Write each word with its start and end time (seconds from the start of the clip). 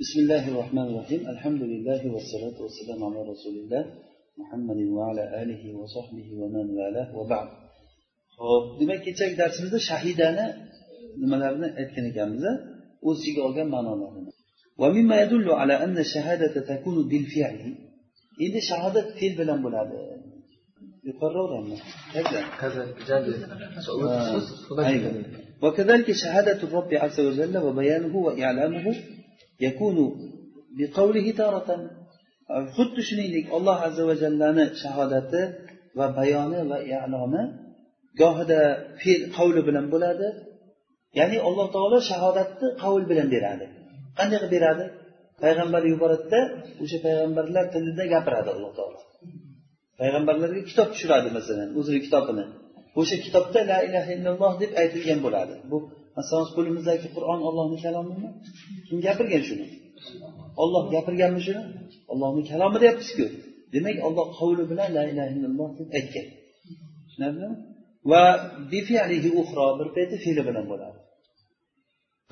بسم 0.00 0.20
الله 0.20 0.48
الرحمن 0.48 0.86
الرحيم 0.90 1.28
الحمد 1.34 1.62
لله 1.62 2.12
والصلاة 2.14 2.62
والسلام 2.64 3.04
على 3.04 3.20
رسول 3.32 3.54
الله 3.62 3.84
محمد 4.40 4.80
وعلى 4.96 5.42
آله 5.42 5.62
وصحبه 5.80 6.28
ومن 6.40 6.66
والاه 6.78 7.08
وبعد 7.18 7.48
ho'p 8.38 8.64
demak 8.80 9.00
kechagi 9.06 9.34
darsimizda 9.42 9.78
shahidani 9.90 10.46
nimalarini 11.22 11.68
aytgan 11.80 12.04
ekanmiz 12.12 12.44
o'z 13.08 13.16
ichiga 13.22 13.40
olgan 13.48 13.68
ma'nolarini. 13.74 14.32
Endi 18.44 18.60
shahodat 18.70 19.06
fe'l 19.18 19.34
bilan 19.40 19.58
bo'ladi. 19.66 19.98
وكذلك 25.64 26.08
شهادة 26.22 26.60
الرب 26.66 26.90
عز 27.02 27.18
وجل 27.26 27.54
وبيانه 27.66 28.14
وإعلامه 28.26 28.86
xuddi 32.76 33.00
shuningdek 33.08 33.46
alloh 33.56 33.78
azza 33.88 34.02
va 34.08 34.14
jallani 34.22 34.64
shahodati 34.82 35.42
va 35.98 36.06
bayoni 36.18 36.60
va 36.70 36.78
e'loni 36.96 37.42
gohida 38.20 38.60
fe'l 39.02 39.22
qavli 39.36 39.60
bilan 39.68 39.86
bo'ladi 39.94 40.28
ya'ni 41.18 41.38
alloh 41.48 41.66
taolo 41.76 41.98
shahodatni 42.10 42.68
qavl 42.82 43.02
bilan 43.10 43.28
beradi 43.34 43.66
qanday 44.18 44.38
qilib 44.42 44.52
beradi 44.56 44.84
payg'ambar 45.42 45.82
yuboradida 45.92 46.40
o'sha 46.82 46.98
payg'ambarlar 47.06 47.64
tilida 47.74 48.04
gapiradi 48.14 48.48
alloh 48.54 48.72
taolo 48.78 49.00
payg'ambarlarga 50.00 50.62
kitob 50.70 50.88
tushiradi 50.94 51.28
masalan 51.38 51.68
o'zini 51.78 52.00
kitobini 52.06 52.44
o'sha 53.00 53.16
kitobda 53.24 53.60
la 53.70 53.78
ilaha 53.88 54.10
illalloh 54.16 54.52
deb 54.62 54.70
aytilgan 54.82 55.18
bo'ladi 55.26 55.54
bu 55.70 55.78
masalan 56.16 56.48
qo'limizdagi 56.56 57.08
qur'on 57.16 57.40
ollohni 57.48 57.78
kalomimi 57.84 58.28
kim 58.86 58.98
gapirgan 59.06 59.42
shuni? 59.48 59.66
Olloh 60.62 60.84
gapirganmi 60.94 61.40
shuni? 61.46 61.62
Ollohni 62.12 62.42
kalomi 62.50 62.78
deyapmizku 62.82 63.26
demak 63.74 63.96
olloh 64.06 64.26
qavli 64.38 64.64
bilan 64.70 64.88
la 64.96 65.02
ilaha 65.10 65.28
illalloh 65.34 65.70
deb 65.78 65.88
aytgan. 65.98 66.26
Tushunarlimi? 67.06 67.56
Va 68.10 68.24
bifilihi 68.72 69.30
uxro 69.40 69.66
bir 69.78 69.88
payti 69.96 70.16
fe'li 70.24 70.42
bilan 70.48 70.64
bo'ladi. 70.72 70.98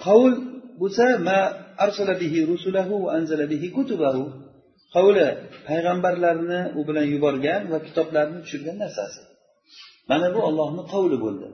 Qavl 0.04 0.32
bo'lsa 0.80 1.04
ma 1.28 1.40
arsala 1.84 2.14
bihi 2.22 2.38
rusulahu 2.50 2.94
va 3.04 3.10
anzala 3.18 3.44
bihi 3.52 3.68
kutubahu. 3.76 4.24
Qavli 4.94 5.26
payg'ambarlarni 5.68 6.60
u 6.78 6.80
bilan 6.88 7.06
yuborgan 7.14 7.62
va 7.72 7.78
kitoblarni 7.86 8.38
tushirgan 8.44 8.76
narsasi. 8.84 9.20
Mana 10.10 10.26
bu 10.34 10.40
ollohni 10.48 10.82
qavli 10.92 11.16
bo'ldi. 11.24 11.48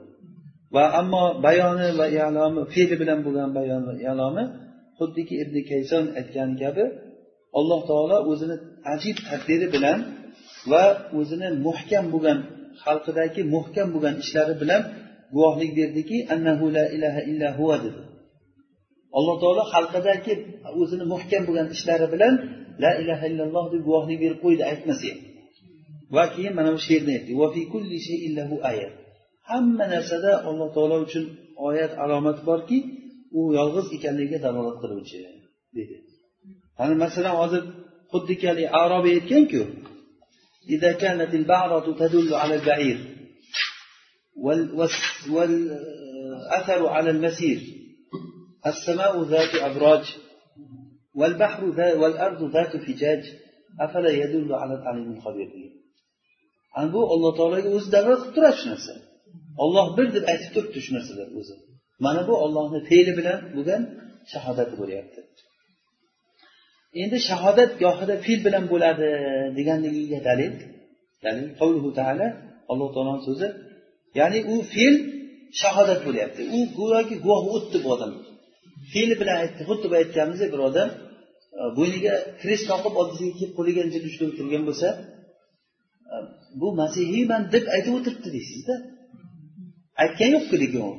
Va 0.75 0.83
ammo 1.01 1.23
bayoni 1.45 1.87
va 1.99 2.07
yalomi 2.19 2.61
fe'li 2.73 2.95
bilan 3.01 3.19
bo'lgan 3.25 3.49
bayon 3.57 3.81
va 3.87 3.93
yalomi 4.07 4.43
xuddiki 4.99 5.35
ibn 5.43 5.55
kayson 5.71 6.05
aytgani 6.19 6.55
kabi 6.63 6.83
alloh 7.59 7.79
taolo 7.89 8.17
o'zini 8.31 8.55
ajib 8.93 9.17
taqdiri 9.29 9.67
bilan 9.75 9.99
va 10.71 10.83
o'zini 11.19 11.49
muhkam 11.67 12.05
bo'lgan 12.13 12.39
xalqidagi 12.83 13.41
muhkam 13.55 13.87
bo'lgan 13.95 14.15
ishlari 14.23 14.53
bilan 14.61 14.81
guvohlik 15.35 15.71
berdiki 15.79 16.17
annahu 16.33 16.65
la 16.77 16.85
ilaha 16.95 17.21
illa 17.31 17.47
huva 17.59 17.77
dedi. 17.85 18.01
Alloh 19.17 19.35
taolo 19.43 19.63
xalqidagi 19.73 20.33
o'zini 20.81 21.05
muhkam 21.13 21.41
bo'lgan 21.47 21.67
ishlari 21.75 22.07
bilan 22.13 22.33
la 22.83 22.91
ilaha 23.01 23.25
illalloh 23.31 23.65
deb 23.73 23.81
guvohlik 23.87 24.17
berib 24.23 24.39
qo'ydi 24.45 24.63
aytmasa 24.71 25.07
ham 25.11 25.19
va 26.15 26.23
keyin 26.33 26.53
mana 26.57 26.69
bu 26.75 26.79
she'rni 26.87 27.11
aytdi. 27.17 27.31
hamma 29.50 29.84
narsada 29.94 30.32
alloh 30.48 30.68
taolo 30.76 30.96
uchun 31.06 31.24
oyat 31.68 31.92
alomat 32.04 32.38
borki 32.48 32.78
u 33.38 33.40
yolg'iz 33.58 33.86
ekanligiga 33.96 34.38
dalolat 34.46 34.76
qiluvchi 34.82 35.16
dedi 35.76 35.96
ana 36.82 36.94
masalan 37.04 37.34
hozir 37.42 37.62
xuddiki 38.12 38.44
haligi 38.50 38.68
arobiy 38.82 39.14
aytganku 39.18 39.62
إذا 40.74 40.92
كانت 40.92 41.34
البعرة 41.34 41.86
تدل 42.00 42.34
على 42.34 42.54
البعير 42.54 42.98
والأثر 45.34 46.86
على 46.86 47.10
المسير 47.10 47.60
السماء 48.66 49.22
ذات 49.22 49.54
أبراج 49.54 50.04
والبحر 51.14 51.68
ذات 51.78 51.96
والأرض 51.96 52.40
ذات 52.54 52.72
فجاج 52.76 53.22
أفلا 53.80 54.10
يدل 54.10 54.52
على 54.52 54.74
العليم 54.74 55.12
الخبير 55.12 55.50
ana 56.78 56.92
bu 56.92 57.00
alloh 57.14 57.32
taologa 57.38 57.70
o'zi 57.76 57.88
dalolat 57.94 58.20
qilib 58.22 58.34
turadi 58.36 58.56
shu 58.60 58.66
narsa 58.72 58.94
Olloh 59.63 59.87
bir 59.97 60.07
deb 60.15 60.25
aytib 60.31 60.51
turibdi 60.55 60.79
shu 60.85 60.91
narsalar 60.97 61.27
o'zi. 61.39 61.55
Mana 62.05 62.21
bu 62.27 62.33
ollohni 62.45 62.79
fe'li 62.89 63.11
bilan 63.19 63.39
bo'lgan 63.55 63.81
shahodati 64.31 64.75
bo'lyapti. 64.81 65.19
Endi 67.01 67.17
shahodat 67.29 67.71
gohida 67.83 68.15
fe'l 68.25 68.39
bilan 68.47 68.63
bo'ladi 68.73 69.07
deganligiga 69.57 70.19
dalil 70.29 70.53
dalil 71.25 71.47
qavluhu 71.59 71.89
taala 71.99 72.27
alloh 72.71 72.89
taoloni 72.95 73.21
so'zi 73.29 73.47
ya'ni 74.19 74.39
u 74.53 74.55
fe'l 74.73 74.95
shahodat 75.61 75.99
bo'lyapti. 76.07 76.41
U 76.57 76.59
go'yoki 76.79 77.15
guvoh 77.25 77.43
o'tdi 77.55 77.77
bu 77.83 77.89
odam. 77.95 78.11
Fe'li 78.91 79.15
bilan 79.21 79.37
aytdi 79.43 79.61
xuddi 79.69 79.85
bu 79.91 79.95
aytganimizdek 80.01 80.49
bir 80.53 80.61
odam 80.69 80.89
e, 81.59 81.61
bo'yniga 81.77 82.13
krest 82.41 82.65
qoqib 82.71 82.93
oldisiga 83.01 83.33
kelib 83.39 83.53
qo'liga 83.59 83.81
injil 83.87 84.03
ushlab 84.09 84.31
turgan 84.39 84.63
bo'lsa 84.69 84.87
e, 86.13 86.15
bu 86.61 86.67
masihiyman 86.81 87.41
deb 87.53 87.65
aytib 87.75 87.93
o'tiribdi 87.97 88.29
deysizda. 88.37 88.75
de. 88.81 88.98
Aytgani 90.03 90.33
yo'qku 90.37 90.55
lekin 90.63 90.81
u? 90.89 90.91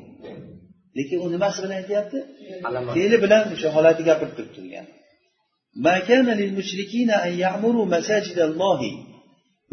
Lekin 0.99 1.19
u 1.25 1.27
nimasi 1.35 1.59
bilan 1.63 1.77
aytyapti? 1.81 2.19
Fe'li 2.95 3.17
bilan 3.25 3.43
o'sha 3.55 3.69
holatni 3.77 4.03
gapirib 4.11 4.33
turibdi. 4.37 4.61
Degani 5.87 6.33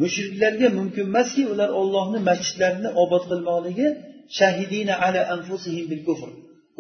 mushriklarga 0.02 0.68
mumkin 0.80 1.06
emaski 1.10 1.44
ular 1.54 1.70
ollohni 1.80 2.20
masjidlarini 2.30 2.90
obod 3.04 3.24
qilmoqligi 3.32 3.88
shahidina 4.40 4.94
ala 5.06 5.22
anfusihim 5.36 5.86
bil 5.92 6.04
kufr. 6.08 6.30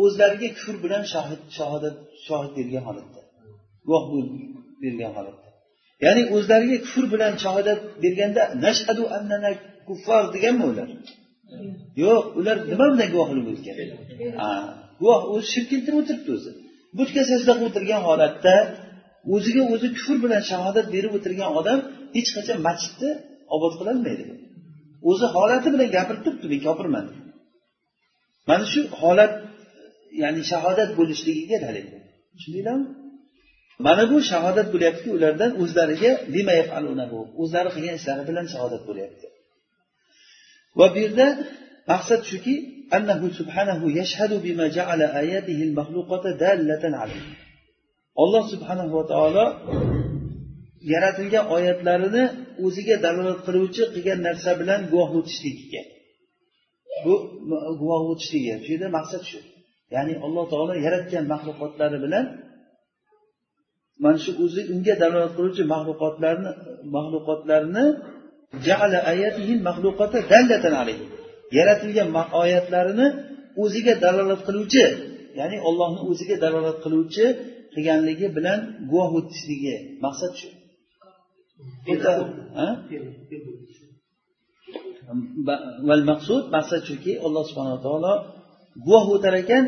O'zlariga 0.03 0.49
kufr 0.57 0.75
bilan 0.85 1.03
shahodat 1.57 1.95
shohid 2.27 2.51
bergan 2.57 2.83
holatda. 2.89 3.21
Guvoh 3.87 4.05
bergan 4.83 5.11
holatda. 5.17 5.47
Ya'ni 6.05 6.23
o'zlariga 6.35 6.77
kufr 6.85 7.05
bilan 7.13 7.33
shahodat 7.43 7.79
berganda 8.03 8.43
nashhadu 8.65 9.03
annana 9.17 9.51
kuffar 9.87 10.23
deganmi 10.35 10.65
ular 10.71 10.89
yo'q 12.03 12.23
ular 12.39 12.57
nima 12.71 12.85
bilan 12.93 13.09
guvohlik 13.13 13.45
o'tgan? 13.53 13.77
Guvoh 15.01 15.21
o'zi 15.33 15.47
shirk 15.53 15.67
keltirib 15.71 15.97
o'tiribdi 16.01 16.31
o'zi. 16.37 16.51
Butga 16.97 17.21
sajda 17.29 17.51
qilib 17.57 17.67
o'tirgan 17.69 18.01
holatda 18.07 18.55
o'ziga 19.35 19.63
o'zi 19.73 19.87
kufr 19.97 20.17
bilan 20.25 20.41
shahodat 20.51 20.87
berib 20.95 21.11
o'tirgan 21.17 21.49
odam 21.59 21.79
hech 22.15 22.29
qachon 22.35 22.57
masjidni 22.67 23.11
obod 23.55 23.73
qilolmaydi 23.79 24.23
o'zi 25.09 25.25
holati 25.35 25.67
bilan 25.73 25.89
gapirib 25.97 26.21
turibdi 26.25 26.47
men 26.53 26.59
kofirman 26.67 27.05
mana 28.49 28.65
shu 28.73 28.81
holat 29.01 29.33
ya'ni 30.23 30.41
shahodat 30.51 30.89
bo'lishligiga 30.99 31.57
dalil 31.65 31.85
tushundinglarmi? 32.35 32.87
Mana 33.85 34.03
bu 34.11 34.17
shahodat 34.31 34.67
bo'lyaptiki 34.73 35.09
ulardan 35.17 35.51
o'zlariga 35.63 36.11
o'zlari 37.41 37.69
qilgan 37.75 37.95
ishlari 37.99 38.23
bilan 38.29 38.45
shahodat 38.53 38.83
bo'lyapti. 38.89 39.25
va 40.78 40.86
bu 40.92 40.98
yerda 41.04 41.26
maqsad 41.92 42.22
shuki 42.32 42.54
أنه 42.98 43.20
سبحانه 43.40 43.80
يشهد 44.00 44.32
بما 44.44 44.66
جعل 44.76 45.00
آياته 45.22 45.58
المخلوقة 45.68 46.24
دالة 46.42 46.84
عليه 47.02 47.26
alloh 48.22 48.44
subhanahu 48.52 48.92
va 48.96 49.04
taolo 49.12 49.46
yaratilgan 50.92 51.44
oyatlarini 51.56 52.24
o'ziga 52.66 52.96
dalolat 53.04 53.38
qiluvchi 53.46 53.82
qilgan 53.94 54.18
narsa 54.28 54.50
bilan 54.60 54.80
guvoh 54.92 55.10
o'tishligiga 55.18 55.82
bu 57.04 57.14
guvoh 57.80 58.02
o'tishligi 58.12 58.48
shu 58.64 58.70
yerda 58.74 58.88
maqsad 58.98 59.22
shu 59.30 59.38
ya'ni 59.94 60.14
alloh 60.26 60.44
taolo 60.52 60.72
yaratgan 60.86 61.24
maxluqotlari 61.32 61.98
bilan 62.04 62.24
mana 64.02 64.18
shu 64.24 64.30
o'zi 64.44 64.60
unga 64.74 64.94
dalolat 65.02 65.32
qiluvchi 65.36 65.62
maxluqotlarni 65.74 66.50
maxluqotlarni 66.96 67.84
yaratilgan 71.57 72.09
oyatlarini 72.41 73.07
o'ziga 73.63 73.93
dalolat 74.03 74.41
qiluvchi 74.47 74.85
ya'ni 75.39 75.57
ollohni 75.67 75.99
o'ziga 76.09 76.35
dalolat 76.43 76.77
qiluvchi 76.85 77.25
qilganligi 77.73 78.27
bilan 78.37 78.59
guvoh 78.91 79.11
o'tishligi 79.19 79.75
maqsad 80.05 80.33
shu. 80.39 80.49
Maqsud 86.11 86.43
maqsad 86.55 86.81
shuki 86.89 87.13
alloh 87.25 87.43
subhanaa 87.49 87.79
taolo 87.85 88.13
guvoh 88.85 89.05
o'tar 89.15 89.33
ekan 89.43 89.63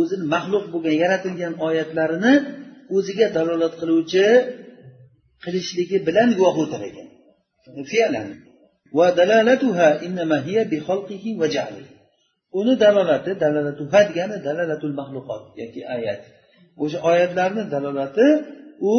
o'zini 0.00 0.24
maxluq 0.34 0.64
bo'lgan 0.72 0.96
yaratilgan 1.02 1.54
oyatlarini 1.66 2.34
o'ziga 2.96 3.26
dalolat 3.36 3.74
qiluvchi 3.80 4.26
qilishligi 5.44 5.96
bilan 6.08 6.28
guvoh 6.38 6.56
o'tar 6.64 6.82
ekan. 6.90 7.08
Fe'lan 7.92 8.28
uni 12.58 12.74
dalolati 12.84 13.32
dalalatuha 13.42 14.00
degani 14.08 14.36
dalalatul 14.46 14.94
maxluqot 15.00 15.42
yoki 15.60 15.80
ayat. 15.96 16.20
O'sha 16.82 16.98
oyatlarni 17.10 17.62
dalolati 17.74 18.26
u 18.92 18.94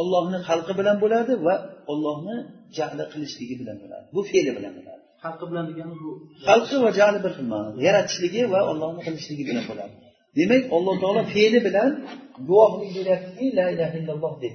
ollohni 0.00 0.38
xalqi 0.48 0.72
bilan 0.80 0.96
bo'ladi 1.04 1.32
va 1.46 1.54
ollohni 1.92 2.36
jali 2.78 3.04
qilishligi 3.12 3.54
bilan 3.60 3.76
bo'ladi. 3.82 4.04
Bu 4.14 4.20
fe'li 4.30 4.50
bilan 4.58 4.72
bo'ladi. 4.78 5.02
Xalqi 5.24 5.44
bilan 5.50 5.64
degani 5.70 5.94
bu 6.02 6.10
xalqi 6.48 6.76
va 6.84 6.90
jali 7.00 7.18
bir 7.24 7.32
xil 7.36 7.46
ma'no 7.52 7.70
yaratishligi 7.86 8.42
va 8.52 8.60
ollohni 8.70 9.00
qilishligi 9.06 9.44
bilan 9.48 9.64
bo'ladi. 9.70 9.94
Demak 10.38 10.62
alloh 10.76 10.94
taolo 11.02 11.22
fe'li 11.34 11.58
bilan 11.66 11.90
guvohlik 12.48 12.90
beryaptiki 12.98 13.46
la 13.58 13.66
ilaha 13.74 13.94
illalloh 14.00 14.34
deb 14.44 14.54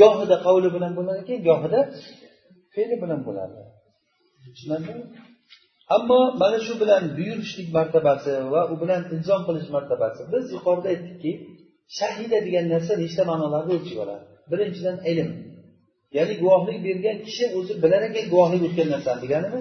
gohida 0.00 0.36
qavli 0.46 0.68
bilan 0.76 0.92
bo'lar 0.98 1.16
ekan 1.22 1.38
gohida 1.48 1.80
fe'li 2.74 2.96
bilan 3.02 3.20
bo'ladi. 3.28 3.58
Tushunarlimi 4.54 5.04
ammo 5.96 6.20
mana 6.42 6.58
shu 6.66 6.72
bilan 6.82 7.02
buyurishlik 7.16 7.68
martabasi 7.76 8.32
va 8.52 8.60
u 8.72 8.74
bilan 8.82 9.02
ilzom 9.14 9.40
qilish 9.48 9.68
martabasi 9.76 10.20
biz 10.32 10.44
yuqorida 10.54 10.88
aytdikki 10.94 11.32
shahida 11.98 12.38
degan 12.46 12.66
narsa 12.74 12.92
nechta 13.02 13.22
ma'nolarda 13.30 13.72
o'lchab 13.78 13.98
oladi 14.04 14.24
birinchidan 14.50 14.96
ilm. 15.10 15.30
Ya'ni 16.16 16.34
guvohlik 16.42 16.78
bergan 16.86 17.16
kishi 17.26 17.44
o'zi 17.58 17.72
bilar 17.82 18.00
ekan 18.08 18.24
guvohlik 18.32 18.62
o'tgan 18.68 18.88
narsani 18.94 19.20
deganimi? 19.24 19.60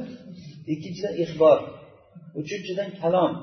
Ikkinchidan 0.73 1.13
ixbor. 1.23 1.57
Uchinchidan 2.41 2.89
kalom. 3.01 3.33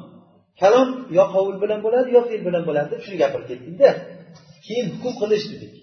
Kalom 0.61 0.89
yo 1.19 1.25
qovul 1.35 1.57
bilan 1.63 1.81
bo'ladi 1.87 2.09
yo 2.17 2.21
fe'l 2.29 2.43
bilan 2.49 2.63
bo'ladi 2.69 2.89
deb 2.93 3.01
shuni 3.05 3.17
gapirib 3.23 3.47
ketdikda 3.51 3.89
keyin 4.67 4.87
hukm 4.93 5.15
qilish 5.21 5.47
dedik. 5.53 5.75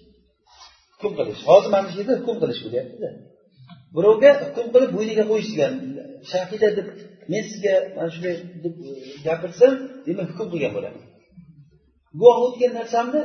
Hukm 1.04 1.14
qilish. 1.18 1.40
Hozir 1.50 1.70
mana 1.74 1.86
shu 1.90 1.96
yerda 2.00 2.14
hukm 2.20 2.36
qilish 2.42 2.60
bo'lyaptida. 2.64 3.08
Birovga 3.96 4.30
hukm 4.42 4.66
qilib 4.74 4.90
bo'yniga 4.96 5.24
qo'yish 5.30 5.50
degan 5.54 5.72
shahida 6.32 6.68
deb 6.78 6.86
men 7.32 7.42
sizga 7.50 7.74
mana 7.96 8.10
shunday 8.14 8.34
deb 8.64 8.74
e, 8.88 8.90
gapirsam 9.26 9.72
demak 10.06 10.28
hukm 10.32 10.48
qilgan 10.52 10.72
bo'laman. 10.76 11.04
Guvoh 12.20 12.38
o'tgan 12.46 12.72
narsamni 12.80 13.22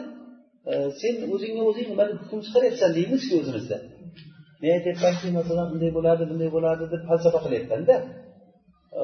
e, 0.72 0.74
sen 1.02 1.14
o'zingni 1.34 1.62
o'zing 1.70 1.88
nima 1.92 2.06
deb 2.10 2.18
hukm 2.24 2.40
chiqaryapsan 2.46 2.92
deymizku 2.98 3.34
o'zimizda. 3.42 3.78
Men 4.62 4.72
aytyapmanki 4.78 5.28
masalan 5.40 5.68
bunday 5.74 5.92
bo'ladi 5.98 6.24
bunday 6.32 6.50
bo'ladi 6.56 6.84
deb 6.94 7.02
falsafa 7.10 7.40
qilyapmanda. 7.46 7.96
E, 9.00 9.04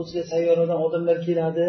O'zga 0.00 0.22
sayyoradan 0.32 0.78
odamlar 0.86 1.16
keladi 1.28 1.66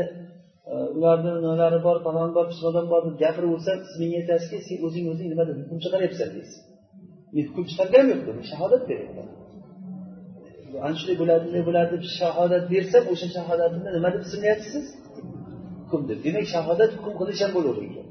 Э, 0.73 0.75
ularni 0.97 1.31
nimalari 1.43 1.79
bor 1.87 1.97
falon 2.05 2.29
bor 2.37 2.45
pismodon 2.51 2.85
bor 2.93 3.01
deb 3.07 3.15
gapiraversa 3.23 3.71
siz 3.85 3.95
menga 4.01 4.17
aytasizki 4.21 4.57
sen 4.67 4.77
o'zing 4.85 5.05
o'zing 5.11 5.27
nima 5.33 5.43
deb 5.49 5.57
hukm 5.61 5.77
chiqaryapsan 5.83 6.29
deysiz. 6.35 6.59
Men 7.33 7.43
hukm 7.49 7.63
chiqarganim 7.69 8.07
yo'q 8.13 8.29
men 8.37 8.45
shahodat 8.51 8.83
beryapman 8.89 9.27
ana 10.85 10.95
shunday 10.99 11.17
bo'ladi 11.21 11.41
bunday 11.45 11.63
bo'ladi 11.69 11.89
deb 11.95 12.03
shahodat 12.19 12.63
bersam 12.73 13.03
o'sha 13.13 13.27
shahodatimni 13.37 13.89
nima 13.97 14.09
deb 14.15 14.21
ismlayapsiz 14.27 14.71
siz 14.75 14.85
hukm 15.83 16.01
deb. 16.09 16.19
Demak 16.25 16.45
shahodat 16.55 16.91
hukm 16.97 17.13
qilish 17.19 17.41
ham 17.43 17.51
bo'laver 17.57 17.83
ekan 17.89 18.07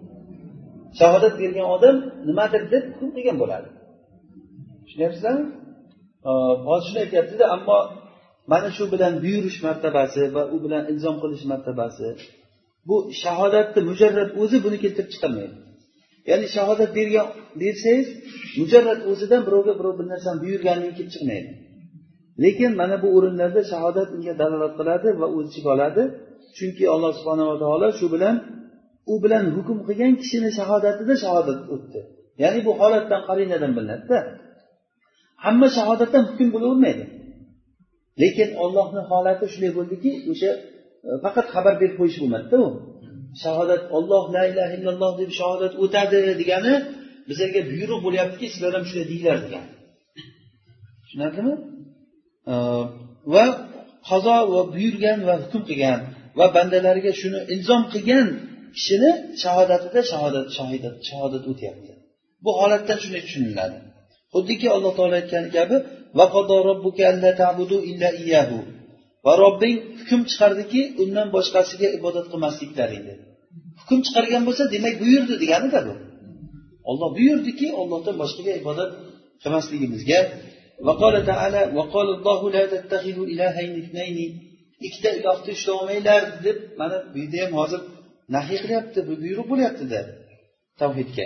shahodat 1.00 1.34
bergan 1.40 1.66
odam 1.76 1.96
nimadir 2.28 2.62
deb 2.75 2.84
hukm 2.90 3.10
qilgan 3.16 3.37
bo'ladi. 3.43 3.69
Tushunyapsizlarmi? 4.84 5.46
Hozir 6.69 6.87
shuni 6.88 7.00
aytyaptida 7.05 7.44
ammo 7.56 7.78
mana 8.52 8.69
shu 8.76 8.84
bilan 8.93 9.12
buyurish 9.25 9.58
martabasi 9.66 10.22
va 10.37 10.43
u 10.55 10.56
bilan 10.64 10.82
ilzom 10.93 11.16
qilish 11.22 11.44
martabasi 11.52 12.08
bu 12.89 12.97
shahodatni 13.23 13.81
mujarrad 13.91 14.31
o'zi 14.43 14.57
buni 14.65 14.77
keltirib 14.85 15.11
chiqarmaydi. 15.15 15.57
Ya'ni 16.31 16.47
shahodat 16.57 16.91
bergan 16.99 17.27
bersangiz 17.61 18.09
mujarrad 18.61 19.01
o'zidan 19.11 19.43
birovga 19.47 19.73
birov 19.79 19.95
bir 19.99 20.07
narsani 20.13 20.39
buyurganligi 20.45 20.93
kelib 20.99 21.11
chiqmaydi. 21.15 21.51
Lekin 22.45 22.73
mana 22.81 22.97
bu 23.03 23.09
o'rinlarda 23.17 23.63
shahodat 23.73 24.09
unga 24.17 24.35
dalolat 24.41 24.73
qiladi 24.79 25.09
va 25.21 25.27
o'z 25.37 25.47
ichiga 25.51 25.71
oladi. 25.77 26.03
Chunki 26.57 26.85
alloh 26.95 27.13
subhanava 27.19 27.55
taolo 27.63 27.89
shu 27.99 28.07
bilan 28.15 28.37
u 29.13 29.15
bilan 29.25 29.45
hukm 29.57 29.79
qilgan 29.89 30.13
kishini 30.21 30.51
shahodatida 30.59 31.15
shahodat 31.25 31.61
o'tdi. 31.75 32.01
Ya'ni 32.43 32.61
bu 32.67 32.73
holatdan 32.81 33.21
qarinadan 33.29 33.73
bilinadida. 33.77 34.19
Hamma 35.45 35.69
shahodatdan 35.79 36.25
hukm 36.31 36.49
bo'lavermaydi. 36.55 37.05
Lekin 38.23 38.49
ollohni 38.65 39.03
holati 39.11 39.45
shunday 39.53 39.73
bo'ldiki 39.79 40.11
o'sha 40.33 40.51
Э, 41.06 41.11
faqat 41.25 41.47
xabar 41.55 41.75
berib 41.81 41.95
qo'yish 42.00 42.19
bo'lmadida 42.23 42.56
u 42.67 42.69
shahodat 43.43 43.83
olloh 43.97 44.25
la 44.37 44.43
ilaha 44.50 44.73
illalloh 44.79 45.12
deb 45.21 45.31
shahodat 45.39 45.73
o'tadi 45.85 46.19
degani 46.41 46.75
bizlarga 47.29 47.61
buyruq 47.73 48.00
bo'lyaptiki 48.06 48.47
sizlar 48.53 48.73
ham 48.77 48.85
shunday 48.89 49.06
deyglar 49.12 49.37
degan. 49.45 49.65
Tushunarlimi? 51.03 51.55
Va 53.35 53.45
qazo 54.09 54.37
va 54.55 54.62
buyurgan 54.75 55.19
va 55.29 55.35
hukm 55.43 55.62
qilgan 55.69 56.00
va 56.39 56.47
bandalariga 56.56 57.12
shuni 57.21 57.39
ilzom 57.55 57.83
qilgan 57.93 58.27
kishini 58.77 59.11
shahodatida 59.43 60.01
shahodat 60.11 60.47
shohidat 60.56 60.97
shahodat 61.09 61.44
o'tyapti. 61.53 61.93
Bu 62.44 62.51
holatdan 62.61 62.99
shunday 63.03 63.23
tushuniladi. 63.27 63.77
Xuddiki 64.35 64.67
alloh 64.77 64.93
taolo 64.99 65.15
aytgani 65.21 65.49
kabi 65.59 65.77
va 69.28 69.34
robbing 69.44 69.78
hukm 70.00 70.22
chiqardiki 70.31 70.81
undan 71.04 71.28
boshqasiga 71.36 71.88
ibodat 71.98 72.25
qilmasliklaring 72.31 73.04
dedi 73.10 73.24
hukm 73.81 74.00
chiqargan 74.06 74.44
bo'lsa 74.48 74.63
demak 74.75 74.95
buyurdi 75.04 75.34
deganida 75.44 75.80
bu 75.88 75.94
olloh 76.90 77.10
buyurdiki 77.18 77.68
ollohdan 77.81 78.16
boshqaga 78.22 78.54
ibodat 78.62 78.92
qilmasligimizga 79.44 80.19
وقال 80.88 81.16
تعالى 81.31 81.62
وقال 81.78 82.07
الله 82.18 82.40
لا 82.56 82.63
تتخذوا 82.74 83.25
إلهين 83.34 83.74
اثنين 83.84 84.18
ikkita 84.88 85.10
ilohni 85.19 85.51
ushlaolmanglar 85.57 86.24
deb 86.45 86.57
mana 86.80 86.98
bu 87.13 87.18
yerda 87.24 87.38
ham 87.44 87.54
hozir 87.60 87.81
nahiy 88.36 88.57
qilyapti 88.63 89.00
bu 89.07 89.13
buyruq 89.24 89.48
bo'lyaptida 89.51 90.00
tavhidga 90.81 91.25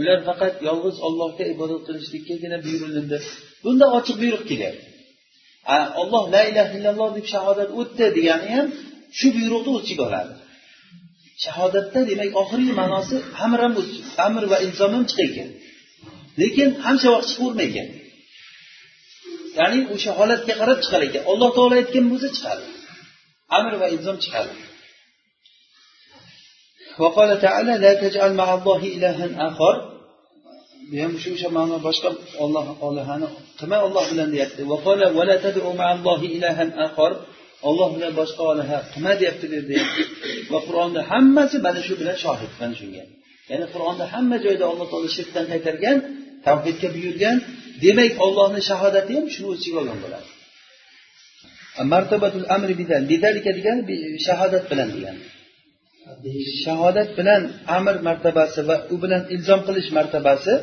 ular 0.00 0.18
faqat 0.28 0.54
yolg'iz 0.68 0.96
ollohga 1.06 1.44
ibodat 1.54 1.82
qilishlikkagina 1.86 2.56
buyurildi 2.64 3.18
bunda 3.64 3.86
ochiq 3.98 4.16
buyruq 4.22 4.44
kelyapti 4.50 4.84
olloh 6.02 6.24
la 6.34 6.42
ilaha 6.50 6.72
illalloh 6.78 7.08
deb 7.16 7.26
shahodat 7.34 7.70
o'tdi 7.80 8.06
degani 8.16 8.48
ham 8.56 8.66
shu 9.18 9.28
buyruqni 9.36 9.70
o'z 9.76 9.82
ichiga 9.84 10.02
oladi. 10.08 10.32
Shahodatda 11.44 12.00
demak 12.10 12.30
oxirgi 12.42 12.72
ma'nosi 12.80 13.16
amr 13.44 13.58
ham 13.64 13.72
amr 14.26 14.42
va 14.52 14.58
ilzom 14.66 14.90
ham 14.96 15.04
chiqar 15.10 15.26
ekan 15.32 15.50
lekin 16.40 16.68
hamma 16.84 17.08
vaqt 17.14 17.26
chiqavermaydi 17.30 17.82
ya'ni 19.58 19.78
o'sha 19.94 20.10
holatga 20.18 20.54
qarab 20.60 20.78
chiqar 20.84 21.00
ekan. 21.08 21.22
Alloh 21.32 21.50
taolo 21.56 21.74
aytgan 21.80 22.04
bo'lsa 22.12 22.28
chiqadi. 22.36 22.64
Amr 23.58 23.72
va 23.80 23.86
ilzom 23.94 24.16
chiqadi. 24.24 24.52
وقال 26.99 27.41
تعالى 27.41 27.73
لا 27.77 27.93
تجعل 28.03 28.33
مع 28.33 28.53
الله 28.53 28.81
إلها 28.95 29.25
آخر 29.49 29.75
bu 30.91 30.97
ham 31.03 31.13
shu 31.23 31.29
o'sha 31.35 31.49
ma'no 31.57 31.77
boshqa 31.87 32.09
olloh 32.43 32.65
ollohani 32.87 33.27
qilma 33.59 33.77
olloh 33.87 34.05
bilan 34.11 34.29
deyapti 34.33 34.61
olloh 37.67 37.89
bilan 37.95 38.11
boshqa 38.19 38.43
olaha 38.51 38.77
qilma 38.93 39.11
deyapti 39.19 39.45
bu 39.51 39.55
yerda 39.55 39.77
va 40.51 40.59
qur'onda 40.67 41.01
hammasi 41.11 41.57
mana 41.65 41.81
shu 41.87 41.93
bilan 42.01 42.17
shohid 42.25 42.51
mana 42.61 42.75
shunga 42.79 43.03
ya'ni 43.51 43.65
qur'onda 43.73 44.03
hamma 44.13 44.37
joyda 44.45 44.63
alloh 44.71 44.87
taolo 44.91 45.09
shirkdan 45.17 45.45
qaytargan 45.51 45.97
tavhidga 46.47 46.87
buyurgan 46.95 47.37
demak 47.83 48.13
ollohni 48.25 48.61
shahodati 48.69 49.11
ham 49.17 49.25
shuni 49.33 49.47
o'z 49.51 49.57
ichiga 49.61 49.77
olgan 49.81 49.99
bo'ladi 50.03 50.27
martabatul 51.93 52.47
amri 52.55 52.73
bidalika 53.11 53.51
degani 53.57 53.81
shahodat 54.27 54.63
bilan 54.71 54.89
degani 54.95 55.21
shahodat 56.64 57.08
bilan 57.18 57.42
amr 57.76 57.94
martabasi 58.08 58.60
va 58.68 58.76
u 58.94 58.96
bilan 59.02 59.22
ilzom 59.34 59.60
qilish 59.66 59.88
martabasi 59.98 60.54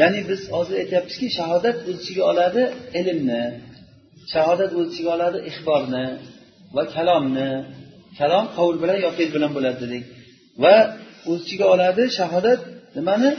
ya'ni 0.00 0.20
biz 0.30 0.40
hozir 0.54 0.74
aytyapmizki 0.82 1.26
shahodat 1.38 1.76
o'z 1.88 1.96
ichiga 2.02 2.22
oladi 2.32 2.62
ilmni 3.00 3.42
shahodat 4.32 4.70
o'z 4.78 4.86
ichiga 4.92 5.10
oladi 5.16 5.38
ixborni 5.50 6.06
va 6.76 6.82
kalomni 6.94 7.50
kalom 8.18 8.44
qovul 8.56 8.76
bilan 8.82 8.98
yo 9.04 9.10
fe'l 9.16 9.30
bilan 9.36 9.50
bo'ladi 9.56 9.78
dedik. 9.84 10.04
Va 10.62 10.76
o'z 11.30 11.40
ichiga 11.46 11.66
oladi 11.74 12.02
shahodat 12.18 12.60
nimani? 12.96 13.30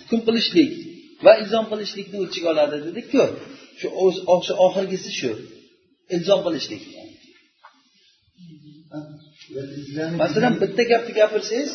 Hukm 0.00 0.20
qilishlik 0.26 0.70
va 1.24 1.32
ilzom 1.42 1.64
qilishlikni 1.70 2.16
o'z 2.22 2.28
ichiga 2.30 2.48
oladi 2.54 2.76
dedikku. 2.86 3.22
Shu 3.80 3.88
shu 4.46 4.52
oxirgisi 4.66 5.10
shu 5.18 5.30
ilzom 6.16 6.40
qilishlik. 6.46 6.82
Masalan 10.22 10.54
bitta 10.62 10.82
gapni 10.92 11.12
gapirsangiz 11.20 11.72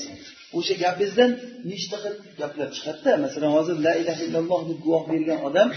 o'sha 0.58 0.74
gapingizdan 0.84 1.32
nechta 1.72 1.98
xil 2.04 2.14
gaplar 2.42 2.68
chiqadida? 2.76 3.12
Masalan 3.26 3.52
hozir 3.58 3.76
la 3.86 3.94
ilaha 4.02 4.22
illalloh 4.28 4.62
deb 4.70 4.80
guvoh 4.86 5.04
bergan 5.12 5.40
odam 5.48 5.70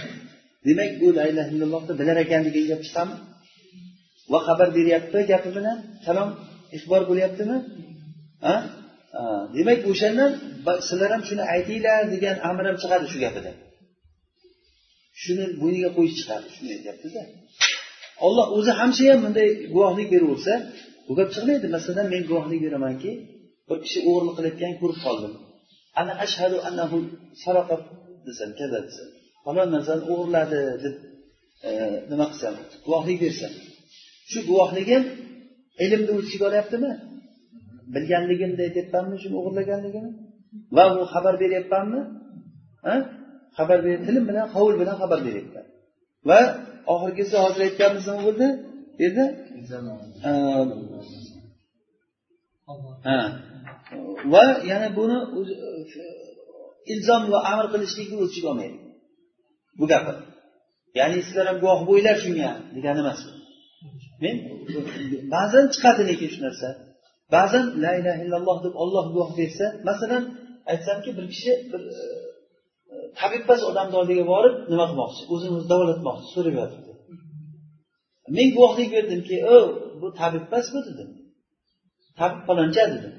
demak 0.67 0.91
u 1.05 1.07
la 1.19 1.25
ilaha 1.33 1.49
illallohni 1.55 1.95
bilar 2.01 2.17
ekan 2.25 2.41
degan 2.47 2.65
gap 2.71 2.81
chiqadimi? 2.87 3.17
Va 4.33 4.39
xabar 4.47 4.69
beryapti 4.79 5.19
gapi 5.33 5.51
bilan? 5.57 5.77
Salom 6.07 6.29
ixbor 6.77 7.03
bo'lyaptimi? 7.11 7.57
Demak 9.57 9.81
o'shandan 9.91 10.31
sizlar 10.89 11.11
ham 11.15 11.23
shuni 11.29 11.45
aytinglar 11.55 12.01
degan 12.15 12.37
amr 12.49 12.65
ham 12.69 12.77
chiqadi 12.83 13.07
shu 13.13 13.19
gapidan 13.25 13.57
shuni 15.23 15.45
bo'yniga 15.61 15.91
qo'yish 15.97 16.15
chiqadi 16.19 16.47
shuni 16.57 16.71
aytyaptida 16.77 17.23
olloh 18.27 18.47
o'zi 18.59 18.73
hamsha 18.81 19.05
ham 19.13 19.21
bunday 19.25 19.49
guvohlik 19.75 20.09
beraversa 20.15 20.55
bu 21.07 21.13
gap 21.19 21.29
chiqmaydi. 21.35 21.67
Masalan 21.77 22.07
men 22.15 22.23
guvohlik 22.31 22.61
beramanki 22.67 23.11
bir 23.69 23.79
kishi 23.85 23.99
o'g'irlik 24.09 24.35
qilayotgan 24.37 24.73
ko'rib 24.81 24.99
qoldim. 25.07 25.33
Ana 26.01 26.13
ashhadu 26.25 26.57
annahu 26.69 26.99
saraqa 27.45 27.77
desam 28.27 28.51
kaza 28.59 28.79
desam 28.87 29.09
falon 29.45 29.69
narsani 29.75 30.03
o'g'irladi 30.13 30.61
deb 30.85 30.97
e, 31.69 31.71
nima 32.11 32.27
qilsam 32.33 32.55
guvohlik 32.87 33.19
bersam 33.25 33.53
shu 34.31 34.39
guvohligim 34.51 35.03
ilmni 35.85 36.13
o'lchiga 36.19 36.45
olyaptimi? 36.51 36.91
Bilganligimni 37.95 38.63
aytyapmanmi 38.69 39.17
shuni 39.23 39.37
o'g'irlaganligini 39.41 40.11
va 40.77 40.85
u 41.01 41.03
xabar 41.15 41.35
beryapmanmi? 41.43 42.01
Xabar 43.59 43.79
ber 43.87 43.97
tilim 44.07 44.25
bilan 44.31 44.47
qovul 44.55 44.75
bilan 44.81 44.97
xabar 45.03 45.21
beryapman 45.27 45.67
va 46.31 46.41
oxirgisi 46.95 47.35
hozir 47.45 47.61
aytganimiz 47.69 48.05
nima 48.09 48.23
bo'ldi? 48.29 48.49
Bu 52.67 52.87
ha. 53.07 53.19
Va 54.33 54.45
yana 54.71 54.89
buni 54.99 55.19
ilzom 56.93 57.23
va 57.33 57.39
amr 57.53 57.67
qilishlikni 57.73 58.17
o'z 58.23 58.29
ichiga 58.33 58.49
olmaydi. 58.53 58.79
Bu 59.79 59.85
gapi. 59.93 60.13
Ya'ni 60.99 61.17
sizlar 61.27 61.47
ham 61.51 61.59
guvoh 61.63 61.81
bo'linglar 61.89 62.17
shunga 62.25 62.51
degani 62.77 63.01
emas. 63.05 63.21
Men 64.23 64.37
ba'zan 65.35 65.65
chiqadi 65.75 66.03
lekin 66.11 66.29
shu 66.35 66.41
narsa. 66.47 66.69
Ba'zan 67.35 67.65
la 67.85 67.93
ilaha 68.01 68.19
illalloh 68.25 68.59
deb 68.67 68.75
olloh 68.83 69.05
guvoh 69.15 69.31
bersa 69.41 69.67
masalan 69.89 70.23
aytsamki 70.73 71.11
bir 71.17 71.27
kishi 71.33 71.53
bir 71.71 71.83
e, 71.97 72.05
e, 72.93 72.95
tabibpas 73.19 73.61
odamni 73.71 73.97
oldiga 74.01 74.25
borib 74.33 74.55
nima 74.73 74.85
qilmoqchi? 74.91 75.23
O'zini 75.33 75.53
o'zi 75.59 75.67
davolatmoqchi 75.73 76.29
so'rab 76.35 76.55
yotib 76.61 76.84
men 78.37 78.49
guvohlik 78.55 78.89
berdimki 78.97 79.37
o 79.55 79.57
bu 80.01 80.09
tabibpas 80.21 80.67
bu 80.75 80.81
dedim. 80.89 81.09
Tabib 82.19 82.43
faloncha 82.49 82.85
dedim. 82.95 83.15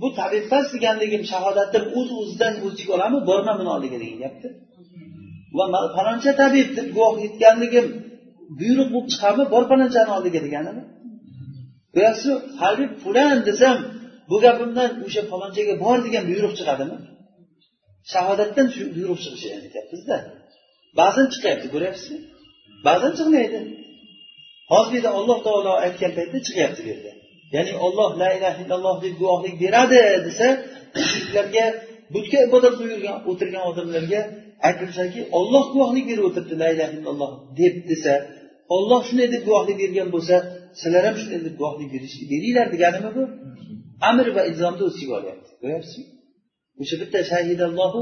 Bu 0.00 0.08
tabibpas 0.18 0.66
deganligim 0.74 1.22
shahodatdir 1.32 1.82
o'z 1.98 2.08
o'zidan 2.20 2.54
o'z 2.64 2.72
ichiga 2.76 2.92
oladimi 2.96 3.20
borma 3.30 3.52
buni 3.58 3.70
oldiga 3.76 3.98
degan 4.02 4.18
gapda 4.24 4.48
va 5.56 5.64
faloncha 5.96 6.32
tabib 6.42 6.68
deb 6.78 6.88
guvoh 6.96 7.14
etganligim 7.26 7.86
buyruq 8.60 8.88
bo'lib 8.94 9.08
chiqadimi 9.12 9.44
bor 9.54 9.64
falonchani 9.70 10.10
oldiga 10.16 10.40
deganimi? 10.46 10.82
Go'yoki 11.94 12.30
habib 12.60 12.90
fulan 13.02 13.36
desam 13.48 13.76
bu 14.30 14.36
gapimdan 14.44 14.90
o'sha 15.06 15.22
falonchaga 15.32 15.74
bor 15.84 15.96
degan 16.06 16.24
buyruq 16.30 16.52
chiqadimi? 16.58 16.96
Shahodatdan 18.12 18.66
shu 18.74 18.82
buyruq 18.96 19.18
chiqishi 19.24 19.48
aytyapmizda 19.58 20.16
ba'zan 21.00 21.26
chiqyapti 21.34 21.66
ko'ryapsizmi? 21.74 22.18
Ba'zan 22.86 23.12
chiqmaydi. 23.18 23.60
Hozir 24.72 25.04
alloh 25.18 25.38
taolo 25.46 25.72
aytgan 25.86 26.12
paytda 26.18 26.38
chiqyapti 26.46 26.80
bu 26.84 26.88
yerda. 26.92 27.12
Ya'ni 27.54 27.72
olloh 27.86 28.10
la 28.22 28.28
ilaha 28.36 28.58
illalloh 28.64 28.96
deb 29.04 29.14
guvohlik 29.20 29.54
beradi 29.62 30.02
desa 30.26 30.46
mushuklarga 30.96 31.64
butga 32.14 32.38
ibodat 32.48 32.74
qilib 32.78 32.92
yurgan 32.94 33.16
o'tirgan 33.30 33.64
odamlarga 33.70 34.20
aytilsaki 34.68 35.20
olloh 35.38 35.64
guvohlik 35.74 36.04
berib 36.10 36.24
o'tiribdi 36.28 36.54
la 36.62 36.68
ilaha 36.74 36.92
illalloh 36.98 37.30
deb 37.60 37.74
desa 37.90 38.14
olloh 38.76 39.00
shunday 39.08 39.28
deb 39.34 39.42
guvohlik 39.48 39.76
bergan 39.82 40.08
bo'lsa 40.14 40.36
sizlar 40.80 41.02
ham 41.08 41.16
shunday 41.20 41.40
deb 41.46 41.54
guvohlik 41.60 41.88
beringlar 42.30 42.66
deganimi 42.74 43.10
bu? 43.16 43.22
Amr 44.10 44.26
va 44.36 44.42
ilzomni 44.50 44.82
o'z 44.88 44.94
ichiga 44.96 45.14
olyapti 45.20 45.50
ko'ryapsizmi? 45.60 46.06
O'sha 46.82 46.96
bitta 47.02 47.18
shahidallohu 47.30 48.00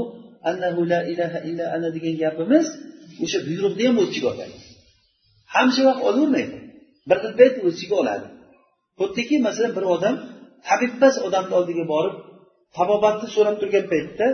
annahu 0.49 0.81
la 0.91 0.99
ilaha 1.13 1.39
illa 1.49 1.65
ana 1.75 1.89
degan 1.95 2.15
gapimiz 2.23 2.67
o'sha 3.23 3.39
buyruqni 3.47 3.83
ham 3.89 3.95
o'z 4.01 4.09
ichiga 4.11 4.29
oladi 4.33 4.57
hamisha 5.55 5.83
vaqt 5.89 6.01
olavermaydi 6.09 6.57
bir 7.09 7.17
xil 7.23 7.33
payt 7.39 7.55
o'z 7.65 7.73
ichiga 7.77 7.95
oladi. 8.01 8.27
Xuddiki 8.99 9.35
masalan 9.47 9.71
bir 9.77 9.85
odam 9.95 10.15
tabibpas 10.67 11.15
odamni 11.27 11.53
oldiga 11.59 11.85
borib 11.93 12.15
tabobatni 12.77 13.27
so'rab 13.35 13.55
turgan 13.61 13.85
paytda 13.93 14.27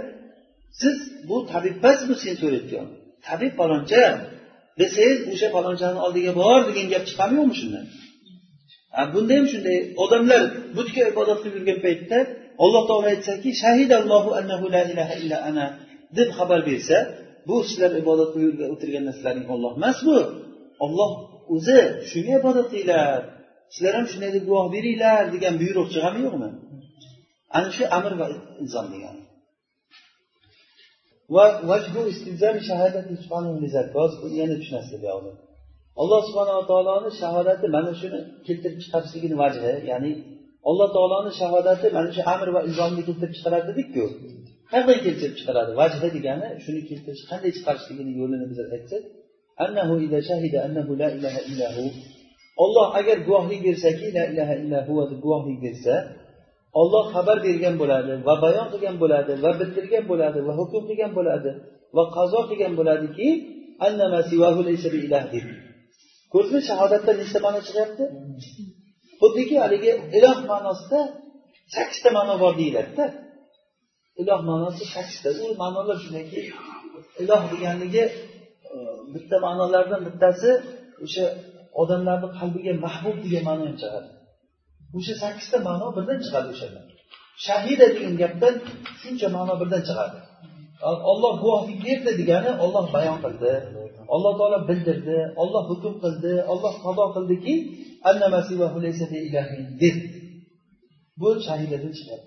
siz 0.81 0.95
bu 1.29 1.37
tabibbasmi 1.51 2.15
sen 2.23 2.35
so'rayotgan? 2.41 2.87
Tabib 3.27 3.53
faloncha 3.59 4.03
desangiz 4.81 5.19
o'sha 5.31 5.47
falonchani 5.55 5.99
oldiga 6.05 6.31
bor 6.41 6.59
degan 6.69 6.87
gap 6.93 7.03
chiqadimi 7.09 7.39
yo'qmi 7.41 7.55
shundan 7.61 7.85
bunda 9.13 9.33
ham 9.37 9.45
shunday. 9.53 9.77
Odamlar 10.03 10.41
butga 10.77 11.03
ibodat 11.13 11.37
qilib 11.43 11.55
yurgan 11.59 11.79
paytda 11.85 12.17
alloh 12.63 12.83
taolo 12.89 13.07
aytsaki 13.15 13.49
shahidallohu 13.61 14.29
annahu 14.39 14.65
la 14.75 14.81
ilaha 14.91 15.13
illa 15.21 15.37
ana 15.49 15.65
deb 16.17 16.29
xabar 16.37 16.59
bersa 16.69 16.97
bu 17.47 17.55
sizlar 17.67 17.91
ibodat 18.03 18.29
qilib 18.33 18.57
o'tirgan 18.73 19.03
narsalaring 19.09 19.47
olloh 19.55 19.71
emas 19.79 19.97
bu 20.07 20.17
olloh 20.85 21.11
o'zi 21.55 21.79
shunga 22.11 22.33
ibodat 22.41 22.67
qilinglar. 22.71 23.19
Sizlar 23.73 23.93
ham 23.97 24.05
shunday 24.11 24.31
deb 24.35 24.43
guvoh 24.49 24.67
beringlar 24.75 25.21
degan 25.35 25.53
buyruq 25.61 25.87
chiqadimi 25.93 26.23
yo'qmi? 26.27 26.49
Ana 27.57 27.69
shu 27.75 27.83
amr 27.97 28.13
va 28.21 28.27
inson 28.63 28.85
degani. 28.93 29.21
Va 31.35 31.45
yana 34.39 34.55
tushunasizlar 34.59 34.99
buyog'ida 35.03 35.33
alloh 36.01 36.21
subhanava 36.27 36.63
taoloni 36.71 37.09
shahodati 37.21 37.65
mana 37.75 37.91
shuni 38.01 38.19
keltirib 38.47 38.79
chiqarishligini 38.83 39.35
vajhi 39.43 39.71
ya'ni 39.91 40.11
alloh 40.69 40.87
taoloni 40.97 41.31
shahodati 41.41 41.87
mana 41.97 42.09
shu 42.15 42.21
amr 42.33 42.47
va 42.55 42.61
ilzomni 42.67 43.01
keltirib 43.07 43.33
chiqaradi 43.37 43.65
dedikku. 43.71 44.03
Qanday 44.73 44.97
keltirib 45.05 45.35
chiqaradi? 45.39 45.71
Vajhi 45.81 46.07
degani 46.17 46.47
shuni 46.65 46.81
keltirish 46.89 47.23
qanday 47.31 47.51
chiqarishligini 47.57 48.11
yo'lini 48.21 48.45
biz 48.51 48.59
aytsak 49.61 49.69
annahu 49.69 49.93
annahu 50.67 50.91
la 51.01 51.07
ilaha 51.17 51.39
illahu. 51.49 51.83
Olloh 52.63 52.87
agar 52.99 53.17
guvohlik 53.27 53.61
bersaki 53.67 54.07
la 54.17 54.23
ilaha 54.31 54.53
illahu 54.61 54.93
deb 55.11 55.19
guvohlik 55.25 55.57
bersa 55.65 55.95
olloh 56.81 57.05
xabar 57.13 57.37
bergan 57.45 57.75
bo'ladi 57.81 58.13
va 58.27 58.33
bayon 58.43 58.67
qilgan 58.73 58.95
bo'ladi 59.03 59.33
va 59.43 59.51
bildirgan 59.59 60.03
bo'ladi 60.11 60.39
va 60.47 60.53
hukm 60.59 60.83
qilgan 60.89 61.11
bo'ladi 61.17 61.51
va 61.95 62.03
qazo 62.17 62.39
qilgan 62.49 62.73
bo'ladiki 62.79 63.29
ko'rdizmi 66.33 66.61
shahodatda 66.69 67.11
nechta 67.21 67.39
ma'no 67.45 67.59
chiqyapti? 67.67 68.03
Xuddiki 69.21 69.55
haligi 69.63 69.91
iloh 70.17 70.37
ma'nosida 70.51 70.99
sakkizta 71.75 72.09
ma'no 72.17 72.35
bor 72.43 72.53
deyiladida. 72.59 73.05
Iloh 74.21 74.39
ma'nosi 74.49 74.83
sakkizta. 74.93 75.29
U 75.43 75.45
ma'nolar 75.61 75.97
shundaki 76.03 76.39
iloh 77.23 77.41
deganligi 77.51 78.03
bitta 79.13 79.35
ma'nolardan 79.45 80.01
bittasi 80.07 80.49
o'sha 81.05 81.25
odamlarni 81.81 82.29
qalbiga 82.39 82.73
mahbub 82.85 83.17
degan 83.23 83.43
ma'no 83.49 83.63
ham 83.67 83.75
chiqadi. 83.81 84.09
O'sha 84.97 85.13
sakkizta 85.23 85.57
ma'no 85.67 85.87
birdan 85.97 86.19
chiqadi 86.25 86.47
o'shandan 86.55 86.85
shahida 87.45 87.85
degan 87.95 88.13
gapdan 88.21 88.55
shuncha 89.01 89.27
ma'no 89.37 89.53
birdan 89.61 89.81
chiqadi. 89.89 90.17
Olloh 91.11 91.33
guvohlik 91.43 91.79
berdi 91.85 92.11
degani 92.19 92.51
olloh 92.63 92.85
bayon 92.95 93.17
qildi 93.23 93.51
alloh 94.15 94.33
taolo 94.39 94.59
bildirdi 94.69 95.17
olloh 95.41 95.63
hukm 95.71 95.93
qildi 96.03 96.33
olloh 96.51 96.73
qado 96.85 97.05
qildiki 97.15 97.55
deb. 99.81 99.97
Bu 101.19 101.29
shahidadan 101.47 101.93
chiqadi. 101.97 102.25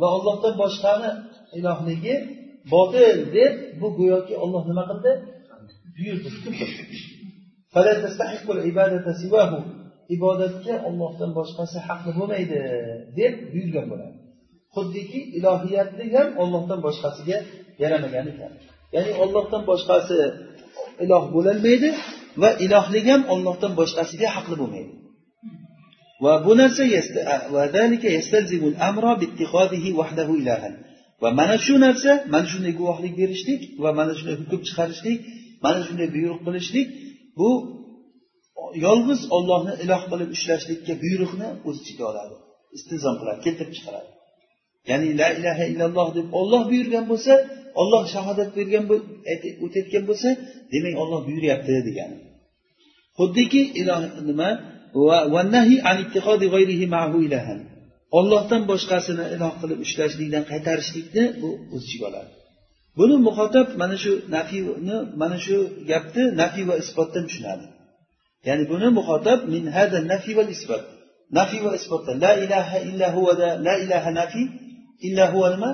Va 0.00 0.08
ollohdan 0.16 0.54
boshqani 0.62 1.10
ilohligi 1.58 2.14
botil 2.72 3.18
deb 3.36 3.54
bu 3.80 3.88
go'yoki 3.98 4.34
olloh 4.44 4.62
nima 4.70 4.84
qildi? 4.90 5.12
Buyurdi. 5.96 6.28
Hukm 6.34 6.52
qildi 6.60 6.74
ibodatga 10.16 10.74
ollohdan 10.88 11.30
boshqasi 11.38 11.78
haqli 11.88 12.10
bo'lmaydi 12.18 12.60
deb 13.18 13.34
buyurgan 13.52 13.86
bo'ladi. 13.92 14.16
Xuddiki 14.74 15.20
ilohiyatni 15.38 16.04
ham 16.16 16.28
ollohdan 16.42 16.80
boshqasiga 16.86 17.38
yaramagan 17.82 18.26
ekan. 18.32 18.52
Ya'ni 18.94 19.12
ollohdan 19.22 19.62
boshqasi 19.70 20.16
iloh 21.04 21.24
bo'lolmaydi 21.34 21.88
va 22.42 22.50
ilohlik 22.64 23.06
ham 23.12 23.22
ollohdan 23.34 23.72
boshqasiga 23.80 24.28
haqli 24.36 24.56
bo'lmaydi. 24.62 24.92
Va 26.24 26.34
bu 26.44 26.52
narsa 26.60 26.82
va 31.24 31.30
mana 31.40 31.56
shu 31.64 31.74
narsa 31.86 32.10
mana 32.34 32.46
shunday 32.52 32.72
guvohlik 32.80 33.14
berishlik 33.20 33.60
va 33.82 33.90
mana 33.98 34.12
shunday 34.18 34.36
hukm 34.40 34.60
chiqarishlik 34.68 35.18
mana 35.64 35.80
shunday 35.86 36.08
buyruq 36.16 36.40
qilishlik 36.46 36.88
bu 37.38 37.50
yolg'iz 38.86 39.20
ollohni 39.36 39.72
iloh 39.84 40.02
qilib 40.10 40.30
ushlashlikka 40.36 40.92
buyruqni 41.04 41.48
o'z 41.68 41.76
ichiga 41.82 42.04
oladi 42.12 42.34
istizom 42.76 43.14
qiladi 43.20 43.40
keltirib 43.46 43.72
chiqaradi. 43.78 44.10
Ya'ni 44.90 45.08
la 45.20 45.28
ilaha 45.38 45.64
illalloh 45.70 46.08
deb 46.18 46.26
olloh 46.40 46.62
buyurgan 46.70 47.04
bo'lsa 47.12 47.32
olloh 47.80 48.02
shahodat 48.14 48.50
bergan 48.58 48.84
o'tayotgan 49.64 50.04
bo'lsa 50.10 50.28
demak 50.72 50.94
olloh 51.02 51.20
buyuryapti 51.28 51.72
degani. 51.88 52.16
Xuddiki 53.18 53.62
iloh 53.80 54.00
nima? 54.30 54.50
Ollohdan 58.18 58.62
boshqasini 58.70 59.24
iloh 59.34 59.52
qilib 59.60 59.78
ushlashlikdan 59.86 60.44
qaytarishlikni 60.50 61.24
bu 61.40 61.48
o'z 61.74 61.82
ichiga 61.86 62.04
oladi. 62.10 62.32
Buni 62.98 63.16
muhotab 63.26 63.66
mana 63.80 63.96
shu 64.02 64.12
nafiyni 64.36 64.96
mana 65.20 65.38
shu 65.44 65.56
gapni 65.90 66.24
nafiy 66.42 66.64
va 66.70 66.74
isbotdan 66.82 67.24
tushunadi. 67.28 67.66
Ya'ni 68.48 68.64
buni 68.72 68.88
muhotab 68.98 69.38
min 69.54 69.64
hada 69.76 69.98
nafiy 70.12 70.34
va 70.38 70.44
isbot. 70.56 70.84
Nafiy 71.38 71.60
va 71.66 71.70
isbotdan 71.78 72.16
la 72.24 72.32
ilaha 72.44 72.76
illa 72.88 73.06
huvada 73.16 73.48
la 73.66 73.74
ilaha 73.84 74.10
nafiy 74.20 74.46
illa 75.06 75.24
huva 75.32 75.48
nima? 75.54 75.70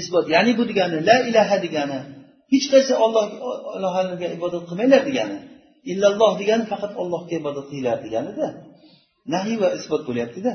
Isbot. 0.00 0.24
Ya'ni 0.34 0.52
bu 0.58 0.62
degani 0.70 0.96
la 1.10 1.16
ilaha 1.30 1.56
degani 1.64 1.98
hech 2.52 2.66
qaysi 2.72 2.92
olloh 3.04 3.24
ilohalarga 3.78 4.26
ibodat 4.36 4.62
qilmanglar 4.68 5.02
degani 5.08 5.38
illalloh 5.92 6.32
degani 6.40 6.64
faqat 6.72 6.92
ollohga 7.02 7.34
ibodat 7.42 7.66
qilinglar 7.70 7.98
deganida. 8.06 8.48
Nahiy 9.34 9.56
va 9.62 9.68
isbot 9.78 10.02
bo'lyaptida. 10.08 10.52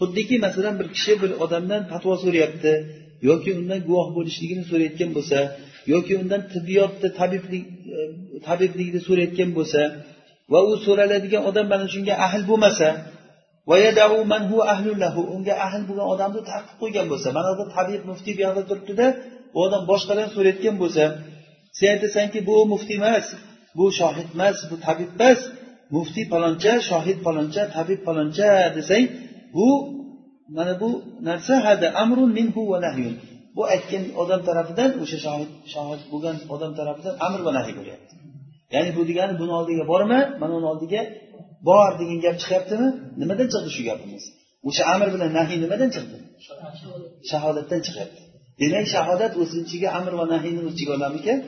Xuddiki 0.00 0.36
masalan 0.46 0.74
bir 0.80 0.88
kishi 0.96 1.14
bir 1.22 1.30
odamdan 1.44 1.82
fatvo 1.90 2.14
so'rayapti 2.24 2.72
yoki 3.28 3.50
undan 3.60 3.80
guvoh 3.88 4.08
bo'lishligini 4.16 4.64
so'rayotgan 4.70 5.10
bo'lsa 5.16 5.38
yoki 5.92 6.12
undan 6.22 6.42
tibbiyotni 6.52 7.08
tabiblik 7.20 7.64
e, 7.96 7.98
tabiblikni 8.48 9.00
so'rayotgan 9.08 9.50
bo'lsa 9.58 9.80
va 10.52 10.60
u 10.70 10.72
so'raladigan 10.86 11.42
odam 11.50 11.66
mana 11.72 11.86
shunga 11.94 12.14
ahl 12.26 12.42
bo'lmasa 12.50 12.88
unga 15.36 15.54
ahl 15.66 15.82
bo'lgan 15.88 16.06
odamni 16.14 16.42
tarqib 16.50 16.76
qo'ygan 16.82 17.06
bo'lsa 17.12 17.28
mana 17.38 17.50
bu 17.58 17.64
tabib 17.76 18.02
muftiy 18.10 18.34
bu 18.36 18.40
yoqda 18.46 18.62
turibdida 18.70 19.06
u 19.56 19.58
odam 19.66 19.82
boshqadan 19.90 20.28
so'rayotgan 20.34 20.76
bo'lsa 20.82 21.04
sen 21.78 21.88
aytasanki 21.94 22.38
bu 22.48 22.54
muftiy 22.72 22.96
emas 23.02 23.26
bu 23.78 23.84
shohid 23.98 24.28
emas 24.36 24.58
bu 24.70 24.76
tabib 24.86 25.10
emas 25.16 25.40
muftiy 25.94 26.26
paloncha 26.32 26.72
shohid 26.90 27.18
paloncha 27.26 27.62
tabib 27.76 28.00
paloncha 28.08 28.48
desang 28.76 29.04
bu 29.56 29.68
mana 30.56 30.74
bu 30.82 30.90
narsa 31.28 31.54
hada 31.66 31.86
amrun 32.02 32.30
minhu 32.38 32.60
va 32.72 32.78
nahyun. 32.86 33.14
Bu 33.56 33.62
aytgan 33.74 34.04
odam 34.22 34.40
tarafidan 34.48 34.90
o'sha 35.02 35.18
shohid 35.26 35.50
shohid 35.74 36.00
bo'lgan 36.12 36.36
odam 36.54 36.72
tarafidan 36.78 37.14
amr 37.26 37.40
va 37.46 37.52
nahiy 37.58 37.74
bo'lyapti. 37.80 38.12
Ya'ni 38.74 38.90
bu 38.96 39.02
degani 39.10 39.34
buni 39.40 39.52
oldiga 39.58 39.84
borma 39.92 40.20
mana 40.40 40.52
uni 40.58 40.66
oldiga 40.72 41.00
bor 41.68 41.90
degan 42.00 42.18
gap 42.24 42.36
chiqyaptimi? 42.42 42.88
Nimadan 43.20 43.46
chiqdi 43.52 43.70
shu 43.76 43.82
gapimiz? 43.88 44.24
O'sha 44.68 44.82
amr 44.94 45.08
bilan 45.14 45.30
nahiy 45.38 45.58
nimadan 45.64 45.90
chiqdi? 45.94 46.16
Shahodatdan. 47.30 47.80
Chiqyapti. 47.86 48.20
Demak 48.60 48.86
shahodat 48.94 49.32
o'zini 49.42 49.62
ichiga 49.66 49.88
amr 49.98 50.12
va 50.20 50.24
nahiyni 50.34 50.60
o'z 50.66 50.74
ichiga 50.76 50.92
oladimikan 50.96 51.38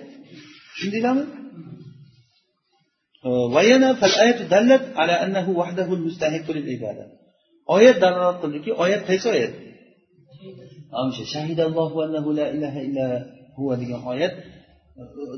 tushundinglarmi 0.75 1.25
oyat 7.77 7.97
dalolat 8.05 8.37
qildiki 8.43 8.71
oyat 8.85 9.03
qaysi 9.09 9.27
oyat? 9.35 9.53
O'sha 11.03 11.25
shahidallohu 11.35 11.97
annahu 12.07 12.31
la 12.39 12.47
ilaha 12.57 12.81
illa 12.89 13.07
huva 13.57 13.75
degan 13.83 14.01
oyat 14.13 14.35
e, 14.41 14.45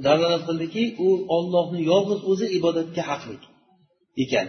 dalolat 0.06 0.42
qildiki 0.48 0.84
u 1.06 1.08
ollohni 1.36 1.80
yolg'iz 1.92 2.20
o'zi 2.30 2.46
ibodatga 2.58 3.02
haqli 3.10 3.36
ekan. 4.24 4.46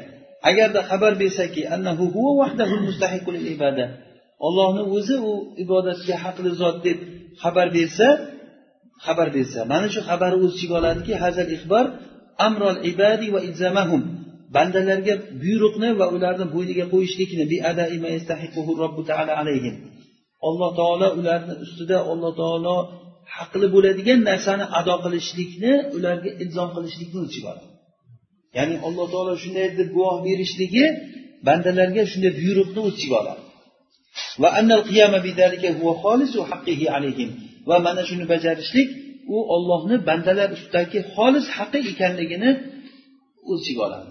Agarda 0.49 0.81
xabar 0.89 1.13
bersaki 1.21 1.61
annahu 1.75 2.03
huva 2.15 2.31
vahdahu 2.41 2.75
mustahiqul 2.87 3.39
ibada 3.55 3.85
ollohni 4.47 4.83
o'zi 4.95 5.15
u 5.29 5.31
ibodatga 5.63 6.15
haqli 6.23 6.49
zot 6.61 6.77
deb 6.87 6.97
xabar 7.43 7.67
bersa 7.77 8.07
xabar 9.05 9.27
bersa 9.37 9.59
mana 9.71 9.87
shu 9.93 10.01
xabarni 10.09 10.37
o'z 10.45 10.53
ichiga 10.57 10.75
oladiki 10.81 11.13
hazal 11.23 11.47
ixbor 11.57 11.85
amrol 12.47 12.77
ibadi 12.91 13.25
va 13.35 13.39
ilzamahum 13.47 14.01
bandalarga 14.55 15.13
buyruqni 15.43 15.89
va 15.99 16.05
ularni 16.15 16.45
bo'yniga 16.55 16.85
qo'yishlikni 16.93 17.43
alloh 20.47 20.69
taolo 20.79 21.07
ularni 21.19 21.53
ustida 21.65 21.97
alloh 22.11 22.31
taolo 22.41 22.75
haqli 23.35 23.67
bo'ladigan 23.75 24.19
narsani 24.29 24.65
ado 24.79 24.95
qilishlikni 25.03 25.73
ularga 25.97 26.31
ilzom 26.43 26.69
qilishlikni 26.75 27.19
o'z 27.25 27.33
oladi 27.41 27.65
ya'ni 28.57 28.75
alloh 28.87 29.05
taolo 29.13 29.33
shunday 29.43 29.67
deb 29.79 29.89
guvoh 29.95 30.15
berishligi 30.27 30.85
bandalarga 31.47 32.03
shunday 32.11 32.31
buyruqni 32.41 32.81
o'z 32.87 32.99
oladi. 33.19 33.43
Va 37.69 37.77
mana 37.85 38.01
shuni 38.09 38.25
bajarishlik 38.33 38.87
u 39.35 39.37
ollohni 39.55 39.97
bandalar 40.09 40.49
ustidagi 40.57 40.99
xolis 41.15 41.47
haqqi 41.57 41.79
ekanligini 41.91 42.51
o'z 43.49 43.59
ichiga 43.63 43.81
oladi. 43.87 44.09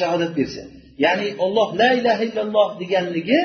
Shahodat 0.00 0.32
bersa? 0.38 0.62
Ya'ni 1.04 1.28
olloh 1.44 1.68
la 1.80 1.88
ilaha 2.00 2.22
illalloh 2.28 2.68
deganligi 2.82 3.40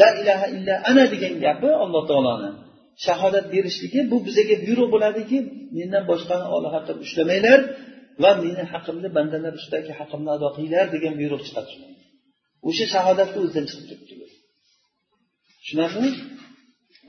la 0.00 0.08
ilaha 0.20 0.46
illa 0.56 0.74
ana 0.90 1.04
degan 1.12 1.34
gapi 1.44 1.70
alloh 1.84 2.02
taoloni. 2.10 2.50
Shahodat 3.06 3.46
berishligi 3.54 4.00
bu 4.10 4.16
bizaga 4.26 4.56
buyruq 4.64 4.88
bo'ladiki 4.94 5.38
mendan 5.76 6.04
boshqani 6.10 6.46
oliha 6.56 6.78
qilib 6.86 7.00
ushlamanglar 7.06 7.60
va 8.22 8.30
meni 8.44 8.64
haqimni 8.72 9.08
bandalar 9.16 9.52
ustidagi 9.60 9.92
haqimni 10.00 10.30
ado 10.36 10.48
qilinglar 10.56 10.86
degan 10.94 11.14
buyruq 11.20 11.42
chiqadi 11.46 11.72
o'sha 12.68 12.84
shahodatni 12.94 13.38
o'zidan 13.44 13.66
chiqib 13.70 14.00
turibdi. 14.08 14.26
Tushunarlimi? 15.62 16.10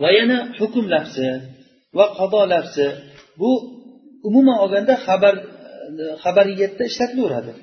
Va 0.01 0.09
yana 0.19 0.37
hukm 0.59 0.85
lafzi 0.93 1.27
va 1.97 2.05
qado 2.19 2.39
lafzi 2.53 2.87
bu 3.39 3.51
umuman 4.27 4.57
olganda 4.63 4.93
xabar 5.05 5.35
xabariyatda 6.23 6.83
ishlatilaveradi. 6.91 7.53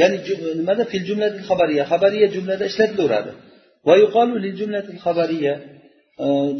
Ya'ni 0.00 0.16
nimada? 0.60 0.82
Fil 0.90 1.04
jumlatil 1.08 1.44
xabariya. 1.50 1.82
Xabariya 1.92 2.26
jumlada 2.34 2.64
ishlatilaveradi. 2.70 3.32
Va 3.86 3.94
yuqolu 4.02 4.34
lil 4.44 4.54
jumlatil 4.60 5.00
xabariya. 5.04 5.54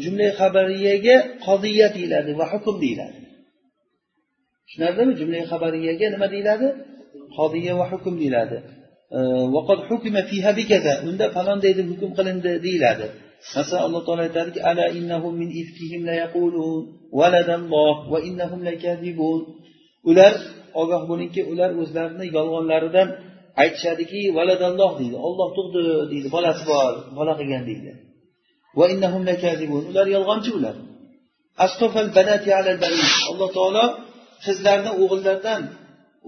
Jumla 0.03 0.27
xabariyaga 0.39 1.15
qodiya 1.45 1.87
deyiladi 1.95 2.31
va 2.39 2.45
hukm 2.53 2.75
deyiladi. 2.83 3.19
Tushunarlimi? 4.65 5.13
Jumla 5.19 5.39
xabariyaga 5.51 6.07
nima 6.13 6.27
deyiladi? 6.33 6.67
Qodiya 7.37 7.73
va 7.79 7.85
hukm 7.91 8.13
deyiladi. 8.21 8.57
Unda 11.09 11.25
falonday 11.35 11.71
deb 11.79 11.87
hukm 11.91 12.11
qilindi 12.17 12.51
deyiladi. 12.65 13.07
Masalan 13.55 13.83
alloh 13.87 14.01
taolo 14.07 14.21
aytadiki 14.27 14.59
ala 14.69 14.85
innahum 14.99 15.33
min 15.41 15.49
ifkihim 15.61 16.01
la 16.09 16.15
yaqulun 16.23 16.81
valadalloh 17.19 17.95
va 18.11 18.19
innahum 18.29 18.59
lakazibun 18.69 19.39
ular 20.09 20.33
ogoh 20.81 21.01
bo'lingki 21.09 21.41
ular 21.51 21.69
o'zlarini 21.81 22.25
yolg'onlaridan 22.37 23.07
aytishadiki 23.63 24.21
valadalloh 24.37 24.91
deydi 24.99 25.17
olloh 25.27 25.47
tug'di 25.57 25.81
deydi 26.11 26.27
bolasi 26.35 26.63
bor 26.71 26.93
bola 27.17 27.33
qilgan 27.39 27.63
deydi. 27.69 27.91
Va 28.79 28.85
innahum 28.93 29.23
lakazibun 29.31 29.83
ular 29.91 30.05
yolg'onchi 30.15 30.51
ular. 30.57 30.75
Alloh 33.31 33.49
taolo 33.57 33.85
qizlarni 34.45 34.91
o'g'illardan 35.01 35.61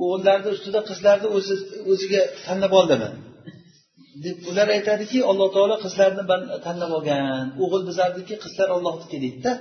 o'g'illarni 0.04 0.50
ustida 0.56 0.80
qizlarni 0.90 1.28
o'ziga 1.92 2.22
tanlab 2.46 2.74
oldimi 2.80 3.10
deb 4.26 4.38
ular 4.50 4.68
aytadiki 4.78 5.20
alloh 5.32 5.48
taolo 5.56 5.76
qizlarni 5.86 6.24
tanlab 6.66 6.92
olgan. 6.98 7.46
O'g'il 7.64 7.84
bizarniki 7.90 8.36
qizlar 8.44 8.70
ollohniki 8.76 9.18
deydida 9.24 9.52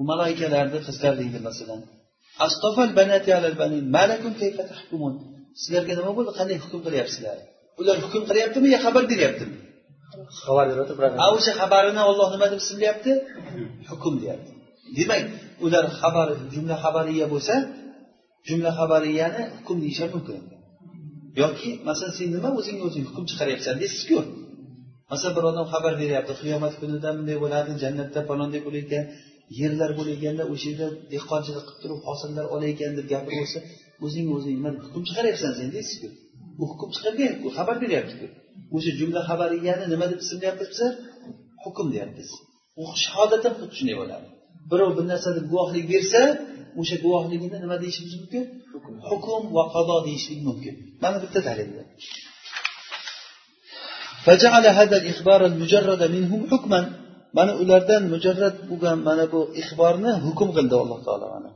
u 0.00 0.02
malaikalarni 0.10 0.78
qizlar 0.88 1.12
deydi 1.20 1.38
masalan. 1.48 1.80
Sizlarga 5.60 5.92
nima 5.98 6.12
bo'ldi? 6.16 6.32
Qanday 6.38 6.56
hukm 6.64 6.80
qilyapsizlar? 6.86 7.36
Ular 7.80 7.96
hukm 8.04 8.22
qilyaptimi 8.28 8.68
yo 8.74 8.78
xabar 8.86 9.04
beryaptimi? 9.12 9.56
Xabar 10.42 10.66
a 11.24 11.26
o'sha 11.36 11.52
xabarini 11.60 12.02
olloh 12.10 12.28
nima 12.34 12.46
deb 12.52 12.60
ismlayapti 12.64 13.12
hukm 13.90 14.14
deyapti. 14.22 14.50
Demak 14.98 15.22
ular 15.66 15.84
xabar 16.00 16.28
jumla 16.54 16.76
xabariya 16.84 17.26
bo'lsa 17.34 17.54
jumla 18.48 18.70
xabariyani 18.78 19.42
hukm 19.56 19.76
deyishar 19.84 20.08
mumkin 20.14 20.42
yoki 21.42 21.70
masalan 21.88 22.12
sen 22.18 22.28
nima 22.36 22.50
o'zingga 22.58 22.84
o'zing 22.88 23.04
hukm 23.08 23.24
chiqaryapsan 23.30 23.74
deysizku. 23.82 24.18
Masalan 25.12 25.34
bir 25.36 25.44
odam 25.50 25.66
xabar 25.72 25.92
beryapti 26.02 26.32
qiyomat 26.40 26.74
kunida 26.80 27.08
bunday 27.16 27.36
bo'ladi 27.44 27.70
jannatda 27.82 28.20
palonday 28.30 28.60
bo'lar 28.66 28.80
ekan 28.86 29.04
yerlar 29.60 29.90
bo'layotganda 29.98 30.44
o'sha 30.52 30.66
yerda 30.70 30.86
dehqonchilik 31.12 31.64
qilib 31.66 31.80
turib 31.82 32.00
hosillar 32.08 32.46
olayotgan 32.54 32.92
deb 32.98 33.06
gapirib 33.12 33.38
bo'lsa 33.42 33.58
o'zingga 34.04 34.32
o'zing 34.38 34.54
nima 34.58 34.70
hukm 34.84 35.02
chiqaryapsan 35.08 35.52
sen 35.58 35.68
deysizku. 35.76 36.08
U 36.60 36.64
hukm 36.70 36.88
chiqarganku 36.94 37.48
xabar 37.56 37.76
beryaptiku. 37.84 38.26
O'sha 38.76 38.90
jumla 39.00 39.20
xabariyani 39.28 39.86
nima 39.92 40.06
deb 40.12 40.20
ismlayapmiz 40.24 40.68
bizlar 40.72 40.92
hukm 41.64 41.86
deyapmiz 41.94 42.30
u 42.80 42.82
shahodat 43.04 43.42
ham 43.46 43.54
xuddi 43.60 43.74
shunday 43.78 43.96
bo'ladi 44.02 44.26
birov 44.70 44.90
bir 44.98 45.04
narsada 45.12 45.40
guvohlik 45.50 45.84
bersa 45.92 46.20
o'sha 46.80 46.96
guvohligini 47.04 47.58
nima 47.64 47.76
deyishimiz 47.82 48.14
mumkin? 48.20 48.44
Hukm 49.08 49.42
va 49.56 49.64
qado 49.74 49.96
deyishlik 50.06 50.40
mumkin. 50.48 50.74
Mana 51.02 51.16
bitta 51.22 51.40
dalil. 51.48 51.68
Mana 57.38 57.52
ulardan 57.62 58.02
mujarrad 58.12 58.56
bo'lgan 58.70 58.98
mana 59.08 59.24
bu 59.32 59.40
ixborni 59.60 60.12
hukm 60.24 60.48
qildi 60.56 60.74
alloh 60.82 60.98
taolo 61.06 61.26
mana. 61.34 61.50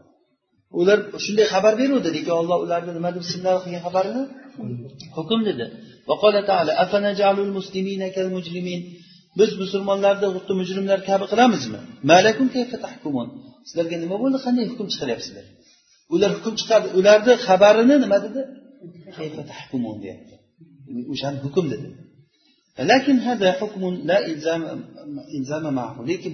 Ular 0.80 0.98
shunday 1.24 1.46
xabar 1.54 1.72
beruvdi 1.80 2.08
lekin 2.16 2.34
olloh 2.40 2.58
ularni 2.64 2.92
nima 2.98 3.10
deb 3.14 3.22
ismlari 3.28 3.58
qilgan 3.64 3.82
xabarini? 3.86 4.22
Hukm 5.16 5.40
dedi. 5.48 5.66
Biz 9.40 9.50
musulmonlarni 9.62 10.28
xuddi 10.34 10.52
mujrimlar 10.60 10.98
kabi 11.10 11.24
qilamizmi? 11.32 11.80
Sizlarga 13.68 13.96
nima 14.04 14.16
bo'ldi? 14.22 14.38
Qanday 14.46 14.64
hukm 14.72 14.86
chiqaryapsizlar 14.92 15.44
ular 16.14 16.30
hukm 16.36 16.54
chiqardi. 16.60 16.88
Ularni 16.98 17.32
xabarini 17.46 17.96
nima 18.04 18.18
dedi? 18.26 18.40
Deyapti. 20.04 20.34
O'shani 21.12 21.38
hukm 21.44 21.64
dedi. 21.74 21.88
Lekin 22.90 23.16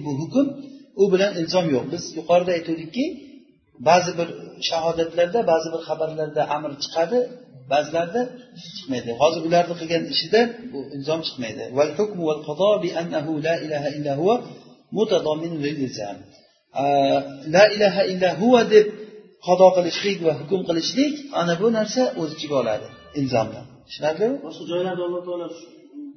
bu 0.05 0.11
hukm 0.21 0.45
u 1.01 1.03
bilan 1.13 1.31
ilzom 1.41 1.65
yo'q. 1.75 1.85
Biz 1.93 2.03
yuqorida 2.17 2.51
aytuvdikki 2.57 3.05
ba'zi 3.89 4.11
bir 4.19 4.29
shahodatlarda 4.69 5.39
ba'zi 5.51 5.67
bir 5.73 5.81
xabarlarda 5.87 6.41
amr 6.55 6.71
chiqadi 6.83 7.19
ba'zilarda 7.71 8.21
chiqmaydi. 8.75 9.11
Hozir 9.21 9.41
ularni 9.47 9.75
qilgan 9.81 10.03
ishida 10.13 10.41
bu 10.73 10.79
ilzom 10.95 11.19
chiqmaydi. 11.27 11.63
La 17.55 17.63
ilaha 17.75 18.01
illa 18.11 18.29
huva 18.41 18.61
deb 18.73 18.87
qado 19.47 19.67
qilishlik 19.77 20.17
va 20.27 20.33
hukm 20.41 20.61
qilishlik 20.69 21.13
ana 21.41 21.53
bu 21.61 21.67
narsa 21.77 22.01
o'z 22.21 22.29
ichiga 22.35 22.55
oladi 22.63 22.87
ilzomni 23.19 23.61
tushunarlimi? 23.87 24.35
Boshqa 24.45 24.63
joylarda 24.71 25.01
alloh 25.07 25.21
taolo 25.27 25.47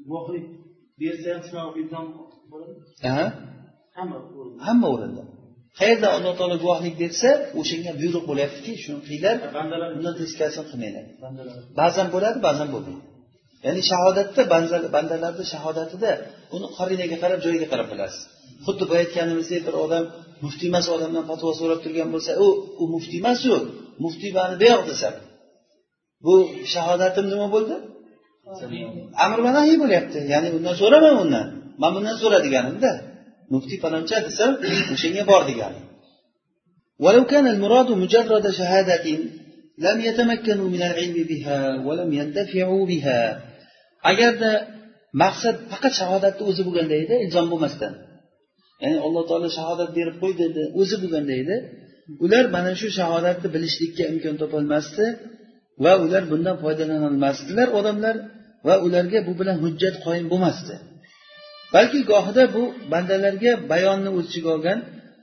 guvohlik 0.09 0.45
bersa 1.01 1.27
ham 1.35 1.43
shunaqa 1.49 1.79
ilzom 1.83 2.07
bo'ladimi 2.53 2.83
hamma 4.67 4.87
o'rinda. 4.95 5.23
Qayerda 5.81 6.09
alloh 6.17 6.35
taolo 6.39 6.57
guvohlik 6.65 6.95
bersa 7.03 7.29
o'shanga 7.61 7.93
buyruq 8.01 8.25
bo'lyaptiki 8.31 8.73
shuni 8.85 9.01
qilinglar 9.07 9.37
undan 9.99 10.15
teskarisini 10.21 10.67
qilmanglar 10.71 11.05
ba'zan 11.81 12.07
bo'ladi 12.15 12.39
ba'zan 12.49 12.69
bo'lmaydi. 12.75 13.03
Ya'ni 13.67 13.83
shahodatda 13.91 14.43
bandalarni 14.97 15.45
shahodatida 15.55 16.11
uni 16.57 16.67
qarinaga 16.79 17.17
qarab 17.23 17.41
joyiga 17.47 17.67
qarab 17.73 17.89
bilasiz 17.93 18.23
xuddi 18.66 18.84
boya 18.90 19.02
aytganimizdek 19.06 19.62
bir 19.68 19.76
odam 19.86 20.04
muftiy 20.44 20.68
emas 20.72 20.86
odamdan 20.96 21.24
fatvo 21.30 21.50
so'rab 21.60 21.80
turgan 21.86 22.10
bo'lsa 22.14 22.32
u 22.46 22.48
u 22.82 22.84
muftiy 22.96 23.20
emasu 23.24 23.54
muftiy 24.04 24.32
mani 24.38 24.56
buyoq 24.62 24.82
desa 24.90 25.10
bu 26.26 26.34
shahodatim 26.74 27.26
nima 27.34 27.48
bo'ldi 27.56 27.76
amr 29.26 29.40
va 29.46 29.52
nahiy 29.58 29.78
bo'lyapti 29.84 30.20
ya'ni 30.34 30.50
undan 30.58 30.76
so'raman 30.82 31.16
undan 31.24 31.48
man 31.82 31.92
bundan 31.96 32.16
so'ra 32.24 32.38
deganimda 32.46 32.92
muftiy 33.54 33.78
faloncha 33.84 34.18
desa 34.28 34.46
o'shanga 34.94 35.24
bor 35.32 35.44
degani 35.52 35.82
ولو 37.06 37.24
كان 37.32 37.46
المراد 37.48 37.90
مجرد 38.04 38.46
شهادة 38.60 39.06
لم 39.86 39.98
يتمكنوا 40.08 40.70
من 40.76 40.82
العلم 40.90 41.18
بها 41.32 41.60
ولم 41.88 42.10
ينتفعوا 42.20 42.84
بها 42.92 43.20
agarda 44.12 44.52
maqsad 45.24 45.56
faqat 45.72 45.94
shahodatni 46.00 46.44
o'zi 46.50 46.62
bo'lganda 46.68 46.96
edi 47.04 47.16
ilzom 47.26 47.46
bo'lmasdan 47.52 47.94
Ya'ni 48.83 48.99
alloh 49.07 49.23
taolo 49.31 49.49
shahodat 49.59 49.91
berib 49.99 50.17
qo'y 50.23 50.35
dedi. 50.43 50.63
O'zi 50.81 50.97
bo'lganda 51.03 51.35
edi 51.43 51.57
ular 52.25 52.45
mana 52.57 52.73
shu 52.81 52.89
shahodatni 52.99 53.49
bilishlikka 53.55 54.05
imkon 54.13 54.35
topolmasdi 54.43 55.07
va 55.85 55.93
ular 56.05 56.23
bundan 56.33 56.57
foydalanolmasdilar 56.63 57.69
odamlar 57.79 58.17
va 58.67 58.75
ularga 58.87 59.19
bu 59.29 59.33
bilan 59.41 59.57
hujjat 59.65 59.95
qoyim 60.05 60.27
bo'lmasdi. 60.33 60.75
Balki 61.75 62.01
gohida 62.13 62.45
bu 62.57 62.63
bandalarga 62.93 63.53
bayonni 63.73 64.11
o'z 64.17 64.27
ichiga 64.31 64.51
olgan 64.57 64.79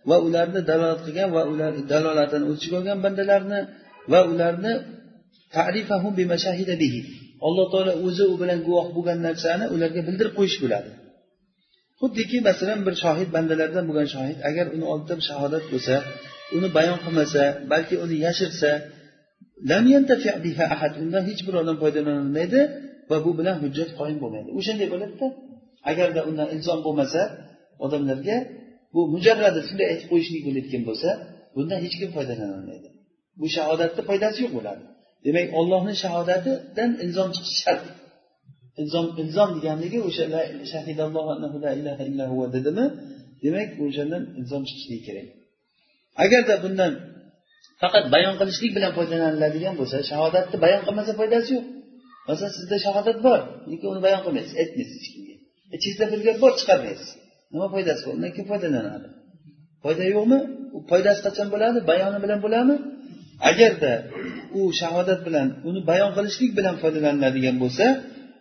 va 0.09 0.17
ularni 0.27 0.61
dalolat 0.69 1.01
qilgan 1.05 1.29
va 1.35 1.43
ular 1.51 1.71
dalolatini 1.91 2.45
o'z 2.49 2.57
ichiga 2.59 2.75
olgan 2.81 2.97
bandalarni 3.05 3.59
va 4.11 4.19
ularni 4.31 4.73
alloh 7.47 7.65
taolo 7.73 7.93
o'zi 8.07 8.23
u 8.33 8.35
bilan 8.41 8.59
guvoh 8.67 8.87
bo'lgan 8.95 9.19
narsani 9.27 9.65
ularga 9.75 10.01
bildirib 10.07 10.33
qo'yish 10.39 10.57
bo'ladi. 10.63 10.89
Xuddiki 12.01 12.37
masalan 12.49 12.79
bir 12.87 12.95
shohid 13.03 13.29
bandalardan 13.35 13.83
bo'lgan 13.89 14.07
shohid 14.15 14.39
agar 14.49 14.65
uni 14.75 14.85
oldida 14.91 15.13
bir 15.19 15.25
shahodat 15.31 15.63
bo'lsa 15.71 15.95
uni 16.57 16.69
bayon 16.77 16.97
qilmasa 17.05 17.43
balki 17.71 17.95
uni 18.05 18.15
yashirsa 18.27 18.69
undan 21.03 21.23
hech 21.29 21.41
bir 21.47 21.53
odam 21.61 21.77
foydalanolmaydi 21.83 22.59
va 23.09 23.17
bu 23.25 23.31
bilan 23.39 23.55
hujjat 23.63 23.89
qoyim 23.99 24.17
bo'lmaydi. 24.23 24.49
O'shanday 24.59 24.87
bo'ladida 24.93 25.27
agarda 25.91 26.21
undan 26.29 26.47
ilzom 26.55 26.79
bo'lmasa 26.85 27.21
odamlarga 27.85 28.37
bu 28.93 29.01
mujarradi 29.13 29.59
shunday 29.67 29.87
aytib 29.91 30.07
qo'yishlik 30.11 30.41
bo'layotgan 30.47 30.83
bo'lsa 30.89 31.09
bundan 31.55 31.79
hech 31.85 31.95
kim 32.01 32.09
foydalanolmaydi 32.17 32.89
bu 33.39 33.47
shahodatni 33.55 34.01
foydasi 34.09 34.37
yo'q 34.43 34.53
bo'ladi. 34.57 34.83
Demak 35.25 35.47
ollohni 35.59 35.93
shahodatidan 36.03 36.91
ilzom 37.03 37.29
chiqishi 37.35 37.59
shart. 37.65 37.83
Ilzom 38.81 39.07
ilzom 39.21 39.49
deganligi 39.57 39.99
o'sha 40.07 40.25
dedimi? 42.55 42.86
Demak 43.43 43.69
o'shandan 43.84 44.23
ilzom 44.39 44.62
chiqishligi 44.69 45.01
kerak. 45.07 45.27
Agarda 46.23 46.55
bundan 46.63 46.91
faqat 47.81 48.05
bayon 48.15 48.36
qilishlik 48.39 48.71
bilan 48.77 48.91
foydalaniladigan 48.97 49.73
bo'lsa 49.79 49.97
shahodatni 50.12 50.57
bayon 50.65 50.81
qilmasa 50.88 51.12
foydasi 51.19 51.49
yo'q. 51.55 51.65
Masalan 52.27 52.53
sizda 52.57 52.77
shahodat 52.86 53.17
bor 53.27 53.39
lekin 53.71 53.88
uni 53.93 54.01
bayon 54.07 54.21
qilmaysiz 54.25 54.53
aytmaysiz 54.62 54.97
hech 55.01 55.10
kimga. 55.13 55.36
E, 55.71 55.75
ichingizda 55.77 56.05
bir 56.12 56.19
gap 56.27 56.38
bor 56.43 56.51
chiqarmaysiz. 56.60 57.10
Nima 57.53 57.67
foydasi 57.73 58.01
bor? 58.05 58.13
Undan 58.17 58.31
kim 58.38 58.45
foydalanadi. 58.51 59.07
Foyda 59.84 60.03
yo'qmi? 60.15 60.39
U 60.75 60.77
foydasi 60.91 61.21
qachon 61.27 61.47
bo'ladi? 61.53 61.79
Bayoni 61.91 62.19
bilan 62.23 62.39
bo'ladimi? 62.45 62.75
Agarda 63.49 63.93
u 64.60 64.62
shahodat 64.81 65.19
bilan 65.27 65.47
uni 65.69 65.81
bayon 65.91 66.12
qilishlik 66.17 66.51
bilan 66.60 66.75
foydalaniladigan 66.81 67.55
bo'lsa 67.63 67.86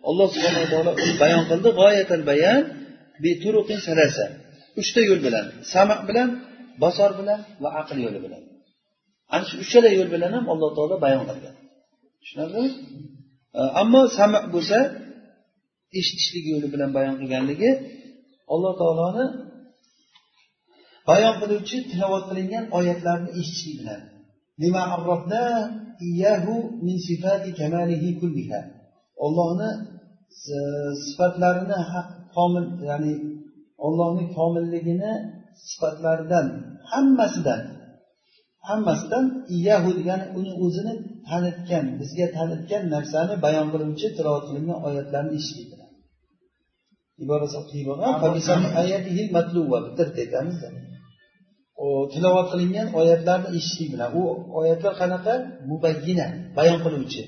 alloh 0.09 0.27
subhanaa 0.35 0.67
taolo 0.73 0.91
bayon 1.21 1.43
qildi. 1.49 1.69
G'oyatal 1.79 2.23
bayan 2.31 2.61
salasa. 3.87 4.25
Uchta 4.81 5.01
yo'l 5.09 5.21
bilan 5.27 5.45
sama 5.73 5.95
bilan 6.07 6.29
basor 6.83 7.11
bilan 7.19 7.39
va 7.63 7.69
aql 7.81 7.97
yo'li 8.05 8.19
bilan. 8.25 8.41
Ana 9.33 9.43
shu 9.49 9.55
uchala 9.63 9.89
yo'l 9.97 10.09
bilan 10.15 10.31
ham 10.37 10.45
alloh 10.53 10.69
taolo 10.77 10.95
bayon 11.05 11.23
qilgan. 11.29 11.55
Tushunarlimi 12.21 12.69
ammo 13.81 14.01
sama 14.17 14.39
bo'lsa 14.53 14.77
eshitishlik 15.99 16.45
yo'li 16.53 16.67
bilan 16.73 16.89
bayon 16.97 17.15
qilganligi 17.21 17.71
alloh 18.53 18.73
taoloni 18.81 19.25
bayon 21.09 21.33
qiluvchi 21.41 21.77
tilovat 21.91 22.23
qilingan 22.29 22.65
oyatlarni 22.77 23.29
eshitishlik 23.39 23.75
bilan. 23.81 24.01
Ollohni 29.25 29.69
sifatlarini 31.05 31.79
komil 32.35 32.65
ya'ni 32.89 33.13
ollohni 33.85 34.23
komilligini 34.37 35.11
sifatlaridan 35.69 36.47
hammasidan 36.91 37.61
hammasidan 38.69 39.25
iyahu 39.55 39.89
degani 39.99 40.25
uni 40.39 40.51
o'zini 40.63 40.93
tanitgan 41.29 41.85
bizga 41.99 42.27
tanitgan 42.37 42.83
narsani 42.95 43.33
bayon 43.45 43.67
qiluvchi 43.73 44.07
tilovat 44.17 44.43
qilingan 44.49 44.79
oyatlarni 44.87 45.33
eshitdik 45.39 45.69
iborasi 47.23 47.55
aytamiz 50.23 50.57
tilovat 52.13 52.47
qilingan 52.51 52.87
oyatlarni 52.99 53.49
eshitdik 53.59 53.89
bilan 53.93 54.09
u 54.21 54.23
oyatlar 54.59 54.93
qanaqa? 55.01 55.33
Mubayyina 55.71 56.27
bayon 56.57 56.79
qiluvchi 56.85 57.21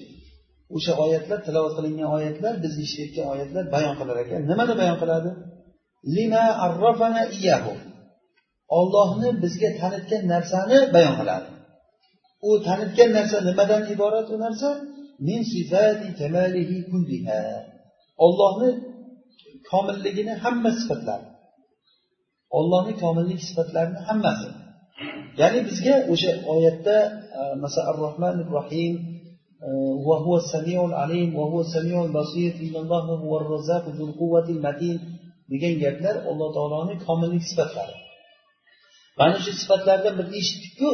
o'sha 0.76 0.94
oyatlar 1.04 1.40
tilovat 1.48 1.74
qilingan 1.78 2.10
oyatlar 2.18 2.54
biz 2.64 2.74
eshitayotgan 2.84 3.28
oyatlar 3.34 3.64
bayon 3.76 3.96
qilar 4.00 4.18
ekan. 4.24 4.42
Nimani 4.52 4.74
bayon 4.82 4.98
qiladi? 5.02 5.30
Lima 6.16 6.46
arrafana 6.66 7.24
iyahu 7.40 7.74
ollohni 8.80 9.30
bizga 9.44 9.70
tanitgan 9.80 10.24
narsani 10.34 10.78
bayon 10.96 11.16
qiladi. 11.20 11.48
U 12.48 12.50
tanitgan 12.68 13.10
narsa 13.18 13.38
nimadan 13.50 13.84
iborat 13.94 14.28
u 14.36 14.38
narsa? 14.46 14.70
Min 15.28 15.40
sifati 15.54 16.08
kamalihi 16.20 16.78
kulliha. 16.92 17.42
Ollohni 18.26 18.70
komilligini 19.72 20.34
hamma 20.44 20.72
sifatlari. 20.80 21.26
Ollohni 22.58 22.94
komillik 23.04 23.40
sifatlarini 23.48 24.00
hammasi. 24.08 24.50
Ya'ni 25.40 25.60
bizga 25.68 25.96
o'sha 26.14 26.32
oyatda 26.54 26.98
e, 27.38 27.42
masalan 27.64 27.88
ar 27.92 27.98
rohmanir 28.06 28.48
rohim 28.58 28.94
وهو 30.09 30.37
السميع 30.37 30.85
العليم 30.91 31.29
وهو 31.39 31.61
السميع 31.61 32.05
البصير 32.05 32.53
إن 32.65 32.75
الله 32.83 33.05
هو 33.25 33.33
الرزاق 33.41 33.85
ذو 33.97 34.05
القوة 34.09 34.47
المتين 34.57 34.99
degan 35.51 35.75
gaplar 35.83 36.17
alloh 36.31 36.49
taoloni 36.57 36.95
komillik 37.07 37.43
sifatlari 37.51 37.97
mana 39.19 39.37
shu 39.45 39.51
sifatlardan 39.61 40.15
birini 40.19 40.37
eshitdikku 40.43 40.91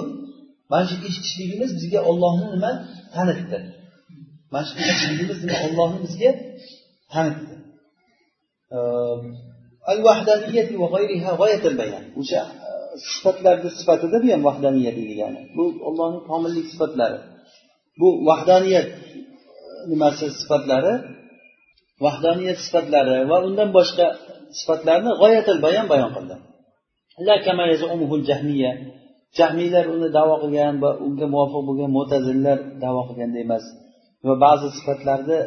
mana 0.71 0.85
shu 0.90 0.97
eshitishligimiz 1.09 1.71
bizga 1.79 2.01
ollohni 2.11 2.47
nima 2.55 2.71
tanitdi 3.14 3.59
mana 4.53 4.64
shu 4.69 4.75
eshitishligimiz 4.83 5.38
nima 5.45 5.57
ollohni 5.67 5.99
bizga 6.05 6.31
tanitdi 7.12 7.55
al 9.93 9.99
vahdaniyati 10.09 10.75
va 10.83 10.87
g'ayriha 10.95 11.31
g'oyatil 11.40 11.77
bayan 11.83 12.05
o'sha 12.21 12.40
sifatlarni 13.12 13.71
sifatida 13.79 14.17
bu 14.23 14.27
ham 14.35 14.43
vahdaniyat 14.49 14.97
degani 15.11 15.40
bu 15.57 15.64
ollohning 15.88 16.23
komillik 16.31 16.67
sifatlari 16.73 17.19
bu 18.00 18.08
vahdaniyat 18.30 18.88
e, 18.88 18.96
nimasi 19.92 20.26
sifatlari 20.40 20.94
vahdaniyat 22.06 22.58
sifatlari 22.66 23.18
va 23.32 23.38
undan 23.48 23.70
boshqa 23.78 24.08
sifatlarni 24.60 25.12
g'oyatil 25.22 25.58
bayon 25.66 25.86
bayon 25.94 26.12
qildi. 26.16 26.36
Jahmiylar 29.38 29.86
uni 29.96 30.08
davo 30.18 30.36
qilgan 30.44 30.76
va 30.84 30.92
unga 31.06 31.26
muvofiq 31.34 31.62
bo'lgan 31.68 31.92
mo'tazillar 31.98 32.58
davo 32.84 33.02
qilganda 33.08 33.38
emas 33.46 33.64
va 34.28 34.34
ba'zi 34.46 34.68
sifatlarni 34.78 35.40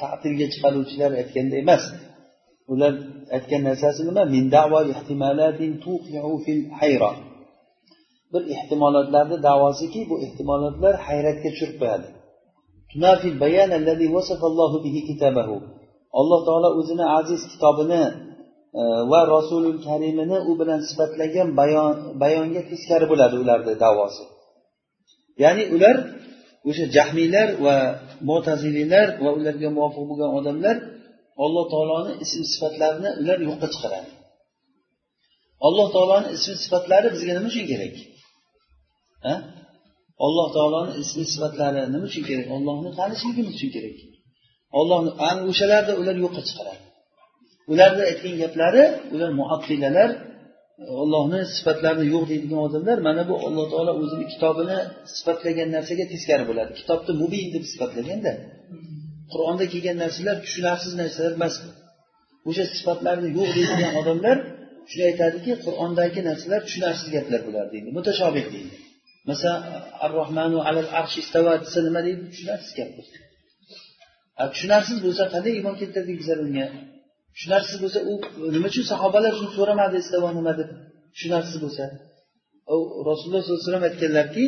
ta'tilga 0.00 0.46
chiqaruvchilar 0.52 1.10
aytganda 1.20 1.56
emas. 1.64 1.82
Ular 2.72 2.92
aytgan 3.36 3.62
narsasi 3.68 4.00
nima? 4.08 4.22
Bir 8.32 8.42
ehtimolotlarni 8.54 9.36
davosiki 9.48 10.00
bu 10.10 10.16
ehtimolotlar 10.26 10.94
hayratga 11.06 11.48
tushirib 11.54 11.76
qo'yadi. 11.82 12.08
Alloh 16.20 16.40
taolo 16.48 16.68
o'zini 16.80 17.06
aziz 17.18 17.40
kitobini 17.52 18.02
e, 18.80 18.82
va 19.10 19.20
rasulul 19.34 19.78
karimini 19.86 20.38
u 20.50 20.52
bilan 20.60 20.80
sifatlagan 20.88 21.48
bayon 21.60 21.94
bayonga 22.22 22.62
teskari 22.70 23.06
bo'ladi 23.12 23.36
ularni 23.42 23.74
davosi. 23.84 24.24
Ya'ni 25.42 25.64
ular 25.74 25.96
o'sha 26.68 26.84
jahmiylar 26.96 27.48
va 27.64 27.76
mo'taziliylar 28.30 29.06
va 29.24 29.30
ularga 29.38 29.68
muvofiq 29.76 30.04
bo'lgan 30.10 30.30
odamlar 30.38 30.76
alloh 31.44 31.64
taoloni 31.72 32.12
ism 32.24 32.42
sifatlarini 32.52 33.10
ular 33.20 33.38
yo'qqa 33.48 33.66
chiqaradi. 33.74 34.10
Alloh 35.66 35.86
taoloni 35.94 36.28
ism 36.36 36.54
sifatlari 36.64 37.08
bizga 37.14 37.32
nima 37.36 37.48
uchun 37.52 37.64
kerak? 37.72 37.94
Alloh 40.26 40.48
taoloni 40.56 40.92
ismi 41.02 41.24
sifatlari 41.32 41.80
nima 41.94 42.06
uchun 42.10 42.24
kerak? 42.28 42.46
Ollohni 42.56 42.90
tanishligimiz 42.98 43.52
uchun 43.56 43.70
kerak. 43.76 43.96
Ollohni 44.80 45.10
ana 45.28 45.40
o'shalarni 45.50 45.94
ular 46.00 46.16
yo'qqa 46.24 46.42
chiqaradi. 46.48 46.82
Ularni 47.72 48.02
aytgan 48.10 48.34
gaplari 48.42 48.82
ular 49.14 49.30
muattilalar 49.40 50.10
ollohni 51.02 51.40
sifatlarini 51.56 52.06
yo'q 52.14 52.24
deydigan 52.30 52.60
odamlar 52.66 52.98
mana 53.08 53.22
bu 53.30 53.34
alloh 53.46 53.66
taolo 53.72 53.92
o'zini 54.02 54.24
kitobini 54.32 54.78
sifatlagan 55.16 55.68
narsaga 55.76 56.04
teskari 56.12 56.44
bo'ladi. 56.50 56.70
Kitobni 56.80 57.12
mubin 57.22 57.46
deb 57.54 57.64
sifatlaganda 57.72 58.32
qur'onda 59.32 59.64
kelgan 59.72 59.96
narsalar 60.04 60.36
tushunarsiz 60.44 60.92
narsalar 61.02 61.32
emas 61.38 61.54
o'sha 62.48 62.64
sifatlarni 62.74 63.28
yo'q 63.38 63.48
deydigan 63.56 63.92
odamlar 64.00 64.36
shuni 64.90 65.04
aytadiki 65.10 65.52
qur'ondagi 65.64 66.20
narsalar 66.28 66.60
tushunarsiz 66.66 67.08
gaplar 67.16 67.40
bular 67.48 67.66
deydi. 67.72 67.88
Mutashobih 67.98 68.46
deydi. 68.54 68.76
Masalan 69.30 69.62
ar 70.04 70.10
rohmanu 70.18 70.58
alal 70.68 70.88
arsh 71.00 71.16
istava 71.22 71.52
desa 71.64 71.78
nima 71.86 72.00
deydi? 72.06 72.22
Tushunarsiz 72.32 72.72
gap 72.78 72.90
tushunarsiz 74.52 74.98
bo'lsa 75.06 75.22
qanday 75.34 75.52
iymon 75.58 75.74
keltirdik 75.80 76.16
bizlar 76.20 76.38
unga? 76.46 76.66
Tushunarsiz 77.34 77.76
bo'lsa 77.82 77.98
u 78.10 78.12
nima 78.54 78.66
uchun 78.72 78.84
sahobalar 78.92 79.32
shuni 79.38 79.52
so'ramadi 79.58 79.96
istavo 80.04 80.28
nima 80.38 80.52
deb? 80.60 80.68
Tushunarsiz 81.14 81.56
bo'lsa. 81.64 81.84
Rasululloh 83.10 83.40
sollallohu 83.42 83.60
alayhi 83.60 83.68
vasallam 83.68 83.86
aytganlarki 83.90 84.44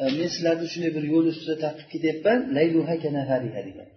e, 0.00 0.02
men 0.18 0.28
sizlarni 0.34 0.66
shunday 0.72 0.92
bir 0.96 1.04
yo'l 1.12 1.26
ustida 1.32 1.56
taqib 1.64 1.86
ketyapman 1.92 2.38
degan 3.68 3.88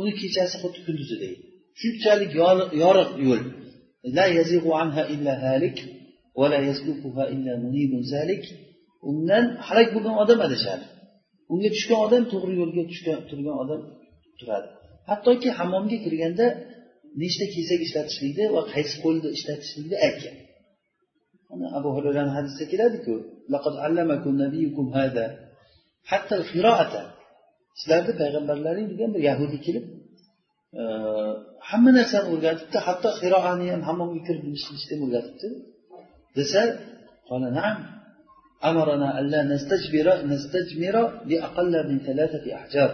uni 0.00 0.12
kechasi 0.20 0.56
xuddi 0.62 0.80
kunduzidek 0.86 1.34
shunchalik 1.80 2.30
yorug' 2.82 3.14
yo'l. 3.26 3.42
La 4.16 4.26
yazigu 4.38 4.70
anha 4.82 5.02
illa 5.14 5.32
halik 5.44 5.76
va 6.38 6.46
la 6.52 6.58
illa 7.34 7.52
munibun 7.64 8.02
zalik. 8.14 8.44
Undan 9.10 9.44
halak 9.66 9.88
bo'lgan 9.94 10.14
odam 10.22 10.38
adashadi. 10.46 10.84
Unga 11.52 11.68
tushgan 11.74 11.98
odam 12.06 12.22
to'g'ri 12.32 12.54
yo'lga 12.60 12.82
tushgan 12.90 13.18
turgan 13.30 13.56
odam 13.62 13.80
turadi. 14.38 14.68
Hattoki 15.10 15.48
hammomga 15.58 15.98
kirganda 16.04 16.46
nechta 17.22 17.44
kesak 17.54 17.80
ishlatishlikni 17.86 18.44
va 18.54 18.62
qaysi 18.72 18.94
qo'lni 19.04 19.28
ishlatishlikni 19.36 19.96
aytgan 20.06 20.36
mana 21.50 21.66
abu 21.78 21.88
hurayrani 21.96 22.32
hadisida 22.36 22.64
keladiku 22.72 23.14
sizlarni 27.80 28.12
payg'ambarlaring 28.20 28.86
degan 28.92 29.10
bir 29.14 29.22
yahudiy 29.30 29.60
kelib 29.66 29.84
hamma 31.70 31.90
narsani 31.98 32.26
o'rgatibdi 32.34 32.78
hatto 32.86 33.08
qiroani 33.20 33.66
ham 33.72 33.82
hammomga 33.88 34.20
kirib 34.26 34.42
bilishlikni 34.46 34.92
ham 34.94 35.02
o'rgatibdi. 35.06 35.48
desa 36.38 36.60
أمرنا 38.69 39.19
ألا 39.19 39.41
نستجبر 39.43 40.07
نستجمر 40.31 40.95
بأقل 41.29 41.73
من 41.89 41.97
ثلاثة 42.07 42.45
أحجار 42.55 42.91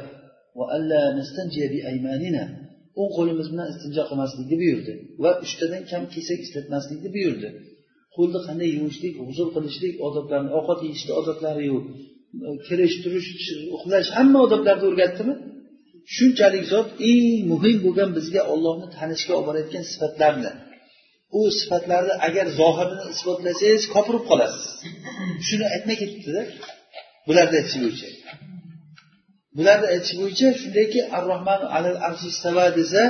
وألا 0.55 1.01
نستنجي 1.19 1.63
بأيماننا 1.71 2.65
o'ng 3.01 3.11
qo'limiz 3.17 3.47
bilan 3.51 3.67
istinjo 3.73 4.03
qilmaslikni 4.09 4.55
buyurdi 4.61 4.93
va 5.23 5.31
uchtadan 5.45 5.83
kam 5.91 6.03
kesak 6.13 6.39
ishlatmaslikni 6.45 7.09
buyurdi 7.15 7.49
qo'lni 8.15 8.39
qanday 8.47 8.69
yuvishlik 8.77 9.13
g'usul 9.27 9.49
qilishlik 9.55 9.93
odoblarni 10.07 10.51
ovqat 10.59 10.79
yeyishni 10.85 11.13
odoblariyu 11.21 11.77
kirish 12.67 12.95
turish 13.03 13.29
uxlash 13.75 14.09
hamma 14.17 14.39
odoblarni 14.47 14.85
o'rgatdimi 14.91 15.33
shunchalik 16.15 16.63
zot 16.73 16.87
eng 17.11 17.27
muhim 17.51 17.77
bo'lgan 17.85 18.09
bizga 18.17 18.41
ollohni 18.53 18.87
tanishga 18.97 19.33
olib 19.37 19.47
borayotgan 19.49 19.83
sifatlarni 19.91 20.51
U 21.38 21.40
sifatlarni 21.58 22.14
agar 22.26 22.46
zohirini 22.60 23.04
isbotlasangiz 23.14 23.84
kofir 23.94 24.16
qolasiz. 24.30 24.64
Shuni 25.46 25.66
aytmay 25.74 25.96
ketibdida. 26.02 26.42
Bularni 27.26 27.54
aytishi 27.60 27.78
bo'yicha 27.84 28.08
bularni 29.56 29.86
aytish 29.94 30.14
bo'yicha 30.20 30.48
shundayki 30.60 31.00
ar 31.16 31.22
rohman 31.30 31.60
alal 31.76 31.98
arsh 32.06 32.24
istava 32.32 32.64
desa 32.78 33.02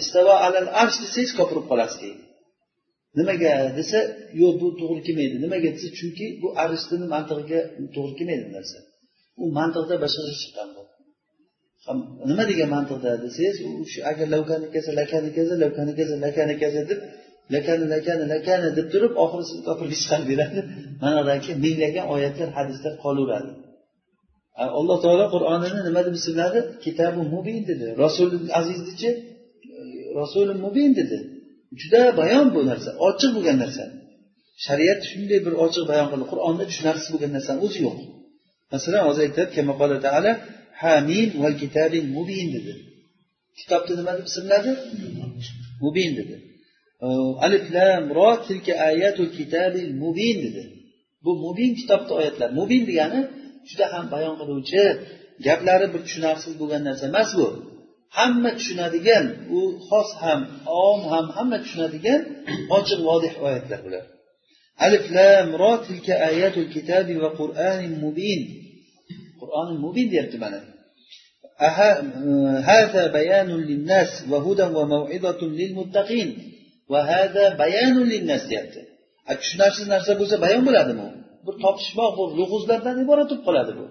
istava 0.00 0.34
alal 0.46 0.68
arsh 0.82 0.98
desangiz 1.02 1.32
kofir 1.38 1.58
qolasiz 1.70 1.98
deydi. 2.04 2.22
Nimaga 3.18 3.52
desa 3.78 3.98
yo'q 4.40 4.54
bu 4.60 4.68
to'g'ri 4.80 5.00
kelmaydi. 5.06 5.36
Nimaga 5.44 5.68
desa 5.76 5.88
chunki 5.98 6.26
bu 6.42 6.48
aristini 6.62 7.06
mantig'iga 7.14 7.60
to'g'ri 7.94 8.14
kelmaydi 8.18 8.44
bu 8.48 8.52
narsa. 8.58 8.78
U 9.42 9.44
mantiqda 9.58 9.94
boshqacha 10.04 10.34
chiqqan 10.42 10.68
nima 12.30 12.44
degan 12.50 12.68
mantiqda 12.76 13.10
desangiz 13.24 13.56
u 13.66 13.70
shu 13.92 13.98
agar 14.10 14.26
lavkani 14.34 14.66
kelsa 14.74 14.90
lakani 15.00 15.30
kelsa 15.36 15.54
lavkani 15.62 15.92
kelsa 15.98 16.16
lakani 16.24 16.54
kelsa 16.62 16.80
deb 16.90 17.00
lakani 17.54 17.84
lakani 17.94 18.24
lakani 18.32 18.68
deb 18.78 18.86
turib 18.92 19.12
oxiri 19.24 19.60
kofirga 19.66 19.96
chiqarib 20.02 20.26
beradi 20.32 20.58
mana 21.02 21.18
buyoqdagi 21.26 21.52
minglagan 21.64 22.06
oyatlar 22.14 22.48
hadislar 22.58 22.92
qolaveradi. 23.04 23.50
Alloh 24.80 24.96
taolo 25.04 25.26
qur'onini 25.34 25.80
nima 25.88 26.00
deb 26.06 26.14
ismladi? 26.20 26.58
Kitabi 26.84 27.20
mubin 27.34 27.58
dedi. 27.70 27.86
Rasuli 28.04 28.36
aziznichi 28.58 29.10
rasuli 30.20 30.54
mubin 30.64 30.90
dedi. 31.00 31.18
Juda 31.80 32.02
bayon 32.20 32.46
bu 32.54 32.60
narsa 32.70 32.90
ochiq 33.08 33.30
bo'lgan 33.36 33.56
narsa. 33.64 33.84
Shariat 34.66 35.00
shunday 35.10 35.38
bir 35.46 35.54
ochiq 35.64 35.84
bayon 35.90 36.06
qildi. 36.10 36.26
Qur'onda 36.32 36.64
tushunarsiz 36.70 37.08
bo'lgan 37.14 37.32
narsani 37.36 37.58
o'zi 37.66 37.78
yo'q. 37.86 37.98
Masalan 38.74 39.02
hozir 39.08 39.22
aytadi 39.26 39.50
hamim 40.82 41.28
val 41.42 41.56
kitabil 41.62 42.04
mubin 42.16 42.46
dedi. 42.54 42.74
Kitobni 43.58 43.94
nima 43.98 44.12
deb 44.18 44.26
ismladi 44.30 44.72
mubin 45.82 46.10
dedi. 46.18 46.36
Alif 47.46 47.64
lam 47.76 48.02
ro 48.18 48.30
tilka 48.46 48.72
ayatul 48.88 49.30
kitabil 49.38 49.88
mubin 50.02 50.36
dedi. 50.44 50.62
Bu 51.24 51.30
mubin 51.44 51.70
kitobni 51.80 52.12
oyatlari 52.18 52.52
mubin 52.60 52.82
degani 52.88 53.20
juda 53.68 53.86
ham 53.92 54.04
bayon 54.14 54.34
qiluvchi 54.40 54.82
gaplari 55.46 55.86
bir 55.92 56.00
tushunarsiz 56.06 56.52
bo'lgan 56.60 56.82
narsa 56.88 57.04
emas 57.10 57.30
bu. 57.38 57.46
Hamma 58.18 58.50
tushunadigan 58.58 59.26
u 59.56 59.60
xos 59.88 60.10
ham 60.22 60.40
om 60.86 61.00
ham 61.12 61.26
hamma 61.36 61.56
tushunadigan 61.64 62.20
ochiq 62.76 63.00
vodih 63.08 63.32
oyatlar 63.46 63.80
bular. 63.86 64.04
Alif 64.86 65.04
lam 65.16 65.48
ro 65.62 65.72
tilka 65.86 66.14
ayatul 66.30 66.68
kitabi 66.74 67.14
va 67.22 67.30
qur'anin 67.40 67.92
mubin. 68.04 68.40
qur'oni 69.47 69.73
mubin 69.85 70.07
deyapti 70.13 70.37
mana 70.45 70.59
هذا 72.71 73.03
بيان 73.17 73.49
للناس 73.69 74.11
وهدى 74.31 74.63
وموعظة 74.77 75.41
للمتقين 75.59 76.29
وهذا 76.91 77.45
بيان 77.63 77.95
للناس 78.11 78.43
deyapti 78.51 78.81
tushunarsiz 79.41 79.85
narsa 79.93 80.11
bo'lsa 80.19 80.35
bayon 80.45 80.63
bo'ladimi 80.67 81.07
bir 81.45 81.55
topishmoq 81.63 82.11
bu 82.17 82.23
lug'uzlardan 82.39 82.95
iborat 83.03 83.29
bo'lib 83.29 83.43
qoladi 83.47 83.71
bu 83.79 83.85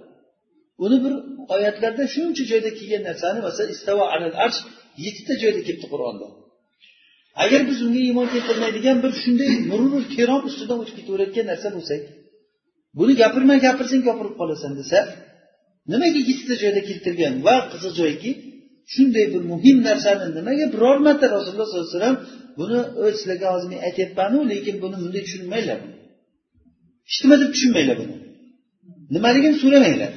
uni 0.85 0.98
bir 1.04 1.12
oyatlarda 1.54 2.04
shuncha 2.14 2.44
joyda 2.50 2.70
kelgan 2.78 3.02
narsani 3.08 3.40
masalan 3.46 3.70
istavo 3.76 4.04
alal 4.14 4.35
arsh 4.44 4.58
yettita 5.04 5.35
joyda 5.42 5.61
kelibdi 5.66 5.87
qur'onda 5.92 6.26
agar 7.44 7.61
biz 7.70 7.78
unga 7.87 8.00
iymon 8.08 8.28
keltirmaydigan 8.35 8.96
bir 9.04 9.12
shunday 9.22 9.52
mururul 9.70 10.06
kirom 10.14 10.42
ustidan 10.48 10.78
o'tib 10.82 10.94
ketaverayotgan 10.98 11.46
narsa 11.52 11.68
bo'lsak 11.76 12.02
buni 12.98 13.12
gapirmay 13.22 13.58
gapirsang 13.66 14.02
gapirib 14.08 14.35
qolasan 14.40 14.72
desa 14.80 14.98
nimaga 15.91 16.19
yettita 16.30 16.56
joyda 16.63 16.82
keltirgan 16.89 17.34
va 17.47 17.56
qiziq 17.71 17.93
joyki 18.02 18.32
shunday 18.93 19.26
bir 19.34 19.43
muhim 19.52 19.78
narsani 19.88 20.26
nimaga 20.39 20.65
biror 20.73 20.97
marta 21.08 21.26
rasululloh 21.36 21.67
sollallohu 21.69 21.89
alayhi 21.89 22.00
vasallam 22.00 22.17
buni 22.60 22.78
sizlarga 23.17 23.47
hozir 23.54 23.67
men 23.73 23.80
aytyapmanu 23.88 24.38
lekin 24.52 24.76
buni 24.84 24.95
bunday 25.04 25.21
tushunmanglar. 25.28 25.80
Hech 27.10 27.19
nima 27.23 27.36
deb 27.41 27.50
tushunmanglar 27.56 27.95
buni. 28.02 28.15
Nimaligini 29.15 29.58
so'ramanglar. 29.63 30.12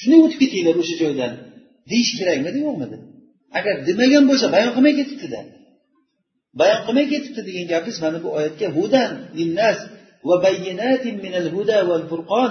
Shunday 0.00 0.18
o'tib 0.24 0.38
ketinglar 0.42 0.74
o'sha 0.82 0.94
joydan. 1.02 1.32
Deyish 1.90 2.12
kerakmidi 2.18 2.58
yo'qmidi 2.66 2.96
agar 3.58 3.74
demagan 3.88 4.24
bo'lsa 4.30 4.46
bayon 4.54 4.70
qilmay 4.76 4.94
ketibdida 5.00 5.40
bayon 6.60 6.80
qilmay 6.86 7.06
ketibdi 7.12 7.40
degan 7.48 7.66
gapingiz 7.72 7.98
mana 8.04 8.18
bu 8.24 8.28
oyatga 8.38 8.68
hudan 8.76 9.10
linnas 9.38 9.78
va 10.28 10.36
bayyinatin 10.44 11.14
minal 11.24 11.48
huda 11.54 11.78
val 11.90 12.04
furqon 12.10 12.50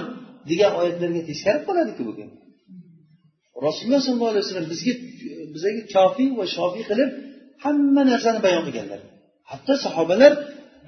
degan 0.50 0.72
oyatlarga 0.80 1.22
teskari 1.30 1.60
bo'ladiku 1.68 2.02
bu 2.08 2.12
gap 2.18 2.30
rasululloh 3.66 4.00
sollallohu 4.06 4.32
alayhi 4.32 4.44
vasallam 4.46 4.68
bizga 4.74 4.92
bizaga 5.54 5.82
kofiy 5.94 6.28
va 6.38 6.44
shofiy 6.56 6.84
qilib 6.90 7.10
hamma 7.64 8.02
narsani 8.12 8.40
bayon 8.46 8.62
qilganlar. 8.68 9.00
Hatto 9.50 9.74
sahobalar 9.84 10.32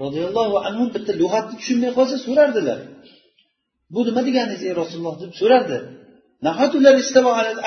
roziyallohu 0.03 0.57
anhu 0.69 0.85
bitta 0.95 1.13
lug'atni 1.23 1.55
tushunmay 1.61 1.91
qolsa 1.99 2.17
so'rardilar. 2.27 2.79
Bu 3.95 4.01
nima 4.09 4.21
deganingiz 4.29 4.63
ey 4.69 4.73
rasululloh 4.81 5.17
deb 5.23 5.33
so'rardi. 5.41 5.79
Nahot 6.47 6.73
ular 6.79 6.95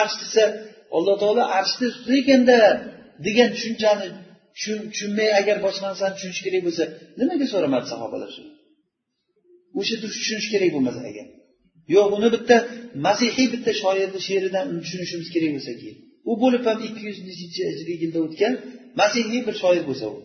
arsh 0.03 0.15
desa 0.23 0.43
alloh 0.97 1.15
taolo 1.21 1.43
arshni 1.59 1.85
ustida 1.91 2.15
ekanda 2.21 2.57
degan 3.27 3.49
tushunchani 3.55 4.07
tushunmay 4.93 5.29
agar 5.39 5.57
boshqa 5.65 5.83
narsani 5.89 6.13
tushunish 6.17 6.41
kerak 6.45 6.61
bo'lsa 6.67 6.83
nimaga 7.19 7.45
so'ramadi 7.53 7.85
sahobalar 7.93 8.29
shuni 8.35 8.51
o'sha 9.79 9.95
tushunish 10.03 10.47
kerak 10.53 10.69
bo'lmasa 10.75 11.01
agar. 11.11 11.27
Yo'q 11.93 12.09
uni 12.17 12.29
bitta 12.35 12.57
masihiy 13.07 13.47
bitta 13.53 13.71
shoirni 13.81 14.19
she'ridan 14.27 14.65
tushunishimiz 14.83 15.27
kerak 15.35 15.51
bo'lsa 15.55 15.73
keyin. 15.79 15.97
U 16.29 16.31
bo'lib 16.43 16.63
ham 16.69 16.77
ikki 16.87 17.01
yuz 17.09 17.17
nechinchi 17.27 17.61
hijriy 17.69 17.97
yilda 18.03 18.19
o'tgan 18.25 18.53
masihiy 19.01 19.41
bir 19.47 19.55
shoir 19.61 19.83
bo'lsa 19.89 20.05
u. 20.15 20.17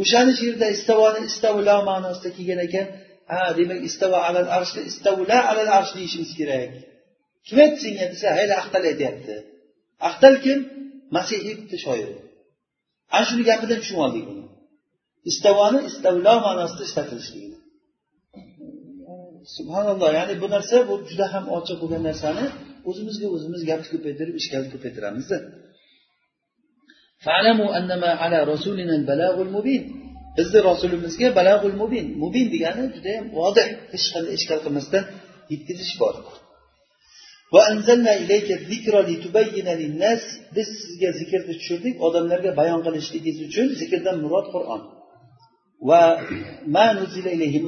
O'shani 0.00 0.32
she'rda 0.40 0.66
istavoni 0.76 1.20
istavla 1.30 1.74
ma'nosida 1.90 2.30
kelgan 2.36 2.60
ekan 2.66 2.86
ha 3.32 3.40
demak 3.58 3.80
istavo 3.88 4.18
alal 4.28 4.48
arshni 4.56 4.82
istavla 4.90 5.38
alal 5.50 5.68
arsh 5.78 5.92
deyishimiz 5.96 6.30
kerak. 6.38 6.70
Kim 7.46 7.56
aytdi 7.64 7.78
senga 7.84 8.06
desa 8.12 8.26
hayli 8.38 8.54
axtal 8.62 8.84
aytyapti. 8.90 9.34
Axtal 10.08 10.34
kim? 10.44 10.58
Masihiy 11.16 11.54
bitta 11.60 11.76
shoir. 11.84 12.08
Ana 13.14 13.24
shuni 13.28 13.42
gapidan 13.50 13.78
tushunib 13.82 14.02
oldik 14.06 14.24
buni 14.30 14.44
istavoni 15.30 15.80
istavlo 15.90 16.34
ma'nosida 16.46 16.82
ishlatilishligini 16.88 17.57
subhanalloh 19.56 20.10
ya'ni 20.18 20.34
bu 20.42 20.46
narsa 20.54 20.76
bu 20.88 20.94
juda 21.10 21.26
ham 21.34 21.44
ochiq 21.56 21.76
bo'lgan 21.82 22.02
narsani 22.08 22.44
o'zimizga 22.88 23.26
o'zimiz 23.36 23.62
gapni 23.70 23.88
ko'paytirib 23.94 24.34
ishkalni 24.40 24.68
ko'paytiramizda 24.74 25.36
bizni 30.38 30.58
rasulimizga 30.68 31.28
balag'ul 31.38 31.74
mubin. 31.82 32.06
Mubin 32.22 32.46
degani 32.54 32.82
judayam 32.96 33.26
vodih 33.38 33.68
hech 33.92 34.06
qanday 34.14 34.32
ishkal 34.38 34.58
qilmasdan 34.64 35.04
yetkazish 35.52 35.94
bor. 36.02 36.14
Biz 40.56 40.68
sizga 40.82 41.10
zikrni 41.20 41.54
tushirdik 41.60 41.94
odamlarga 42.06 42.50
bayon 42.60 42.80
qilishligingiz 42.86 43.38
uchun 43.48 43.66
zikrdan 43.80 44.16
murod 44.24 44.46
qur'on. 44.54 44.80
Va 45.88 46.02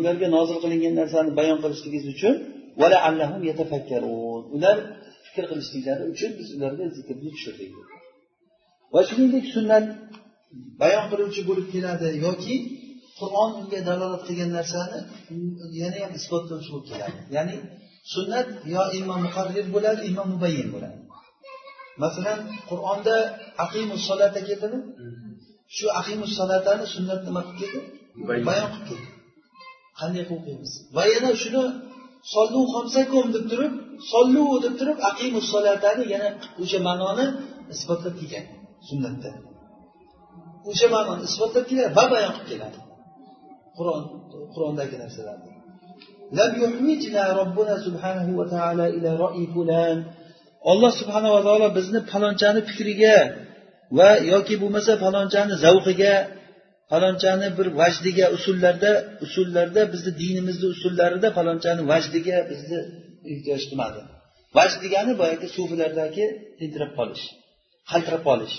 ularga 0.00 0.28
nozil 0.36 0.58
qilingan 0.64 0.94
narsani 1.00 1.30
bayon 1.38 1.58
qilishligingiz 1.62 2.06
uchun 2.14 2.34
ular 4.56 4.76
fikr 5.26 5.44
qilishliklari 5.50 6.02
uchun 6.12 6.30
biz 6.38 6.48
ularga 6.56 6.84
zikrni 6.96 7.28
tushirdik. 7.34 7.70
Va 8.94 9.00
shuningdek 9.08 9.44
sunnat 9.54 9.84
bayon 10.82 11.04
qiluvchi 11.10 11.40
bo'lib 11.48 11.66
keladi 11.74 12.08
yoki 12.26 12.54
qur'on 13.20 13.50
unga 13.60 13.80
dalolat 13.88 14.22
qilgan 14.28 14.50
narsani 14.58 14.98
yana 15.80 15.98
ham 16.02 16.12
isbotlovchi 16.18 16.70
bo'lib 16.74 16.86
keladi. 16.92 17.18
Ya'ni 17.36 17.56
sunnat 18.14 18.48
yo 18.74 18.82
imom 19.00 19.20
muqarrir 19.26 19.66
bo'ladi 19.74 20.00
imom 20.10 20.28
mubayyin 20.34 20.68
bo'ladi. 20.74 20.98
Masalan 22.04 22.40
qur'onda 22.70 23.16
aqimu 23.64 23.96
solata 24.08 24.40
keldimi 24.48 24.78
shu 25.76 25.86
aqimu 26.00 26.26
solatani 26.38 26.84
sunnat 26.94 27.20
nima 27.28 27.42
qilib 27.48 27.58
keldi 27.74 27.99
bayon 28.48 28.68
qilib 28.74 28.86
keldi 28.88 29.08
qanday 30.00 30.22
qilib 30.28 30.40
o'qiymiz? 30.40 30.72
Va 30.96 31.04
yana 31.14 31.30
shuni 31.42 31.62
sollu 32.34 32.60
xomsakum 32.74 33.26
deb 33.36 33.44
turib 33.50 33.72
sollu 34.12 34.44
deb 34.64 34.74
turib 34.80 34.98
aqimu 35.10 35.40
solatani 35.52 36.04
yana 36.14 36.28
o'sha 36.62 36.78
ma'noni 36.88 37.26
isbotlab 37.74 38.14
kelgan 38.20 38.44
sunnatda. 38.88 39.30
O'sha 40.70 40.86
ma'noni 40.94 41.22
isbotlab 41.28 41.64
keladi 41.70 41.90
va 41.98 42.04
bayon 42.14 42.32
qilib 42.36 42.48
keladi. 42.52 42.78
Qur'on 43.76 44.02
qur'ondagi 44.54 44.96
narsalarni. 45.02 45.50
Olloh 50.70 50.92
subhanava 51.00 51.40
taolo 51.46 51.68
bizni 51.78 52.00
falonchani 52.10 52.60
fikriga 52.68 53.16
va 53.98 54.10
yoki 54.32 54.54
bo'lmasa 54.62 54.92
falonchani 55.04 55.54
zavqiga 55.64 56.14
falonchani 56.90 57.48
bir 57.58 57.66
vajdiga 57.80 58.26
usullarda 58.36 58.90
usullarda 59.26 59.82
bizni 59.92 60.12
dinimizni 60.22 60.66
usullarida 60.74 61.28
falonchani 61.38 61.82
vajdiga 61.92 62.36
bizni 62.50 62.78
ehtiyoj 63.32 63.62
qilmadi 63.70 64.00
vajd 64.58 64.76
degani 64.84 65.12
boyagi 65.20 65.46
sufilardagi 65.56 66.24
tentirab 66.58 66.92
qolish 66.98 67.24
qaltirab 67.90 68.22
qolish. 68.28 68.54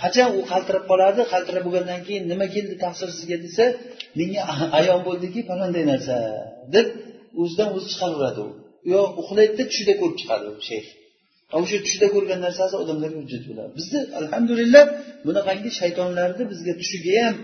Qachon 0.00 0.28
u 0.38 0.40
qaltirab 0.52 0.84
qoladi? 0.90 1.20
Qaltirab 1.32 1.64
bo'lgandan 1.66 2.00
keyin 2.06 2.24
nima 2.32 2.46
keldi 2.54 2.74
taqsir 2.84 3.08
sizga 3.18 3.36
desa 3.46 3.64
menga 4.18 4.42
ayon 4.78 5.00
bo'ldiki 5.08 5.40
falonday 5.50 5.84
narsa 5.92 6.16
deb 6.74 6.86
o'zidan 7.42 7.68
o'zi 7.76 7.86
chiqaraveradi 7.92 8.40
u. 8.46 8.48
Yo 8.92 9.00
uxlaydida 9.20 9.64
tushida 9.70 9.94
ko'rib 10.00 10.16
chiqadi 10.20 10.44
u 10.52 10.54
shayx. 10.68 10.86
O'sha 11.58 11.78
tushida 11.84 12.06
ko'rgan 12.14 12.40
narsasi 12.46 12.74
odamlarga 12.82 13.18
hujjat 13.22 13.44
bo'ladi. 13.50 13.70
Bizni 13.78 14.00
alhamdulillah 14.20 14.84
bunaqangi 15.26 15.70
shaytonlarni 15.80 16.42
bizga 16.52 16.72
tushiga 16.80 17.12
ham 17.24 17.36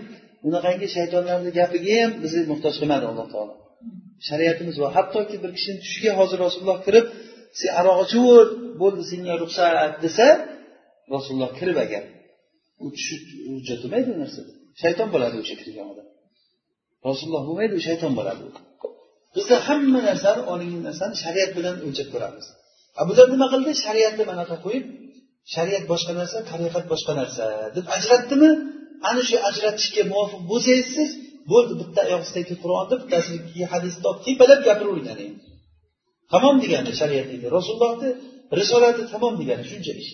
bunaqangi 0.45 0.87
shaytonlarni 0.95 1.51
gapiga 1.59 1.95
ham 2.01 2.11
bizni 2.23 2.41
muhtoj 2.51 2.73
qilmadi 2.79 3.05
alloh 3.11 3.27
taolo. 3.33 3.53
Shariatimiz 4.29 4.75
bor. 4.81 4.89
Hattoki 4.97 5.35
bir 5.43 5.51
kishini 5.57 5.77
tushiga 5.83 6.11
hozir 6.19 6.37
rasululloh 6.45 6.79
kirib 6.87 7.05
sen 7.59 7.69
aroq 7.79 7.97
ichaver 8.05 8.47
bo'ldi 8.81 9.03
senga 9.11 9.33
ruxsat 9.43 9.93
desa 10.05 10.27
rasululloh 11.13 11.51
kirib 11.59 11.77
agar 11.85 12.03
u 12.83 12.85
tushi 12.95 13.15
hujjat 13.53 13.79
bo'lmaydi 13.83 14.09
u 14.15 14.17
narsada 14.23 14.51
shayton 14.81 15.07
bo'ladi 15.13 15.35
o'sha 15.43 15.55
kirgan 15.61 15.87
odam 15.93 16.07
rasululloh 17.07 17.43
bo'lmaydi 17.47 17.73
u 17.79 17.81
shayton 17.87 18.11
bo'ladi. 18.19 18.43
Bizda 19.35 19.55
hamma 19.67 19.99
narsani 20.09 20.41
olingan 20.53 20.81
narsani 20.89 21.15
shariat 21.23 21.51
bilan 21.57 21.75
o'lchab 21.85 22.07
ko'ramiz. 22.13 22.45
Abuzar 23.01 23.27
nima 23.33 23.47
qildi? 23.53 23.71
Shariatni 23.83 24.23
manaqa 24.31 24.55
qo'yib 24.65 24.85
shariat 25.53 25.83
boshqa 25.91 26.13
narsa 26.19 26.37
tariqat 26.51 26.85
boshqa 26.91 27.13
narsa 27.21 27.45
deb 27.75 27.85
ajratdimi? 27.95 28.49
Ana 29.09 29.21
shu 29.29 29.37
ajratishga 29.49 30.03
muvofiq 30.11 30.41
bo'lsangiz 30.51 30.87
siz 30.95 31.09
bo'ldi 31.51 31.73
bitta 31.81 32.01
oyog'ingizda 32.07 32.55
qur'onni 32.63 32.95
bittasini 33.01 33.65
hadisni 33.73 34.05
olib 34.09 34.21
tepalab 34.27 34.59
gapiravering 34.67 35.07
endi 35.13 35.25
tamom 36.33 36.55
degani 36.63 36.91
shariat 37.01 37.27
deydi 37.31 37.47
rasulullohni 37.57 38.09
risolati 38.59 39.01
tamom 39.13 39.33
degani 39.41 39.63
shuncha 39.71 39.93
ish. 40.01 40.09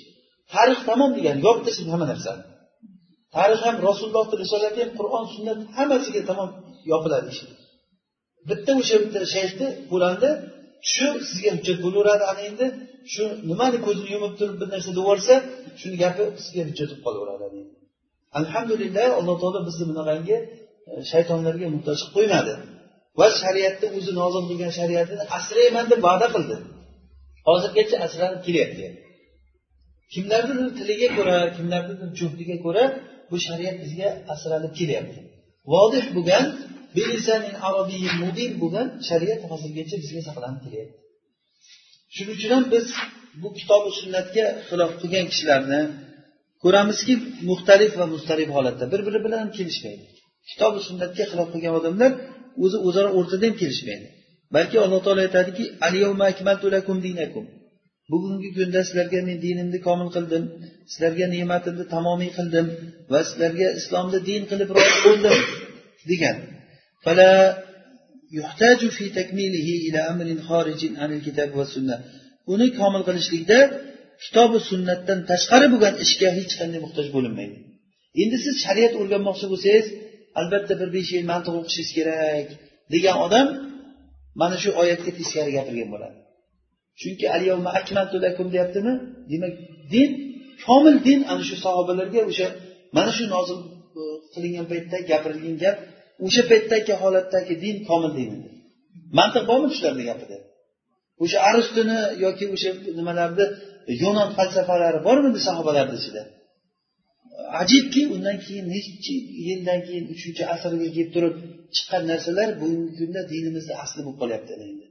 Tarix 0.53 0.79
tamom 0.89 1.11
degani 1.17 1.39
yopib 1.47 1.63
tashlab 1.67 1.89
hamma 1.93 2.07
narsani 2.11 2.43
tarix 3.35 3.59
ham 3.67 3.75
rasulullohni 3.87 4.35
risolati 4.43 4.77
ham 4.83 4.91
qur'on 4.99 5.25
sunnat 5.33 5.59
hammasiga 5.77 6.21
tamom 6.29 6.49
yopiladi 6.91 7.27
ish. 7.33 7.41
Bitta 8.49 8.71
o'sha 8.79 8.95
bitta 9.03 9.19
shayxni 9.35 9.67
bo'landi 9.91 10.29
shu 10.93 11.07
sizga 11.29 11.49
hujjat 11.55 11.77
bo'laveradi 11.85 12.23
ana 12.31 12.41
endi 12.49 12.65
shu 13.13 13.23
nimani 13.49 13.77
ko'zini 13.85 14.09
yumib 14.15 14.33
turib 14.39 14.55
bir 14.61 14.67
narsa 14.73 14.91
deyorsa 14.99 15.33
shuni 15.79 15.95
gapi 16.03 16.23
sizga 16.43 16.61
hujjat 16.69 16.89
bo'lib 16.91 17.01
qolaveradi 17.05 17.59
alhamdulillah 18.39 19.07
alloh 19.19 19.35
taolo 19.41 19.59
bizni 19.67 19.85
bunaqangi 19.91 20.37
e, 20.89 20.91
shaytonlarga 21.11 21.67
muhtoj 21.75 21.97
qilib 21.99 22.13
qo'ymadi. 22.17 22.53
Va 23.19 23.27
shariatni 23.41 23.87
o'zi 23.97 24.11
nozil 24.21 24.43
qilgan 24.49 24.71
shariatini 24.79 25.23
asrayman 25.37 25.85
deb 25.91 25.99
va'da 26.07 26.27
qildi. 26.35 26.55
Hozirgacha 27.49 27.95
asralib 28.05 28.41
kelyapti. 28.47 28.85
Kimlarnidir 30.13 30.69
tiliga 30.79 31.09
ko'ra 31.17 31.37
kimlarnidir 31.57 32.09
juhdiga 32.19 32.57
ko'ra 32.65 32.83
bu 33.29 33.37
shariat 33.47 33.77
bizga 33.83 34.09
asralib 34.33 34.73
kelyapti. 34.79 35.19
Vodih 35.73 36.05
bo'lgan 36.15 36.45
mubin 38.23 38.51
bo'lgan 38.61 38.87
shariat 39.09 39.41
hozirgacha 39.51 39.95
bizga 40.03 40.21
saqlanib 40.27 40.61
kelyapti. 40.65 40.97
Shuning 42.15 42.35
uchun 42.37 42.51
ham 42.55 42.65
biz 42.73 42.85
bu 43.41 43.49
kitobi 43.59 43.89
sunnatga 43.99 44.45
xilof 44.69 44.91
qilgan 45.01 45.25
kishilarni 45.31 45.81
ko'ramizki 46.63 47.13
muxtalif 47.49 47.91
va 47.99 48.05
mustarib 48.13 48.49
holatda 48.55 48.85
bir 48.93 49.01
biri 49.07 49.19
bilan 49.25 49.45
kelishmaydi. 49.57 50.05
Kitobi 50.49 50.79
sunnatga 50.87 51.23
xilof 51.31 51.47
qilgan 51.53 51.73
odamlar 51.79 52.11
o'zi 52.63 52.77
o'zaro 52.87 53.09
o'rtada 53.17 53.45
ham 53.47 53.55
kelishmaydi. 53.61 54.07
Balki 54.55 54.77
alloh 54.85 54.99
taolo 55.05 55.21
aytadiki 55.27 55.63
bugungi 58.11 58.49
kunda 58.57 58.79
sizlarga 58.87 59.19
men 59.27 59.37
dinimni 59.45 59.79
komil 59.87 60.09
qildim 60.15 60.43
sizlarga 60.91 61.25
ne'matimni 61.35 61.85
tamomiy 61.95 62.31
qildim 62.37 62.67
va 63.11 63.19
sizlarga 63.29 63.67
islomni 63.79 64.19
din 64.29 64.41
qilib 64.51 64.69
rozi 64.77 64.99
bo'ldim 65.05 65.37
degan. 66.11 66.37
Uni 72.53 72.67
komil 72.79 73.03
qilishlikda 73.07 73.59
kitobi 74.23 74.57
sunnatdan 74.69 75.19
tashqari 75.31 75.67
bo'lgan 75.73 75.93
ishga 76.05 76.29
hech 76.37 76.53
qanday 76.59 76.79
muhtoj 76.85 77.07
bo'linmaydi. 77.15 77.57
Endi 78.21 78.37
siz 78.45 78.55
shariat 78.65 78.93
o'rganmoqchi 79.01 79.45
bo'lsangiz 79.51 79.87
albatta 80.39 80.73
bir 80.81 80.89
besh 80.95 81.09
yil 81.15 81.25
mantiq 81.31 81.53
o'qishingiz 81.59 81.91
kerak 81.97 82.47
degan 82.93 83.15
odam 83.25 83.47
mana 84.41 84.55
shu 84.63 84.69
oyatga 84.81 85.11
teskari 85.19 85.51
gapirgan 85.57 85.89
bo'ladi. 85.93 86.17
Chunki 87.01 87.25
lakum 88.25 88.47
deyaptimi? 88.53 88.93
Demak 89.31 89.53
din 89.93 90.09
komil 90.65 90.95
din 91.07 91.19
ana 91.31 91.43
shu 91.49 91.55
sahobalarga 91.65 92.21
o'sha 92.31 92.47
mana 92.97 93.11
shu 93.17 93.23
nozil 93.35 93.59
e, 93.99 94.01
qilingan 94.33 94.65
paytda 94.71 94.97
gapirilgan 95.11 95.55
gap 95.63 95.77
o'sha 96.25 96.43
paytdagi 96.51 96.93
holatdagi 97.03 97.53
din 97.63 97.77
komil 97.89 98.11
deyman 98.17 98.41
mantiq 99.19 99.43
bormi 99.49 99.69
shularni 99.75 100.03
gapida? 100.09 100.37
O'sha 101.23 101.37
aristoni 101.49 101.97
yoki 102.25 102.45
o'sha 102.55 102.69
nimalarni 102.99 103.45
yunon 104.03 104.29
falsafalari 104.37 104.99
bormidi 105.07 105.39
sahobalarni 105.47 105.95
ichida 106.01 106.23
ajibki 107.61 108.01
undan 108.15 108.37
keyin 108.45 108.65
nechi 108.73 109.15
yildan 109.47 109.79
keyin 109.87 110.05
uchinchi 110.13 110.43
asrga 110.53 110.87
kelib 110.95 111.09
turib 111.15 111.35
chiqqan 111.75 112.03
narsalar 112.11 112.49
bugungi 112.61 112.91
kunda 112.99 113.21
dinimizni 113.33 113.73
asli 113.83 114.01
bo'lib 114.05 114.17
qolyapti 114.21 114.51
endi. 114.65 114.85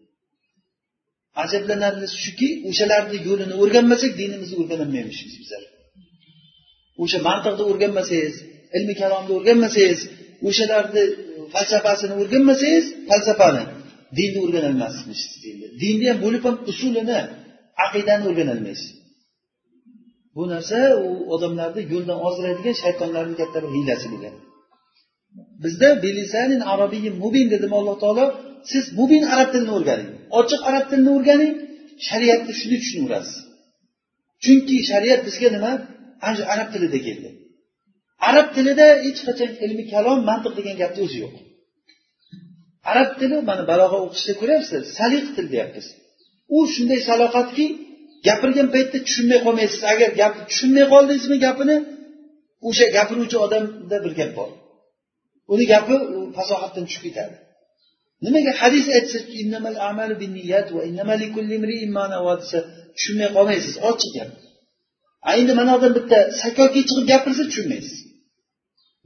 Ajablanarlisi 1.45 2.17
shuki 2.25 2.49
o'shalarni 2.69 3.17
yo'lini 3.29 3.55
o'rganmasak 3.63 4.13
dinimizni 4.21 4.57
o'rganolmaymizmiz 4.63 5.35
bizlar. 5.43 5.63
O'sha 7.03 7.19
mantiqni 7.29 7.65
o'rganmasangiz 7.71 8.35
ilmi 8.77 8.95
kalomni 9.03 9.33
o'rganmasangiz 9.39 10.01
o'shalarni 10.49 11.05
falsafasini 11.53 12.15
o'rganmasangiz 12.21 12.87
falsafani 13.09 13.63
dinni 14.19 14.39
o'rganolmassiz 14.45 15.21
dinni 15.83 16.07
ham 16.11 16.19
bo'lib 16.25 16.43
ham 16.49 16.57
usulini 16.71 17.19
aqidani 17.85 18.25
o'rganolmaysiz. 18.31 18.91
Bu 20.37 20.45
narsa 20.53 20.79
u 21.07 21.09
odamlarni 21.35 21.83
yo'ldan 21.93 22.19
ozdiradigan 22.27 22.77
shaytonlarni 22.83 23.35
katta 23.41 23.59
bir 23.65 23.71
hiylasi 23.77 24.07
bo'lgan. 24.13 24.35
Bizda 25.65 25.89
bilisanin 26.05 26.63
arabiy 26.73 27.07
mubin 27.23 27.47
dedimi 27.55 27.75
alloh 27.81 27.97
taolo. 28.05 28.25
Siz 28.73 28.85
mubin 28.99 29.23
arab 29.35 29.49
tilini 29.53 29.73
o'rganing 29.79 30.11
ochiq 30.41 30.61
arab 30.71 30.85
tilini 30.91 31.11
o'rganing 31.17 31.53
shariatni 32.09 32.53
shunday 32.59 32.79
tushunaverasiz 32.83 33.37
chunki 34.45 34.77
shariat 34.91 35.21
bizga 35.27 35.49
nima? 35.57 35.73
Ana 36.25 36.35
shu 36.39 36.45
arab 36.55 36.69
tilida 36.75 36.99
keldi. 37.07 37.29
Arab 38.29 38.49
tilida 38.57 38.87
hech 39.07 39.21
qachon 39.27 39.51
ilmi 39.65 39.85
kalom 39.93 40.19
mantiq 40.31 40.53
degan 40.59 40.77
gapni 40.83 41.01
o'zi 41.07 41.19
yo'q. 41.25 41.35
Arab 42.91 43.11
tili 43.19 43.37
mana 43.51 43.63
balog'a 43.71 43.99
o'qishda 44.07 44.33
ko'ryapsiz 44.41 44.83
saliq 44.99 45.27
til 45.37 45.47
deyapmiz. 45.53 45.87
U 46.57 46.59
shunday 46.75 47.01
saloqatki 47.09 47.67
gapirgan 48.27 48.69
paytda 48.75 48.99
tushunmay 49.07 49.41
qolmaysiz. 49.47 49.81
Agar 49.93 50.11
gap 50.21 50.35
tushunmay 50.51 50.85
qoldingizmi 50.93 51.37
gapini 51.47 51.77
o'sha 52.69 52.87
gapiruvchi 52.97 53.37
odamda 53.47 53.97
bir 54.05 54.13
gap 54.21 54.31
bor. 54.39 54.51
Uni 55.53 55.65
gapi 55.73 55.95
fasohatdan 56.37 56.85
tushib 56.89 57.03
ketadi. 57.07 57.35
Nimaga 58.25 58.53
hadis 58.61 58.87
aytsa 58.97 59.19
tushunmay 62.97 63.29
qolmaysiz 63.37 63.75
ochiq 63.91 64.13
gap. 64.17 64.31
Endi 65.41 65.53
mana 65.61 65.71
odam 65.79 65.93
bitta 65.99 66.19
sakoki 66.43 66.81
chiqib 66.89 67.07
gapirsa 67.13 67.43
tushunmaysiz. 67.51 67.97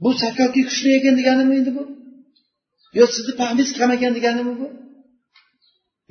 Bu 0.03 0.09
sakoki 0.21 0.61
kuchli 0.69 0.89
ekan 0.97 1.15
deganimi 1.19 1.53
endi 1.59 1.71
bu? 1.77 1.83
Yo 2.97 3.03
sizni 3.15 3.33
pahmingiz 3.41 3.69
kam 3.79 3.89
ekan 3.97 4.11
deganimi 4.17 4.53
bu? 4.61 4.67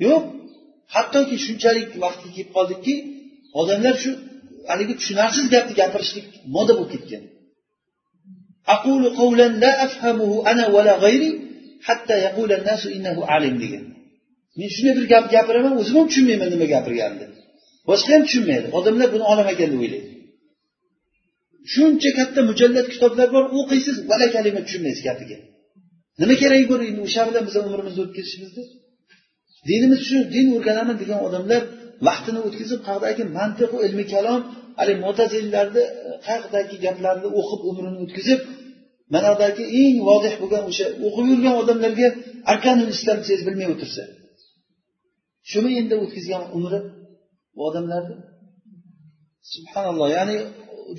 Yo'q. 0.05 0.23
Hattoki 0.95 1.35
shunchalik 1.45 1.89
vaqtga 2.03 2.29
kelib 2.35 2.49
qoldikki 2.57 2.95
odamlar 3.59 3.95
shu 4.03 4.11
haligi 4.69 4.93
tushunarsiz 4.99 5.45
gapni 5.53 5.73
gapirishlik 5.81 6.27
moda 6.55 6.73
bo'lib 6.79 6.91
ketgan. 6.93 7.23
Aqulu 8.75 9.07
qawlan 9.19 9.51
la 9.63 9.71
afhamuhu 9.87 10.35
ana 10.51 10.65
wala 10.75 10.93
g'ayri 11.03 11.29
hatta 11.87 12.15
yaqula 12.25 12.55
nasu 12.69 12.87
innahu 12.97 13.21
alim 13.35 13.55
degan. 13.63 13.83
Men 14.57 14.69
shunday 14.75 14.93
bir 14.99 15.05
gap 15.13 15.25
gapiraman 15.35 15.73
o'zim 15.81 15.95
ham 15.99 16.07
tushunmayman 16.11 16.49
nima 16.53 16.67
gapirganimni 16.73 17.27
boshqa 17.89 18.09
ham 18.15 18.23
tushunmaydi. 18.27 18.67
Odamlar 18.77 19.07
buni 19.13 19.25
olam 19.31 19.47
ekan 19.53 19.69
deb 19.73 19.79
o'ylaydi. 19.83 20.08
Shuncha 21.73 22.09
katta 22.19 22.39
mujallad 22.49 22.87
kitoblar 22.93 23.27
bor 23.35 23.45
o'qiysiz 23.59 23.95
vala 24.11 24.27
kalima 24.35 24.61
tushunmaysiz 24.65 25.03
gapiga. 25.09 25.37
Nima 26.21 26.35
keragi 26.41 26.65
bor 26.71 26.79
endi 26.89 27.01
o'sha 27.07 27.21
bilan 27.29 27.43
bizni 27.47 27.59
umrimizni 27.67 28.01
o'tkazishimizni 28.05 28.63
dinimiz 29.69 30.01
shu 30.07 30.17
din 30.35 30.47
o'rganaman 30.55 30.97
degan 31.01 31.19
odamlar 31.27 31.61
vaqtini 32.07 32.39
o'tkazib 32.47 32.79
qayerdagi 32.87 33.23
mantiqu 33.37 33.77
ilmi 33.87 34.05
kalom 34.13 34.41
haligi 34.79 34.99
mo'tazillarni 35.05 35.83
e, 36.09 36.11
qayerdagi 36.27 36.75
gaplarni 36.85 37.27
o'qib 37.39 37.61
umrini 37.69 37.97
o'tkazib 38.05 38.39
manadagi 39.15 39.63
eng 39.81 39.95
vodih 40.09 40.33
bo'lgan 40.41 40.63
o'sha 40.71 40.85
o'qib 41.07 41.25
yurgan 41.31 41.55
odamlarga 41.61 42.07
arkanul 42.53 42.89
islom 42.95 43.17
desangiz 43.21 43.43
bilmay 43.47 43.67
o'tirsa. 43.73 44.03
Shumi 45.51 45.71
endi 45.79 45.95
o'tkazgan 46.03 46.43
umri 46.57 46.79
bu 47.55 47.61
odamlarni. 47.69 48.15
Subhanalloh 49.53 50.09
ya'ni 50.17 50.37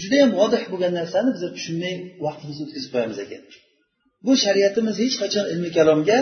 judayam 0.03 0.30
vodih 0.41 0.62
bo'lgan 0.72 0.93
narsani 1.01 1.30
biz 1.34 1.43
tushunmay 1.57 1.95
vaqtimizni 2.24 2.62
o'tkazib 2.66 2.91
qo'yamiz 2.95 3.18
ekan. 3.24 3.43
Bu 4.24 4.32
shariatimiz 4.45 4.97
hech 5.05 5.16
qachon 5.22 5.47
ilmiy 5.53 5.72
kalomga 5.78 6.18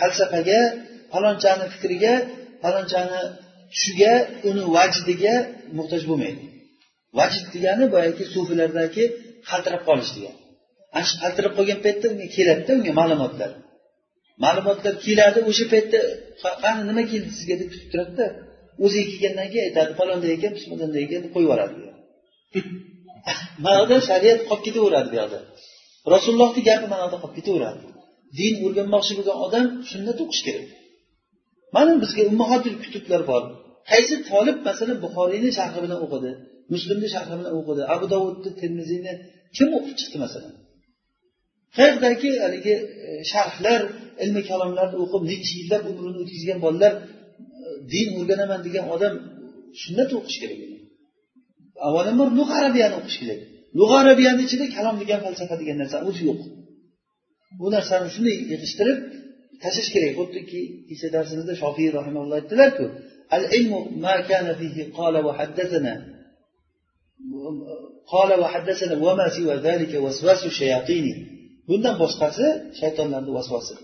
falsafaga 0.00 0.60
palonchani 1.12 1.66
fikriga 1.74 2.14
palonchani 2.64 3.20
tushiga 3.72 4.12
uni 4.48 4.62
vajdiga 4.76 5.34
muhtoj 5.78 6.02
bo'lmaydi. 6.10 6.44
Vajd 7.18 7.44
degani 7.54 7.84
boyagi 7.94 8.24
sufilardagi 8.34 9.04
qaltirab 9.50 9.82
qolish 9.88 10.10
degani. 10.16 10.38
Ana 10.96 11.04
shu 11.08 11.14
qaltirab 11.22 11.52
qolgan 11.58 11.78
paytda 11.86 12.06
unga 12.12 12.26
keladida 12.36 12.72
unga 12.78 12.92
ma'lumotlar. 13.00 13.50
Ma'lumotlar 14.44 14.94
keladi 15.06 15.38
o'sha 15.50 15.64
paytda 15.74 15.98
qani 16.64 16.82
nima 16.90 17.02
keldi 17.12 17.30
sizga? 17.38 17.54
deb 17.60 17.68
kutib 17.72 17.88
turadida 17.92 18.26
o'ziga 18.84 19.06
kelgandan 19.12 19.48
keyin 19.52 19.64
aytadi 19.68 19.92
palonday 20.00 20.30
ekan 20.36 20.52
pismonday 20.56 21.02
ekan 21.06 21.20
deb 21.24 21.30
qo'yib 21.34 21.46
yuboradi 21.46 21.74
manoda 23.66 23.96
shariat 24.08 24.40
qolib 24.48 24.62
ketaveradi 24.66 25.08
bu 25.12 25.16
yoqda. 25.22 25.38
Rasulullohni 26.14 26.60
gapi 26.68 26.86
manoda 26.94 27.16
qolib 27.22 27.36
ketaveradi. 27.38 27.84
Din 28.38 28.54
o'rganmoqchi 28.66 29.12
bo'lgan 29.18 29.36
odam 29.46 29.66
sunnat 29.90 30.18
o'qish 30.24 30.42
kerak. 30.46 30.66
Mana 31.76 31.92
bizga 32.02 32.22
ummahatul 32.30 32.76
kutublar 32.82 33.22
bor. 33.30 33.42
Qaysi 33.90 34.14
tolib 34.30 34.58
masalan 34.68 34.98
buxoriyni 35.04 35.50
sharhi 35.58 35.78
bilan 35.84 35.98
o'qidi 36.06 36.30
muslimni 36.72 37.08
sharhi 37.14 37.34
bilan 37.40 37.52
o'qidi 37.58 37.82
abu 37.94 38.06
dovudni 38.12 38.50
termiziyni 38.60 39.12
kim 39.56 39.68
o'qib 39.78 39.94
chiqdi 40.00 40.18
masalan? 40.24 40.54
Qayerdagi 41.76 42.30
haligi 42.44 42.74
e, 43.06 43.08
sharhlar 43.32 43.80
ilmi 44.24 44.42
kalomlarni 44.50 44.96
o'qib 45.04 45.22
necha 45.30 45.52
yillab 45.60 45.82
umrini 45.90 46.18
o'tkazgan 46.22 46.58
bolalar 46.64 46.94
e, 47.00 47.04
din 47.92 48.08
o'rganaman 48.18 48.60
degan 48.66 48.84
odam 48.94 49.14
sunnat 49.82 50.10
o'qish 50.18 50.38
kerak. 50.42 50.60
avvalambor 51.87 52.27
lug'a 52.39 52.55
arabiyani 52.61 52.95
o'qish 52.99 53.17
kerak 53.21 53.39
lug'a 53.79 53.97
arabiyani 54.03 54.41
ichida 54.47 54.65
kalom 54.75 54.95
degan 55.01 55.19
falsafa 55.25 55.55
degan 55.61 55.77
narsa 55.81 55.97
o'zi 56.09 56.21
yo'q 56.29 56.41
bu 57.59 57.67
narsani 57.75 58.07
shunday 58.15 58.35
yig'ishtirib 58.51 58.99
tashlash 59.63 59.89
kerak 59.95 60.13
xuddiki 60.19 60.61
kecha 60.87 61.07
darsimizda 61.15 61.53
shofiy 61.63 61.89
rahimalloh 61.99 62.35
aytdilarku 62.41 62.85
al 63.35 63.43
ilmu 63.57 63.79
ma 64.05 64.15
kana 64.29 64.51
fihi 64.59 64.81
qala 64.97 65.19
va 65.27 65.31
haddathana 65.39 65.93
قال 68.13 68.39
وحدثنا 68.43 68.95
وما 69.05 69.27
سوى 69.37 69.55
ذلك 69.67 69.91
وسواس 70.03 70.41
الشياطين 70.51 71.05
bundan 71.69 71.95
boshqasi 72.01 72.47
shaytonlarni 72.79 73.31
vasvasi 73.37 73.75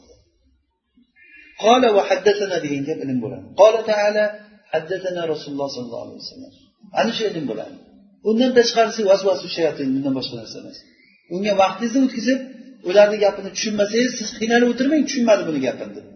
قال 1.64 1.84
وحدثنا 1.98 2.56
degan 2.64 2.84
gap 2.88 3.00
ilm 3.06 3.18
bo'ladi 3.24 3.46
قال 3.62 3.76
تعالى 3.92 4.24
حدثنا 4.72 5.22
رسول 5.34 5.52
الله 5.54 5.68
صلى 5.76 5.86
الله 5.88 6.02
عليه 6.06 6.18
وسلم 6.24 6.52
ana 7.01 7.11
shu 7.17 7.23
ilm 7.31 7.45
bo'ladi. 7.51 7.75
Undan 8.31 8.51
tashqarisi 8.59 9.01
vasvasu 9.11 9.47
shayatin 9.57 9.89
bundan 9.95 10.13
boshqa 10.19 10.35
narsa 10.41 10.57
emas. 10.63 10.79
Unga 11.35 11.53
vaqtingizni 11.63 12.01
o'tkazib 12.07 12.41
ularni 12.89 13.17
gapini 13.25 13.51
tushunmasangiz 13.57 14.13
siz 14.19 14.29
qiynalib 14.39 14.69
o'tirmang 14.73 15.03
tushunmadi 15.09 15.43
buni 15.49 15.61
gapini 15.67 15.93
deb 15.97 16.07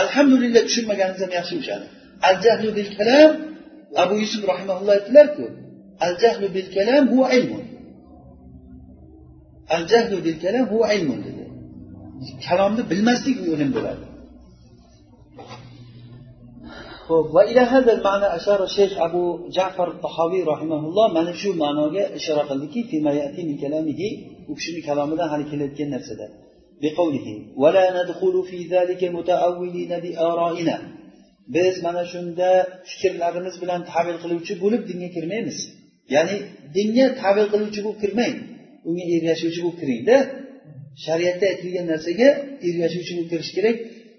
alhamdulillah 0.00 0.62
tushunmaganingiz 0.68 1.20
ham 1.24 1.32
yaxshi 1.38 1.54
o'shani. 1.60 1.86
Al 2.28 2.36
jahlu 2.44 2.68
bil 2.78 2.90
kalam 2.98 3.30
abu 4.02 4.14
yusuf 4.22 4.42
rahimaulloh 4.52 4.92
aytdilarku 4.98 5.44
al 6.06 6.14
jahlu 6.22 6.46
bil 6.56 6.68
kalam 6.76 7.04
huwa 7.12 7.26
ilmun. 7.38 7.64
Al 9.76 9.84
jahlu 9.92 10.16
bil 10.26 10.38
kalam 10.44 10.64
huwa 10.72 10.86
ilmun 10.96 11.18
dedi. 11.26 11.44
Kalomni 12.46 12.82
bilmaslik 12.90 13.36
u 13.44 13.46
ilm 13.56 13.70
bo'ladi. 13.76 14.04
ho'p 17.10 17.26
va 17.36 17.42
ila 17.50 17.62
hada 17.72 17.92
ma'na 18.06 18.26
ashara 18.38 18.66
shayx 18.76 18.92
abu 19.06 19.22
jafar 19.56 19.88
tahoviy 20.04 20.42
rahimahulloh 20.52 21.06
mana 21.16 21.32
shu 21.40 21.50
ma'noga 21.62 22.02
ishora 22.18 22.42
qildiki 22.50 22.80
u 24.50 24.52
kishini 24.58 24.80
kalomidan 24.88 25.28
hali 25.32 25.44
kelayotgan 25.50 25.88
narsada 25.94 26.26
biqavgiti 26.82 27.34
wala 27.62 27.84
nadkhulu 27.98 28.40
fi 28.50 28.58
zalika 28.74 29.06
muta'awilina 29.16 29.96
bi 30.04 30.10
ara'ina 30.28 30.76
biz 31.54 31.74
mana 31.86 32.02
shunda 32.12 32.48
fikrlarimiz 32.90 33.54
bilan 33.62 33.80
tavil 33.92 34.16
qiluvchi 34.22 34.52
bo'lib 34.62 34.82
dinga 34.90 35.08
kirmaymiz 35.16 35.58
ya'ni 36.14 36.36
dinga 36.76 37.06
tavil 37.22 37.46
qiluvchi 37.52 37.80
bo'lib 37.84 37.98
kirmang 38.04 38.34
unga 38.88 39.04
ergashuvchi 39.14 39.60
bo'lib 39.64 39.78
kiringda 39.82 40.16
shariatda 41.04 41.44
aytilgan 41.52 41.86
narsaga 41.92 42.28
ergashuvchi 42.68 43.12
bo'lib 43.16 43.28
kirish 43.32 43.52
kerak 43.56 43.76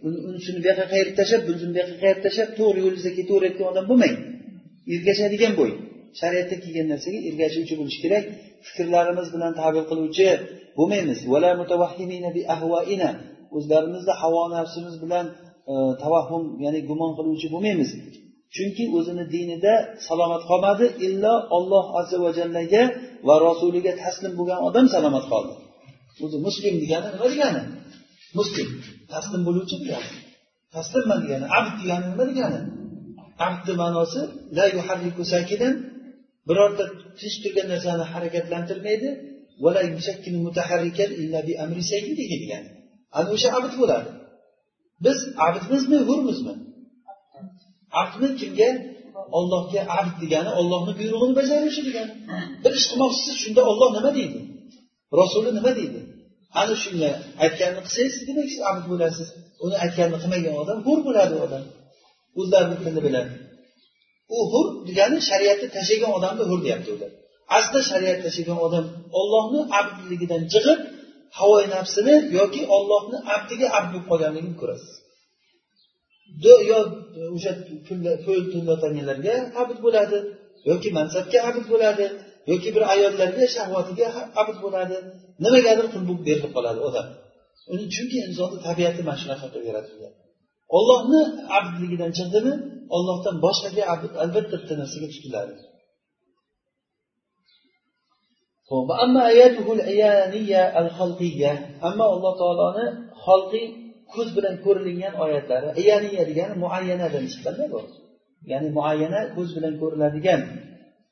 unisini 0.07 0.59
bu 0.63 0.67
yoqqa 0.71 0.85
qayirib 0.93 1.15
tashlab 1.19 1.41
bunisini 1.47 1.71
bu 1.75 1.79
yoqqa 1.81 1.97
qayirib 2.03 2.21
tashlab 2.27 2.49
to'g'ri 2.59 2.79
yo'lingizda 2.83 3.11
ketaverayotgan 3.19 3.67
odam 3.71 3.85
bo'lmang. 3.91 4.15
Ergashadigan 4.93 5.53
bo'ling 5.59 5.79
shariatda 6.19 6.55
kelgan 6.63 6.87
narsaga 6.93 7.19
ergashuvchi 7.29 7.73
bo'lish 7.79 7.99
kerak. 8.03 8.23
Fikrlarimiz 8.67 9.27
bilan 9.35 9.51
tabir 9.61 9.83
qiluvchi 9.91 10.27
bo'lmaymiz. 10.77 11.19
O'zlarimizni 13.57 14.13
havo 14.21 14.41
nafsimiz 14.55 14.95
bilan 15.03 15.25
e, 15.71 15.73
tavahhum 16.01 16.43
ya'ni 16.65 16.79
gumon 16.89 17.11
qiluvchi 17.17 17.47
bo'lmaymiz. 17.53 17.89
Chunki 18.55 18.83
o'zini 18.97 19.25
dinida 19.35 19.73
salomat 20.07 20.43
qolmadi 20.49 20.85
illo 21.07 21.33
olloh 21.57 21.85
azza 21.99 22.17
va 22.23 22.31
jallaga 22.39 22.83
va 23.27 23.35
rasuliga 23.47 23.91
taslim 24.03 24.33
bo'lgan 24.39 24.59
odam 24.67 24.85
salomat 24.95 25.25
qoldi. 25.31 25.53
O'zi 26.25 26.37
muslim 26.47 26.73
degani 26.83 27.07
nima 27.13 27.27
degani? 27.33 27.61
Muslim. 28.39 28.67
Taslim 29.13 29.41
bo'luvchi 29.47 29.75
degani 29.83 30.09
taslimman 30.75 31.19
degani 31.23 31.45
abd 31.57 31.73
degani 31.81 32.05
nima 32.11 32.23
degani? 32.31 32.59
Abdni 33.45 33.73
ma'nosi 33.81 34.21
la 34.57 34.65
yuharriku 34.75 35.23
sakidan 35.33 35.73
birorta 36.47 36.83
tinch 37.19 37.37
turgan 37.43 37.67
narsani 37.73 38.05
harakatlantirmaydi. 38.13 39.09
Degani 42.43 42.69
ana 43.17 43.27
o'sha 43.35 43.49
abd 43.57 43.73
bo'ladi. 43.81 44.09
Biz 45.05 45.17
abdmizmi 45.47 45.99
hurmizmi? 46.07 46.53
Abdni 48.01 48.29
kimga? 48.39 48.69
Ollohga 49.37 49.81
abd 49.99 50.15
degani 50.23 50.51
ollohni 50.59 50.93
buyrug'ini 50.99 51.33
bajaruvchi 51.39 51.81
degani. 51.87 52.13
Bir 52.63 52.71
ish 52.79 52.85
qilmoqchisiz 52.91 53.35
shunda 53.43 53.61
olloh 53.71 53.89
nima 53.97 54.11
deydi? 54.19 54.39
Rasuli 55.19 55.51
nima 55.57 55.71
deydi? 55.79 56.00
Ana 56.59 56.73
shunga 56.83 57.11
aytganini 57.43 57.81
qilsangiz 57.85 58.15
demak 58.29 58.47
siz 58.53 58.61
abd 58.69 58.83
bo'lasiz. 58.91 59.27
Uni 59.65 59.75
aytganini 59.83 60.17
qilmagan 60.23 60.55
odam 60.63 60.77
hur 60.87 60.99
bo'ladi 61.07 61.33
u 61.37 61.39
odam. 61.47 61.63
O'zlarini 62.39 62.75
tilini 62.79 63.01
biladi. 63.07 63.31
U 64.35 64.37
hur 64.51 64.65
degani 64.87 65.17
shariatni 65.29 65.67
tashlagan 65.75 66.11
odamni 66.17 66.43
hur 66.49 66.59
deyapti 66.65 66.89
ular 66.95 67.11
aslida 67.57 67.81
shariat 67.91 68.19
tashlagan 68.25 68.59
odam 68.67 68.85
ollohni 69.19 69.61
abdligidan 69.79 70.43
chiqib 70.53 70.79
havoyi 71.39 71.67
nafsini 71.75 72.15
yoki 72.37 72.61
ollohni 72.75 73.17
abdiga 73.35 73.67
abd 73.77 73.89
bo'lib 73.91 74.05
qolganligini 74.11 74.55
ko'rasiz. 74.61 74.91
Yo 76.45 76.79
o'sha 77.35 77.51
pul 78.25 78.39
tulatanganlarga 78.53 79.35
abid 79.61 79.79
bo'ladi 79.85 80.17
yoki 80.69 80.89
mansabga 80.97 81.39
abid 81.49 81.65
bo'ladi 81.73 82.05
yoki 82.51 82.69
bir 82.75 82.83
ayollarga 82.93 83.45
shahvatiga 83.55 84.07
abid 84.41 84.57
bo'ladi. 84.65 84.97
Nimagadir 85.43 85.85
pul 85.93 86.03
bo'lib 86.09 86.23
berilib 86.27 86.51
qoladi 86.57 86.79
odam. 86.89 87.07
Uni 87.73 87.85
chunki 87.95 88.17
insonni 88.27 88.57
tabiati 88.67 89.01
mana 89.07 89.17
shunaqa 89.21 89.45
qilib 89.51 89.65
yaratilgan. 89.71 90.13
Ollohni 90.77 91.21
abdligidan 91.57 92.11
chiqdimi? 92.17 92.53
Ollohdan 92.95 93.35
boshqaga 93.45 93.83
albatta 94.23 94.55
bitta 94.61 94.73
narsaga 94.81 95.07
tutiladi 95.15 95.53
ammo 101.87 102.05
alloh 102.15 102.33
taoloni 102.41 102.85
xalqiy 103.25 103.65
ko'z 104.13 104.29
bilan 104.37 104.55
ko'rilgan 104.65 105.13
oyatlari. 105.23 105.67
Iyaniya 105.81 106.23
degani 106.29 106.55
muayyanadan 106.63 107.23
chiqqanda 107.31 107.65
bu. 107.73 107.79
Ya'ni 108.51 108.69
muayyana 108.77 109.21
ko'z 109.35 109.49
bilan 109.57 109.73
ko'riladigan 109.81 110.41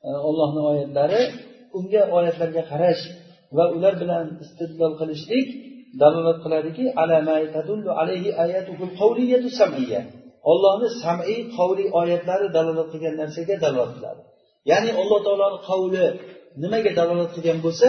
e, 0.06 0.08
ollohni 0.28 0.60
oyatlari. 0.70 1.20
Unga 1.78 2.02
oyatlarga 2.16 2.62
qarash 2.72 3.02
va 3.56 3.64
ular 3.76 3.94
bilan 4.02 4.24
istidlol 4.44 4.92
qilishlik 5.00 5.48
dalolat 6.02 6.38
qiladiki 6.44 6.84
ollohni 10.50 10.88
samiy 11.02 11.38
qavliy 11.56 11.88
oyatlari 12.00 12.46
dalolat 12.56 12.88
qilgan 12.92 13.14
narsaga 13.22 13.54
dalolat 13.64 13.92
qiladi. 13.96 14.20
Ya'ni 14.70 14.90
alloh 15.00 15.18
taoloni 15.26 15.58
qavli 15.70 16.04
nimaga 16.62 16.90
dalolat 17.00 17.30
qilgan 17.36 17.58
bo'lsa 17.66 17.88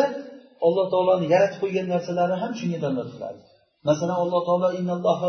alloh 0.67 0.85
taoloni 0.93 1.25
yaratib 1.33 1.59
qo'ygan 1.63 1.87
narsalari 1.93 2.35
ham 2.41 2.51
shunga 2.59 2.79
dalolat 2.85 3.09
qiladi. 3.15 3.39
Masalan 3.89 4.17
alloh 4.23 4.41
taolo 4.47 4.67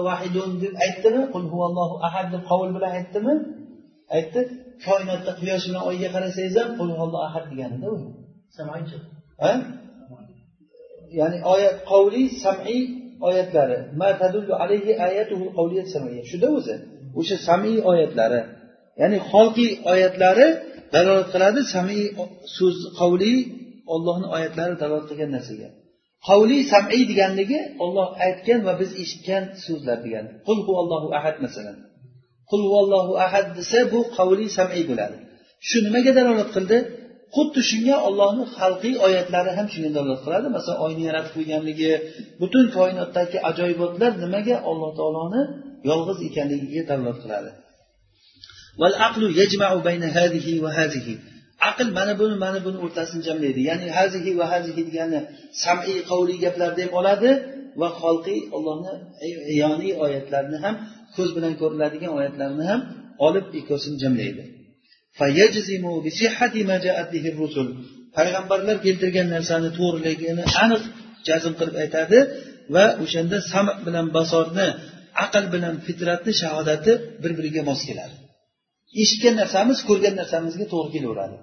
vahidun 0.08 0.50
deb 0.62 0.74
aytdimi? 0.86 1.22
Qul 1.34 1.44
huvallohu 1.52 1.94
ahad 2.08 2.26
deb 2.34 2.42
qovul 2.50 2.70
bilan 2.76 2.92
aytdimi? 2.98 3.34
Aytdi. 4.16 4.40
Koinotda 4.86 5.32
quyosh 5.40 5.64
bilan 5.68 5.82
oyga 5.90 6.08
qarasangiz 6.14 6.54
ham 6.60 6.70
qul 6.78 6.88
huvallohu 6.94 7.24
ahad 7.28 7.44
deganida 7.50 7.86
u. 7.94 7.96
ya'ni 11.20 11.38
oyat 11.54 11.76
qavliy 11.90 12.26
samiy 12.44 12.82
oyatlari. 13.28 13.78
Shuda 16.30 16.48
o'zi 16.58 16.74
o'sha 17.20 17.36
samiy 17.48 17.76
oyatlari 17.90 18.40
ya'ni 19.00 19.18
xolqiy 19.30 19.70
oyatlari 19.92 20.46
dalolat 20.94 21.28
qiladi 21.34 21.60
samiy 21.74 22.02
so'z 22.56 22.76
qavliy 23.00 23.38
ollohni 23.94 24.26
oyatlari 24.36 24.74
dalolat 24.82 25.06
qilgan 25.10 25.30
narsaga. 25.36 25.68
Qavliy 26.28 26.62
samiy 26.74 27.02
deganligi 27.10 27.60
olloh 27.84 28.08
aytgan 28.26 28.60
va 28.66 28.72
biz 28.80 28.90
eshitgan 29.02 29.44
so'zlar 29.64 29.98
degani 30.04 30.30
qul 30.46 30.58
allohu 30.82 31.08
ahad 31.18 31.36
masalan. 31.44 31.76
Qul 32.50 32.62
allohu 32.82 33.12
ahad 33.26 33.46
desa 33.58 33.80
bu 33.92 34.00
qavliy 34.16 34.48
samiy 34.58 34.82
bo'ladi. 34.90 35.16
Shu 35.68 35.78
nimaga 35.86 36.12
dalolat 36.18 36.50
qildi? 36.56 36.78
Xuddi 37.34 37.60
shunga 37.70 37.96
ollohni 38.08 38.44
xalqiy 38.56 38.94
oyatlari 39.06 39.50
ham 39.58 39.66
shunga 39.72 39.90
dalolat 39.96 40.20
qiladi. 40.24 40.46
Masalan 40.56 40.78
oyni 40.86 41.02
yaratib 41.08 41.32
qo'yganligi 41.36 41.90
butun 42.40 42.64
koinotdagi 42.76 43.38
ajoyibotlar 43.50 44.12
nimaga 44.24 44.56
alloh 44.70 44.90
taoloni 44.98 45.42
yolg'iz 45.90 46.18
ekanligiga 46.28 46.82
dalolat 46.90 47.18
qiladi. 47.24 47.50
Aql 51.70 51.88
mana 51.98 52.12
buni 52.20 52.36
mana 52.44 52.58
buni 52.66 52.78
o'rtasini 52.84 53.22
jamlaydi 53.28 53.60
ya'ni 53.70 53.86
hazihi 53.98 54.30
va 54.40 54.46
hazihi 54.52 54.82
degani 54.88 55.18
samiy 55.64 55.98
qavliy 56.10 56.38
gaplarni 56.44 56.82
ham 56.84 56.92
oladi 57.00 57.30
va 57.80 57.88
xalqiy 58.00 58.40
ollohni 58.56 58.94
yoniy 59.62 59.92
oyatlarni 60.04 60.58
ham 60.64 60.74
ko'z 61.16 61.30
bilan 61.36 61.54
ko'riladigan 61.60 62.12
oyatlarni 62.18 62.64
ham 62.70 62.80
olib 63.26 63.46
ikkovsini 63.60 63.96
jamlaydi 64.04 64.42
payg'ambarlar 68.16 68.76
keltirgan 68.86 69.28
narsani 69.34 69.70
to'g'riligini 69.78 70.44
aniq 70.64 70.82
jazm 71.28 71.52
qilib 71.58 71.76
aytadi 71.84 72.18
va 72.74 72.84
o'shanda 73.04 73.38
sam 73.52 73.66
bilan 73.86 74.06
basorni 74.16 74.68
aql 75.24 75.44
bilan 75.54 75.74
fitratni 75.86 76.32
shahodati 76.42 76.92
bir 77.22 77.32
biriga 77.38 77.62
mos 77.70 77.80
keladi. 77.88 78.16
Eshitgan 79.02 79.34
narsamiz 79.42 79.78
ko'rgan 79.88 80.14
narsamizga 80.20 80.66
to'g'ri 80.72 80.90
kelaveradi. 80.96 81.36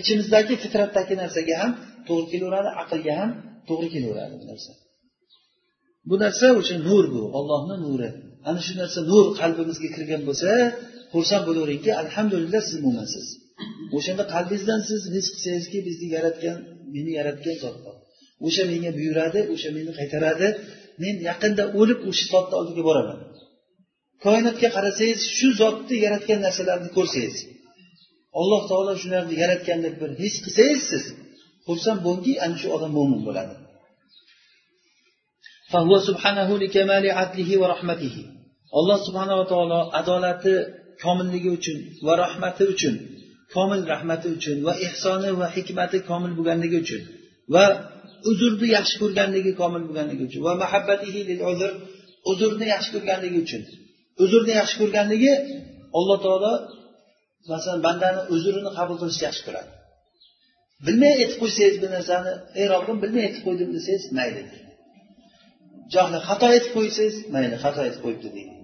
Ichimizdagi 0.00 0.54
fitratdagi 0.64 1.14
narsaga 1.22 1.54
ham 1.62 1.72
to'g'ri 2.08 2.26
kelaveradi 2.32 2.70
aqlga 2.82 3.12
ham 3.20 3.30
to'g'ri 3.68 3.88
kelaveradi 3.94 4.34
bu 4.40 4.44
narsa. 4.52 4.72
Bu 6.08 6.14
narsa 6.24 6.46
o'sha 6.60 6.76
nur 6.88 7.04
bu 7.14 7.22
ollohni 7.38 7.76
nuri. 7.84 8.10
Ana 8.48 8.60
shu 8.66 8.72
narsa 8.82 9.00
nur 9.12 9.26
qalbimizga 9.40 9.88
kirgan 9.96 10.22
bo'lsa 10.28 10.50
xursand 11.12 11.42
bo'laveringki 11.48 11.90
alhamdulillah 12.02 12.60
siz 12.68 12.78
mo'minsiz 12.86 13.26
o'shanda 13.96 14.24
qalbingizdan 14.34 14.80
siz 14.90 15.00
his 15.14 15.26
qilsangizki 15.34 15.78
bizni 15.88 16.08
yaratgan 16.16 16.58
meni 16.94 17.10
yaratgan 17.18 17.56
zot 17.64 17.76
bor. 17.84 17.96
O'sha 18.46 18.62
menga 18.70 18.90
buyuradi 18.98 19.40
o'sha 19.54 19.70
meni 19.76 19.92
qaytaradi. 19.98 20.46
Men 21.02 21.14
yaqinda 21.30 21.64
o'lib 21.80 22.00
o'sha 22.10 22.26
zotni 22.32 22.54
oldiga 22.60 22.82
boraman. 22.88 23.18
Koinotga 24.24 24.68
qarasangiz 24.76 25.20
shu 25.36 25.48
zotni 25.62 25.96
yaratgan 26.04 26.38
narsalarni 26.46 26.90
ko'rsangiz 26.98 27.36
alloh 28.40 28.62
taolo 28.70 28.92
shularni 29.02 29.34
yaratgan 29.42 29.78
deb 29.86 29.94
bir 30.02 30.10
his 30.22 30.34
qilsangiz 30.44 30.82
siz 30.90 31.04
xursand 31.66 32.00
bo'lingki 32.06 32.32
ana 32.44 32.56
shu 32.60 32.68
odam 32.76 32.92
mo'min 32.98 33.20
bo'ladi. 33.26 33.54
Alloh 38.78 38.98
subhanava 39.06 39.44
taolo 39.52 39.80
adolati 40.00 40.54
komilligi 41.04 41.50
uchun 41.58 41.78
va 42.06 42.12
rahmati 42.24 42.64
uchun 42.74 42.94
komil 43.54 43.80
rahmati 43.92 44.28
uchun 44.36 44.56
va 44.66 44.72
ehsoni 44.86 45.30
va 45.40 45.46
hikmati 45.56 45.98
komil 46.10 46.32
bo'lganligi 46.38 46.76
uchun 46.84 47.02
va 47.54 47.64
uzrni 48.30 48.68
yaxshi 48.76 48.96
ko'rganligi 49.02 49.52
komil 49.60 49.82
bo'lganligi 49.88 50.22
uchun 50.28 50.42
va 50.48 50.52
mahabbatihi 50.62 51.20
lil 51.30 51.40
uzr 51.52 51.72
uzrni 52.30 52.66
yaxshi 52.74 52.90
ko'rganligi 52.94 53.38
uchun. 53.44 53.62
Uzrni 54.24 54.52
yaxshi 54.60 54.76
ko'rganligi 54.82 55.32
alloh 55.98 56.18
taolo 56.24 56.52
masalan 57.52 57.80
bandani 57.86 58.20
uzrini 58.34 58.70
qabul 58.78 58.96
qilishni 59.00 59.24
yaxshi 59.28 59.42
ko'radi. 59.46 59.70
Bilmay 60.86 61.12
aytib 61.20 61.38
qo'ysangiz 61.42 61.76
bir 61.82 61.90
narsani 61.96 62.32
ey 62.60 62.66
robbim 62.74 62.96
bilmay 63.02 63.22
aytib 63.28 63.42
qo'ydim 63.46 63.68
desangiz 63.76 64.04
mayli 64.18 64.42
johli 65.94 66.18
xato 66.28 66.44
aytib 66.54 66.72
qo'ysangiz 66.76 67.16
mayli 67.34 67.56
xato 67.64 67.78
aytib 67.86 68.00
qo'yibdi 68.04 68.28
deydi. 68.36 68.54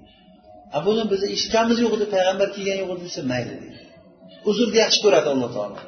buni 0.87 1.03
bizni 1.13 1.29
eshitganimiz 1.35 1.79
yo'q 1.85 1.93
edi 1.99 2.07
payg'ambar 2.15 2.49
kelgani 2.57 2.81
yo'q 2.83 2.91
edi 2.95 3.05
desa 3.09 3.23
mayli 3.33 3.55
deydi 3.63 3.79
uzrni 4.51 4.79
yaxshi 4.85 5.01
ko'radi 5.05 5.29
alloh 5.35 5.51
taolo. 5.57 5.79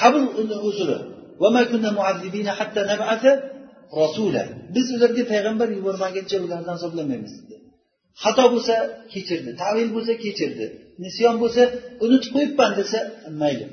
Qabul 0.00 0.26
uni 0.42 0.56
uzri 0.68 0.98
biz 4.76 4.86
ularga 4.96 5.24
payg'ambar 5.32 5.68
yubormaguncha 5.76 6.36
ularni 6.46 6.70
azoblamaymiz 6.76 7.32
dedi. 7.40 7.56
Xato 8.22 8.44
bo'lsa 8.54 8.74
kechirdi. 9.12 9.50
Tavil 9.62 9.88
bo'lsa 9.96 10.12
kechirdi. 10.24 10.66
Nisyon 11.04 11.34
bo'lsa 11.42 11.62
unutib 12.04 12.30
qo'yibman 12.36 12.72
desa 12.80 12.98
mayli. 13.42 13.66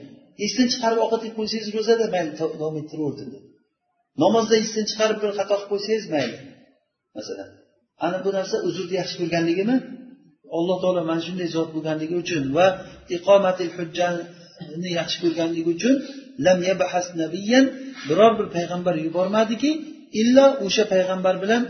Esdan 0.46 0.68
chiqarib 0.74 1.00
ovqat 1.06 1.22
yeb 1.28 1.34
qo'ysangiz 1.40 1.70
ro'zada 1.78 2.06
mayli 2.16 2.32
davom 2.40 2.76
ettiraver 2.82 3.16
dedi. 3.22 3.38
Namozda 4.24 4.56
esdan 4.64 4.86
chiqarib 4.92 5.18
bir 5.24 5.32
xato 5.40 5.56
qilib 5.58 5.70
qo'ysangiz 5.72 6.06
mayli. 6.16 6.38
Masalan 7.18 7.50
ana 8.06 8.18
bu 8.26 8.30
narsa 8.38 8.56
uzrni 8.68 8.96
yaxshi 9.02 9.16
ko'rganligimi 9.22 9.76
alloh 10.58 10.78
taolo 10.84 11.02
mana 11.10 11.22
shunday 11.28 11.48
zot 11.56 11.70
bo'lganligi 11.76 12.16
uchun 12.24 12.44
va 12.58 12.68
iqomatil 13.18 13.72
hujjani 13.78 14.90
yaxshi 15.00 15.18
ko'rganligi 15.24 15.70
uchun 15.78 15.96
lam 16.46 16.60
yabhas 16.70 17.08
nabiyyan 17.22 17.66
biror 18.10 18.32
bir 18.40 18.48
payg'ambar 18.56 18.96
yubormadiki 19.06 19.72
illo 20.22 20.46
o'sha 20.66 20.84
payg'ambar 20.94 21.36
bilan 21.44 21.62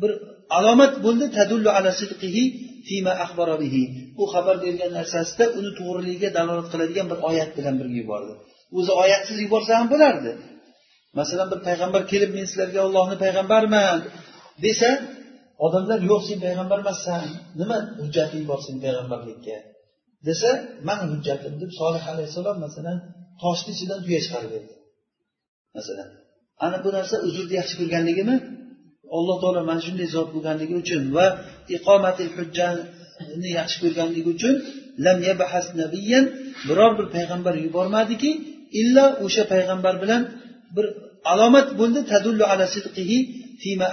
bir 0.00 0.10
alomat 0.58 0.92
bo'ldi 1.04 1.26
tadullu 1.38 1.70
ala 1.78 1.90
sidqihi 2.00 2.44
fima 2.88 3.12
axbara 3.24 3.56
bihi. 3.62 3.82
U 4.22 4.24
xabar 4.32 4.56
bergan 4.64 4.90
narsasida 4.98 5.44
uni 5.58 5.70
to'g'riligiga 5.78 6.30
dalolat 6.38 6.68
qiladigan 6.72 7.06
bir 7.12 7.18
oyat 7.28 7.50
bilan 7.58 7.74
birga 7.80 7.96
yubordi. 8.02 8.32
O'zi 8.78 8.92
oyatsiz 9.02 9.36
yuborsa 9.44 9.72
ham 9.78 9.86
bo'lardi. 9.94 10.30
Masalan 11.18 11.48
bir 11.52 11.60
payg'ambar 11.68 12.02
kelib 12.12 12.30
men 12.36 12.44
sizlarga 12.50 12.80
ollohni 12.86 13.16
payg'ambariman 13.24 13.98
desa 14.66 14.90
odamlar 15.66 15.98
yo'q 16.10 16.22
sen 16.28 16.38
payg'ambar 16.44 16.78
emassan 16.84 17.24
nima 17.60 17.78
hujjating 18.00 18.42
bor 18.50 18.58
seni 18.66 18.78
payg'ambarlikka? 18.84 19.56
desa 20.28 20.50
mani 20.88 21.04
hujjatim 21.12 21.54
deb 21.62 21.70
solih 21.80 22.04
alayhissalom 22.12 22.56
masalan 22.66 22.98
toshni 23.42 23.70
ichidan 23.76 24.00
tuya 24.04 24.20
chiqarib 24.24 24.50
berdi. 24.54 24.74
Masalan 25.76 26.08
ana 26.64 26.78
bu 26.84 26.88
narsa 26.96 27.16
uzrni 27.26 27.54
yaxshi 27.60 27.74
ko'rganligimi? 27.80 28.36
Alloh 29.16 29.36
taolo 29.42 29.60
mana 29.70 29.82
shunday 29.86 30.08
zot 30.16 30.28
bo'lganligi 30.34 30.74
uchun 30.82 31.02
va 31.16 31.26
iqomatil 31.76 32.30
hujjani 32.36 33.48
yaxshi 33.58 33.76
ko'rganligi 33.84 34.28
uchun 34.36 34.54
lam 35.04 35.18
yabhas 35.28 35.66
nabiyyan 35.80 36.24
biror 36.68 36.92
bir 36.98 37.06
payg'ambar 37.16 37.54
yubormadiki 37.66 38.30
illo 38.80 39.06
o'sha 39.24 39.44
payg'ambar 39.52 39.94
bilan 40.02 40.22
bir 40.76 40.86
alomat 41.32 41.68
bo'ldi. 41.80 42.00
Tadullu 42.12 42.44
ala 42.52 42.66
sidqihi 42.74 43.18
fima 43.62 43.88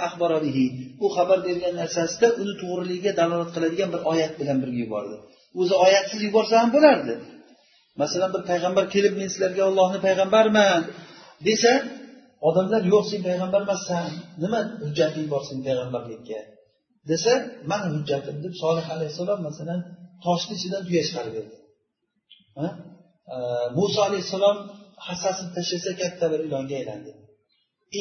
bihi 0.46 0.66
u 1.04 1.06
xabar 1.16 1.38
bergan 1.46 1.74
narsasida 1.82 2.28
uni 2.42 2.54
to'g'riligiga 2.62 3.12
dalolat 3.20 3.50
qiladigan 3.54 3.88
bir 3.94 4.00
oyat 4.12 4.32
bilan 4.40 4.56
birga 4.62 4.78
yubordi. 4.84 5.16
O'zi 5.60 5.74
oyatsiz 5.84 6.20
yuborsa 6.28 6.54
ham 6.62 6.70
bo'lardi. 6.76 7.14
Masalan 8.02 8.30
bir 8.34 8.42
payg'ambar 8.50 8.84
kelib 8.94 9.14
men 9.20 9.28
sizlarga 9.32 9.62
ollohni 9.70 9.98
payg'ambariman 10.06 10.82
desa 11.48 11.72
odamlar 12.48 12.82
yo'q 12.92 13.04
sen 13.10 13.20
payg'ambar 13.28 13.60
emassan. 13.66 14.10
Nima 14.42 14.60
hujjating 14.82 15.26
bor 15.32 15.42
sen 15.48 15.58
payg'ambarlikka? 15.66 16.40
desa 17.08 17.32
mani 17.70 17.88
hujjatim 17.94 18.36
deb 18.44 18.54
solih 18.62 18.86
alayhissalom 18.94 19.40
masalan 19.48 19.80
toshni 20.24 20.52
ichidan 20.58 20.82
tuya 20.88 21.02
chiqarib 21.06 21.32
berdi. 21.36 21.56
Muso 23.78 23.98
alayhissalom 24.08 24.56
hassasini 25.06 25.50
tashlasa 25.56 25.90
katta 26.00 26.24
bir 26.32 26.40
ilonga 26.46 26.74
aylandi. 26.80 27.10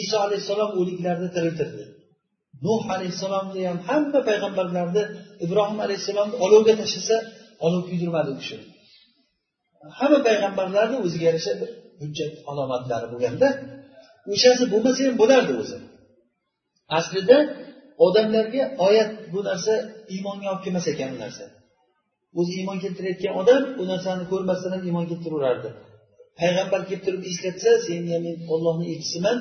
Iso 0.01 0.17
alayhissalom 0.25 0.71
o'liklarni 0.79 1.29
tiriltirdi. 1.35 1.83
Nuh 2.65 2.81
alayhissalomni 2.95 3.61
ham 3.69 3.79
hamma 3.89 4.19
payg'ambarlarni 4.29 5.03
ibrohim 5.45 5.79
alayhissalomni 5.85 6.35
olovga 6.45 6.73
tashlasa 6.81 7.15
olov 7.65 7.81
kuydirmadi 7.89 8.29
u 8.33 8.37
kishi. 8.41 8.57
Hamma 9.99 10.19
payg'ambarlarni 10.27 10.97
o'ziga 11.05 11.25
yarasha 11.29 11.53
bir 11.61 11.69
hujjat 12.01 12.33
alomatlari 12.51 13.07
bo'lganda 13.13 13.47
o'shasi 14.33 14.63
bo'lmasa 14.73 15.01
ham 15.07 15.15
bo'lardi 15.21 15.53
o'zi. 15.61 15.77
Aslida 16.97 17.37
odamlarga 18.05 18.63
oyat 18.87 19.11
bu 19.33 19.39
narsa 19.49 19.73
iymonga 20.13 20.47
olib 20.51 20.61
kelmas 20.65 20.85
ekan 20.93 21.09
bu 21.15 21.19
narsa. 21.25 21.45
O'zi 22.39 22.51
iymon 22.59 22.77
keltirayotgan 22.83 23.33
odam 23.41 23.63
u 23.81 23.83
narsani 23.91 24.23
ko'rmasdan 24.31 24.71
ham 24.75 24.83
iymon 24.89 25.05
keltiraverardi. 25.11 25.69
Payg'ambar 26.39 26.81
kelib 26.87 27.03
turib 27.05 27.23
eslatsa 27.31 27.69
sen 27.87 27.99
men 28.09 28.23
ollohni 28.53 28.85
elchisiman 28.93 29.37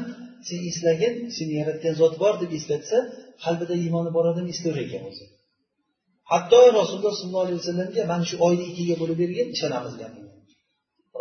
sen 0.49 0.61
eslagin 0.71 1.15
seni 1.37 1.55
yaratgan 1.61 1.95
zot 2.01 2.15
bor 2.23 2.35
deb 2.43 2.51
eslatsa 2.59 2.99
qalbida 3.45 3.75
iymoni 3.85 4.11
bor 4.17 4.25
odam 4.33 4.47
eslayver 4.53 4.83
ekan 4.87 5.03
o'zi. 5.11 5.25
Hatto 6.33 6.59
rasululloh 6.81 7.15
sollallohu 7.21 7.45
alayhi 7.47 7.61
vasallamga 7.63 8.03
mana 8.13 8.25
shu 8.31 8.37
oyni 8.47 8.65
ikkiga 8.71 8.95
bo'lib 9.03 9.17
bergin 9.23 9.49
ishonamiz 9.57 9.95
degan 9.97 10.13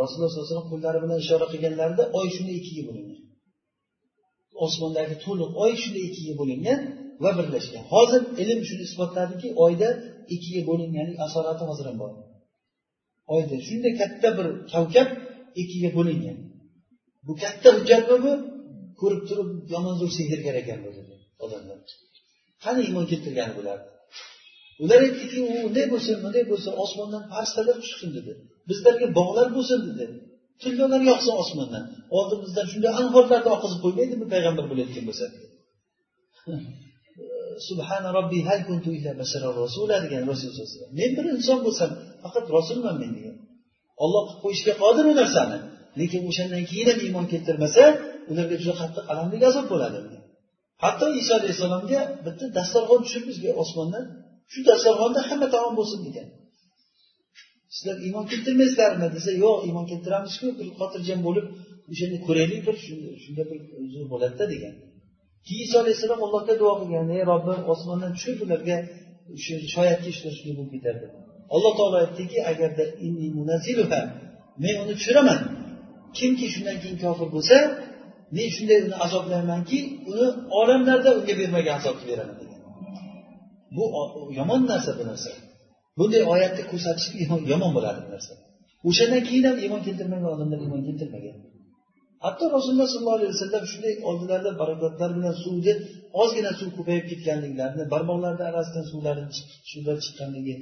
rasululloh 0.02 0.30
sallallohu 0.32 0.48
alayhi 0.48 0.56
vasallam 0.56 0.70
qo'llari 0.74 1.00
bilan 1.04 1.18
ishora 1.26 1.46
qilganlarida 1.54 2.04
oy 2.20 2.28
shunday 2.36 2.56
ikkiga 2.62 2.84
bo'lingan 2.90 3.20
osmondagi 4.66 5.16
to'liq 5.26 5.52
oy 5.64 5.72
shunday 5.82 6.04
ikkiga 6.10 6.34
bo'lingan 6.42 6.80
va 7.24 7.32
birlashgan. 7.38 7.84
Hozir 7.94 8.22
ilm 8.42 8.60
shuni 8.70 8.84
isbotladiki 8.90 9.48
oyda 9.66 9.90
ikkiga 10.36 10.62
bo'linganlik 10.70 11.18
asorati 11.26 11.64
hozir 11.70 11.86
ham 11.90 11.98
bor. 12.04 12.12
Oyda 13.36 13.56
shunday 13.68 13.94
katta 14.02 14.30
bir 14.38 14.48
kavkab 14.74 15.08
ikkiga 15.62 15.90
bo'lingan. 15.98 16.38
Bu 17.28 17.34
katta 17.44 17.70
hujjatmi 17.78 18.18
bu 18.26 18.32
ko'rib 19.02 19.22
turib 19.30 19.50
yomon 19.74 19.96
zo'r 20.02 20.12
sindirgan 20.18 20.56
ekan 20.62 20.80
bu 20.86 20.90
odamlar. 21.46 21.80
Qani 22.64 22.82
iymon 22.88 23.06
keltirgani 23.12 23.54
bularni 23.60 23.88
ular 24.84 25.00
aytdiki 25.08 25.38
u 25.50 25.52
unday 25.68 25.86
bo'lsin 25.94 26.16
bunday 26.24 26.44
bo'lsin 26.52 26.72
osmondan 26.84 27.24
farishtalar 27.32 27.76
tushsin 27.84 28.10
dedi. 28.18 28.32
Bizlarga 28.70 29.08
bog'lar 29.20 29.48
bo'lsin 29.58 29.80
dedi. 29.90 30.06
Tillolar 30.62 31.02
yoqsin 31.12 31.34
osmondan. 31.44 31.84
Oldimizdan 32.18 32.66
shunday 32.72 32.92
anhorlarni 33.02 33.50
oqizib 33.56 33.80
qo'ymaydimi 33.86 34.26
payg'ambar 34.34 34.66
bo'layotgan 34.72 35.04
bo'lsa 35.10 35.26
subhana 37.68 38.10
robbi 38.18 38.40
hal 38.50 38.62
kuntu 38.70 38.90
illa 38.98 39.12
basharar 39.22 39.54
rasula 39.64 39.96
degan 40.06 40.22
rasul 40.32 40.48
sallallohu 40.50 40.68
alayhi 40.68 40.78
vasallam. 40.78 40.94
Men 41.00 41.10
bir 41.18 41.26
inson 41.36 41.60
bo'lsam 41.66 41.90
faqat 42.24 42.46
rasulman 42.58 42.96
men 43.02 43.12
degan 43.18 43.27
olloh 44.04 44.24
qilib 44.28 44.40
qo'yishga 44.44 44.74
qodir 44.84 45.06
u 45.12 45.14
narsani. 45.22 45.58
Lekin 46.00 46.22
o'shandan 46.30 46.64
keyin 46.70 46.88
ham 46.92 47.00
iymon 47.08 47.26
keltirmasa 47.34 47.84
ularga 48.32 48.56
juda 48.62 48.76
qattiq 48.82 49.06
alamli 49.12 49.38
azob 49.52 49.66
bo'ladi. 49.74 50.00
Hatto 50.84 51.06
iso 51.22 51.32
alayhissalomga 51.40 52.02
bitta 52.26 52.46
dasturxon 52.58 53.00
tushib 53.06 53.24
bizga 53.30 53.52
osmondan 53.64 54.06
shu 54.52 54.60
dasturxonda 54.70 55.22
hamma 55.30 55.48
taom 55.56 55.74
bo'lsin 55.80 56.00
degan. 56.08 56.28
Sizlar 57.76 57.98
iymon 58.08 58.26
keltirmaysizlarmi? 58.32 59.08
desa 59.16 59.32
yo'q 59.44 59.58
iymon 59.68 59.86
keltiramizku 59.92 60.48
bir 60.60 60.68
xotirjam 60.80 61.20
bo'lib 61.28 61.46
o'shani 61.92 62.18
ko'raylik 62.28 62.62
bir 62.68 62.76
shunda 63.24 63.44
bir 63.50 63.60
uzr 63.84 64.04
bo'ladida 64.14 64.46
degan. 64.54 64.74
Keyin 65.48 65.66
iso 65.68 65.78
alayhissalom 65.84 66.22
allohga 66.26 66.54
duo 66.62 66.74
qilgan 66.82 67.08
ey 67.18 67.24
robbim 67.32 67.60
osmondan 67.74 68.12
tushib 68.18 68.38
ularga 68.46 68.78
shu 69.44 69.54
shoyatki 69.74 70.10
shunday 70.18 70.34
shunday 70.38 70.54
bo'lib 70.58 70.72
ketardi 70.76 71.08
alloh 71.56 71.74
taolo 71.80 71.98
aytdiki 72.04 72.38
agarda 72.52 72.84
men 74.64 74.76
uni 74.84 74.94
tushiraman. 75.00 75.40
Kimki 76.18 76.46
shundan 76.54 76.78
keyin 76.82 76.98
kofir 77.04 77.28
bo'lsa 77.36 77.58
men 78.36 78.48
shunday 78.56 78.78
uni 78.86 78.96
azoblaymanki 79.06 79.80
uni 80.10 80.28
olamlarda 80.60 81.10
unga 81.20 81.34
bermagan 81.40 81.74
azobni 81.80 82.06
beraman. 82.12 82.36
Degan 82.42 82.62
bu 83.76 83.84
yomon 84.40 84.62
narsa 84.72 84.92
bu 85.00 85.04
narsa. 85.12 85.32
Bunday 85.98 86.24
oyatni 86.34 86.64
ko'rsatish 86.72 87.08
yomon 87.52 87.72
bo'ladi 87.78 88.00
bu 88.06 88.10
narsa. 88.16 88.34
O'shandan 88.90 89.22
keyin 89.28 89.46
ham 89.50 89.58
iymon 89.64 89.82
keltirmagan 89.88 90.30
odamlar 90.36 90.60
iymon 90.66 90.82
keltirmagan. 90.88 91.38
Hatto 92.26 92.46
rasululloh 92.56 92.88
sollallohu 92.94 93.18
alayhi 93.20 93.34
vasallam 93.36 93.64
shunday 93.72 93.94
oldilarida 94.10 94.52
barakotlar 94.62 95.10
bilan 95.18 95.36
suvni 95.44 95.74
ozgina 96.22 96.52
suv 96.60 96.70
ko'payib 96.78 97.06
ketganliklarini 97.12 97.86
barmoqlarni 97.94 98.44
orasidan 98.52 98.86
suvlar 98.92 99.18
suvlar 99.72 99.98
chiqqanligi 100.06 100.56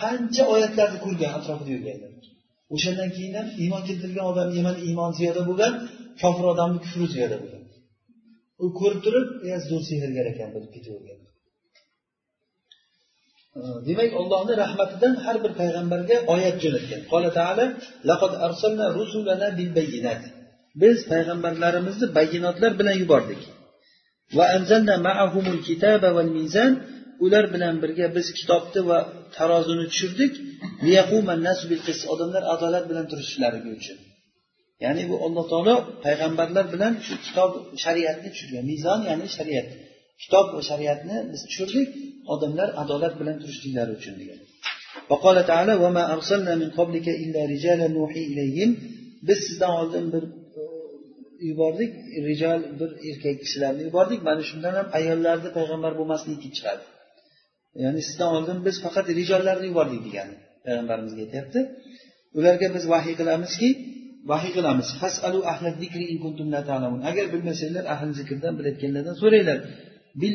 qancha 0.00 0.42
oyatlarni 0.54 0.98
ko'rgan 1.06 1.30
atrofida 1.38 1.70
yurganlar. 1.76 2.12
O'shandan 2.74 3.10
keyin 3.16 3.34
ham 3.38 3.48
iymon 3.62 3.82
keltirgan 3.88 4.26
odam 4.32 4.48
iymon 4.56 4.76
iymon 4.88 5.10
ziyoda 5.18 5.42
bo'lgan 5.48 5.72
kofir 6.20 6.44
odamni 6.52 6.78
kufri 6.84 7.06
ziyoda 7.14 7.36
bo'lgan. 7.42 7.64
U 8.64 8.66
ko'rib 8.78 9.00
turib 9.06 9.26
zo'r 9.70 9.82
sehrgar 9.90 10.26
ekan 10.32 10.48
bilib 10.54 10.72
ketavergan 10.76 11.20
demak 13.88 14.12
ollohni 14.20 14.54
rahmatidan 14.62 15.14
har 15.24 15.36
bir 15.44 15.52
payg'ambarga 15.60 16.16
oyat 16.34 16.56
jo'natgan. 16.64 17.00
Biz 20.82 20.96
payg'ambarlarimizni 21.12 22.06
bayinotlar 22.18 22.72
bilan 22.80 22.96
yubordik. 23.02 23.40
ular 27.25 27.45
bilan 27.53 27.75
birga 27.83 28.07
biz 28.15 28.27
kitobni 28.39 28.81
va 28.89 28.99
tarozini 29.37 29.85
tushirdik 29.91 30.33
odamlar 32.13 32.43
adolat 32.53 32.83
bilan 32.89 33.05
turishlari 33.11 33.59
uchun 33.79 33.97
ya'ni 34.83 35.03
bu 35.09 35.15
alloh 35.25 35.45
taolo 35.51 35.75
payg'ambarlar 36.05 36.65
bilan 36.73 36.93
shu 37.07 37.15
kitob 37.25 37.51
shariatni 37.83 38.29
tushirgan 38.33 38.65
mizon 38.71 38.99
ya'ni 39.09 39.25
shariat 39.37 39.67
kitob 40.23 40.47
va 40.55 40.61
shariatni 40.69 41.17
biz 41.31 41.41
tushirdik 41.49 41.87
odamlar 42.33 42.69
adolat 42.83 43.13
bilan 43.19 43.35
turishliklari 43.41 43.91
uchun 43.99 44.15
degan 44.21 44.41
وقال 45.11 45.37
تعالى 45.51 45.73
وما 45.83 46.03
أرسلنا 46.15 46.53
من 46.61 46.69
قبلك 46.79 47.07
إلا 47.23 47.41
رجالا 47.53 47.87
نوحي 47.97 48.23
إليهم 48.31 48.69
biz 49.27 49.39
sizdan 49.47 49.71
oldin 49.79 50.05
bir 50.13 50.23
yubordik 51.48 51.92
rijol 52.28 52.60
bir 52.80 52.90
erkak 53.08 53.36
kishilarni 53.42 53.82
yubordik. 53.88 54.20
Mana 54.28 54.42
shundan 54.50 54.74
ham 54.78 54.86
ayollarni 54.98 55.50
payg'ambar 55.58 55.92
bo'lmasligi 55.98 56.48
chiqadi. 56.56 56.82
Ya'ni 57.82 58.00
sizdan 58.08 58.30
oldin 58.36 58.58
biz 58.66 58.76
faqat 58.84 59.06
rijollarni 59.20 59.66
yubordik 59.70 60.00
degani 60.06 60.34
payg'ambarimizga 60.66 61.20
aytyapti. 61.26 61.60
Ularga 62.38 62.66
biz 62.76 62.84
vahiy 62.94 63.14
qilamizki 63.20 63.68
vahiy 64.32 64.52
qilamiz. 64.56 64.88
Agar 67.10 67.26
bilmasanglar 67.34 67.84
ahli 67.94 68.12
zikrdan 68.20 68.52
bilayotganlardan 68.58 69.16
so'ranglar. 69.22 69.58
Bil 70.20 70.34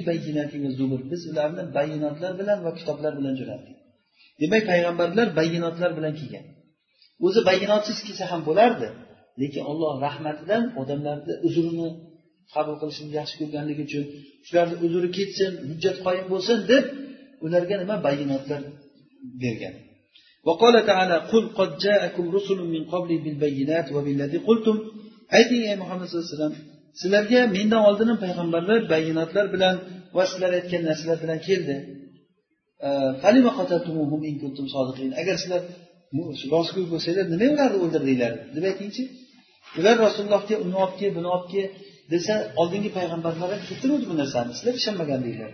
zubur. 0.80 1.02
Biz 1.12 1.22
ularni 1.32 1.64
bayinotlar 1.78 2.32
bilan 2.40 2.60
va 2.66 2.72
kitoblar 2.80 3.14
bilan 3.20 3.34
jo'natdik. 3.42 3.76
Demak 4.42 4.64
payg'ambarlar 4.72 5.28
bayinotlar 5.40 5.92
bilan 5.98 6.14
kelgan. 6.20 6.46
O'zi 7.26 7.42
bayinotsiz 7.50 7.98
kelsa 8.08 8.26
ham 8.32 8.42
bo'lardi. 8.50 8.88
lekin 9.41 9.63
olloh 9.71 9.93
rahmatidan 10.07 10.63
odamlarni 10.81 11.35
uzrini 11.47 11.89
qabul 12.55 12.77
qilishni 12.81 13.09
yaxshi 13.21 13.35
ko'rganligi 13.41 13.83
uchun 13.89 14.05
shularni 14.47 14.77
uzri 14.87 15.09
ketsin 15.19 15.53
hujjat 15.71 15.97
qoyim 16.07 16.27
bo'lsin 16.33 16.59
deb 16.73 16.85
ularga 17.45 17.75
nima 17.83 17.97
bayinotlar 18.07 18.61
bergan 19.45 19.75
وقال 20.49 20.75
تعالى 20.91 21.17
قل 21.33 21.45
قد 21.59 21.71
جاءكم 21.87 22.25
رسل 22.37 22.59
من 22.75 22.83
قبلي 22.93 23.17
بالبينات 23.25 23.87
وبالذي 23.95 24.39
قلتم 24.49 24.77
ayting 25.39 25.63
ey 25.71 25.77
muhammad 25.83 26.07
sallallohu 26.09 26.27
alayhi 26.27 26.37
vasallam 26.39 26.57
sizlarga 27.01 27.41
mendan 27.57 27.83
oldin 27.89 28.07
ham 28.11 28.19
payg'ambarlar 28.25 28.79
bayinotlar 28.93 29.47
bilan 29.55 29.75
va 30.17 30.25
sizlar 30.31 30.51
aytgan 30.59 30.83
narsalar 30.89 31.19
bilan 31.25 31.39
keldi 31.49 31.77
agar 35.23 35.37
sizlar 35.43 35.63
rostgo'y 36.55 36.87
bo'lsanglar 36.93 37.27
nima 37.35 37.47
ularni 37.55 37.79
o'ldirdinglar 37.85 38.33
deb 38.55 38.65
aytingchi 38.71 39.03
Ular 39.80 39.96
rasulullohga 40.06 40.56
uni 40.66 40.76
olib 40.84 40.96
kel 41.00 41.12
buni 41.18 41.30
olib 41.36 41.48
kel 41.54 41.68
desa 42.14 42.34
oldingi 42.62 42.90
payg'ambarlar 42.98 43.50
ham 43.54 43.62
keltiruvdi 43.70 44.06
bu 44.12 44.16
narsani. 44.22 44.52
Sizlar 44.58 44.76
ishonmagandinglar 44.82 45.52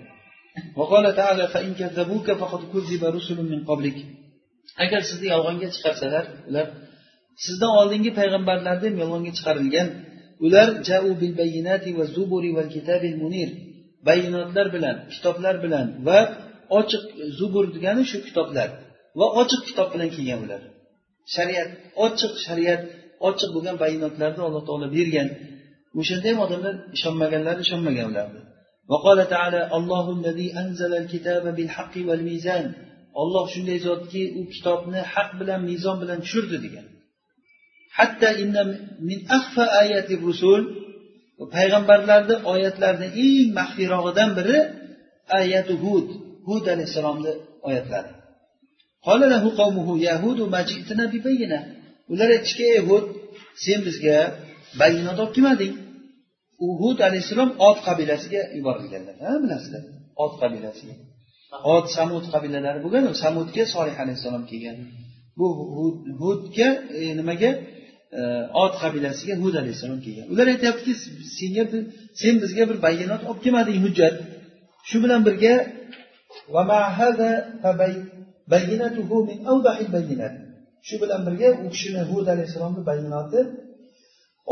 agar 4.83 5.01
sizni 5.09 5.27
yolg'onga 5.33 5.67
chiqarsalar 5.75 6.25
ular 6.49 6.67
sizdan 7.45 7.71
oldingi 7.81 8.11
payg'ambarlarni 8.19 8.85
ham 8.89 8.95
yolg'onga 9.03 9.31
chiqarilgan. 9.37 9.87
Ular 10.45 10.67
jau 10.89 11.05
bil 11.21 11.33
va 12.57 12.63
munir. 13.23 13.49
Bayinotlar 14.07 14.67
bilan 14.75 14.95
kitoblar 15.13 15.55
bilan 15.65 15.87
va 16.07 16.19
ochiq 16.79 17.03
zubur 17.39 17.65
degani 17.75 18.03
shu 18.11 18.17
kitoblar 18.27 18.69
va 19.19 19.27
ochiq 19.41 19.61
kitob 19.69 19.87
bilan 19.93 20.09
kelgan 20.15 20.39
ular. 20.45 20.61
Shariat 21.35 21.69
ochiq 22.05 22.33
shariat 22.45 22.81
ochiq 23.28 23.50
bo'lgan 23.56 23.76
bayinotlarni 23.82 24.42
alloh 24.48 24.62
taolo 24.68 24.86
bergan 24.96 25.28
o'shanda 26.00 26.26
ham 26.30 26.38
odamlar 26.46 26.74
ishonmaganlar 26.96 27.56
ishonmagan 27.64 28.06
ularni 28.12 28.40
وقال 28.92 29.18
تعالى 29.34 29.60
الله 29.78 30.06
الذي 30.18 30.48
أنزل 30.62 30.92
الكتاب 31.02 31.44
بالحق 31.56 31.94
والميزان 32.08 32.66
olloh 33.22 33.44
shunday 33.54 33.78
zotki 33.88 34.22
u 34.38 34.42
kitobni 34.54 35.00
haq 35.14 35.30
bilan 35.40 35.60
mezon 35.70 35.96
bilan 36.02 36.18
tushirdi 36.24 36.56
degan 36.64 36.86
hatto 37.98 38.28
min 39.08 39.18
ahfa 39.38 39.64
ayati 39.82 40.14
rusul 40.26 40.60
payg'ambarlarni 41.54 42.36
oyatlarini 42.52 43.08
eng 43.24 43.48
maxfiyrog'idan 43.58 44.30
biri 44.38 44.58
ayati 45.40 45.72
hud 45.82 46.06
hud 46.48 46.64
alayhissalomni 46.74 47.32
oyatlari 47.68 48.10
Ular 52.13 52.29
aytishdiki 52.35 52.65
ey 52.73 52.81
hud 52.89 53.05
sen 53.65 53.79
bizga 53.87 54.17
bayinot 54.81 55.17
olib 55.23 55.33
kelmading 55.37 55.73
u 56.65 56.67
hud 56.81 56.99
alayhissalom 57.07 57.49
ot 57.67 57.77
qabilasiga 57.87 58.41
yuborilganlar. 58.57 59.15
Ha 59.25 59.31
bilasizlar 59.43 59.83
ot 60.23 60.33
qabilasiga. 60.41 60.95
Ot 61.75 61.85
samud 61.97 62.25
qabilalari 62.33 62.79
bo'lgan 62.85 63.03
samudga 63.23 63.63
solih 63.75 63.95
alayhissalom 64.03 64.43
kelgan. 64.51 64.77
Bu 65.39 65.47
hudga 66.23 66.69
e, 66.99 67.01
nimaga? 67.19 67.51
E, 68.19 68.21
ot 68.63 68.73
qabilasiga 68.83 69.33
hud 69.43 69.55
alayhissalom 69.61 69.99
kelgan. 70.05 70.25
Ular 70.33 70.47
aytyaptiki 70.53 70.93
senga 71.37 71.63
sen 72.21 72.35
bizga 72.43 72.63
bir 72.69 72.77
bayonot 72.85 73.21
olib 73.29 73.41
kelmading 73.45 73.79
hujjat. 73.85 74.15
Shu 74.89 74.97
bilan 75.03 75.21
birga 75.27 75.53
shu 80.87 80.95
bilan 81.01 81.21
birga 81.27 81.49
u 81.65 81.67
kishini 81.73 82.01
hud 82.11 82.25
alayhissalomni 82.33 82.81
bayonoti 82.89 83.39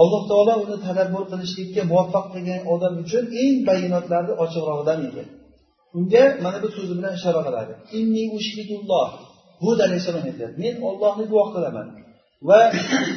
alloh 0.02 0.22
taolo 0.32 0.54
uni 0.66 0.78
tadabbur 0.88 1.24
qilishlikka 1.32 1.82
muvaffaq 1.92 2.26
qilgan 2.34 2.62
odam 2.74 2.94
uchun 3.04 3.26
eng 3.44 3.58
bayonotlarni 3.70 4.34
ochiqrog'idan 4.44 5.00
edi. 5.10 5.24
Unga 5.98 6.24
mana 6.44 6.58
bu 6.64 6.68
so'zi 6.76 6.94
bilan 7.00 7.14
ishora 7.20 7.42
qiladi. 7.48 7.74
Inni 8.00 8.24
ushidulloh 8.38 9.08
hud 9.64 9.80
alayhissalom 9.86 10.24
aytadi 10.30 10.54
men 10.64 10.76
ollohni 10.90 11.26
guvoh 11.32 11.50
qilaman 11.56 11.88
va 12.50 12.60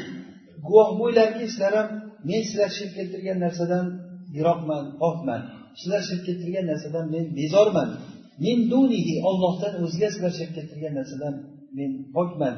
guvoh 0.66 0.88
bo'linglarki 1.00 1.44
sizlar 1.52 1.72
ham 1.78 1.88
men 2.28 2.40
sizlar 2.48 2.70
shirk 2.78 2.92
keltirgan 2.98 3.38
narsadan 3.44 3.86
yiroqman 4.36 4.84
pokman 5.02 5.42
sizlar 5.80 6.02
shirk 6.08 6.22
keltirgan 6.28 6.66
narsadan 6.70 7.04
men 7.14 7.24
bezorman. 7.38 7.88
Min 8.44 8.58
dunihi 8.72 9.14
ollohdan 9.28 9.74
o'zga 9.84 10.08
sizlar 10.14 10.32
shirk 10.38 10.52
keltirgan 10.56 10.94
narsadan 10.98 11.34
men 11.78 11.90
pokman. 12.16 12.54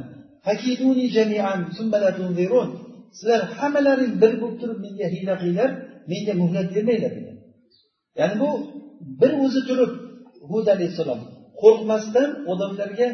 Sizlar 3.18 3.40
hammalaring 3.58 4.12
bir 4.22 4.32
bo'lib 4.40 4.56
turib 4.60 4.78
menga 4.86 5.06
hiyla 5.14 5.34
qilinglar 5.40 5.70
menga 6.12 6.32
muhlat 6.42 6.68
bermanglar 6.74 7.12
degan 7.18 7.36
ya'ni 8.18 8.36
bu 8.42 8.50
bir 9.20 9.32
o'zi 9.44 9.60
turib 9.68 9.92
hud 10.50 10.66
alayhissalom 10.74 11.20
qo'rqmasdan 11.62 12.28
odamlarga 12.52 13.08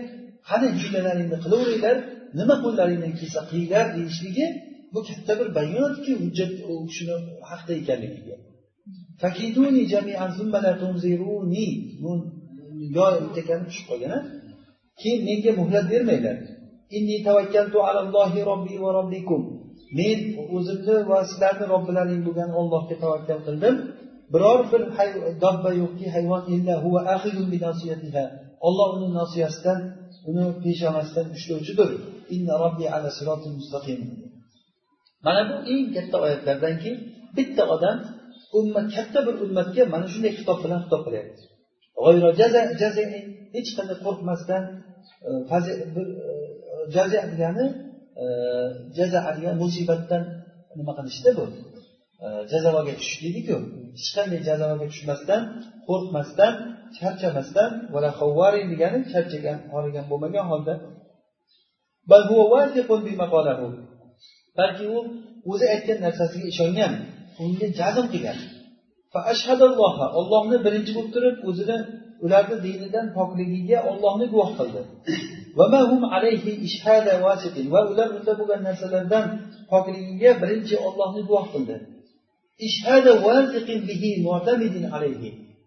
qani 0.49 0.69
hiylalaringni 0.81 1.39
qilaveringlar 1.45 1.97
nima 2.39 2.57
qo'llaringdan 2.65 3.13
kelsa 3.21 3.41
qilinglar 3.51 3.87
deyishligi 3.97 4.47
bu 4.95 5.01
katta 5.09 5.33
bir 5.41 5.49
bayonotki 5.59 6.13
hujjat 6.23 6.53
u 6.71 6.73
kishini 6.89 7.17
haqda 7.51 7.73
ekanligiga. 7.81 8.37
Yo 12.97 13.07
ekan 13.41 13.61
tushib 13.67 13.87
qolgan 13.91 14.23
keyin 15.01 15.21
menga 15.29 15.53
muhlat 15.61 15.87
bermanglar 15.93 16.37
men 19.99 20.19
o'zimni 20.57 20.97
va 21.11 21.19
sizlarni 21.31 21.67
robbilaring 21.73 22.21
bo'lgan 22.27 22.51
ollohga 22.61 22.97
tavakkal 23.03 23.41
qildim. 23.47 23.75
Biror 24.33 24.61
bir 24.73 24.83
dobba 25.45 25.71
yo'qki 25.83 26.07
hayvon 26.15 26.43
olloh 28.67 28.89
uni 28.97 29.09
nosiyasidan 29.21 29.81
uni 30.31 30.45
peshonasidan 30.65 31.27
ushlovchidir 31.37 31.91
mana 35.27 35.43
bu 35.51 35.57
eng 35.73 35.87
katta 35.97 36.17
oyatlardanki 36.25 36.91
bitta 37.37 37.63
odam 37.75 37.97
ummat 38.59 38.87
katta 38.97 39.19
bir 39.27 39.35
ummatga 39.45 39.83
mana 39.95 40.07
shunday 40.13 40.33
xitob 40.39 40.59
bilan 40.65 40.81
xitob 40.85 41.03
qilyapti. 41.07 41.43
Hech 43.57 43.71
qanday 43.77 43.99
qo'rqmasdan 44.07 44.63
e, 45.29 45.31
bir 45.97 46.07
e, 46.27 46.31
jaza 46.95 47.21
degani 47.33 47.67
e, 48.23 48.25
jaza 48.99 49.19
degani 49.37 49.57
musibatdan 49.65 50.23
nima 50.79 50.93
qilishda 50.99 51.31
bu? 51.39 51.45
E, 52.25 52.27
jazavaga 52.53 52.93
tushish 52.99 53.19
deydiku. 53.25 53.57
Hech 53.99 54.11
qanday 54.17 54.41
jazavaga 54.49 54.87
tushmasdan 54.93 55.43
qo'rqmasdan 55.89 56.53
charchamasdan 56.97 57.71
degani 58.73 58.99
charchagan 59.13 59.59
holigan 59.73 60.05
bo'lmagan 60.11 60.45
holda. 60.51 60.75
Balki 64.59 64.85
u 64.97 64.99
o'zi 65.51 65.67
aytgan 65.75 65.99
narsasiga 66.07 66.47
ishongan 66.53 66.93
unga 67.45 67.67
jazm 67.81 68.07
qilgan. 68.13 68.39
Ollohni 70.21 70.57
birinchi 70.67 70.93
bo'lib 70.97 71.13
turib 71.17 71.37
o'zini 71.49 71.79
ularni 72.25 72.57
dinidan 72.67 73.07
pokligiga 73.17 73.79
ollohni 73.91 74.27
guvoh 74.33 74.51
qildi. 74.59 74.81
Va 77.75 77.81
ular 77.93 78.09
unda 78.17 78.33
bo'lgan 78.41 78.61
narsalardan 78.69 79.25
pokligiga 79.71 80.31
birinchi 80.43 80.75
ollohni 80.87 81.23
guvoh 81.29 81.47
qildi. 81.55 81.77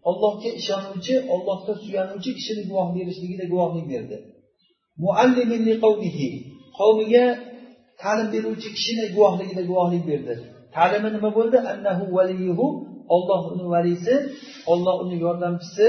ollohga 0.10 0.50
ishonuvchi 0.60 1.16
ollohga 1.34 1.74
suyanuvchi 1.84 2.32
kishini 2.38 2.64
guvoh 2.70 2.88
berishligida 2.96 3.46
guvohlik 3.54 3.86
berdi. 3.94 4.18
qavmiga 6.80 7.26
ta'lim 8.02 8.28
beruvchi 8.34 8.70
kishini 8.78 9.06
guvohligida 9.16 9.64
guvohlik 9.70 10.04
berdi. 10.10 10.34
Ta'limi 10.76 11.10
nima 11.16 11.30
bo'ldi? 11.38 11.58
annahu 11.72 12.04
olloh 13.16 13.42
uni 13.54 13.66
valisi 13.74 14.14
olloh 14.72 14.96
uni 15.04 15.16
yordamchisi 15.26 15.88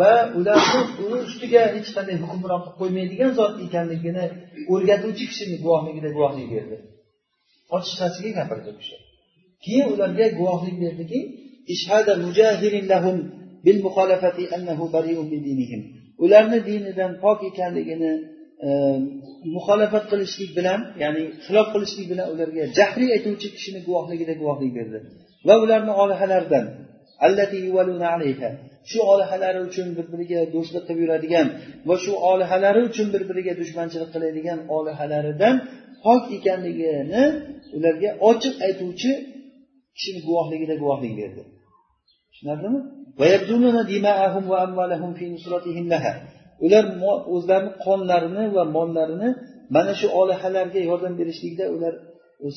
va 0.00 0.12
ularni 0.38 0.80
uni 1.04 1.18
ustiga 1.28 1.62
hech 1.74 1.90
qanday 1.96 2.16
hukmron 2.22 2.60
qilib 2.64 2.76
qo'ymaydigan 2.80 3.30
zot 3.38 3.54
ekanligini 3.66 4.24
o'rgatuvchi 4.72 5.24
kishini 5.30 5.56
guvohligida 5.64 6.08
guvohlik 6.16 6.48
berdi. 6.54 6.76
Ochiqchasiga 7.76 8.30
gapirdi 8.38 8.68
u 8.72 8.74
kishi. 8.80 8.96
Keyin 9.64 9.86
ularga 9.94 10.26
guvohlik 10.38 10.76
berdiki 10.84 11.20
bil 13.66 13.78
annahu 14.56 14.84
dinihim. 15.48 15.82
Ularni 16.24 16.58
dinidan 16.68 17.12
pok 17.22 17.38
ekanligini 17.50 18.12
e, 18.66 18.68
muxolafat 19.54 20.04
qilishlik 20.10 20.50
bilan 20.58 20.80
ya'ni 21.02 21.22
xilof 21.46 21.66
qilishlik 21.74 22.06
bilan 22.12 22.26
ularga 22.34 22.62
jahriy 22.78 23.10
aytuvchi 23.16 23.48
kishini 23.56 23.80
guvohligida 23.88 24.34
guvohlik 24.40 24.72
berdi. 24.78 24.98
Va 25.46 25.54
ularni 25.64 25.92
olihalaridan 26.02 26.64
shu 28.90 28.98
olihalari 29.12 29.60
uchun 29.68 29.88
bir 29.96 30.06
biriga 30.12 30.40
do'stlik 30.54 30.84
qilib 30.88 31.00
yuradigan 31.04 31.46
va 31.88 31.94
shu 32.04 32.12
olihalari 32.30 32.80
uchun 32.88 33.06
bir 33.14 33.22
biriga 33.30 33.52
dushmanchilik 33.60 34.10
qiladigan 34.14 34.58
olihalaridan 34.76 35.54
pok 36.04 36.22
ekanligini 36.36 37.22
ularga 37.76 38.10
ochiq 38.30 38.54
aytuvchi 38.66 39.10
kishini 39.96 40.20
guvohligida 40.26 40.74
guvohlik 40.82 41.12
berdi. 41.20 41.42
Tushunarlimi? 42.30 42.80
Ular 46.64 46.84
o'zlarini 47.34 47.72
qonlarini 47.84 48.44
va 48.56 48.62
mollarini 48.76 49.28
mana 49.76 49.92
shu 50.00 50.06
olihalarga 50.20 50.80
yordam 50.90 51.14
berishlikda 51.20 51.64
ular 51.74 51.94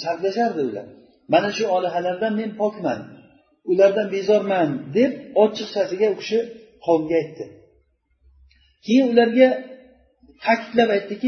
sarflashardi 0.03 0.61
ular. 0.69 0.85
Mana 1.33 1.49
shu 1.57 1.63
olihalardan 1.75 2.33
men 2.39 2.49
pokman. 2.61 2.99
Ulardan 3.71 4.07
bezorman 4.15 4.69
deb 4.97 5.11
ochiqchasiga 5.43 6.07
u 6.13 6.15
kishi 6.21 6.39
qavmga 6.85 7.15
aytdi. 7.21 7.45
Keyin 8.85 9.05
ularga 9.13 9.47
ta'kidlab 10.45 10.89
aytdiki 10.97 11.27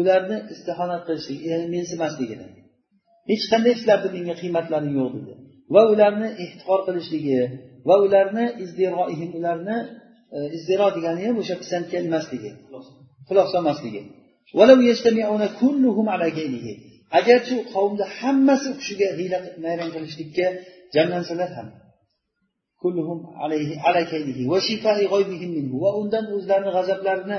ularni 0.00 0.36
istihonat 0.54 1.02
qilishlik 1.08 1.40
ya'ni 1.50 1.66
mensimasligini 1.76 2.46
hech 3.30 3.44
qanday 3.52 3.74
sizlarni 3.80 4.08
menga 4.16 4.34
qiymatlari 4.42 4.90
yo'q 4.98 5.12
dedi. 5.18 5.32
Va 5.74 5.82
ularni 5.92 6.28
ehtiqor 6.44 6.80
qilishligi 6.86 7.40
va 7.88 7.94
ularni 8.06 8.44
izdiroihim 8.64 9.30
ularni 9.38 9.76
e, 10.36 10.38
izdiro 10.56 10.88
degani 10.96 11.20
ham 11.26 11.36
o'sha 11.42 11.56
pisandga 11.62 11.96
ilmasligi 12.02 12.50
quloq 12.66 12.86
agarchi 17.18 17.54
qavmda 17.74 18.04
hammasi 18.18 18.66
u 18.72 18.74
kishiga 18.80 19.08
hiyla 19.18 19.38
nayrang 19.64 19.90
qilishlikka 19.94 20.46
jamlansalar 20.94 21.50
ham 21.58 21.68
va 25.84 25.90
undan 26.00 26.24
o'zlarini 26.36 26.70
g'azablarini 26.76 27.38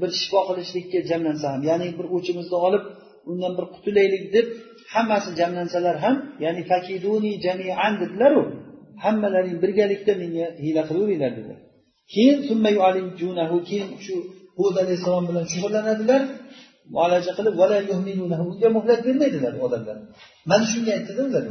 bir 0.00 0.10
shifo 0.20 0.40
qilishlikka 0.48 0.98
jamlansa 1.10 1.46
ham 1.52 1.62
ya'ni 1.70 1.86
bir 1.98 2.06
o'chimizni 2.16 2.56
olib 2.66 2.84
undan 3.30 3.52
bir 3.58 3.66
qutulaylik 3.74 4.24
deb 4.36 4.46
hammasi 4.94 5.30
jamlansalar 5.40 5.96
ham 6.04 6.16
ya'ni 6.44 6.62
fakiduni 6.70 7.30
jamian 7.44 7.94
dedilaru 8.02 8.42
hammalaring 9.04 9.56
birgalikda 9.62 10.12
menga 10.22 10.46
hiyla 10.64 10.82
qilaveringlar 10.88 11.32
dedi 11.38 11.54
keyin 12.12 12.38
keyin 13.68 13.90
shu 14.06 14.16
hud 14.58 14.74
alayhissalom 14.82 15.24
bilan 15.30 15.44
shug'ullanadilar. 15.52 16.22
Muolaja 16.94 17.32
qilib 17.38 17.54
unga 18.52 18.68
muhlat 18.76 19.00
bermaydilar 19.06 19.52
odamlar. 19.66 19.96
Mana 20.50 20.64
shunga 20.72 20.90
aytdida 20.98 21.22
ular 21.28 21.44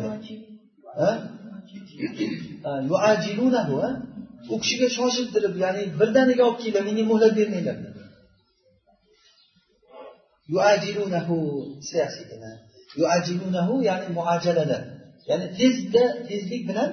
u 4.53 4.55
kishiga 4.63 4.87
shoshiltirib 4.97 5.53
ya'ni 5.63 5.83
birdaniga 5.99 6.43
olib 6.49 6.59
kelinglar 6.61 6.83
menga 6.89 7.03
muhlat 7.11 7.33
bermanglar. 7.39 7.77
Ya'ni 13.89 14.07
muajalalar. 14.17 14.83
Ya'ni 15.29 15.47
tezda 15.59 16.03
tezlik 16.27 16.63
bilan 16.69 16.89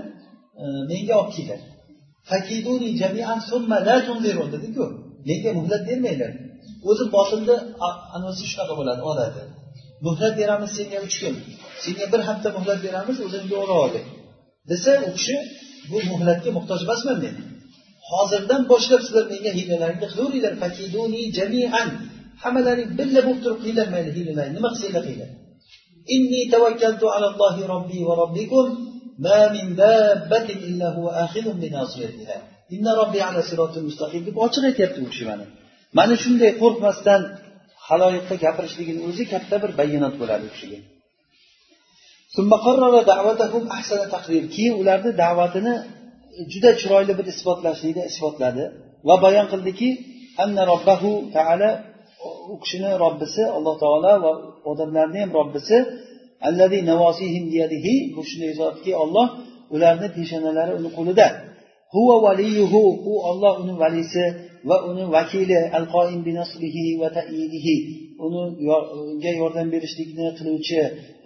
e, 0.60 0.64
menga 0.90 1.14
olib 1.20 1.32
kelinglar. 1.36 1.60
Jamian 3.02 3.38
dediku 4.54 4.84
menga 5.28 5.50
muhlat 5.58 5.82
bermanglar. 5.88 6.32
O'zi 6.90 7.04
botilni 7.14 7.56
anvasi 8.16 8.42
shunaqa 8.50 8.74
bo'ladi 8.80 9.02
odati 9.12 9.42
muhlat 10.06 10.34
beramiz 10.40 10.70
senga 10.78 10.98
uch 11.06 11.16
kun. 11.22 11.34
Senga 11.84 12.06
bir 12.12 12.20
hafta 12.28 12.48
muhlat 12.56 12.78
beramiz 12.86 13.16
o'zingga 13.26 13.56
o'rab 13.62 13.78
ol 13.84 13.92
desa 14.70 14.92
u 15.06 15.10
kishi 15.16 15.36
bu 15.90 15.98
muhlatga 16.12 16.50
muhtoj 16.56 16.80
emasman 16.86 17.18
men. 17.24 17.34
Hozirdan 18.10 18.62
boshlab 18.72 19.00
sizlar 19.06 19.24
menga 19.32 19.52
hiylalaringni 19.58 20.06
qilaveringlar 20.12 20.54
fakiduni 20.62 21.22
jamian. 21.38 21.88
Hammalaring 22.42 22.90
birga 22.98 23.20
bo'lib 23.26 23.40
turib 23.44 23.58
qilinglar 23.62 23.88
mayli 23.94 24.10
hiylalar 24.16 24.46
nima 24.56 24.68
qilsanglar 24.72 25.02
qilinglar. 25.06 25.30
Inni 26.14 26.40
tavakkaltu 26.52 27.06
alallohi 27.16 27.62
robbi 27.72 27.98
va 28.08 28.14
robbikum 28.22 28.66
ma 29.26 29.40
min 29.54 29.66
dabbatin 29.82 30.58
illa 30.68 30.88
huwa 30.96 31.10
akhidun 31.24 31.56
bi 31.62 31.68
nasiyatiha 31.78 32.36
inna 32.74 32.92
robbi 33.00 33.18
ala 33.28 33.40
siratil 33.50 33.84
mustaqim. 33.88 34.20
deb 34.28 34.36
ochiq 34.46 34.62
aytyapti 34.70 34.98
u 35.04 35.08
kishi 35.12 35.24
mana 35.30 35.44
mana 35.98 36.14
shunday 36.22 36.50
qo'rqmasdan 36.62 37.20
haloyiqqa 37.86 38.34
gapirishligini 38.44 39.00
o'zi 39.08 39.24
katta 39.32 39.56
bir 39.62 39.70
bayonot 39.80 40.14
bo'ladi 40.20 40.44
u 40.48 40.50
kishiga. 40.54 40.78
Keyin 44.54 44.74
ularni 44.80 45.10
da'vatini 45.22 45.74
juda 46.52 46.70
chiroyli 46.80 47.12
bir 47.18 47.26
isbotlashlikda 47.32 48.02
isbotladi 48.10 48.64
va 49.08 49.14
bayon 49.24 49.46
qildiki 49.52 49.88
anna 50.42 50.62
robbahu 50.72 51.10
taala 51.36 51.70
u 52.52 52.54
kishini 52.62 52.90
robbisi 53.04 53.42
alloh 53.56 53.74
taolo 53.82 54.12
va 54.24 54.32
odamlarni 54.70 55.18
ham 55.22 55.30
robbisi 55.40 55.76
bu 58.16 58.22
shunday 58.30 58.52
zotki 58.60 58.92
olloh 59.02 59.26
ularni 59.74 60.08
peshonalari 60.16 60.72
uni 60.80 60.90
qo'lida 60.98 61.26
huva 61.94 62.16
valiyuhu 62.26 62.82
u 63.10 63.12
olloh 63.30 63.54
uni 63.62 63.74
valisi 63.82 64.24
va 64.68 64.76
uni 64.90 65.04
vakili 65.16 65.58
al 65.78 65.86
qoim 65.94 66.20
va 67.02 67.08
ta'idihi 67.16 67.76
uni 68.24 68.40
unga 69.10 69.32
yordam 69.40 69.66
berishlikni 69.74 70.26
qiluvchi 70.38 70.80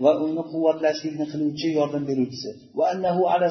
va 0.04 0.10
uni 0.24 0.42
quvvatlashlikni 0.52 1.24
qiluvchi 1.32 1.68
yordam 1.78 2.02
beruvchisi. 2.10 2.50
Va 2.78 2.84
annahu 2.92 3.22
ala 3.32 3.46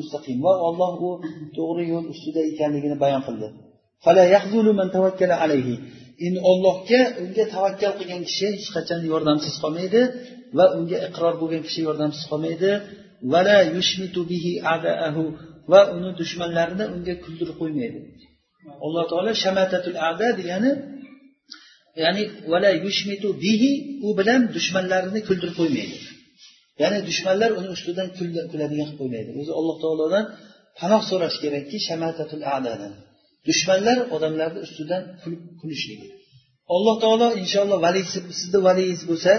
mustaqim 0.00 0.36
va 0.46 0.52
olloh 0.68 0.92
u 1.08 1.10
to'g'ri 1.56 1.84
yo'l 1.92 2.06
ustida 2.14 2.40
ekanligini 2.50 2.96
bayon 3.04 3.22
qildi. 3.26 3.46
Endi 6.26 6.40
ollohga 6.50 7.00
unga 7.22 7.44
tavakkal 7.54 7.92
qilgan 7.98 8.22
kishi 8.28 8.46
hech 8.54 8.68
qachon 8.76 9.00
yordamsiz 9.12 9.54
qolmaydi 9.62 10.00
va 10.58 10.64
unga 10.78 10.98
iqror 11.08 11.34
bo'lgan 11.42 11.62
kishi 11.66 11.80
yordamsiz 11.88 12.24
qolmaydi. 12.30 12.70
Va 15.72 15.80
uni 15.96 16.10
dushmanlarini 16.20 16.84
unga 16.96 17.14
kuldirib 17.24 17.56
qo'ymaydi. 17.62 18.00
Alloh 18.86 19.04
taolo 19.10 19.32
shamatatul 19.44 19.98
ada 20.10 20.28
degani 20.38 20.70
ya'ni 22.02 22.22
vala 22.52 22.70
yushmitu 22.86 23.28
bihi 23.44 23.70
u 24.06 24.08
bilan 24.18 24.40
dushmanlarini 24.56 25.20
kuldirib 25.28 25.56
qo'ymaydi. 25.60 25.96
Ya'ni 26.82 26.98
dushmanlar 27.08 27.50
uni 27.58 27.68
ustidan 27.76 28.08
kuladigan 28.50 28.86
qilib 28.88 28.96
qo'ymaydi. 29.00 29.30
O'zi 29.40 29.52
alloh 29.60 29.76
taolodan 29.84 30.24
panoh 30.78 31.02
so'rash 31.10 31.36
kerakki 31.44 31.76
shamatatul 31.88 32.44
adadan. 32.56 32.92
Dushmanlar 33.48 33.98
odamlarni 34.16 34.60
ustidan 34.66 35.02
kulib 35.22 35.42
kulishligi. 35.60 36.08
Alloh 36.74 36.96
taolo 37.04 37.26
inshaalloh 37.42 37.78
valiysi 37.86 38.18
sizni 38.38 38.58
valiyingiz 38.68 39.02
bo'lsa 39.10 39.32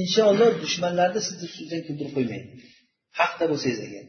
inshaalloh 0.00 0.50
dushmanlarni 0.64 1.20
sizni 1.26 1.44
ustingizdan 1.48 1.82
kuldirib 1.86 2.12
qo'ymaydi. 2.18 2.48
Haqda 3.20 3.44
bo'lsangiz 3.52 3.80
agar. 3.86 4.04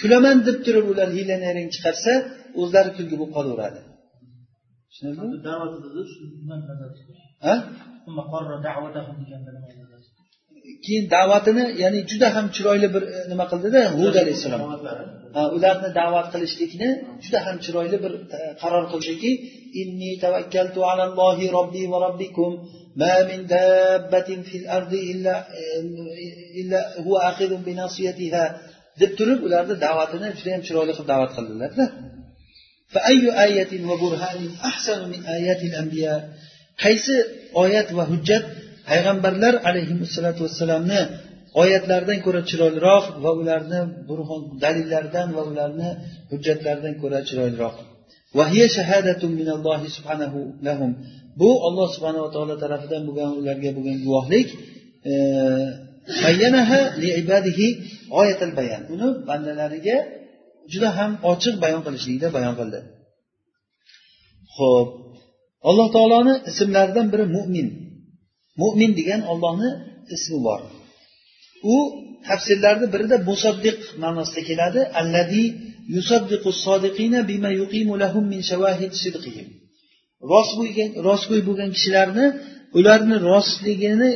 Kulaman 0.00 0.36
deb 0.46 0.58
turib 0.66 0.86
ular 0.92 1.08
hiyla 1.16 1.36
nayrang 1.44 1.68
chiqarsa 1.74 2.12
o'zlari 2.61 2.89
kulgi 2.97 3.15
bo'lib 3.19 3.33
qolaveradi 3.37 3.81
keyin 10.85 11.05
da'vatini 11.15 11.63
ya'ni 11.83 11.99
juda 12.11 12.27
ham 12.35 12.45
chiroyli 12.55 12.87
bir 12.95 13.03
e, 13.15 13.17
nima 13.31 13.45
qildida 13.51 13.81
hud 13.99 14.15
alayhissalom 14.23 14.61
ularni 15.57 15.89
da'vat 15.99 16.27
qilishlikni 16.33 16.89
juda 17.23 17.39
ham 17.45 17.55
chiroyli 17.65 17.97
bir 18.03 18.13
e, 18.37 18.39
qaror 18.61 18.83
qildiki 18.93 19.31
inni 19.81 20.11
tavakkaltu 20.23 20.79
alallohi 20.91 21.45
robbi 21.57 21.83
va 21.91 21.97
robbikum 22.05 22.53
ما 23.01 23.15
من 23.29 23.39
دابة 23.55 24.29
في 24.49 24.55
الأرض 24.61 24.93
إلا 25.11 25.33
إلا 26.61 26.79
هو 27.05 27.13
آخذ 27.29 27.51
بناصيتها 27.67 28.45
deb 29.01 29.11
turib 29.19 29.39
ularni 29.47 29.75
da'vatini 29.85 30.27
juda 30.37 30.49
yam 30.55 30.63
chiroyli 30.67 30.93
qilib 30.95 31.09
da'vat 31.13 31.31
qildilarda 31.37 31.85
Qaysi 36.82 37.16
oyat 37.62 37.88
va 37.98 38.04
hujjat 38.12 38.44
payg'ambarlar 38.88 39.54
alayhissalotu 39.68 40.40
vassalamni 40.46 41.00
oyatlaridan 41.62 42.18
ko'ra 42.26 42.40
chiroyliroq 42.50 43.04
va 43.24 43.30
ularni 43.40 43.80
burhon 44.08 44.42
dalillaridan 44.62 45.28
va 45.36 45.42
ularni 45.50 45.88
hujjatlaridan 46.30 46.94
ko'ra 47.02 47.18
chiroyliroq? 47.28 47.76
Bu 51.40 51.50
olloh 51.66 51.88
subhanava 51.94 52.28
taolo 52.34 52.54
tarafidan 52.64 53.02
bo'lgan 53.08 53.30
ularga 53.40 53.70
bo'lgan 53.76 53.98
guvohlik 54.06 54.48
liibadihi 57.02 57.68
bayan. 58.58 58.82
Uni 58.94 59.08
bandalariga 59.28 59.96
juda 60.72 60.90
ham 60.98 61.12
ochiq 61.32 61.54
bayon 61.64 61.82
qilishlikda 61.86 62.28
bayon 62.36 62.54
qildi. 62.60 62.80
Ho'p 64.56 64.88
alloh 65.68 65.88
taoloni 65.96 66.34
ismlaridan 66.50 67.06
biri 67.12 67.26
mo'min 67.36 67.68
mo'min 68.62 68.90
degan 68.98 69.20
ollohni 69.32 69.70
ismi 70.14 70.38
bor. 70.46 70.60
U 71.74 71.76
tafsirlarni 72.28 72.86
birida 72.94 73.16
musaddiq 73.30 73.78
ma'nosida 74.02 74.42
keladi. 74.48 74.80
Alladi 75.00 75.44
yusaddiqu 75.96 76.50
sodiqina 76.64 77.20
bima 77.30 77.50
yuqimu 77.60 77.94
lahum 78.02 78.24
min 78.32 78.40
shawahid 78.50 78.92
sidqihim. 79.02 79.48
Rostgo'y 81.08 81.42
bo'lgan 81.48 81.70
kishilarni 81.76 82.26
ularni 82.78 83.16
rostligini 83.30 84.10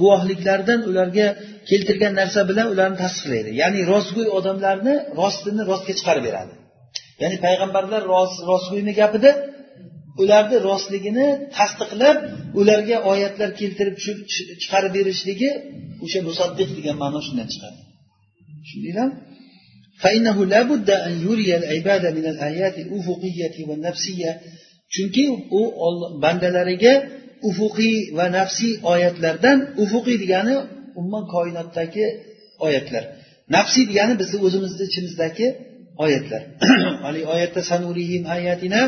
guvohliklaridan 0.00 0.80
ularga 0.90 1.26
keltirgan 1.69 2.13
narsa 2.21 2.39
bilan 2.49 2.67
ularni 2.73 2.97
tasdiqlaydi 3.03 3.49
ya'ni 3.61 3.79
rostgo'y 3.93 4.27
odamlarni 4.37 4.93
rostini 5.21 5.63
rostga 5.71 5.93
chiqarib 5.99 6.23
beradi 6.27 6.53
ya'ni 7.21 7.37
payg'ambarlar 7.45 8.01
rostgo'yni 8.51 8.93
gapida 9.01 9.31
ularni 10.21 10.57
rostligini 10.69 11.27
tasdiqlab 11.57 12.17
ularga 12.59 12.97
oyatlar 13.11 13.49
keltirib 13.59 13.95
chiqarib 14.61 14.91
berishligi 14.97 15.49
o'sha 16.05 16.19
musaddiq 16.29 16.69
degan 16.77 16.95
ma'no 17.03 17.19
shundan 17.27 17.47
chiqadi 17.53 17.79
tushundinglarmi 18.63 19.17
فإنه 20.03 20.37
لا 20.53 20.61
بد 20.71 20.89
أن 21.07 21.13
يري 21.27 21.49
العباد 21.61 22.03
من 22.17 22.25
الآيات 22.33 22.75
الأفقية 22.85 23.55
والنفسية 23.67 24.31
chunki 24.93 25.23
u 25.59 25.61
bandalariga 26.23 26.93
ufuqiy 27.49 27.97
va 28.17 28.25
nafsiy 28.37 28.73
oyatlardan 28.93 29.57
ufuqiy 29.83 30.17
degani 30.23 30.55
umuman 30.98 31.24
koinotdagi 31.34 32.04
oyatlar. 32.66 33.04
Nafsiy 33.56 33.84
degani 33.90 34.14
bizni 34.20 34.38
o'zimizni 34.46 34.84
ichimizdagi 34.90 35.46
oyatlar. 36.04 36.42
Haligi 37.04 37.26
oyatda 37.34 37.60
sanurihim 37.70 38.22
ayatina 38.36 38.80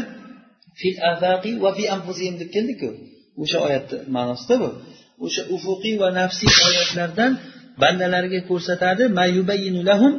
fil 0.81 0.99
afaqi 1.13 1.53
va 1.65 1.71
fi 1.77 1.85
anfusihim 1.97 2.35
deb 2.41 2.51
keldiku. 2.57 2.89
O'sha 3.43 3.59
oyatni 3.67 3.99
ma'nosida 4.17 4.55
bu. 4.63 4.69
O'sha 5.25 5.43
ufuqiy 5.55 5.95
va 6.03 6.09
nafsiy 6.21 6.51
oyatlardan 6.69 7.33
bandalarga 7.83 8.41
ko'rsatadi 8.51 9.05
lahum 9.91 10.13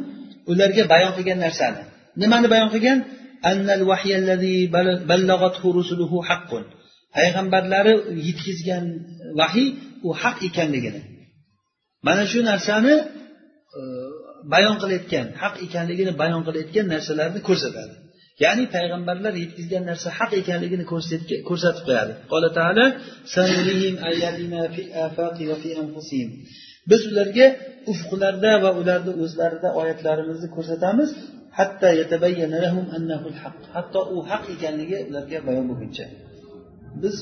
ularga 0.50 0.82
bayon 0.92 1.12
qilgan 1.16 1.38
narsani. 1.46 1.82
Nimani 2.22 2.46
bayon 2.54 2.70
qilgan? 2.74 2.98
Payg'ambarlari 7.16 7.94
yetkazgan 8.28 8.84
vahiy 9.40 9.68
u 10.06 10.10
haq 10.22 10.36
ekanligini. 10.48 11.00
Mana 12.06 12.22
shu 12.30 12.38
narsani 12.50 12.94
e, 13.78 13.80
bayon 14.52 14.76
qilayotgan 14.82 15.26
haq 15.42 15.54
ekanligini 15.66 16.12
bayon 16.22 16.42
qilayotgan 16.46 16.86
narsalarni 16.94 17.40
ko'rsatadi. 17.48 17.94
Ya'ni 18.44 18.64
payg'ambarlar 18.76 19.32
yetkazgan 19.42 19.82
narsa 19.90 20.08
haq 20.18 20.30
ekanligini 20.40 20.84
ko'rsatib 21.48 21.84
qo'yadi. 21.88 22.12
Qola 22.32 22.48
taala 22.58 22.84
biz 26.90 27.02
ularga 27.10 27.46
ufqlarda 27.92 28.52
va 28.64 28.70
ularni 28.80 29.12
o'zlarida 29.24 29.68
oyatlarimizni 29.80 30.48
ko'rsatamiz. 30.56 31.10
Hatto 33.74 34.00
u 34.14 34.16
haq 34.30 34.44
ekanligi 34.54 34.98
ularga 35.08 35.38
bayon 35.48 35.64
bo'lguncha. 35.70 36.06
Biz 37.02 37.14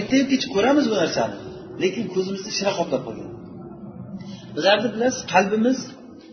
ertayu 0.00 0.24
kech 0.32 0.44
ko'ramiz 0.54 0.84
bu 0.90 0.96
narsani 1.02 1.36
lekin 1.82 2.04
ko'zimizni 2.14 2.50
shira 2.58 2.72
qoplab 2.80 3.02
qo'ygan. 3.08 3.35
Bizlarni 4.56 4.88
bilasiz 4.94 5.22
qalbimiz 5.34 5.78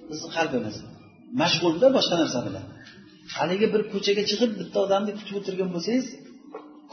bizni 0.10 0.30
qalbimiz. 0.38 0.76
Mashg'ulda 1.42 1.88
boshqa 1.98 2.16
narsa 2.22 2.40
bilan. 2.48 2.66
Haligi 3.36 3.68
bir 3.74 3.82
ko'chaga 3.94 4.24
chiqib 4.32 4.52
bitta 4.60 4.78
odamni 4.86 5.12
kutib 5.20 5.36
o'tirgan 5.40 5.70
bo'lsangiz 5.76 6.08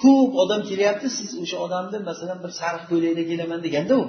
ko'p 0.02 0.32
odam 0.42 0.60
kelyapti 0.70 1.08
siz 1.18 1.30
o'sha 1.42 1.56
odamni 1.66 1.98
masalan 2.10 2.38
bir 2.44 2.52
sariq 2.60 2.84
ko'ylakda 2.90 3.22
kelaman 3.30 3.60
deganda 3.66 3.94
u 4.02 4.04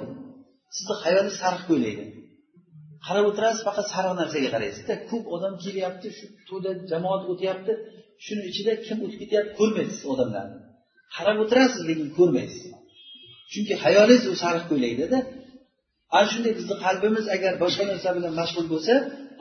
sizni 0.76 0.94
hayolingiz 1.04 1.36
sariq 1.42 1.62
ko'ylakda 1.70 2.04
qarab 3.06 3.24
o'tirasiz 3.30 3.62
faqat 3.68 3.86
sariq 3.94 4.14
narsaga 4.20 4.48
qaraysizda 4.54 4.94
ko'p 5.10 5.24
odam 5.36 5.54
kelyapti 5.64 6.08
shu 6.18 6.26
to'da 6.48 6.70
jamoat 6.90 7.22
o'tyapti 7.32 7.72
shuni 8.24 8.42
ichida 8.50 8.72
kim 8.86 8.98
o'tib 9.04 9.18
ketyapti 9.22 9.52
ko'rmaysiz 9.60 10.00
odamlarni. 10.12 10.58
Qarab 11.16 11.36
o'tirasiz 11.44 11.80
lekin 11.88 12.08
ko'rmaysiz. 12.18 12.64
Chunki 13.52 13.74
hayolingiz 13.84 14.24
u 14.32 14.34
sariq 14.42 14.64
ko'ylakdada 14.70 15.18
ana 16.16 16.26
shunday 16.32 16.52
bizni 16.58 16.74
qalbimiz 16.84 17.26
agar 17.36 17.52
boshqa 17.62 17.84
narsa 17.90 18.08
bilan 18.16 18.32
mashg'ul 18.40 18.66
bo'lsa 18.72 18.94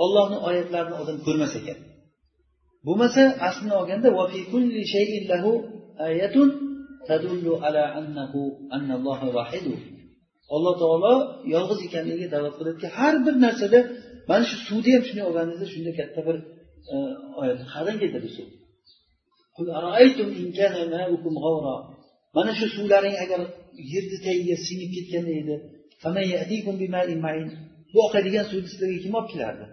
ollohni 0.04 0.38
oyatlarini 0.50 0.96
odam 1.02 1.18
ko'rmas 1.26 1.54
ekan. 1.60 1.78
Bo'lmasa 2.88 3.22
aslini 3.48 3.74
olganda 3.82 4.10
alloh 10.56 10.74
taolo 10.82 11.14
yolg'iz 11.54 11.80
ekanligiga 11.88 12.28
da'vat 12.36 12.54
qiladiki 12.60 12.88
har 12.98 13.14
bir 13.26 13.36
narsada 13.46 13.80
mana 14.30 14.44
shu 14.50 14.58
suvni 14.68 14.92
ham 14.96 15.04
shunday 15.08 15.26
olganingizda 15.30 15.68
shunday 15.74 15.94
katta 16.02 16.20
bir 16.28 16.38
e, 16.94 16.96
oyat 17.42 17.60
qayerdan 17.74 17.98
keldi 18.02 18.30
suv. 18.38 18.48
Mana 22.38 22.52
shu 22.60 22.66
suvlaring 22.76 23.16
agar 23.24 23.42
yerni 23.94 24.18
tagiga 24.28 24.56
singib 24.68 24.90
ketganda 24.96 25.34
edi 25.42 25.56
bu 27.94 27.98
oqadigan 28.08 28.46
suvni 28.52 28.68
sizlarga 28.72 29.00
kim 29.06 29.14
olib 29.20 29.30
kelardi 29.34 29.66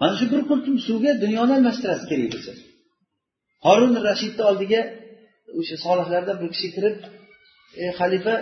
mana 0.00 0.14
shu 0.20 0.26
bir 0.32 0.42
qultum 0.50 0.74
suvga 0.86 1.10
dunyoni 1.24 1.52
almashtirasiz 1.58 2.06
kerak 2.10 2.28
bo'lsa 2.34 2.52
horun 3.66 3.94
rashidni 4.08 4.42
oldiga 4.50 4.80
o'sha 5.58 5.76
solihlardan 5.84 6.36
bir 6.42 6.48
kishi 6.54 6.68
kirib 6.76 6.96
ey 7.82 7.90
xalifa 8.00 8.34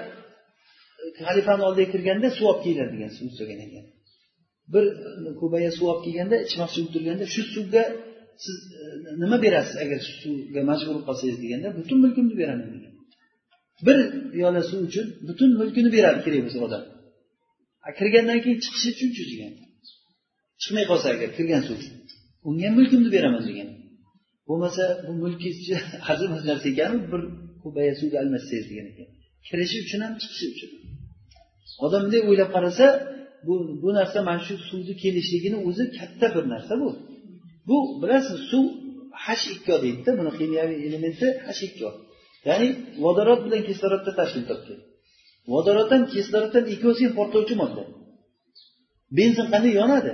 xalifani 1.27 1.63
oldiga 1.69 1.89
kirganda 1.95 2.29
suv 2.37 2.45
olib 2.51 2.61
kelinglar 2.65 2.89
degan 2.95 3.11
suv 3.19 3.29
so'ragan 3.39 3.61
ekan. 3.67 3.85
Bir 4.73 4.85
kubaya 5.41 5.71
suv 5.79 5.87
olib 5.93 6.03
kelganda 6.07 6.37
ichmoqchi 6.47 6.79
bo'lib 6.81 6.93
turganda 6.97 7.25
shu 7.35 7.43
suvga 7.55 7.85
siz 8.45 8.57
e, 8.81 8.83
nima 9.23 9.37
berasiz 9.45 9.77
agar 9.85 9.99
shu 10.07 10.15
suvga 10.23 10.61
majbur 10.71 10.93
bo'lib 10.95 11.07
qolsangiz 11.09 11.39
deganda 11.45 11.69
butun 11.79 11.99
mulkimni 12.05 12.35
beraman 12.43 12.69
degan. 12.77 12.88
Bir 13.87 13.99
piyola 14.33 14.63
suv 14.71 14.81
uchun 14.89 15.07
butun 15.29 15.51
mulkini 15.61 15.91
beradi 15.97 16.21
kerak 16.25 16.41
bo'lsa 16.47 16.59
odam 16.67 16.83
kirgandan 17.99 18.39
keyin 18.45 18.59
chiqishi 18.65 18.89
uchunchi 18.95 19.23
degan 19.31 19.53
chiqmay 20.63 20.85
qolsa 20.91 21.07
agar 21.15 21.29
kirgan 21.39 21.63
suv 21.69 21.79
unga 22.49 22.65
ham 22.67 22.75
mulkimni 22.79 23.11
beraman 23.17 23.43
degan. 23.49 23.69
Bo'lmasa 24.49 24.83
bu 25.07 25.13
mulkingiz 25.23 25.59
arzimas 26.11 26.43
narsa 26.51 26.67
ekanu 26.73 26.97
bir 27.13 27.23
ko'baya 27.63 27.93
suvga 28.01 28.17
almashsangiz 28.23 28.67
degan 28.71 28.87
ekan. 28.93 29.09
Kirishi 29.47 29.77
uchun 29.85 30.01
ham 30.05 30.13
chiqishi 30.23 30.47
uchun 30.55 30.71
odam 31.85 32.01
bunday 32.05 32.21
o'ylab 32.29 32.51
qarasa 32.57 32.87
bu 33.47 33.55
bu 33.83 33.89
narsa 33.99 34.19
mana 34.29 34.41
shu 34.47 34.55
suvni 34.69 34.95
kelishligini 35.03 35.59
o'zi 35.69 35.85
katta 35.99 36.27
bir 36.35 36.45
narsa 36.55 36.75
bu. 36.83 36.89
Bu 37.69 37.77
bilasiz 38.03 38.39
suv 38.51 38.65
h 39.25 39.27
ikko 39.55 39.75
deydida 39.85 40.11
buni 40.19 40.33
kimyoviy 40.39 40.79
elementi 40.89 41.27
h 41.47 41.49
ikko 41.69 41.89
ya'ni 42.49 42.69
vodorod 43.05 43.41
bilan 43.47 43.63
kisloroddan 43.69 44.15
tashkil 44.21 44.45
topgan 44.51 44.81
vodorod 45.53 45.89
ham 45.95 46.03
kislorod 46.15 46.53
ham 46.57 46.65
ikkovsi 46.75 47.03
ham 47.07 47.15
portlovchi 47.19 47.55
modda. 47.63 47.83
Benzin 49.19 49.47
qanday 49.53 49.73
yonadi? 49.81 50.13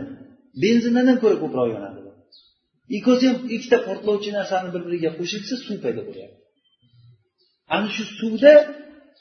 Benzindan 0.63 1.07
ham 1.11 1.19
ko'ra 1.23 1.37
ko'proq 1.43 1.67
yonadi. 1.75 2.01
Ikkovsi 2.97 3.25
ham 3.31 3.39
ikkita 3.55 3.79
portlovchi 3.89 4.31
narsani 4.39 4.69
bir 4.75 4.83
biriga 4.87 5.11
qo'shilsa 5.19 5.55
suv 5.67 5.77
paydo 5.85 6.03
bo'lyapti. 6.09 6.39
Ana 7.75 7.89
shu 7.95 8.05
suvda 8.19 8.53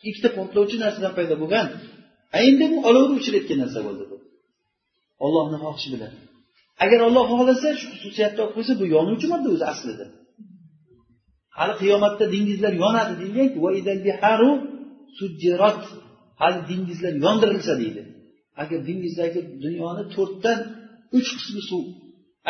ikkita 0.10 0.30
portlovchi 0.38 0.78
narsadan 0.84 1.14
paydo 1.18 1.36
bo'lgan 1.42 1.68
endi 2.46 2.66
bu 2.72 2.78
olovni 2.90 3.14
o'chirayotgan 3.20 3.60
narsa 3.64 3.80
bo'ldi 3.88 4.04
bu. 4.12 4.18
Ollohni 5.26 5.58
xohishi 5.64 5.90
bilan. 5.96 6.14
Agar 6.84 7.00
olloh 7.08 7.26
xohlasa 7.32 7.70
shu 7.80 7.86
xususiyatni 7.94 8.40
olib 8.44 8.54
qo'ysa 8.58 8.74
bu 8.80 8.86
yonuvchi 8.96 9.28
modda 9.34 9.48
o'zi 9.56 9.66
aslida. 9.74 10.06
hali 11.60 11.74
qiyomatda 11.82 12.26
dengizlar 12.36 12.74
yonadi 12.84 13.14
deyilganhali 13.22 14.50
dengizlar 16.70 17.14
yondirilsa 17.26 17.74
deydi. 17.82 18.02
Agar 18.62 18.80
dengizdagi 18.90 19.40
dunyoni 19.64 20.04
to'rtdan 20.16 20.60
uch 21.18 21.30
qismi 21.40 21.62
suv 21.70 21.84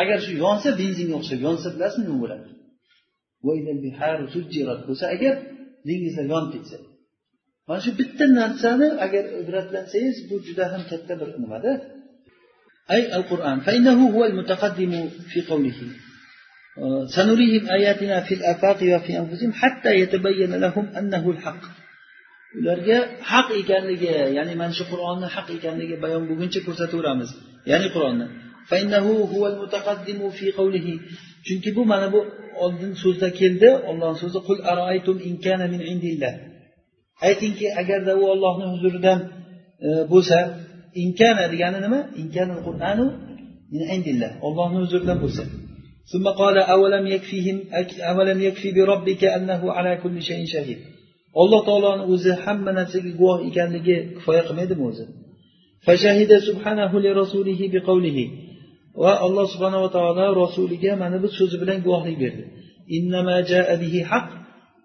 agar 0.02 0.18
shu 0.26 0.32
yonsa 0.44 0.68
benzinga 0.80 1.14
o'xshab 1.20 1.40
yonsa 1.46 1.66
bilasizmi 1.74 2.04
nima 2.06 2.18
bo'ladi? 2.24 2.48
Bo'lsa 4.88 5.04
agar 5.14 5.34
dengizlar 5.88 6.26
yonib 6.34 6.50
ketsa. 6.54 6.76
Mana 7.66 7.80
shu 7.84 7.90
bitta 8.00 8.24
narsani 8.40 8.88
agar 9.06 9.24
ibratlansangiz 9.42 10.16
bu 10.28 10.34
juda 10.46 10.64
ham 10.72 10.82
katta 10.90 11.12
bir 11.20 11.28
nimada. 11.42 11.72
Ay 12.94 13.02
al 13.16 13.24
qur'an 13.30 13.58
سنريهم 17.15 17.63
آياتنا 17.77 18.21
في 18.27 18.33
الآفاق 18.39 18.79
وفي 18.95 19.11
أنفسهم 19.19 19.51
حتى 19.53 19.91
يتبين 20.01 20.51
لهم 20.55 20.85
أنه 20.99 21.23
الحق 21.29 21.63
ularga 22.59 22.97
haq 23.31 23.47
ekanligi 23.61 24.09
ya'ni 24.37 24.53
mana 24.61 24.73
shu 24.77 24.83
qur'onni 24.91 25.27
haq 25.35 25.47
ekanligi 25.57 25.95
bayon 26.03 26.23
bo'lguncha 26.29 26.59
ko'rsataveramiz 26.67 27.29
ya'ni 27.71 27.87
qur'onni 27.95 28.25
chunki 31.47 31.69
bu 31.77 31.81
mana 31.91 32.07
bu 32.13 32.19
oldin 32.63 32.91
so'zda 33.03 33.27
keldi 33.39 33.69
ollohni 33.89 34.17
so'zi 34.23 34.39
qul 34.47 34.59
aroaytum 34.71 35.17
in 35.27 35.35
kana 35.45 35.65
min 35.73 35.81
indillah 35.93 36.33
aytingki 37.27 37.67
agarda 37.81 38.13
u 38.21 38.23
ollohni 38.33 38.65
huzuridan 38.73 39.19
e, 39.85 39.87
bo'lsa 40.11 40.37
inkana 41.03 41.43
degani 41.53 41.79
nima 41.85 41.99
inkana 42.21 42.55
qur'anu 42.67 43.05
min 43.73 43.81
indillah 43.95 44.31
ollohni 44.47 44.77
huzuridan 44.83 45.17
bo'lsa 45.23 45.43
ثم 46.13 46.25
قال 46.27 46.57
أولم 46.57 47.07
يكفيهم 47.07 47.57
أولم 48.01 48.41
يكفي 48.41 48.71
بربك 48.71 49.23
أنه 49.23 49.71
على 49.71 49.91
كل 50.03 50.21
شيء 50.21 50.45
شهيد 50.45 50.79
alloh 51.41 51.61
taoloni 51.69 52.03
o'zi 52.13 52.31
hamma 52.43 52.71
narsaga 52.79 53.11
guvoh 53.19 53.37
ekanligi 53.49 53.95
kifoya 54.15 54.41
qilmaydimi 54.47 54.83
o'zi 54.89 55.05
fashahida 55.85 56.37
subhanahu 56.47 56.95
li 57.05 57.11
rasulihi 57.21 57.65
biqavlihi 57.75 58.25
va 59.03 59.13
alloh 59.25 59.45
subhanava 59.53 59.87
taolo 59.97 60.25
rasuliga 60.43 60.91
mana 61.01 61.17
bu 61.23 61.27
so'zi 61.39 61.55
bilan 61.61 61.79
guvohlik 61.85 62.17
berdi 62.23 62.43
innama 62.97 63.35
jaa 63.51 63.75
bihi 63.83 64.01
haq 64.11 64.27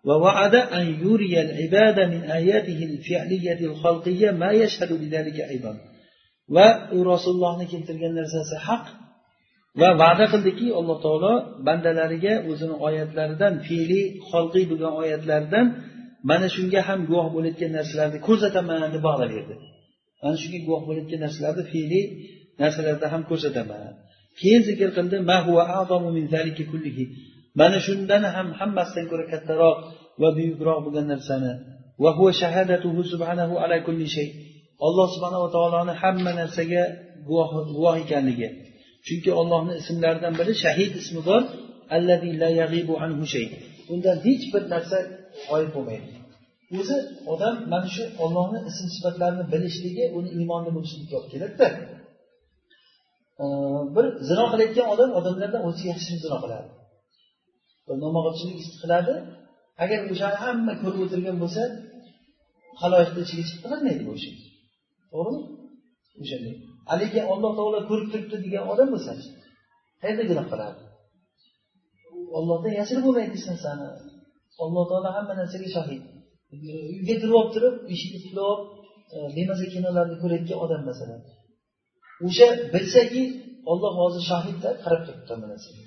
ووعد 0.09 0.55
أن 0.79 0.87
يري 1.05 1.35
العباد 1.47 1.99
من 2.13 2.21
آياته 2.41 2.79
الفعلية 2.91 3.61
الخلقية 3.71 4.31
ما 4.31 4.51
يشهد 4.63 4.91
بذلك 5.03 5.39
أيضا 5.53 5.73
va 6.55 6.69
u 6.97 6.99
rasulullohni 7.13 7.67
keltirgan 7.73 8.13
narsasi 8.21 8.57
haq 8.67 8.85
Va 9.82 9.90
va'da 10.02 10.26
qildiki 10.34 10.68
alloh 10.80 10.98
taolo 11.06 11.34
bandalariga 11.68 12.34
o'zini 12.50 12.76
oyatlaridan 12.88 13.54
fe'liy 13.68 14.06
xalqiy 14.30 14.66
bo'lgan 14.72 14.94
oyatlaridan 15.02 15.66
mana 16.30 16.48
shunga 16.56 16.80
ham 16.88 17.00
guvoh 17.10 17.28
bo'layotgan 17.36 17.72
narsalarni 17.78 18.20
ko'rsataman 18.28 18.80
deb 18.96 19.04
va'da 19.08 19.26
berdi. 19.34 19.56
Mana 20.24 20.38
shunga 20.42 20.60
guvoh 20.68 20.82
bo'layotgan 20.88 21.22
narsalarni 21.26 21.64
fe'liy 21.74 22.06
narsalarda 22.62 23.08
ham 23.14 23.22
ko'rsataman. 23.30 23.92
Keyin 24.40 24.62
zikr 24.70 24.90
qildi 24.98 25.18
mana 27.60 27.78
shundan 27.88 28.24
ham 28.36 28.48
hammasidan 28.60 29.06
ko'ra 29.12 29.26
kattaroq 29.34 29.78
va 30.22 30.30
buyukroq 30.38 30.80
bo'lgan 30.86 31.06
narsani. 31.14 31.54
Alloh 34.88 35.08
subhanava 35.16 35.48
taoloni 35.56 35.94
hamma 36.02 36.32
narsaga 36.42 36.84
guvoh 37.30 37.96
ekanligi. 38.04 38.50
Chunki 39.08 39.32
ollohni 39.42 39.74
ismlaridan 39.82 40.34
biri 40.40 40.54
shahid 40.64 40.92
ismi 41.02 41.22
bor. 41.30 41.42
Undan 43.94 44.18
hech 44.26 44.44
bir 44.54 44.64
narsa 44.74 44.98
g'oyib 45.48 45.72
bo'lmaydi. 45.76 46.10
O'zi 46.80 46.98
odam 47.34 47.56
mana 47.72 47.88
shu 47.96 48.04
ollohni 48.24 48.60
ism 48.70 48.88
sifatlarini 48.96 49.46
bilishligi 49.54 50.06
uni 50.18 50.30
iymonli 50.38 50.72
bo'lishligiga 50.76 51.16
olib 51.20 51.30
keladida. 51.34 51.68
Bir 53.96 54.06
zino 54.30 54.46
qilayotgan 54.52 54.88
odam 54.94 55.10
odamlardan 55.20 55.62
o'zi 55.70 55.84
yaxshi 55.92 56.14
zino 56.24 56.38
qiladi. 56.44 56.70
Nomog'otchilik 58.04 58.60
qiladi. 58.82 59.14
Agar 59.84 60.00
o'shani 60.12 60.38
hamma 60.44 60.74
ko'rib 60.82 61.02
o'tirgan 61.06 61.38
bo'lsa 61.44 61.62
haloyiqni 62.82 63.20
ichiga 63.26 63.44
chiqib 63.48 63.62
qilmaydi 63.64 64.04
bu 64.08 64.14
ishi 64.20 64.32
to'g'rimi? 65.12 65.42
O'shanday 66.22 66.56
haligi 66.90 67.22
olloh 67.34 67.52
taolo 67.58 67.80
ko'rib 67.90 68.08
turibdi 68.12 68.38
degan 68.46 68.64
odam 68.74 68.88
bo'lsa 68.94 69.12
qayerda 70.02 70.24
gunoh 70.30 70.46
qiladi? 70.52 70.80
Ollohdan 72.38 72.74
yashirib 72.80 73.04
bo'lmaydi 73.08 73.34
hech 73.36 73.48
narsani 73.52 73.88
alloh 74.64 74.84
taolo 74.92 75.10
hamma 75.18 75.34
narsaga 75.42 75.70
shohid. 75.76 76.02
Uyga 76.54 77.16
kirib 77.22 77.36
olib 77.40 77.52
turib 77.56 77.76
eshikni 77.94 78.20
qilib 78.24 78.40
olib 78.52 78.62
e, 79.16 79.18
bemaza 79.38 79.66
kinolarni 79.74 80.16
ko'rayotgan 80.24 80.58
odam 80.66 80.82
masalan. 80.90 81.22
O'sha 82.28 82.48
bilsaki 82.74 83.24
olloh 83.72 83.94
hozir 84.02 84.24
shohidda 84.32 84.70
qarab 84.84 85.02
turibdi 85.08 85.30
hamma 85.34 85.48
narsaga. 85.54 85.84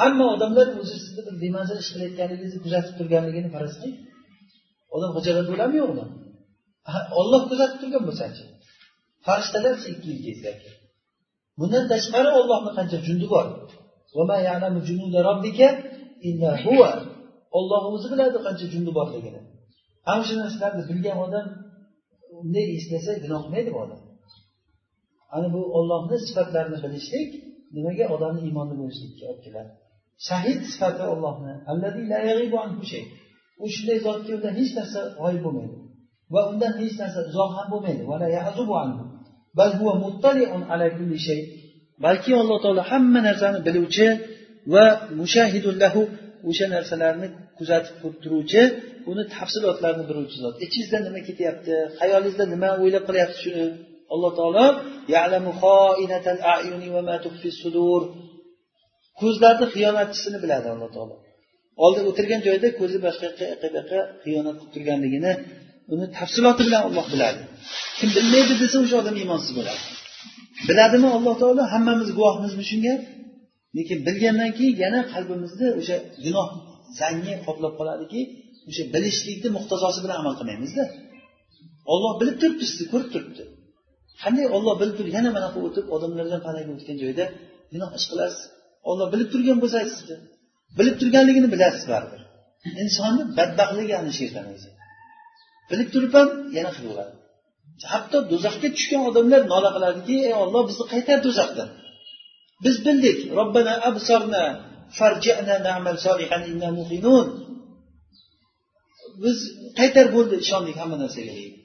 Hamma 0.00 0.24
odamlar 0.34 0.66
o'zi 0.82 0.96
sizni 1.04 1.22
bir 1.26 1.34
bemaza 1.44 1.74
ish 1.82 1.90
qilayotganligingizni 1.94 2.60
kuzatib 2.64 2.94
turganligini 2.98 3.48
faraz 3.54 3.74
qiling 3.80 3.96
odam 4.96 5.10
xijolat 5.16 5.46
bo'ladimi 5.50 5.78
yo'qmi? 5.82 6.04
Olloh 7.20 7.42
kuzatib 7.50 7.78
turgan 7.82 8.04
bo'lsachi? 8.08 8.44
Farishtalar 9.26 9.74
ikki 9.92 10.08
yil 10.10 10.20
kezgaki 10.26 10.70
bundan 11.58 11.84
tashqari 11.92 12.30
ollohni 12.38 12.70
qancha 12.78 12.98
jundi 13.06 13.26
bor. 13.34 13.46
Olloh 17.58 17.82
o'zi 17.94 18.06
biladi 18.12 18.38
qancha 18.46 18.66
jundi 18.74 18.90
borligini 18.98 19.40
ana 20.10 20.22
shu 20.28 20.34
narsalarni 20.42 20.82
bilgan 20.90 21.16
odam 21.26 21.46
bunday 22.32 22.66
eslasa 22.76 23.10
gunoh 23.24 23.40
qilmaydi 23.44 23.70
bu 23.74 23.78
odam. 23.84 24.00
Ana 25.36 25.48
bu 25.54 25.60
ollohni 25.78 26.16
sifatlarini 26.26 26.78
bilishlik 26.84 27.30
nimaga? 27.76 28.04
Odamni 28.14 28.40
iymonni 28.48 28.74
bo'lishlikka 28.80 29.24
olib 29.30 29.42
keladi 29.46 29.72
shahid 30.28 30.60
sifati 30.72 31.02
ollohni 31.12 31.52
u 33.64 33.66
shunday 33.74 33.98
zotki 34.06 34.30
undan 34.38 34.54
hech 34.60 34.72
narsa 34.78 35.00
g'oyib 35.20 35.42
bo'lmaydi. 35.46 35.76
Va 36.34 36.40
undan 36.50 36.72
hech 36.82 36.96
narsa 37.02 37.20
uzoq 37.30 37.50
ham 37.56 37.66
bo'lmaydi 37.72 38.02
balki 42.04 42.30
alloh 42.42 42.58
taolo 42.64 42.82
hamma 42.90 43.20
narsani 43.28 43.58
biluvchi 43.66 44.06
va 44.72 44.84
mushahidullahu 45.20 46.00
o'sha 46.50 46.66
narsalarni 46.74 47.26
kuzatib 47.58 47.94
turuvchi 48.22 48.62
uni 49.10 49.22
tafsilotlarini 49.34 50.04
biluvchi 50.10 50.38
zot. 50.44 50.54
Ichingizda 50.64 50.98
nima 51.06 51.20
ketyapti? 51.28 51.74
Hayolingizda 52.00 52.44
nima 52.54 52.68
o'ylab 52.82 53.04
qilyapsiz 53.08 53.40
shuni 53.44 53.64
alloh 54.14 54.32
taolo? 54.38 54.66
Ko'zlarni 59.20 59.66
xiyonatchisini 59.74 60.38
biladi 60.44 60.68
alloh 60.74 60.90
taolo. 60.96 61.14
Oldin 61.84 62.04
o'tirgan 62.10 62.40
joyda 62.46 62.68
ko'zi 62.80 62.98
boshqa 63.06 63.24
yoqqa 63.28 63.68
yoqqa 63.78 63.98
xiyonat 64.24 64.54
qilib 64.58 64.70
turganligini 64.74 65.32
uni 65.92 66.06
tafsiloti 66.18 66.62
bilan 66.68 66.82
olloh 66.88 67.06
biladi. 67.12 67.40
Kim 67.98 68.08
bilmaydi 68.16 68.54
desa 68.62 68.76
o'sha 68.84 68.96
odam 69.02 69.16
iymonsiz 69.20 69.52
bo'ladi. 69.58 69.82
Biladimi 70.68 71.08
alloh 71.16 71.34
taolo 71.42 71.62
hammamiz 71.74 72.08
guvohmizmi 72.18 72.64
shunga? 72.70 72.94
Lekin 73.76 73.98
bilgandan 74.06 74.50
keyin 74.58 74.74
yana 74.84 75.00
qalbimizni 75.12 75.68
o'sha 75.80 75.96
gunoh 76.24 76.48
zangi 77.00 77.34
qoplab 77.46 77.72
qoladiki 77.80 78.20
o'sha 78.68 78.82
bilishlikni 78.94 79.48
muhtazosi 79.56 79.98
bilan 80.04 80.16
amal 80.22 80.34
qilmaymizda. 80.38 80.84
Olloh 81.92 82.12
bilib 82.20 82.36
turibdi 82.40 82.64
sizni 82.70 82.86
ko'rib 82.92 83.08
turibdi. 83.14 83.42
Qanday 84.22 84.46
olloh 84.56 84.74
bilib 84.80 84.94
turib 84.98 85.12
yana 85.18 85.30
mana 85.36 85.48
qilib 85.54 85.66
o'tib 85.68 85.86
odamlardan 85.94 86.40
panaga 86.46 86.70
o'tgan 86.76 86.96
joyda 87.04 87.24
gunoh 87.72 87.90
ish 87.98 88.06
qilasiz 88.10 88.42
olloh 88.90 89.06
bilib 89.12 89.28
turgan 89.32 89.58
bo'lsa 89.62 89.78
sizni 89.96 90.16
bilib 90.78 90.96
turganligini 91.00 91.48
bilasiz 91.54 91.84
baribir. 91.92 92.20
Insonni 92.82 93.22
badbaxtligi 93.38 93.94
ana 94.00 94.10
shu 94.16 94.22
yerdan 94.26 94.46
o'zi 94.54 94.70
bilib 95.72 95.88
turib 95.94 96.12
ham 96.18 96.28
yana 96.56 96.70
qilaveradi 96.76 97.14
hatto 97.92 98.18
do'zaxga 98.30 98.68
tushgan 98.76 99.02
odamlar 99.10 99.42
nola 99.52 99.70
qiladiki 99.76 100.16
ey 100.28 100.34
olloh 100.44 100.62
bizni 100.68 100.84
qaytar 100.94 101.18
do'zaxdan? 101.26 101.68
Biz 102.64 102.76
bildik. 102.86 103.18
Robbana 103.38 103.74
absorna 103.88 104.44
farjana 104.98 105.56
na'mal 105.68 105.96
solihan 106.06 106.42
inna 106.50 106.68
muqinun. 106.78 107.26
Biz 109.24 109.38
qaytar 109.78 110.06
bo'ldi 110.16 110.34
ishondik 110.44 110.76
hamma 110.80 110.96
narsaga. 111.02 111.32
Deydi 111.38 111.58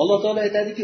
alloh 0.00 0.18
taolo 0.24 0.40
aytadiki 0.46 0.82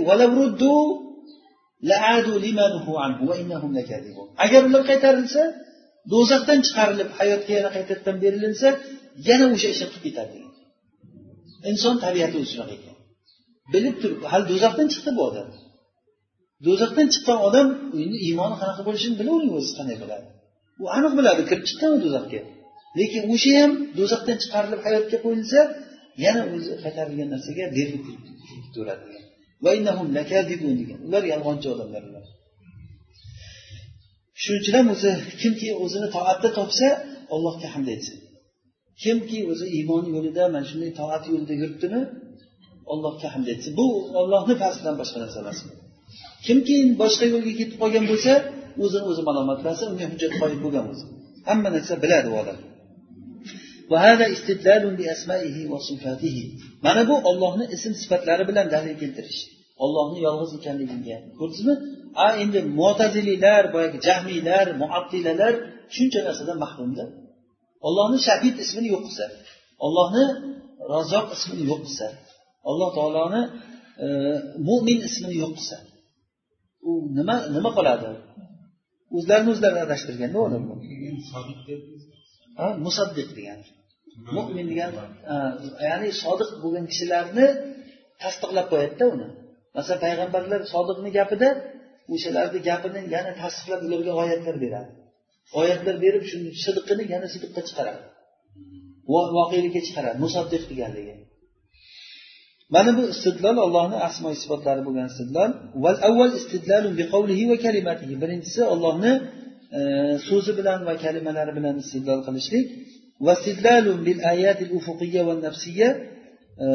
agar 4.45 4.63
ular 4.69 4.83
qaytarilsa 4.91 5.43
do'zaxdan 6.13 6.59
chiqarilib 6.67 7.11
hayotga 7.19 7.53
yana 7.59 7.71
qaytadan 7.77 8.17
berilinsa 8.25 8.69
yana 9.29 9.45
o'sha 9.55 9.69
ishni 9.75 9.87
qilib 9.93 10.05
ketadi 10.07 10.37
inson 11.71 11.95
tabiati 12.05 12.37
o'zi 12.41 12.49
shunaqa 12.53 12.75
ekan. 12.79 12.97
Bilib 13.75 13.97
turib 14.03 14.21
hali 14.33 14.45
do'zaxdan 14.53 14.87
chiqdi 14.93 15.11
bu 15.19 15.23
odam. 15.31 15.49
Do'zaxdan 16.67 17.07
chiqqan 17.15 17.39
odam 17.49 17.69
endi 18.03 18.17
iymoni 18.29 18.57
qanaqa 18.61 18.83
bo'lishini 18.89 19.15
bilavering 19.21 19.53
o'zi 19.59 19.73
qanday 19.79 19.97
biladi? 20.03 20.27
U 20.83 20.85
aniq 20.97 21.13
biladi 21.19 21.43
kirib 21.51 21.65
chiqqan 21.69 21.93
do'zaxga? 22.05 22.41
Lekin 22.99 23.23
o'sha 23.35 23.53
ham 23.61 23.73
do'zaxdan 23.99 24.37
chiqarilib 24.43 24.81
hayotga 24.87 25.19
qo'yilsa 25.25 25.61
yana 26.25 26.43
o'zi 26.55 26.73
qaytarilgan 26.85 27.29
narsaga 27.35 27.65
berilib 27.77 28.03
ketaveradi 28.65 29.05
degan. 30.83 30.99
Ular 31.07 31.23
yolg'onchi 31.33 31.67
odamlar 31.75 32.03
ular. 32.11 32.25
Shuning 34.43 34.61
uchun 34.63 34.75
ham 34.79 34.89
o'zi 34.95 35.11
kimki 35.41 35.69
o'zini 35.85 36.09
toatda 36.17 36.49
topsa 36.59 36.89
allohga 37.35 37.69
hamd 37.75 37.89
aytsin. 37.95 38.17
Kimki 39.03 39.39
o'zi 39.53 39.67
iymon 39.77 40.05
yo'lida 40.15 40.45
mana 40.55 40.67
shunday 40.71 40.91
toat 41.01 41.25
yo'lida 41.33 41.55
yuribdimi? 41.61 42.01
Allohga 42.93 43.29
hamd 43.35 43.47
aytsin 43.53 43.73
bu 43.81 43.87
ollohni 44.21 44.55
fazlidan 44.63 44.95
boshqa 45.01 45.19
narsa 45.25 45.39
emas. 45.45 45.59
Kimki 46.47 46.77
boshqa 47.03 47.27
yo'lga 47.35 47.53
ketib 47.61 47.77
qolgan 47.83 48.05
bo'lsa 48.11 48.33
o'zini 48.85 49.07
o'zi 49.13 49.23
malomatlasin 49.29 49.87
unga 49.93 50.07
hujjat 50.13 50.33
qoyib 50.41 50.61
bo'lgan 50.65 50.85
bo'lsa. 50.89 51.05
Hamma 51.49 51.69
narsa 51.77 51.95
biladi 52.05 52.29
u 52.33 52.37
odam. 52.43 52.59
Mana 56.87 57.03
bu 57.11 57.15
ollohni 57.31 57.65
ism 57.77 57.93
sifatlari 58.03 58.45
bilan 58.51 58.67
dalil 58.75 58.95
keltirish. 59.03 59.41
Ollohni 59.85 60.19
yolg'iz 60.27 60.51
ekanligiga 60.59 61.17
ko'rdizmi? 61.39 61.75
A 62.27 62.29
endi 62.43 62.61
mo'taziliylar 62.81 63.63
boyagi 63.75 63.99
jahmiylar 64.09 64.67
muattilalar 64.83 65.53
shuncha 65.97 66.21
narsadan 66.27 66.59
mahrumda. 66.65 67.05
Ollohni 67.87 68.19
shadid 68.27 68.57
ismini 68.65 68.89
yo'q 68.95 69.03
qilsa 69.07 69.27
ollohni 69.87 70.25
razzoq 70.93 71.27
ismini 71.37 71.65
yo'q 71.71 71.81
qilsa 71.87 72.07
alloh 72.71 72.89
taoloni 72.99 73.43
e, 74.05 74.07
mo'min 74.69 74.99
ismini 75.09 75.37
yo'q 75.43 75.53
qilsa 75.59 75.77
u 76.89 76.91
nima 77.19 77.37
nima 77.57 77.71
qoladi? 77.79 78.09
O'zlarini 79.17 79.51
o'zlari 79.55 79.79
adashtirganda 79.87 80.39
uni 80.47 80.59
musaddiq 82.87 83.29
degan. 83.39 83.61
Mo'min 84.37 84.67
degan 84.73 84.91
e, 85.33 85.35
ya'ni 85.89 86.09
sodiq 86.23 86.51
bo'lgan 86.63 86.85
kishilarni 86.91 87.47
tasdiqlab 88.23 88.67
qo'yadida 88.73 89.05
uni. 89.15 89.29
Masalan 89.77 90.01
payg'ambarlar 90.07 90.61
sodiqni 90.75 91.11
gapida 91.19 91.49
o'shalarni 92.15 92.61
gapini 92.69 93.01
yana 93.15 93.33
tasdiqlab 93.43 93.81
ularga 93.87 94.13
oyatlar 94.23 94.57
beradi. 94.65 94.91
Oyatlar 95.61 95.97
berib 96.05 96.25
shuni 96.31 96.51
sidqini 96.65 97.05
yana 97.13 97.27
sidqqa 97.35 97.61
chiqaradi. 97.69 98.03
Voqelikka 99.37 99.81
chiqaradi. 99.87 100.17
Musaddiq 100.25 100.63
deganligi. 100.71 101.15
Mana 102.75 102.91
bu 102.99 103.03
istidlol 103.15 103.57
allohni 103.67 103.97
asmo 104.09 104.29
sifatlari 104.43 104.83
bo'lgan 104.87 105.07
istidlol. 105.13 105.51
Val 105.85 105.99
avval 106.09 106.33
istidlalun 106.41 106.95
biqavlihi 107.01 107.45
va 107.51 107.57
kalimatihi. 107.65 108.15
Birinchisi 108.23 108.63
ollohni 108.75 109.13
e, 109.79 109.81
so'zi 110.29 110.53
bilan 110.59 110.81
va 110.89 110.95
kalimalari 111.05 111.53
bilan 111.59 111.75
istidlol 111.83 112.21
qilishlik. 112.27 112.67
Va 113.27 113.33
istidlalun 113.39 113.99
bil 114.07 114.21
ayatil 114.33 114.73
ufuqiyya 114.79 115.23
va 115.29 115.35
nafsiyya. 115.47 115.89
E, 116.65 116.67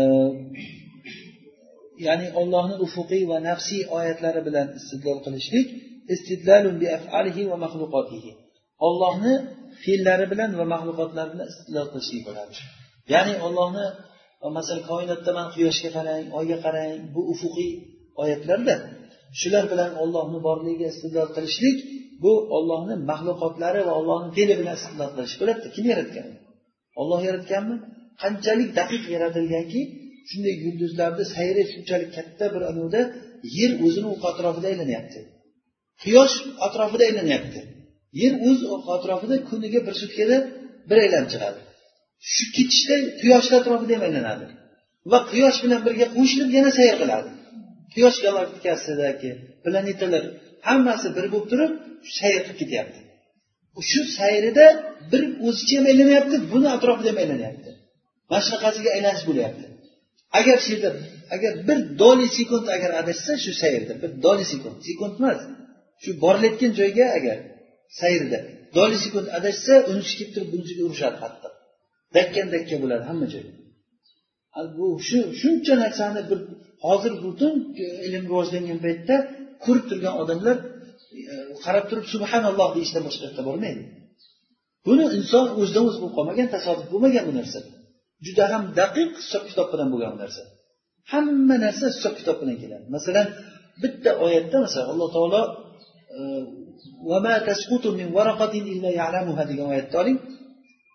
ya'ni 2.05 2.27
ollohni 2.41 2.75
ufuqiy 2.85 3.23
va 3.31 3.37
nafsiy 3.49 3.81
oyatlari 3.97 4.41
bilan 4.47 4.67
istidlol 4.79 5.19
qilishlik. 5.25 5.67
Istidlalun 6.15 6.75
bi 6.81 6.87
afalihi 6.97 7.41
va 7.51 7.57
maxluqotihi 7.63 8.31
ollohni 8.87 9.33
fe'llari 9.83 10.25
bilan 10.31 10.49
va 10.59 10.65
maxluqotlari 10.73 11.29
bilan 11.33 11.47
istilo 11.53 11.83
qilishlik 11.91 12.21
bo'ladi. 12.27 12.55
Ya'ni 13.13 13.33
ollohni 13.47 13.85
masalan 14.57 14.83
koinotda 14.91 15.31
man 15.37 15.47
quyoshga 15.55 15.89
qarang 15.97 16.23
oyga 16.39 16.57
qarang 16.65 16.91
bu 17.13 17.21
ufuqiy 17.33 17.71
oyatlarda 18.23 18.75
shular 19.39 19.65
bilan 19.71 19.91
ollohni 20.03 20.39
borligiga 20.47 20.87
istidlol 20.93 21.29
qilishlik 21.35 21.77
bu 22.23 22.31
ollohni 22.57 22.95
maxluqotlari 23.09 23.81
va 23.87 23.93
ollohni 23.99 24.29
fe'li 24.37 24.53
bilan 24.59 24.75
istidlol 24.79 25.11
qilish 25.15 25.35
bo'ladida. 25.39 25.67
Kim 25.75 25.85
yaratgan? 25.91 26.27
Olloh 27.01 27.21
yaratganmi? 27.27 27.75
Qanchalik 28.21 28.69
daqiq 28.79 29.03
yaratilganki 29.15 29.81
shunday 30.29 30.55
yulduzlarni 30.65 31.25
sayri 31.35 31.63
shunchalik 31.73 32.11
katta 32.17 32.45
bir 32.53 32.61
anavda 32.71 33.01
yer 33.57 33.71
o'zini 33.85 34.09
atrofida 34.29 34.67
aylanyapti 34.71 35.19
quyosh 36.03 36.35
atrofida 36.67 37.03
aylanyapti 37.09 37.59
yer 38.21 38.33
o'z 38.49 38.59
atrofida 38.95 39.35
kuniga 39.49 39.79
bir 39.87 39.95
sutkada 40.01 40.37
bir 40.89 40.97
aylanib 41.03 41.29
chiqadi. 41.33 41.59
Shu 42.33 42.43
ketishda 42.55 42.95
quyoshni 43.21 43.55
atrofida 43.61 43.93
ham 43.97 44.03
aylanadi. 44.07 44.45
Va 45.11 45.19
quyosh 45.31 45.59
bilan 45.63 45.81
birga 45.87 46.07
qo'shilib 46.17 46.49
yana 46.57 46.71
sayr 46.79 46.95
qiladi. 47.01 47.29
Quyosh 47.93 48.19
galaktikasidagi 48.25 49.31
planetalar 49.63 50.23
hammasi 50.67 51.07
bir 51.17 51.25
bo'lib 51.33 51.47
turib 51.51 51.71
sayr 52.19 52.41
qilib 52.45 52.57
ketyapti. 52.61 52.99
Shu 53.91 54.01
sayrida 54.17 54.65
bir 55.11 55.23
o'zicha 55.47 55.75
ham 55.79 55.85
aylanyapti 55.91 56.35
buni 56.53 56.67
atrofida 56.75 57.09
ham 57.11 57.19
aylanyapti 57.23 57.69
mana 58.29 58.41
shunaqasiga 58.47 58.89
aylanish 58.97 59.23
bo'lyapti. 59.29 59.65
Agar 60.39 60.57
shu 60.63 60.69
yerda 60.73 60.89
agar 61.35 61.51
bir 61.67 61.79
doli 62.01 62.27
sekund 62.37 62.65
agar 62.75 62.91
adashsa 63.01 63.33
shu 63.43 63.51
sayrda 63.61 63.93
bir 64.01 64.11
doli 64.25 64.45
sekund. 64.53 64.77
Sekund 64.89 65.13
emas 65.19 65.39
shu 66.03 66.09
borilayotgan 66.23 66.71
joyga 66.79 67.05
agar 67.17 67.37
sayrda 67.99 68.39
doli 68.77 68.97
sekund 69.05 69.27
adashsa 69.37 69.73
unisi 69.91 70.13
kelib 70.17 70.31
turib 70.35 70.49
bunisiga 70.53 70.81
urishadi 70.87 71.17
qattiq 71.23 71.53
dakkan 72.15 72.47
dakka 72.55 72.75
bo'ladi 72.83 73.03
hamma 73.09 73.27
joy 73.33 73.45
bu 74.77 74.87
shu 75.07 75.19
shuncha 75.41 75.73
narsani 75.83 76.21
bir 76.29 76.39
hozir 76.85 77.13
butun 77.25 77.53
e, 77.83 77.85
ilm 78.07 78.23
rivojlangan 78.29 78.79
paytda 78.85 79.15
ko'rib 79.65 79.85
turgan 79.89 80.13
odamlar 80.21 80.57
e, 81.31 81.33
qarab 81.63 81.85
turib 81.89 82.05
subhanalloh 82.13 82.69
deyishdan 82.75 83.01
boshqa 83.07 83.23
yoqqa 83.27 83.43
bormaydi. 83.49 83.83
Buni 84.87 85.05
inson 85.17 85.45
o'zidan 85.61 85.83
o'zi 85.89 85.97
bo'lib 86.01 86.15
qolmagan 86.17 86.47
tasodif 86.55 86.87
bo'lmagan 86.93 87.23
bu 87.29 87.33
narsa. 87.39 87.59
Juda 88.25 88.43
ham 88.51 88.63
daqiq 88.79 89.09
hisob 89.21 89.43
kitob 89.49 89.67
bilan 89.73 89.87
bo'lgan 89.93 90.13
narsa. 90.23 90.41
Hamma 91.11 91.55
narsa 91.65 91.85
hisob 91.95 92.13
kitob 92.19 92.37
bilan 92.41 92.57
keladi. 92.63 92.85
Masalan 92.95 93.27
bitta 93.83 94.11
oyatda 94.25 94.57
masalan 94.65 94.87
alloh 94.93 95.09
taolo 95.15 95.41
e, 96.17 96.19
degan 99.51 99.67
oyatni 99.71 99.97
oling. 100.01 100.17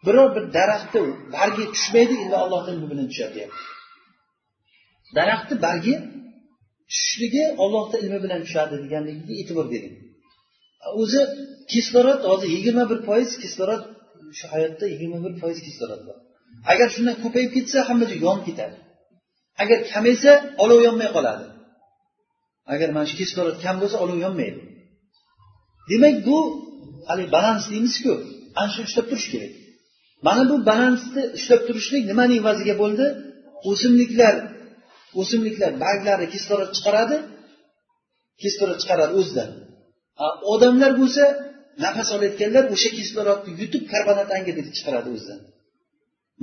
Biror 0.06 0.28
bir 0.36 0.44
daraxtni 0.56 1.00
bargi 1.36 1.64
tushmaydi 1.74 2.14
illo 2.22 2.36
allohni 2.44 2.70
ilmi 2.74 2.86
bilan 2.92 3.06
tushadi. 3.12 3.38
Deyapti 3.38 3.52
daraxtni 5.18 5.56
bargi 5.66 5.94
tushishligi 6.90 7.44
ollohni 7.64 7.96
ilmi 8.04 8.18
bilan 8.24 8.40
tushadi 8.46 8.74
deganligiga 8.84 9.34
e'tibor 9.40 9.66
bering. 9.74 9.94
O'zi 11.00 11.20
kislorod 11.72 12.20
hozir 12.30 12.48
yigirma 12.56 12.84
bir 12.90 12.98
foiz 13.08 13.30
kislorod 13.42 13.82
shu 14.38 14.46
hayotda 14.54 14.84
yigirma 14.92 15.18
bir 15.26 15.32
foiz 15.42 15.58
kislorod 15.66 16.02
bor. 16.08 16.16
Agar 16.72 16.88
shundan 16.94 17.16
ko'payib 17.24 17.50
ketsa 17.56 17.78
hamma 17.88 18.04
joy 18.10 18.20
yonib 18.26 18.44
ketadi. 18.48 18.76
Agar 19.62 19.78
kamaysa 19.92 20.30
olov 20.62 20.78
yonmay 20.86 21.08
qoladi. 21.16 21.46
Agar 22.74 22.88
mana 22.96 23.06
shu 23.10 23.16
kislorod 23.22 23.56
kam 23.64 23.76
bo'lsa 23.82 23.96
olov 24.04 24.18
yonmaydi. 24.26 24.60
Demak 25.90 26.16
bu 26.26 26.38
haligi 27.08 27.30
balans 27.36 27.64
deymizku 27.72 28.12
ana 28.60 28.68
shuni 28.74 28.86
ushlab 28.88 29.06
turish 29.10 29.28
kerak. 29.32 29.52
Mana 30.26 30.42
bu 30.50 30.56
balansni 30.70 31.22
ushlab 31.38 31.60
turishlik 31.66 32.02
nimaning 32.10 32.38
evaziga 32.42 32.74
bo'ldi? 32.82 33.06
O'simliklar 33.70 34.34
o'simliklar 35.20 35.72
barglari 35.84 36.26
kislorod 36.34 36.70
chiqaradi 36.76 37.16
kislorod 38.42 38.78
chiqaradi 38.82 39.12
o'zidan. 39.20 39.50
Odamlar 40.52 40.92
bo'lsa 41.00 41.24
nafas 41.84 42.08
olayotganlar 42.16 42.64
o'sha 42.74 42.90
kislorodni 42.98 43.50
yutib 43.60 43.82
karbonat 43.92 44.28
angidrid 44.36 44.68
chiqaradi 44.78 45.08
o'zidan. 45.16 45.40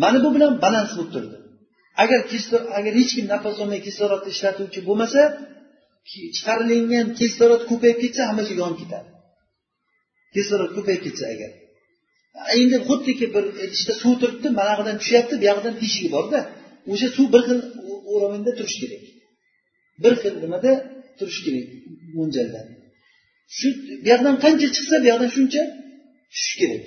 Mana 0.03 0.18
bu 0.24 0.30
bilan 0.36 0.53
balans 0.65 0.91
bo'lib 0.98 1.11
turdi. 1.15 1.38
Agar 2.03 2.20
agar 2.80 2.94
hech 2.99 3.11
kim 3.18 3.26
nafas 3.34 3.56
olmay 3.64 3.82
kislorodni 3.88 4.30
ishlatuvchi 4.36 4.80
bo'lmasa 4.90 5.22
chiqarilingan 6.36 7.07
kislorod 7.20 7.61
ko'payib 7.70 7.98
ketsa 8.03 8.22
hammasi 8.30 8.53
yonib 8.61 8.80
ketadi. 8.84 9.10
Kislorod 10.35 10.72
ko'payib 10.77 11.01
ketsa 11.05 11.26
agar. 11.34 11.51
Endi 12.60 12.77
xuddiki 12.88 13.26
bir 13.35 13.45
idishda 13.65 13.93
suv 14.01 14.14
turibdi 14.22 14.47
manag'idan 14.60 14.95
tushyapti 15.01 15.35
buyog'idan 15.41 15.76
teshigi 15.81 16.10
borda. 16.15 16.39
O'sha 16.91 17.07
suv 17.15 17.27
bir 17.34 17.41
xil 17.47 17.60
уровеньda 18.14 18.51
turishi 18.60 18.80
kerak. 18.84 19.03
Bir 20.03 20.14
xil 20.22 20.34
nimada 20.43 20.72
turishi 21.19 21.41
kerak 21.45 21.68
mo'ljalda 22.18 22.61
shu 23.57 23.68
buyoqdan 24.05 24.35
qancha 24.43 24.68
chiqsa 24.76 24.95
buyoqdan 25.03 25.30
shuncha 25.35 25.64
tushishi 26.31 26.55
kerak. 26.61 26.84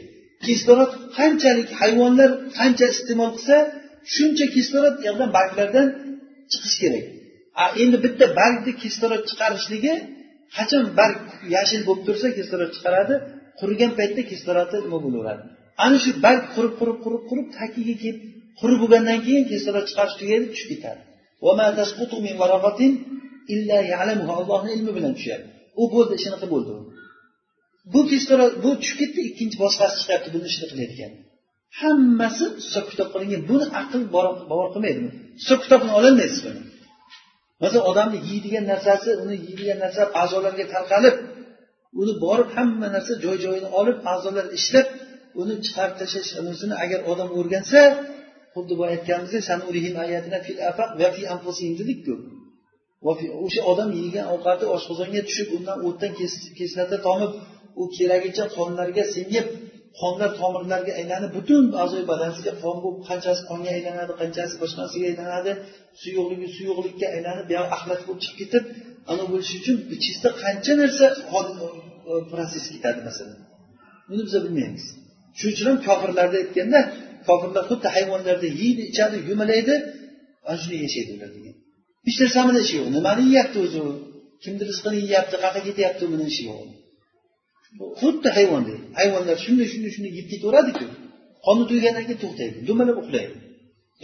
Kislorod 0.47 0.93
qanchalik 1.19 1.69
hayvonlar 1.81 2.31
qancha 2.59 2.87
iste'mol 2.95 3.31
qilsa 3.37 3.57
shuncha 4.15 4.47
kislorod 4.57 4.95
buyoqdan 5.01 5.09
yoqdan 5.09 5.31
barglardan 5.39 5.87
chiqishi 6.53 6.79
kerak. 6.85 7.05
A 7.63 7.65
endi 7.83 7.97
bitta 8.05 8.27
bargni 8.41 8.73
kislorod 8.83 9.23
chiqarishligi 9.31 9.95
qachon 10.57 10.85
barg 10.99 11.19
yashil 11.57 11.83
bo'lib 11.89 12.03
tursa 12.09 12.29
kislorod 12.39 12.71
chiqaradi? 12.77 13.15
Qurigan 13.61 13.93
paytda 13.99 14.23
kislorodi 14.31 14.77
nima 14.87 14.99
bo'laveradi? 15.05 15.43
Ana 15.85 15.97
shu 16.05 16.11
barg 16.25 16.43
qurib 16.55 16.75
qurib 16.81 16.99
qurib 17.05 17.23
qurib 17.31 17.47
tagiga 17.59 17.95
kelib 18.03 18.19
qurib 18.61 18.79
bo'lgandan 18.83 19.19
keyin 19.27 19.45
kislorod 19.53 19.85
chiqarish 19.91 20.17
tugaydi 20.21 20.47
tushib 20.53 20.69
ketadi. 20.73 21.01
Allohni 24.41 24.71
ilmi 24.77 24.93
bilan 24.99 25.13
tushadi 25.19 25.45
u 25.83 25.85
bo'ldi 25.95 26.15
shunaqa 26.25 26.47
bo'ldi. 26.55 26.73
Bu 27.93 28.01
kislorod 28.11 28.53
bu 28.65 28.71
tushib 28.81 28.99
ketdi 29.03 29.21
ikkinchi 29.31 29.57
boshqasi 29.65 29.95
chiqyapti 30.01 30.29
buni 30.35 30.47
ishni 30.53 30.67
qilayotgan. 30.71 31.13
Hammasi 31.81 32.45
hisob 32.65 32.85
kitob 32.91 33.09
qilingan 33.13 33.43
buni 33.51 33.67
aql 33.81 34.01
bovar 34.51 34.69
qilmaydi 34.75 35.01
hisob 35.41 35.59
kitobini 35.65 35.93
ololmaysiz 35.99 36.41
buni 36.47 36.61
masalan 37.63 37.85
odamni 37.91 38.19
yeydigan 38.31 38.65
narsasi 38.73 39.11
uni 39.23 39.37
yeydigan 39.47 39.79
narsa 39.85 40.03
a'zolarga 40.23 40.65
tarqalib 40.75 41.17
uni 42.01 42.13
borib 42.25 42.49
hamma 42.57 42.87
narsa 42.95 43.13
joy 43.25 43.37
joyini 43.45 43.69
olib 43.81 43.99
a'zolar 44.13 44.47
ishlab 44.59 44.87
uni 45.41 45.55
chiqarib 45.65 45.97
tashlash 46.01 46.31
unisini 46.41 46.75
agar 46.85 47.01
odam 47.13 47.29
o'rgansa 47.39 47.81
xuddi 48.55 48.75
boya 48.79 48.91
aytganimizdek 48.97 49.43
dedikku. 51.81 52.15
O'sha 53.47 53.61
odam 53.73 53.91
yegan 54.03 54.27
ovqati 54.35 54.65
oshqozonga 54.77 55.21
tushib 55.29 55.49
undan 55.57 55.79
o'tdan 55.89 56.13
kislota 56.59 56.97
tomib 57.09 57.33
u 57.81 57.85
keragicha 57.97 58.45
qonlarga 58.57 59.05
singib 59.15 59.47
qonlar 60.01 60.31
tomirlarga 60.41 60.93
aylanib 61.01 61.31
butun 61.39 61.65
a'zoyi 61.83 62.05
badansiga 62.13 62.53
qon 62.63 62.77
bo'lib 62.85 63.03
qanchasi 63.09 63.43
qonga 63.51 63.71
aylanadi 63.77 64.13
qanchasi 64.21 64.55
boshqa 64.63 64.79
narsaga 64.83 65.07
aylanadi 65.13 65.53
suyuqligi 66.03 66.49
suyuqlikka 66.57 67.07
aylanib 67.17 67.47
buyog'i 67.51 67.71
axlat 67.77 68.01
bo'lib 68.07 68.21
chiqib 68.25 68.39
ketib 68.43 68.65
ana 69.11 69.25
bo'lishi 69.31 69.55
uchun 69.61 69.77
ichingizda 69.95 70.31
qancha 70.43 70.73
narsa 70.83 71.07
protsess 72.31 72.67
ketadi 72.75 73.01
masalan. 73.09 73.39
Buni 74.09 74.23
biz 74.27 74.35
bilmaymiz. 74.45 74.85
Shuning 75.39 75.55
uchun 75.55 75.67
ham 75.71 75.79
kofirlarda 75.89 76.37
aytganda 76.43 76.81
kofirlar 77.29 77.65
xuddi 77.71 77.89
hayvonlarda 77.97 78.49
yeydi 78.61 78.83
ichadi 78.91 79.17
yumalaydi 79.31 79.75
ana 80.49 80.57
shunday 80.63 80.81
yashaydi 80.87 81.11
ular 81.17 81.31
degan. 81.37 81.55
Hech 82.07 82.19
narsamini 82.23 82.61
ishi 82.65 82.75
yo'q. 82.79 82.89
Nimani 82.97 83.23
yeyapti 83.31 83.59
o'zi? 83.65 83.79
U 83.87 83.91
kimni 84.43 84.63
rizqini 84.71 84.99
yeyapti 85.05 85.37
qayerga 85.43 85.61
ketyapti 85.69 86.05
buni 86.13 86.25
ishi 86.33 86.43
yo'q. 86.51 86.61
Xuddi 88.01 88.29
hayvondek 88.37 88.81
hayvonlar 88.99 89.37
shunday 89.45 89.67
shunday 89.73 89.91
shunday 89.97 90.13
yeb 90.19 90.27
ketaveradiku. 90.33 90.87
Qoni 91.47 91.65
to'ygandan 91.71 92.05
keyin 92.09 92.21
to'xtaydi 92.25 92.57
dumalab 92.69 92.97
uxlaydi. 93.03 93.37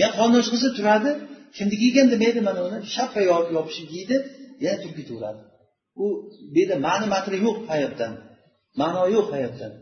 Yana 0.01 0.15
qonni 0.19 0.37
ochqisa 0.43 0.69
turadi 0.79 1.11
kimniki 1.57 1.85
ekan 1.91 2.07
demaydi 2.13 2.41
mana 2.49 2.61
uni 2.69 2.79
shappa 2.97 3.21
yopishib 3.57 3.89
yeydi 3.97 4.17
yana 4.65 4.77
turib 4.83 4.97
ketaveradi. 5.01 5.43
u 6.04 6.06
bu 6.52 6.58
yerda 6.60 6.76
ma'ni 6.88 7.06
matri 7.16 7.36
yo'q 7.46 7.58
hayotdan 7.72 8.14
ma'no 8.82 9.02
yo'q 9.16 9.28
hayotdan 9.36 9.74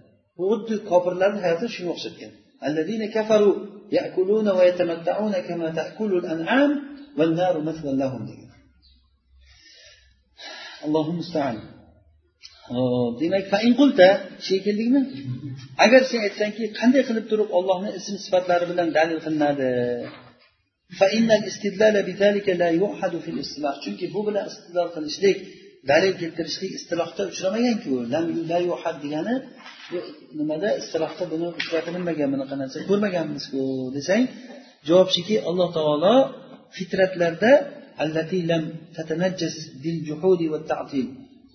xuddi 0.49 0.75
kofirlarni 0.89 1.39
hayoti 1.45 1.65
shunga 1.75 1.93
o'xshatgan 1.97 2.33
الذين 2.69 3.03
كفروا 3.15 3.55
يأكلون 3.91 4.47
ويتمتعون 4.57 5.33
كما 5.47 5.67
تأكل 5.69 6.11
الأنعام 6.21 6.71
والنار 7.17 7.61
مثوى 7.61 7.93
لهم 8.03 8.21
degan 8.29 8.51
allohu 10.85 11.11
musta'an 11.19 11.57
demak 13.19 13.43
qulta 13.79 14.07
shu 14.45 14.55
keldikmi 14.65 15.01
agar 15.85 16.01
sen 16.09 16.19
aytsangki 16.27 16.63
qanday 16.79 17.03
qilib 17.09 17.25
turib 17.31 17.49
ollohni 17.57 17.89
ism 17.99 18.15
sifatlari 18.25 18.65
bilan 18.71 18.87
dalil 18.97 19.19
qilinadi 19.25 19.69
chunki 23.83 24.05
bu 24.15 24.19
bilan 24.27 24.45
istidlol 24.51 24.89
qilishlik 24.95 25.37
dalil 25.90 26.14
keltirishlik 26.20 26.72
istilohda 26.78 27.22
uchramaganku 27.32 27.92
degani 29.04 29.34
nimada? 30.38 30.68
Istilohda 30.82 31.24
buni 31.32 31.46
uchratilinmagan 31.60 32.28
bunaqa 32.34 32.54
narsa 32.62 32.78
ko'rmaganmizku 32.90 33.62
desang 33.96 34.22
javob 34.88 35.08
shuki 35.16 35.36
alloh 35.48 35.68
taolo 35.78 36.14
fitratlarda 36.76 37.52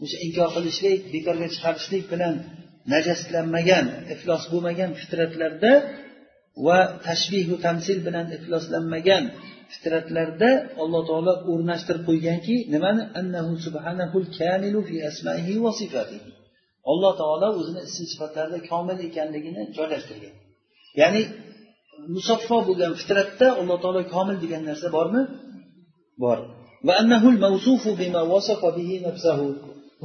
o'sha 0.04 0.18
inkor 0.26 0.50
qilishlik 0.56 1.00
bekorga 1.14 1.48
chiqarishlik 1.56 2.04
bilan 2.14 2.34
najaslanmagan 2.94 3.86
iflos 4.14 4.44
bo'lmagan 4.52 4.92
fitratlarda 5.02 5.72
va 6.66 6.80
tashbihu 7.08 7.54
tamsil 7.66 7.98
bilan 8.08 8.26
ifloslanmagan 8.38 9.24
fitratlarda 9.76 10.50
alloh 10.84 11.02
taolo 11.10 11.34
o'rnashtirib 11.52 12.04
qo'yganki 12.10 12.56
nimani? 12.74 13.04
Annahu 13.20 13.52
subhanahul 13.66 14.28
kamilu 14.40 14.80
fi 14.90 14.96
asmaihi 15.10 15.54
va 15.64 15.72
sifatihi. 15.82 16.30
Alloh 16.92 17.12
taolo 17.22 17.48
o'zini 17.60 17.82
ism 17.90 18.06
sifatlarida 18.12 18.60
komil 18.72 18.98
ekanligini 19.08 19.62
joylashtirgan. 19.78 20.34
Ya'ni 21.02 21.22
musaffo 22.16 22.58
bo'lgan 22.68 22.92
fitratda 23.02 23.48
alloh 23.62 23.78
taolo 23.84 24.02
komil 24.16 24.38
degan 24.44 24.62
narsa 24.70 24.88
bormi? 24.98 25.22
Bor. 26.24 26.38
Va 26.88 26.94
annahul 27.02 27.38
mavsufu 27.46 27.90
bima 28.02 28.22
wasafa 28.34 28.70
bihi 28.78 28.96
nafsahu. 29.08 29.48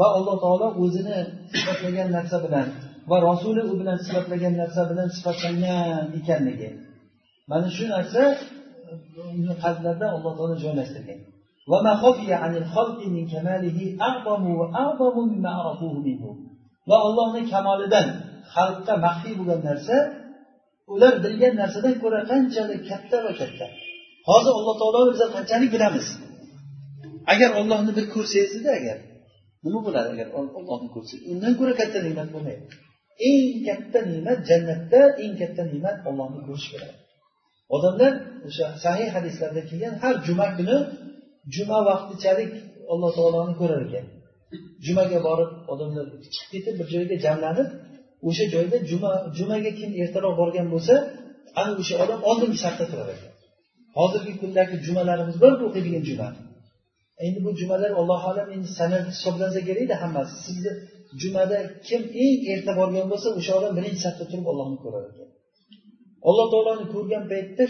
Va 0.01 0.07
alloh 0.17 0.37
taolo 0.45 0.67
o'zini 0.83 1.19
sifatlagan 1.53 2.09
narsa 2.17 2.37
bilan 2.45 2.69
va 3.11 3.17
rasuli 3.29 3.63
u 3.71 3.73
bilan 3.81 3.99
sifatlagan 4.07 4.55
narsa 4.63 4.83
bilan 4.91 5.09
sifatlangan 5.17 6.05
ekanligi. 6.21 6.71
Mana 7.51 7.69
shu 7.77 7.85
narsa 7.97 8.23
uni 9.39 9.55
qalblarida 9.65 10.07
alloh 10.17 10.33
taolo 10.39 10.57
joylashtirgan 10.65 11.21
va 16.91 16.97
ollohni 17.07 17.43
kamolidan 17.53 18.07
xalqqa 18.55 18.95
maxfiy 19.07 19.35
bo'lgan 19.39 19.61
narsa 19.69 19.97
ular 20.93 21.15
bilgan 21.25 21.55
narsadan 21.62 21.95
ko'ra 22.03 22.21
qanchalik 22.31 22.81
katta 22.91 23.17
va 23.25 23.33
katta. 23.41 23.67
Hozir 24.29 24.53
alloh 24.59 24.75
taolo 24.81 25.01
biz 25.11 25.21
qanchalik 25.37 25.71
bilamiz? 25.75 26.07
Agar 27.33 27.51
ollohni 27.61 27.93
bir 27.99 28.07
ko'rsangizda 28.15 28.71
agar 28.81 28.99
nima 29.65 29.81
bo'ladi 29.87 30.09
agar 30.15 30.29
ollohni 30.39 30.89
ko'rsangiz 30.95 31.25
undan 31.33 31.53
ko'ra 31.61 31.73
katta 31.81 31.99
ne'mat 32.07 32.29
bo'lmaydi. 32.35 32.62
Eng 33.31 33.49
katta 33.69 33.99
ne'mat 34.12 34.39
jannatda 34.51 35.01
eng 35.23 35.35
katta 35.41 35.62
ne'mat 35.73 35.97
ollohni 36.09 36.41
ko'rish 36.49 36.69
bo'ladi. 36.73 36.95
Odamlar 37.77 38.13
o'sha 38.49 38.67
sahih 38.85 39.09
hadislarda 39.17 39.61
kelgan 39.71 39.95
har 40.03 40.15
juma 40.27 40.47
kuni 40.59 40.77
juma 41.55 41.79
vaqtichalik 41.89 42.53
alloh 42.93 43.11
taoloni 43.19 43.55
ko'rar 43.61 43.81
ekan. 43.89 44.07
Jumaga 44.87 45.19
borib 45.29 45.51
odamlar 45.73 46.05
chiqib 46.35 46.49
ketib 46.55 46.75
bir 46.81 46.87
joyga 46.95 47.17
jamlanib 47.27 47.69
o'sha 48.29 48.45
joyda 48.55 48.77
juma 48.91 49.13
jumaga 49.39 49.71
kim 49.79 49.91
ertaroq 50.03 50.35
borgan 50.41 50.67
bo'lsa 50.75 50.95
ana 51.61 51.73
o'sha 51.83 51.95
odam 52.05 52.21
oldingi 52.31 52.59
safda 52.65 52.85
turar 52.91 53.09
ekan. 53.15 53.33
Hozirgi 53.99 54.33
kundagi 54.43 54.75
jumalarimiz 54.87 55.37
bor 55.43 55.53
o'qiydigan 55.67 56.05
juma. 56.11 56.29
Endi 57.27 57.39
bu 57.47 57.51
jumalar 57.61 57.91
allohu 58.01 58.27
alam 58.33 58.49
endi 58.55 58.69
sana 58.79 58.99
hisoblansa 59.11 59.61
kerakda 59.69 59.95
hammasi. 60.03 60.35
Sizni 60.47 60.73
jumada 61.23 61.59
kim 61.87 62.03
eng 62.25 62.41
erta 62.55 62.73
borgan 62.81 63.07
bo'lsa 63.13 63.29
o'sha 63.39 63.53
odam 63.59 63.73
birinchi 63.79 64.01
safda 64.07 64.25
turib 64.31 64.47
ollohni 64.53 64.79
ko'rar 64.85 65.05
ekan. 65.11 65.29
Alloh 66.29 66.47
taoloni 66.53 66.87
ko'rgan 66.95 67.25
paytda 67.33 67.65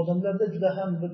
odamlarda 0.00 0.46
juda 0.54 0.70
ham 0.78 0.90
bir 1.02 1.10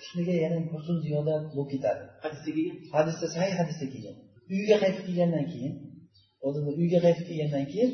husniga 0.00 0.34
yana 0.44 0.58
husn 0.72 0.96
ziyoda 1.04 1.34
bo'lib 1.54 1.68
ketadi. 1.72 2.02
Hadisda 2.24 2.50
kelgan 2.56 2.76
hadisda 2.96 3.26
sahih 3.34 3.54
hadisda 3.60 3.86
kelgan. 3.92 4.16
Uyiga 4.54 4.76
qaytib 4.82 5.04
kelgandan 5.08 5.46
keyin 5.52 5.74
odamlar 6.46 6.74
uyga 6.82 6.98
qaytib 7.06 7.26
kelgandan 7.30 7.64
keyin 7.72 7.90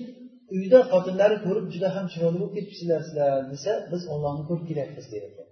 uyda 0.56 0.78
xotinlari 0.92 1.36
ko'rib 1.46 1.66
juda 1.74 1.88
ham 1.96 2.06
chiroyli 2.12 2.38
bo'lib 2.40 2.54
ketibsizlar 2.56 3.00
sizlar 3.06 3.30
desa 3.52 3.72
biz 3.92 4.02
ollohni 4.14 4.42
ko'rib 4.48 4.64
kelyapmiz 4.70 5.06
ekan 5.18 5.48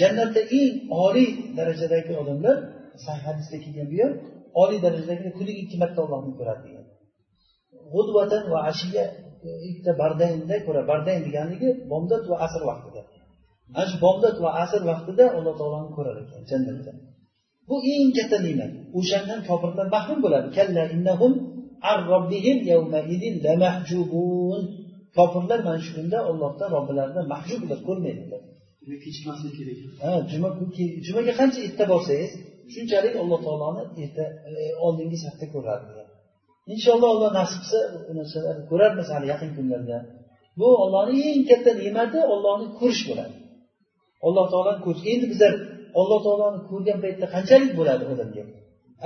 jannatda 0.00 0.40
eng 0.58 0.72
oliy 1.06 1.30
darajadagi 1.58 2.12
odamlar 2.22 2.56
sahih 3.04 3.22
hadisda 3.28 3.56
kelgan 3.64 3.88
bu 3.92 3.96
ham 4.04 4.12
oliy 4.62 4.78
darajadagi 4.86 5.30
kuniga 5.38 5.60
ikki 5.64 5.76
marta 5.82 5.98
ollohni 6.04 6.32
ko'radi 6.38 6.62
degan. 6.66 6.86
G'udvatan 7.92 8.42
va 8.52 8.58
ashiya 8.70 9.04
ikkita 9.68 9.92
bardaynda 10.02 10.56
ko'ra 10.66 10.82
bardayn 10.90 11.20
deganligi 11.26 11.68
bomdod 11.92 12.22
va 12.30 12.36
asr 12.46 12.62
vaqtida. 12.70 13.00
Ana 13.76 13.86
shu 13.90 13.96
bomdod 14.06 14.36
va 14.44 14.50
asr 14.64 14.82
vaqtida 14.90 15.24
alloh 15.36 15.54
taoloni 15.60 15.90
ko'rar 15.96 16.16
ekan 16.22 16.42
jannatda. 16.50 16.92
Bu 17.68 17.76
eng 17.94 18.10
katta 18.18 18.38
ne'mat. 18.46 18.70
O'shandan 18.98 19.40
kofirlar 19.48 19.86
mahrum 19.96 20.18
bo'ladi. 20.24 20.48
Kalla 20.58 20.82
innahum 20.94 21.32
robbihim 22.12 22.58
kofirlar 25.18 25.60
mana 25.66 25.80
shu 25.86 25.92
kunda 25.96 26.18
ollohdan 26.30 26.68
robbilaridan 26.76 27.24
mahjublar 27.34 27.78
ko'rmaydilar. 27.88 28.40
Kechikmaslik 29.04 29.52
kerak. 29.58 29.78
Ha 30.04 30.10
juma 30.30 30.48
jumaga 31.06 31.32
qancha 31.40 31.58
erta 31.68 31.84
borsangiz 31.92 32.32
shunchalik 32.74 33.14
alloh 33.22 33.38
taoloni 33.46 33.82
erta 34.04 34.24
e, 34.60 34.64
oldingi 34.86 35.16
safda 35.24 35.46
ko'radi 35.54 35.84
inshaalloh 36.74 37.10
alloh 37.14 37.30
nasib 37.38 37.58
qilsa 37.62 37.80
bu 38.06 38.12
narsalarni 38.18 38.64
ko'rarmiz 38.70 39.08
hali 39.14 39.26
yaqin 39.32 39.50
kunlarda. 39.56 39.98
Bu 40.60 40.68
ollohni 40.84 41.16
eng 41.30 41.42
katta 41.50 41.70
ne'mati 41.82 42.18
ollohni 42.34 42.66
ko'rish 42.78 43.02
bo'ladi. 43.08 43.34
Alloh 44.26 44.44
taoloni 44.52 44.80
ko'rish 44.86 45.04
endi 45.12 45.26
bizlar 45.32 45.52
alloh 46.00 46.18
taoloni 46.26 46.58
ko'rgan 46.70 46.98
paytda 47.04 47.26
qanchalik 47.34 47.72
bo'ladi 47.78 48.04
odamga? 48.12 48.42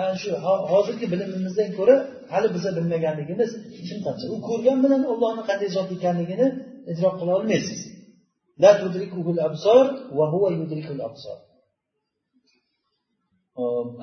Ana 0.01 0.15
shu 0.23 0.29
hozirgi 0.73 1.07
bilimimizdan 1.13 1.71
ko'ra 1.79 1.95
hali 2.33 2.49
biza 2.57 2.71
bilmaganligimiz 2.77 3.51
shunqancha 3.89 4.27
u 4.35 4.37
ko'rgan 4.49 4.79
bilan 4.85 5.03
ollohni 5.13 5.43
qanday 5.49 5.69
zot 5.77 5.89
ekanligini 5.97 6.47
idrok 6.93 7.15
qila 7.21 7.33
olmaysiz. 7.39 7.81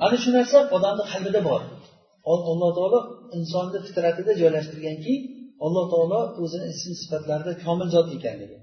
Ana 0.04 0.16
shu 0.22 0.30
narsa 0.38 0.58
odamni 0.76 1.04
qalbida 1.12 1.40
bor. 1.48 1.60
Alloh 2.52 2.70
taolo 2.78 3.00
insonni 3.36 3.78
fitratida 3.86 4.32
joylashtirganki 4.40 5.14
alloh 5.66 5.84
taolo 5.92 6.20
o'zini 6.42 6.66
ism 6.74 6.92
sifatlarida 7.00 7.52
komil 7.64 7.88
zot 7.94 8.08
ekanligi. 8.16 8.56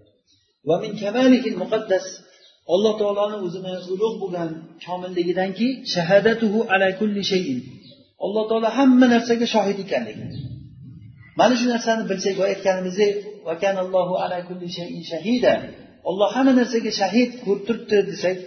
Va 0.67 0.75
min 0.83 0.91
kamalikil 1.01 1.57
muqaddas 1.63 2.05
alloh 2.73 2.93
taoloni 3.01 3.37
o'zini 3.45 3.73
ulug' 3.93 4.17
bo'lgan 4.23 4.49
komilligidanki 4.85 5.67
shahadatuhu 5.93 6.59
ala 6.73 6.87
kulli 6.99 7.23
shayin. 7.31 7.59
Alloh 8.25 8.43
taolo 8.49 8.69
hamma 8.77 9.05
narsaga 9.13 9.45
shohid 9.55 9.77
ekanligi. 9.85 10.25
Mana 11.39 11.53
shu 11.59 11.65
narsani 11.73 12.03
bilsak 12.09 12.33
boya 12.39 12.49
aytganimizdek 12.53 13.13
ala 14.25 14.37
kulli 14.47 14.67
shayin 14.77 15.03
shahida. 15.11 15.53
Olloh 16.09 16.29
hamma 16.35 16.53
narsaga 16.59 16.91
shahid 17.01 17.29
ko'rib 17.45 17.63
turibdi 17.67 17.97
desak 18.11 18.37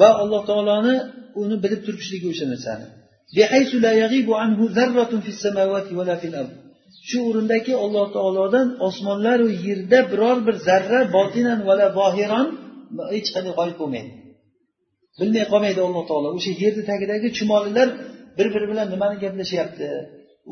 va 0.00 0.08
alloh 0.22 0.42
taoloni 0.50 0.94
uni 1.42 1.56
bilib 1.64 1.80
turishligi 1.86 2.26
o'sha 2.32 2.46
narsani. 2.52 2.86
Shu 7.08 7.18
o'rindaki 7.28 7.72
alloh 7.84 8.06
taolodan 8.16 8.66
osmonlaru 8.88 9.48
yerda 9.66 9.98
biror 10.12 10.38
bir 10.46 10.56
zarra 10.68 11.00
botinan 11.16 11.58
vala 11.68 11.86
bohiron 12.00 12.46
hech 13.14 13.28
qanday 13.34 13.52
g'oyib 13.58 13.76
bo'lmaydi. 13.82 14.10
Bilmay 15.20 15.44
qolmaydi 15.52 15.80
alloh 15.88 16.04
taolo. 16.10 16.28
O'sha 16.38 16.52
yerni 16.62 16.82
tagidagi 16.90 17.28
chumolilar 17.38 17.88
bir 18.38 18.46
biri 18.54 18.66
bilan 18.72 18.86
nimani 18.94 19.16
gaplashyapti? 19.24 19.88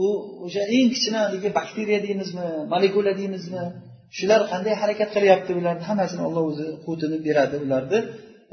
U 0.04 0.06
o'sha 0.44 0.62
eng 0.76 0.86
kichkina 0.92 1.20
haligi 1.26 1.48
bakteriya 1.58 1.98
deymizmi 2.06 2.46
molekula 2.72 3.12
deymizmi? 3.20 3.62
Shular 4.16 4.40
qanday 4.52 4.74
harakat 4.82 5.08
qilyapti 5.16 5.52
ularni? 5.60 5.84
Hammasini 5.90 6.22
olloh 6.28 6.44
o'zi 6.50 6.66
quvvatini 6.84 7.18
beradi 7.26 7.56
ularni 7.64 7.98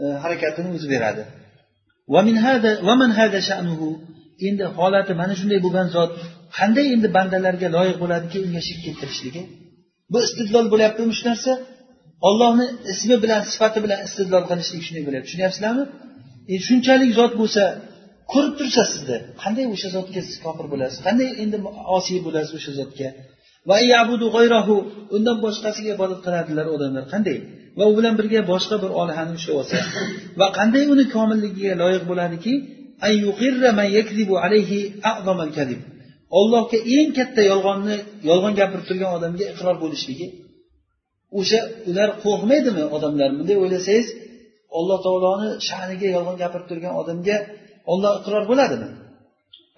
e, 0.03 0.06
harakatini 0.23 0.69
o'zi 0.76 0.88
beradi. 0.95 1.23
Endi 4.47 4.65
holati 4.77 5.13
mana 5.22 5.34
shunday 5.39 5.59
bo'lgan 5.65 5.88
zot 5.95 6.11
qanday 6.57 6.85
endi 6.95 7.07
bandalarga 7.18 7.68
loyiq 7.77 7.97
bo'ladiki 8.03 8.38
unga 8.45 8.61
shirk 8.68 8.81
keltirishligi? 8.85 9.41
Bu 10.11 10.18
istidlol 10.27 10.65
bo'lyaptimi 10.73 11.13
shu 11.19 11.23
narsa? 11.30 11.51
Ollohni 12.27 12.65
ismi 12.93 13.15
bilan 13.23 13.41
sifati 13.51 13.80
bilan 13.85 13.99
istidlol 14.07 14.43
qilishlik 14.49 14.81
shunday 14.88 15.03
bo'lyapti. 15.07 15.27
Tushunyapsizlarmi? 15.30 15.84
E, 16.53 16.55
shunchalik 16.68 17.11
zot 17.19 17.34
bo'lsa 17.41 17.63
ko'rib 18.34 18.53
tursa 18.59 18.84
sizni. 18.93 19.18
Qanday 19.43 19.65
o'sha 19.73 19.89
zotga 19.97 20.22
siz 20.27 20.35
kofir 20.45 20.65
bo'lasiz? 20.73 20.99
Qanday 21.07 21.30
endi 21.43 21.57
osiy 21.97 22.19
bo'lasiz 22.26 22.53
o'sha 22.59 22.72
zotga? 22.80 23.09
Va 23.69 23.77
undan 25.18 25.38
boshqasiga 25.45 25.89
ibodat 25.97 26.19
qiladilar 26.26 26.65
odamlar. 26.76 27.03
Qanday? 27.13 27.38
Va 27.77 27.84
u 27.91 27.93
bilan 27.97 28.13
birga 28.19 28.41
boshqa 28.51 28.76
bir 28.84 28.91
olihani 29.01 29.31
ushlab 29.39 29.55
olsa. 29.61 29.77
Va 30.39 30.47
qanday 30.59 30.84
uni 30.93 31.05
komilligiga 31.15 31.73
loyiq 31.84 32.03
bo'ladiki? 32.11 32.53
Ollohga 36.40 36.78
eng 36.95 37.10
katta 37.18 37.41
yolg'onni 37.52 37.95
yolg'on 38.30 38.53
gapirib 38.60 38.86
turgan 38.90 39.11
odamga 39.18 39.45
iqror 39.53 39.76
bo'lishligi. 39.84 40.28
O'sha 41.40 41.60
ular 41.90 42.10
qo'rqmaydimi 42.23 42.84
odamlar? 42.95 43.30
Bunday 43.40 43.57
o'ylasangiz 43.64 44.07
alloh 44.78 44.98
taoloni 45.06 45.49
sha'niga 45.68 46.07
yolg'on 46.15 46.38
gapirib 46.44 46.68
turgan 46.72 46.94
odamga 47.02 47.38
olloh 47.91 48.11
iqror 48.19 48.44
bo'ladimi? 48.52 48.90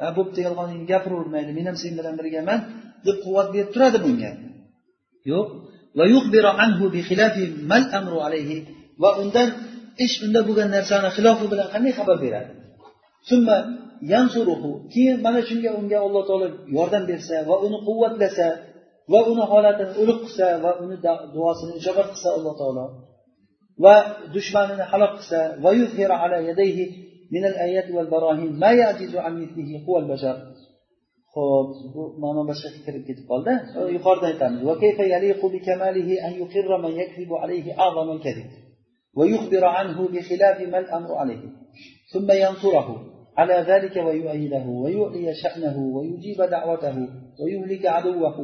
Ha 0.02 0.08
bo'pti 0.18 0.40
yolg'oningni 0.48 0.86
gapiraver 0.94 1.28
mayli 1.36 1.52
men 1.58 1.66
ham 1.70 1.78
sen 1.84 1.94
bilan 2.00 2.14
birgaman 2.20 2.60
deb 3.06 3.18
quvvat 3.24 3.48
berib 3.54 3.70
turadi 3.76 3.98
bunga. 4.06 4.32
Yo'q. 5.32 5.48
Va 9.02 9.10
undan 9.22 9.50
ish 10.06 10.16
unda 10.26 10.40
bo'lgan 10.48 10.70
narsani 10.76 11.10
xilofi 11.18 11.46
bilan 11.54 11.68
qanday 11.74 11.94
xabar 12.00 12.18
beradi? 12.26 12.50
Keyin 14.94 15.18
mana 15.26 15.40
shunga 15.50 15.70
unga 15.80 15.98
alloh 16.06 16.24
taolo 16.30 16.48
yordam 16.78 17.04
bersa 17.12 17.38
va 17.50 17.56
uni 17.66 17.78
quvvatlasa 17.88 18.48
va 19.12 19.20
uni 19.32 19.44
holatini 19.52 19.94
ulug' 20.02 20.22
qilsa 20.24 20.48
va 20.64 20.72
uni 20.84 20.96
duosini 21.34 21.74
ijobat 21.80 22.08
qilsa 22.14 22.30
alloh 22.38 22.54
taolo 22.62 22.86
va 23.84 23.96
dushmanini 24.36 24.84
halok 24.92 25.12
qilsa 25.18 25.40
va 25.64 25.70
من 27.36 27.46
الآيات 27.46 27.92
والبراهين 27.92 28.52
ما 28.64 28.72
يعجز 28.72 29.16
عن 29.16 29.34
مثله 29.42 29.70
قوى 29.88 30.00
البشر 30.04 30.38
ho'p 31.36 31.70
bu 31.94 32.04
ma'no 32.24 32.42
boshqaga 32.50 32.80
kirib 32.86 33.04
ketib 33.08 33.26
qoldi 33.32 33.54
yuqoridan 33.96 34.30
aytamiz 34.34 34.62
وكيف 34.70 34.98
يليق 35.14 35.42
بكماله 35.54 36.10
أن 36.28 36.32
يقر 36.42 36.72
من 36.84 36.92
يكذب 37.02 37.32
عليه 37.44 37.66
أعظم 37.84 38.08
الكذب 38.16 38.50
ويخبر 39.18 39.64
عنه 39.78 39.98
بخلاف 40.14 40.58
ما 40.72 40.80
الأمر 40.84 41.10
عليه 41.22 41.44
ثم 42.14 42.30
ينصره 42.44 42.88
على 43.39 43.57
ذلك 43.71 43.97
ويؤيده 43.97 44.67
ويعلي 44.67 45.35
شأنه 45.43 45.77
ويجيب 45.79 46.43
دعوته 46.43 46.97
ويهلك 47.41 47.87
عدوه 47.87 48.37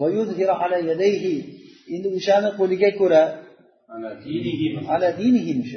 ويظهر 0.00 0.50
على 0.50 0.76
يديه 0.90 1.24
إن 1.94 2.02
o'shani 2.18 2.50
qo'liga 2.58 2.90
ko'ra 3.00 3.22
على 4.88 5.12
دينه 5.18 5.60
مش 5.60 5.72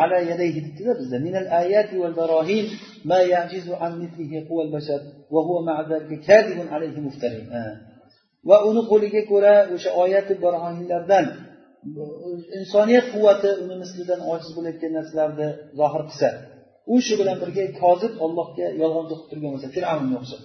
على 0.00 0.16
يديه 0.30 0.54
dedida 0.66 0.92
bizda 0.98 1.18
من 1.26 1.36
الآيات 1.36 1.94
والبراهين 1.94 2.64
ما 3.04 3.20
يعجز 3.22 3.70
عن 3.70 3.92
مثله 4.02 4.48
قوى 4.48 4.62
البشر 4.64 5.00
وهو 5.30 5.62
مع 5.62 5.76
ذلك 5.90 6.20
كاذب 6.20 6.68
عليه 6.68 7.00
مفتري 7.00 7.42
va 8.48 8.56
uni 8.68 8.82
qo'liga 8.90 9.22
ko'ra 9.30 9.54
o'sha 9.74 9.90
oyati 10.04 10.34
barohinlardan 10.44 11.26
insoniyat 12.58 13.06
quvvati 13.14 13.48
uni 13.64 13.74
mislidan 13.82 14.20
ojiz 14.32 14.50
bo'layotgan 14.56 14.92
narsalarni 14.98 15.48
zohir 15.78 16.02
qilsa 16.08 16.28
u 16.93 16.95
shu 17.05 17.13
bilan 17.19 17.37
birga 17.43 17.63
kozib 17.81 18.13
ollohga 18.25 18.67
yolg'on 18.81 19.05
to'qib 19.09 19.27
turgan 19.31 19.51
bo'lsa 19.53 19.67
fir'avnga 19.75 20.15
o'xshab 20.21 20.41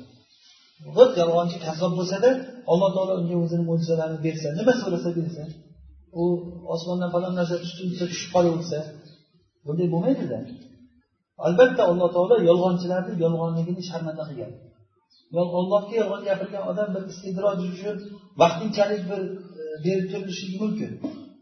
bir 0.96 1.08
yolg'onchi 1.20 1.56
kazzob 1.66 1.92
bo'lsada 1.98 2.30
alloh 2.72 2.90
taolo 2.96 3.12
unga 3.20 3.36
o'zini 3.44 3.64
mo'jizalarini 3.70 4.20
bersa 4.26 4.48
nima 4.58 4.72
so'rasa 4.82 5.10
bersa 5.18 5.42
u 6.20 6.24
osmondan 6.74 7.10
falon 7.14 7.34
narsa 7.38 7.56
tushdi 7.62 7.82
desa 7.92 8.04
tushib 8.10 8.30
qolaversa 8.36 8.78
bunday 9.66 9.88
bo'lmaydida. 9.94 10.38
Albatta 11.46 11.82
alloh 11.90 12.08
taolo 12.16 12.36
yolg'onchilarni 12.48 13.12
yolg'onligini 13.24 13.82
sharmanda 13.90 14.24
qilgan. 14.28 14.52
Allohga 15.60 15.94
yolg'on 16.00 16.22
gapirgan 16.28 16.64
odam 16.70 16.88
bir 16.94 17.02
istidroj 17.12 17.58
uchun 17.72 17.96
vaqtinchalik 18.40 19.02
bir 19.10 19.20
e, 19.62 19.64
berib 19.84 20.06
turilishligi 20.12 20.56
mumkin. 20.64 20.90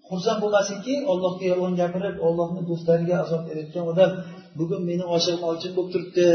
Xursand 0.08 0.38
bo'lmasinki 0.44 0.94
ollohga 1.12 1.44
yolg'on 1.52 1.74
gapirib 1.80 2.16
ollohni 2.26 2.62
do'stlariga 2.70 3.16
azob 3.24 3.42
berayotgan 3.48 3.84
odam 3.92 4.10
bugun 4.58 4.82
meni 4.90 5.04
oshig'im 5.14 5.42
olchin 5.50 5.72
bo'lib 5.76 5.90
turibdi 5.94 6.26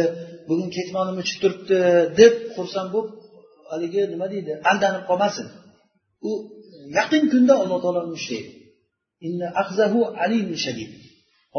bugun 0.49 0.69
ketmonim 0.75 1.15
uchib 1.23 1.37
turibdi 1.43 1.77
deb 2.19 2.33
xursand 2.55 2.89
bo'lib 2.95 3.09
haligi 3.71 4.01
nima 4.13 4.27
deydi 4.33 4.51
aldanib 4.69 5.03
qolmasin. 5.09 5.47
U 6.29 6.31
yaqin 6.97 7.23
kunda 7.33 7.53
alloh 7.63 7.77
taolo 7.83 7.99
uni 8.07 8.15
ushlaydi 8.19 8.51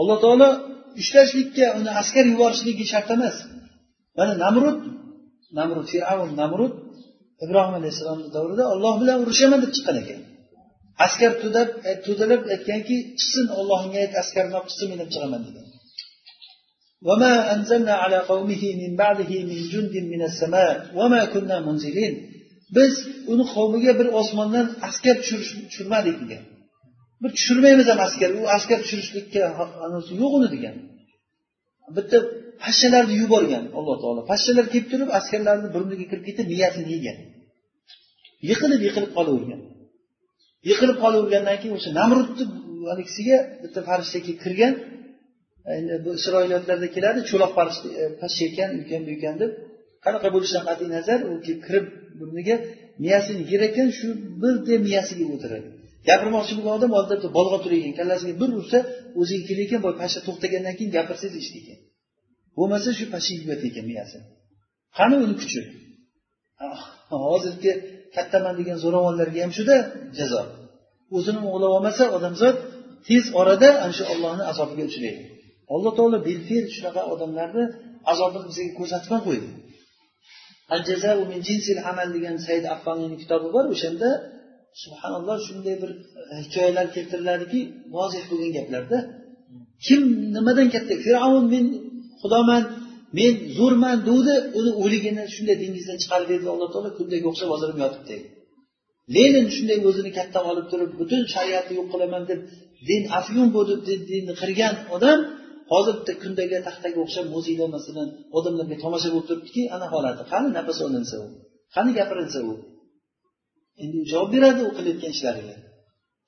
alloh 0.00 0.16
taolo 0.24 0.48
ushlashlikka 1.00 1.66
uni 1.78 1.90
askar 2.00 2.24
yuborishligi 2.32 2.84
shart 2.92 3.08
emas. 3.16 3.36
Mana 4.18 4.32
namrud 4.44 4.78
namrud 5.58 5.86
fir'avn 5.92 6.30
namrud 6.42 6.74
ibrohim 7.44 7.74
alayhissalomni 7.80 8.28
davrida 8.36 8.64
olloh 8.74 8.94
bilan 9.00 9.16
urushaman 9.22 9.58
deb 9.64 9.70
chiqqan 9.76 9.96
ekan. 10.02 10.20
Askar 11.06 11.32
to'dab 11.42 11.68
e, 11.88 11.90
to'dalab 12.06 12.42
aytganki 12.54 12.96
chiqsin 13.18 13.46
ollohga 13.58 13.98
ayt 14.04 14.12
askarni 14.22 14.54
olib 14.58 14.68
chiqsin 14.70 14.86
men 14.92 14.98
ham 15.02 15.10
chiqaman 15.14 15.40
degan. 15.46 15.66
وما 17.07 17.33
أنزلنا 17.53 17.93
على 18.03 18.17
قومه 18.31 18.63
من 18.81 18.91
بعده 18.95 19.31
من 19.49 19.59
جند 19.71 19.95
من 20.13 20.21
السماء 20.29 20.73
وما 20.97 21.21
كنا 21.33 21.57
منزلين 21.67 22.15
biz 22.75 22.93
uni 23.31 23.45
qavmiga 23.55 23.91
bir 23.99 24.07
osmondan 24.19 24.67
askar 24.87 25.15
tushirmadik 25.27 26.15
degan 26.21 26.43
bir 27.21 27.29
tushirmaymiz 27.37 27.87
ham 27.91 27.99
askar 28.07 28.29
u 28.39 28.41
askar 28.57 28.77
tushirishlikka 28.83 29.39
yo'q 30.21 30.31
uni 30.37 30.47
degan 30.55 30.75
bitta 31.97 32.17
pashshalarni 32.63 33.15
yuborgan 33.21 33.63
alloh 33.77 33.95
taolo 34.03 34.21
pashshalar 34.31 34.65
kelib 34.73 34.87
turib 34.91 35.09
askarlarni 35.19 35.67
burniga 35.75 36.05
kirib 36.11 36.23
ketib 36.29 36.45
miyasini 36.53 36.89
yegan 36.95 37.17
yiqilib 38.49 38.81
yiqilib 38.87 39.11
qolavergan 39.17 39.61
yiqilib 40.69 40.97
qolavergandan 41.03 41.57
keyin 41.61 41.75
o'sha 41.79 41.91
namrudni 41.99 42.43
haligisiga 42.91 43.37
bitta 43.63 43.79
farishta 43.89 44.19
kelib 44.25 44.39
kirgan 44.45 44.73
endi 44.79 44.94
Bu 46.04 46.10
isroiliyotlarda 46.18 46.88
keladi 46.96 47.20
cho'loq 47.30 47.52
farishta 47.58 47.86
e, 48.00 48.04
pashsha 48.20 48.42
ekan 48.50 48.70
ulkan 48.78 49.02
bu 49.06 49.10
ekan 49.16 49.34
deb. 49.42 49.50
Qanaqa 50.04 50.28
bo'lishidan 50.34 50.64
qat'iy 50.68 50.88
nazar 50.96 51.18
u 51.30 51.32
kirib 51.66 51.86
burniga 52.18 52.56
miyasini 53.04 53.42
yer 53.52 53.62
ekan 53.70 53.88
shu 53.98 54.08
birda 54.42 54.74
miyasiga 54.86 55.24
o'tiradi. 55.34 55.68
Gapirmoqchi 56.08 56.52
bo'lgan 56.58 56.74
odam 56.78 56.92
odatda 57.00 57.28
bolg'a 57.38 57.58
turar 57.64 57.78
ekan 57.82 57.94
kallasiga 58.00 58.34
bir 58.42 58.50
ursa 58.58 58.78
o'ziga 59.20 59.44
kelar 59.48 59.62
ekan 59.66 59.80
boy 59.86 59.94
pashsha 60.02 60.20
to'xtagandan 60.26 60.74
keyin 60.78 60.92
gapirsangiz 60.96 61.36
eshitdi 61.40 61.58
ekan. 61.62 61.78
Bo'lmasa 62.58 62.88
shu 62.98 63.04
pashsha 63.14 63.32
yeb 63.38 63.50
ekan 63.70 63.84
miyasi. 63.90 64.16
Qani 64.98 65.14
uni 65.24 65.34
kuchi? 65.40 65.60
Ah, 66.66 66.82
hozirgi 67.30 67.72
kattaman 68.16 68.54
degan 68.60 68.78
zo'ravonlarga 68.84 69.38
ham 69.44 69.52
shuda 69.58 69.76
jazo. 70.18 70.42
O'zini 71.16 71.40
o'g'lab 71.48 71.70
olmasa 71.76 72.04
odamzod 72.16 72.56
tez 73.08 73.24
orada 73.40 73.68
ana 73.84 73.92
shu 73.98 74.04
ollohni 74.12 74.44
azobiga 74.50 74.84
uchraydi. 74.90 75.24
Alloh 75.74 75.92
taolo 75.98 76.18
bilfil 76.28 76.64
shunaqa 76.76 77.02
odamlarni 77.14 77.64
azobini 78.12 78.46
bizga 78.50 78.64
ko'rsatib 78.78 79.12
min 81.32 81.40
jinsil 81.48 81.78
amal 81.90 82.08
degan 82.16 82.36
said 82.46 82.64
affonining 82.74 83.18
kitobi 83.22 83.48
bor 83.56 83.64
o'shanda 83.74 84.08
subhanalloh 84.82 85.36
shunday 85.46 85.76
bir 85.82 85.90
e, 86.32 86.34
hikoyalar 86.44 86.86
keltiriladiki 86.96 87.60
vozih 87.96 88.24
bo'lgan 88.30 88.52
gaplarda 88.58 88.98
kim 89.86 90.02
nimadan 90.36 90.68
katta 90.74 90.94
fir'avn 91.04 91.44
men 91.54 91.64
xudoman 92.22 92.62
men 93.18 93.32
zo'rman 93.58 93.96
degdi 94.08 94.34
uni 94.58 94.72
o'ligini 94.82 95.24
shunday 95.34 95.56
dengizdan 95.62 95.96
chiqarib 96.02 96.28
berdi 96.32 96.48
alloh 96.54 96.68
taolo 96.74 96.90
kundaga 96.98 97.26
o'xshab 97.30 97.48
hozir 97.54 97.68
yotibdi. 97.84 98.16
Lenin 99.14 99.46
shunday 99.56 99.78
o'zini 99.88 100.10
katta 100.18 100.38
olib 100.50 100.66
turib 100.72 100.90
butun 101.00 101.22
shariatni 101.34 101.72
yo'q 101.78 101.88
qilaman 101.92 102.22
deb 102.30 102.40
din 102.88 103.02
afyun 103.18 103.48
bo'lib 103.56 103.80
dinni 104.10 104.34
qirgan 104.40 104.74
odam 104.96 105.18
hozir 105.72 105.94
bitta 105.98 106.12
kundagi 106.22 106.56
taxtaga 106.68 106.98
o'xshab 107.04 107.26
muzeyda 107.34 107.66
masalan 107.76 108.08
odamlarga 108.38 108.76
tomosha 108.84 109.08
bo'lib 109.12 109.26
turibdiki 109.30 109.62
ana 109.76 109.86
holati 109.94 110.22
qani 110.32 110.48
nafas 110.58 110.78
olinsa 110.86 111.16
u 111.24 111.26
qani 111.74 111.90
gapirilsa 111.98 112.40
u. 112.50 112.52
Endi 113.82 113.98
javob 114.12 114.30
beradi 114.34 114.60
u 114.68 114.70
qilayotgan 114.76 115.12
ishlariga. 115.16 115.56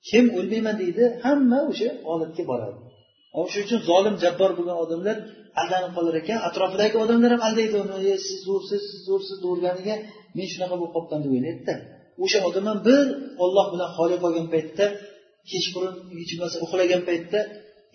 Kim 0.09 0.25
o'lmayman 0.37 0.75
deydi 0.81 1.03
hamma 1.25 1.59
o'sha 1.71 1.89
holatga 2.09 2.43
boradi. 2.51 2.77
Shuning 3.51 3.65
uchun 3.67 3.81
zolim 3.89 4.15
jabbor 4.23 4.51
bo'lgan 4.57 4.77
odamlar 4.83 5.17
aldanib 5.61 5.91
qolar 5.97 6.15
ekan 6.21 6.39
atrofidagi 6.47 6.95
odamlar 7.03 7.29
ham 7.35 7.41
aldaydi 7.47 7.75
uni 7.83 7.97
e 8.13 8.15
siz 8.27 8.39
zo'rsiz 8.47 8.81
siz 8.89 8.99
zo'rsiz 9.09 9.37
deganiga 9.45 9.95
men 10.37 10.47
shunaqa 10.53 10.75
bo'lib 10.79 10.93
qolibman 10.95 11.19
deb 11.25 11.31
o'ylaydida. 11.37 11.75
O'sha 12.23 12.39
odam 12.49 12.65
ham 12.69 12.79
bir 12.87 13.05
olloh 13.43 13.65
bilan 13.73 13.89
xoli 13.97 14.17
qolgan 14.23 14.47
paytda 14.53 14.85
kechqurun 15.51 15.95
hech 16.19 16.31
bo'lmasa 16.33 16.57
uxlagan 16.65 17.01
paytda 17.09 17.39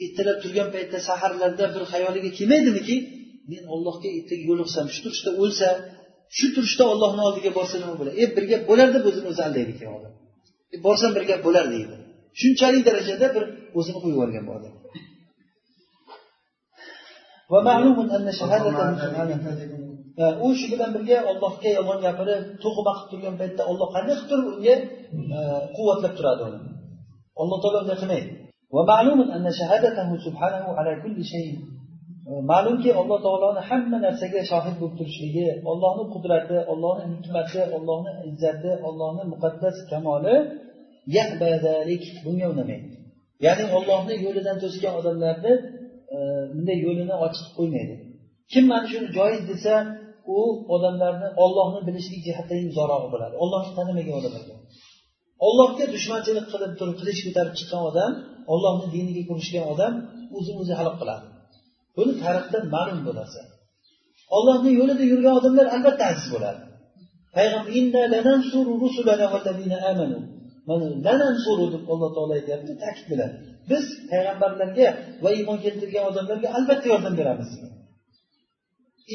ertalab 0.05 0.39
turgan 0.43 0.69
paytda 0.75 0.99
saharlarda 1.09 1.65
bir 1.75 1.83
xayoliga 1.93 2.31
kelmaydimiki 2.39 2.97
men 3.53 3.65
ollohga 3.75 4.09
ertaga 4.19 4.45
yo'liqsam 4.51 4.87
shu 4.95 5.01
turishda 5.05 5.31
o'lsa 5.43 5.69
shu 6.37 6.47
turishda 6.55 6.85
ollohni 6.93 7.23
oldiga 7.29 7.51
borsa 7.59 7.77
nima 7.83 7.95
bo'ladi? 8.01 8.17
E 8.23 8.25
bir 8.37 8.45
gap 8.53 8.63
bo'lar 8.71 8.89
deb 8.97 9.05
o'zini 9.11 9.27
o'zi 9.33 9.43
aldaydi 9.47 9.71
ekan 9.77 9.91
odam. 9.99 10.13
E, 10.75 10.77
borsam 10.87 11.11
bir 11.17 11.25
gap 11.31 11.41
bo'lar 11.47 11.65
deydi. 11.75 11.95
Shunchalik 12.41 12.83
darajada 12.89 13.27
bir 13.37 13.45
o'zini 13.79 13.99
qo'yib 14.03 14.15
yuborgan 14.17 14.45
bu 14.49 14.53
odam. 14.59 14.75
U 20.47 20.49
shu 20.59 20.67
bilan 20.73 20.91
birga 20.97 21.19
ollohga 21.31 21.71
yolg'on 21.79 21.99
gapirib 22.07 22.43
to'g'ma 22.65 22.93
qilib 22.97 23.09
turgan 23.13 23.35
paytda 23.41 23.63
olloh 23.71 23.89
qanday 23.95 24.15
qilib 24.17 24.31
turib 24.31 24.47
unga 24.53 24.75
quvvatlab 25.77 26.13
turadi 26.19 26.43
uni. 26.49 26.59
Alloh 27.43 27.59
taolo 27.63 27.79
unday 27.85 27.99
qilmaydi 28.03 28.44
ma'lumki 32.51 32.91
alloh 33.01 33.19
taoloni 33.27 33.63
hamma 33.69 33.99
narsaga 34.07 34.41
shohid 34.51 34.75
bo'lib 34.81 34.95
turishligi 35.01 35.47
ollohni 35.71 36.05
qudrati 36.15 36.57
ollohni 36.73 37.05
hikmati 37.13 37.63
ollohni 37.77 38.13
izzati 38.31 38.71
ollohni 38.89 39.25
muqaddas 39.33 39.77
kamoli 39.91 40.37
bunga 42.25 42.47
unamaydi 42.55 42.89
ya'ni 43.47 43.65
ollohni 43.77 44.15
yo'lidan 44.25 44.57
to'sgan 44.63 44.93
odamlarni 45.01 45.53
bunday 46.55 46.79
yo'lini 46.87 47.15
ochib 47.27 47.49
qo'ymaydi 47.59 47.95
kim 48.53 48.65
mana 48.73 48.87
shuni 48.93 49.09
joiz 49.19 49.43
desa 49.51 49.75
u 50.37 50.39
odamlarni 50.75 51.29
ollohni 51.45 51.81
bilishlik 51.89 52.21
jihatdan 52.29 52.61
zo'rog'i 52.79 53.09
bo'ladi 53.15 53.35
ollohni 53.45 53.73
tanimagan 53.79 54.15
odamlarga 54.21 54.55
ollohga 55.47 55.85
dushmanchilik 55.95 56.47
qilib 56.53 56.73
turib 56.81 56.97
qilich 57.01 57.21
ko'tarib 57.27 57.55
chiqqan 57.59 57.83
odam 57.91 58.13
ollohni 58.53 58.87
diniga 58.95 59.23
kirishgan 59.29 59.65
odam 59.73 59.95
o'zini 60.37 60.59
o'zi 60.63 60.75
halok 60.79 60.97
qiladi. 61.01 61.27
Buni 61.97 62.13
tarixdan 62.23 62.65
ma'lum 62.75 63.01
bu 63.07 63.13
narsa 63.19 63.41
ollohni 64.37 64.71
yo'lida 64.81 65.05
yurgan 65.13 65.35
odamlar 65.41 65.67
albatta 65.77 66.05
aziz 66.13 66.27
bo'ladi. 66.35 66.61
Deb 71.75 71.85
alloh 71.93 72.11
taolo 72.17 72.33
aytyapti 72.39 72.73
ta'kid 72.83 73.07
bilan 73.13 73.31
biz 73.71 73.85
payg'ambarlarga 74.11 74.89
va 75.25 75.31
iymon 75.39 75.59
keltirgan 75.65 76.05
odamlarga 76.11 76.49
albatta 76.59 76.87
yordam 76.93 77.15
beramiz. 77.21 77.51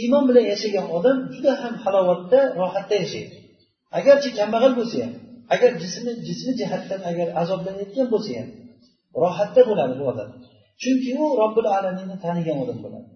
Iymon 0.02 0.24
bilan 0.30 0.46
yashagan 0.54 0.86
odam 0.98 1.18
juda 1.34 1.52
ham 1.62 1.74
halovatda 1.84 2.40
rohatda 2.62 2.96
yashaydi. 3.04 3.36
Agarchi 4.00 4.30
kambag'al 4.40 4.74
bo'lsa 4.80 4.98
ham 5.04 5.14
agar 5.54 5.72
jismi 5.82 6.12
jismi 6.28 6.52
jihatdan 6.60 7.02
agar 7.12 7.28
azoblanayotgan 7.42 8.08
bo'lsa 8.14 8.32
ham 8.40 8.50
rohatda 9.24 9.62
bo'ladi 9.70 9.94
bu 10.00 10.06
odam. 10.12 10.30
Chunki 10.82 11.10
u 11.24 11.26
robbil 11.42 11.68
alaminni 11.78 12.18
tanigan 12.26 12.58
odam 12.64 12.80
bo'ladi. 12.86 13.08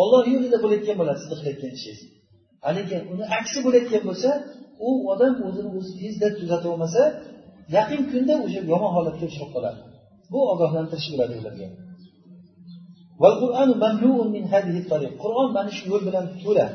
Olloh 0.00 0.22
yo'lida 0.34 0.58
bo'layotgan 0.64 0.96
bo'ladi 1.00 1.18
sizni 1.22 1.36
qilayotgan 1.40 1.72
ishingiz. 1.78 2.00
Haligi 2.66 2.96
uni 3.12 3.24
aksi 3.38 3.58
bo'layotgan 3.66 4.02
bo'lsa 4.08 4.30
u 4.88 4.90
odam 5.12 5.34
o'zini 5.46 5.70
o'zi 5.78 5.92
tezda 6.00 6.28
tuzatib 6.38 6.68
olmasa 6.74 7.02
yaqin 7.76 8.00
kunda 8.10 8.34
o'sha 8.44 8.60
yomon 8.72 8.90
holatga 8.96 9.24
uchrab 9.30 9.50
qoladi. 9.56 9.80
Bu 10.32 10.40
ogohlantirish 10.52 11.08
bo'ladi 11.12 11.34
ularga. 11.40 11.68
Qur'on 15.22 15.48
mana 15.56 15.70
shu 15.76 15.84
yo'l 15.92 16.02
bilan 16.08 16.24
to'la. 16.42 16.66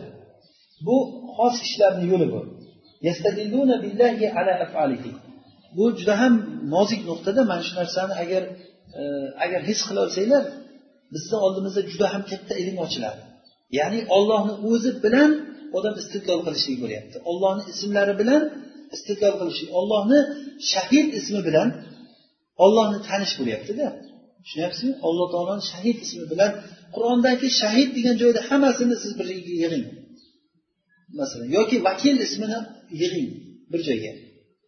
Bu 0.88 0.96
xos 1.36 1.56
kishilarni 1.64 2.06
yo'li 2.12 2.28
bu. 2.34 2.42
Bu 5.78 5.86
juda 6.00 6.14
ham 6.22 6.34
nozik 6.74 7.02
nuqtada 7.10 7.42
mana 7.52 7.64
shu 7.68 7.74
narsani 7.80 8.14
agar 8.24 8.44
agar 9.46 9.62
his 9.70 9.80
qilolsanglar 9.90 10.44
bizni 11.14 11.38
oldimizda 11.46 11.82
juda 11.92 12.08
ham 12.14 12.24
katta 12.32 12.54
ilm 12.64 12.78
ochiladi. 12.86 13.22
Ya'ni 13.80 14.00
ollohni 14.18 14.54
o'zi 14.72 14.92
bilan 15.06 15.32
odam 15.78 15.96
istidlol 16.02 16.40
qilishlik 16.46 16.78
bo'lyapti. 16.84 17.18
Ollohni 17.32 17.64
ismlari 17.74 18.14
bilan 18.22 18.42
istidlol 18.96 19.36
qilishlik 19.42 19.70
ollohni 19.80 20.20
shahid 20.72 21.08
ismi 21.20 21.42
bilan 21.48 21.70
ollohni 22.66 23.00
tanish 23.10 23.34
bo'lyaptida. 23.40 23.86
Tushunyapsizmi? 24.44 24.94
Alloh 25.08 25.28
taoloni 25.34 25.64
shahid 25.72 25.98
ismi 26.06 26.26
bilan 26.32 26.52
qur'ondagi 26.96 27.48
shahid 27.62 27.90
degan 27.98 28.16
joyda 28.22 28.42
hammasini 28.50 28.96
siz 29.04 29.12
bir 29.20 29.28
yig'ing. 29.36 29.86
Masalan 31.20 31.50
yoki 31.58 31.78
vakil 31.88 32.18
ismini 32.28 32.60
yig'ing 33.02 33.30
bir 33.72 33.82
joyga. 33.88 34.12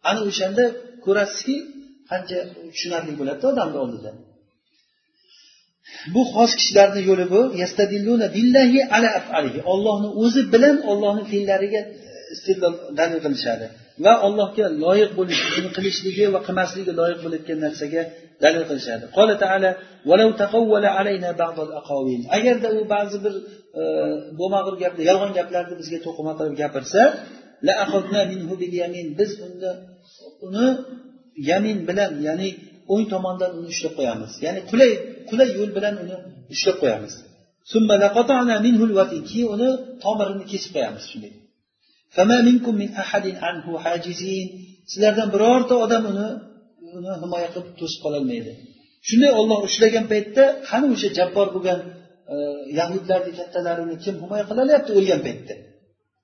Ana 0.08 0.20
o'shanda 0.28 0.64
ko'rasizki 1.04 1.56
qancha 2.10 2.38
tushunarli 2.72 3.12
bo'ladida 3.20 3.46
odamni 3.52 3.78
oldida. 3.84 4.10
Bu 6.14 6.22
xos 6.32 6.52
kishilarni 6.58 7.00
yo'li 7.08 7.26
bu. 7.32 7.40
Ollohni 9.72 10.08
o'zi 10.22 10.42
bilan 10.54 10.76
ollohni 10.90 11.22
fe'llariga 11.32 11.80
e, 11.82 12.14
dalil 12.98 13.18
qilishadi. 13.24 13.66
Va 14.04 14.12
allohga 14.26 14.66
loyiq 14.84 15.10
bo'lish 15.18 15.40
qilishligi 15.76 16.24
va 16.34 16.40
qilmasligi 16.46 16.92
loyiq 17.00 17.18
bo'layotgan 17.24 17.58
narsaga 17.66 18.02
dalil 18.44 18.64
qilishadi. 18.70 19.04
Qola 19.16 19.34
taala 19.42 19.70
agarda 22.36 22.68
u 22.78 22.80
ba'zi 22.94 23.18
bir 23.24 23.34
e, 23.80 23.82
bo'lmag'ur 24.38 24.74
gapni 24.82 25.02
yolg'on 25.10 25.32
gaplarni 25.38 25.74
bizga 25.80 25.98
to'qima 26.06 26.32
qilib 26.38 26.54
gapirsa 26.62 27.00
biz 29.18 29.30
unda 29.46 29.70
uni 30.46 30.68
yamin 31.50 31.78
bilan 31.88 32.12
ya'ni 32.26 32.48
o'ng 32.92 33.04
tomondan 33.12 33.50
uni 33.58 33.68
ushlab 33.74 33.92
qo'yamiz. 33.98 34.32
Ya'ni 34.46 34.60
qulay 34.70 34.90
qulay 35.30 35.48
yo'l 35.58 35.70
bilan 35.76 35.94
uni 36.04 36.16
ushlab 36.54 36.76
qo'yamiz. 36.82 37.14
Keyin 39.30 39.48
uni 39.54 39.68
tomirini 40.04 40.44
kesib 40.52 40.70
qo'yamiz 40.76 41.04
shunday. 41.12 41.32
Sizlardan 44.90 45.28
birorta 45.34 45.74
odam 45.84 46.02
uni 46.12 46.28
uni 46.98 47.12
himoya 47.22 47.48
qilib 47.54 47.74
to'sib 47.80 48.00
qololmaydi. 48.04 48.52
Shunday 49.08 49.32
olloh 49.40 49.58
ushlagan 49.68 50.04
paytda 50.12 50.44
qani 50.68 50.86
o'sha 50.94 51.08
jabbor 51.18 51.46
bo'lgan 51.54 51.80
e, 52.32 52.36
yahudlarni 52.78 53.32
kattalarini 53.38 53.96
kim 54.04 54.14
himoya 54.22 54.44
qilolyapti 54.50 54.90
o'lgan 54.98 55.20
paytda. 55.26 55.54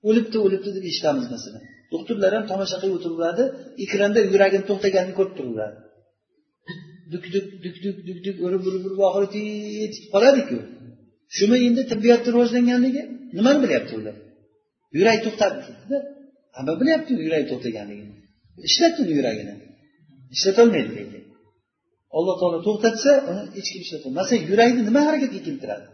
O'libdi 0.09 0.37
o'libdi 0.45 0.69
deb 0.75 0.83
eshitamiz 0.91 1.25
masalan. 1.35 1.63
Doktorlar 1.93 2.31
ham 2.37 2.45
tomosha 2.51 2.77
qilib 2.81 2.95
o'tiraveradi 2.97 3.43
ekranda 3.85 4.19
yuragini 4.33 4.65
to'xtaganini 4.69 5.13
ko'rib 5.19 5.33
turaveradi 5.39 5.77
duk 7.11 7.23
duk 7.33 7.45
duk 7.63 7.75
duk 7.83 7.97
duk 8.07 8.19
duk 8.25 8.37
urib 8.45 8.61
urib 8.69 8.83
urib 8.87 9.01
oxiri 9.07 9.41
yetib 9.81 10.05
qoladiku. 10.13 10.57
Shumi 11.37 11.57
endi 11.67 11.81
tibbiyotni 11.91 12.29
rivojlanganligi 12.35 13.01
nimani 13.37 13.59
bilyapti 13.63 13.93
ular? 13.99 14.15
Yurak 14.97 15.17
to'xtadi 15.25 15.57
ketdida 15.67 15.97
hamma 16.57 16.73
bilyapti 16.81 17.11
yurak 17.25 17.43
to'xtaganligini. 17.51 18.13
Ishlatdi 18.67 18.99
uni 19.03 19.13
yuragini. 19.19 19.53
Ishlatolmaydi 20.35 20.91
lekin. 20.99 21.23
Alloh 22.17 22.35
taolo 22.41 22.59
to'xtatsa 22.67 23.11
uni 23.29 23.43
hech 23.57 23.69
kim 23.73 23.81
ishlatolmaydi. 23.85 24.19
Masalan 24.21 24.43
yurakni 24.51 24.81
nima 24.89 25.01
harakatga 25.07 25.39
keltiradi? 25.47 25.87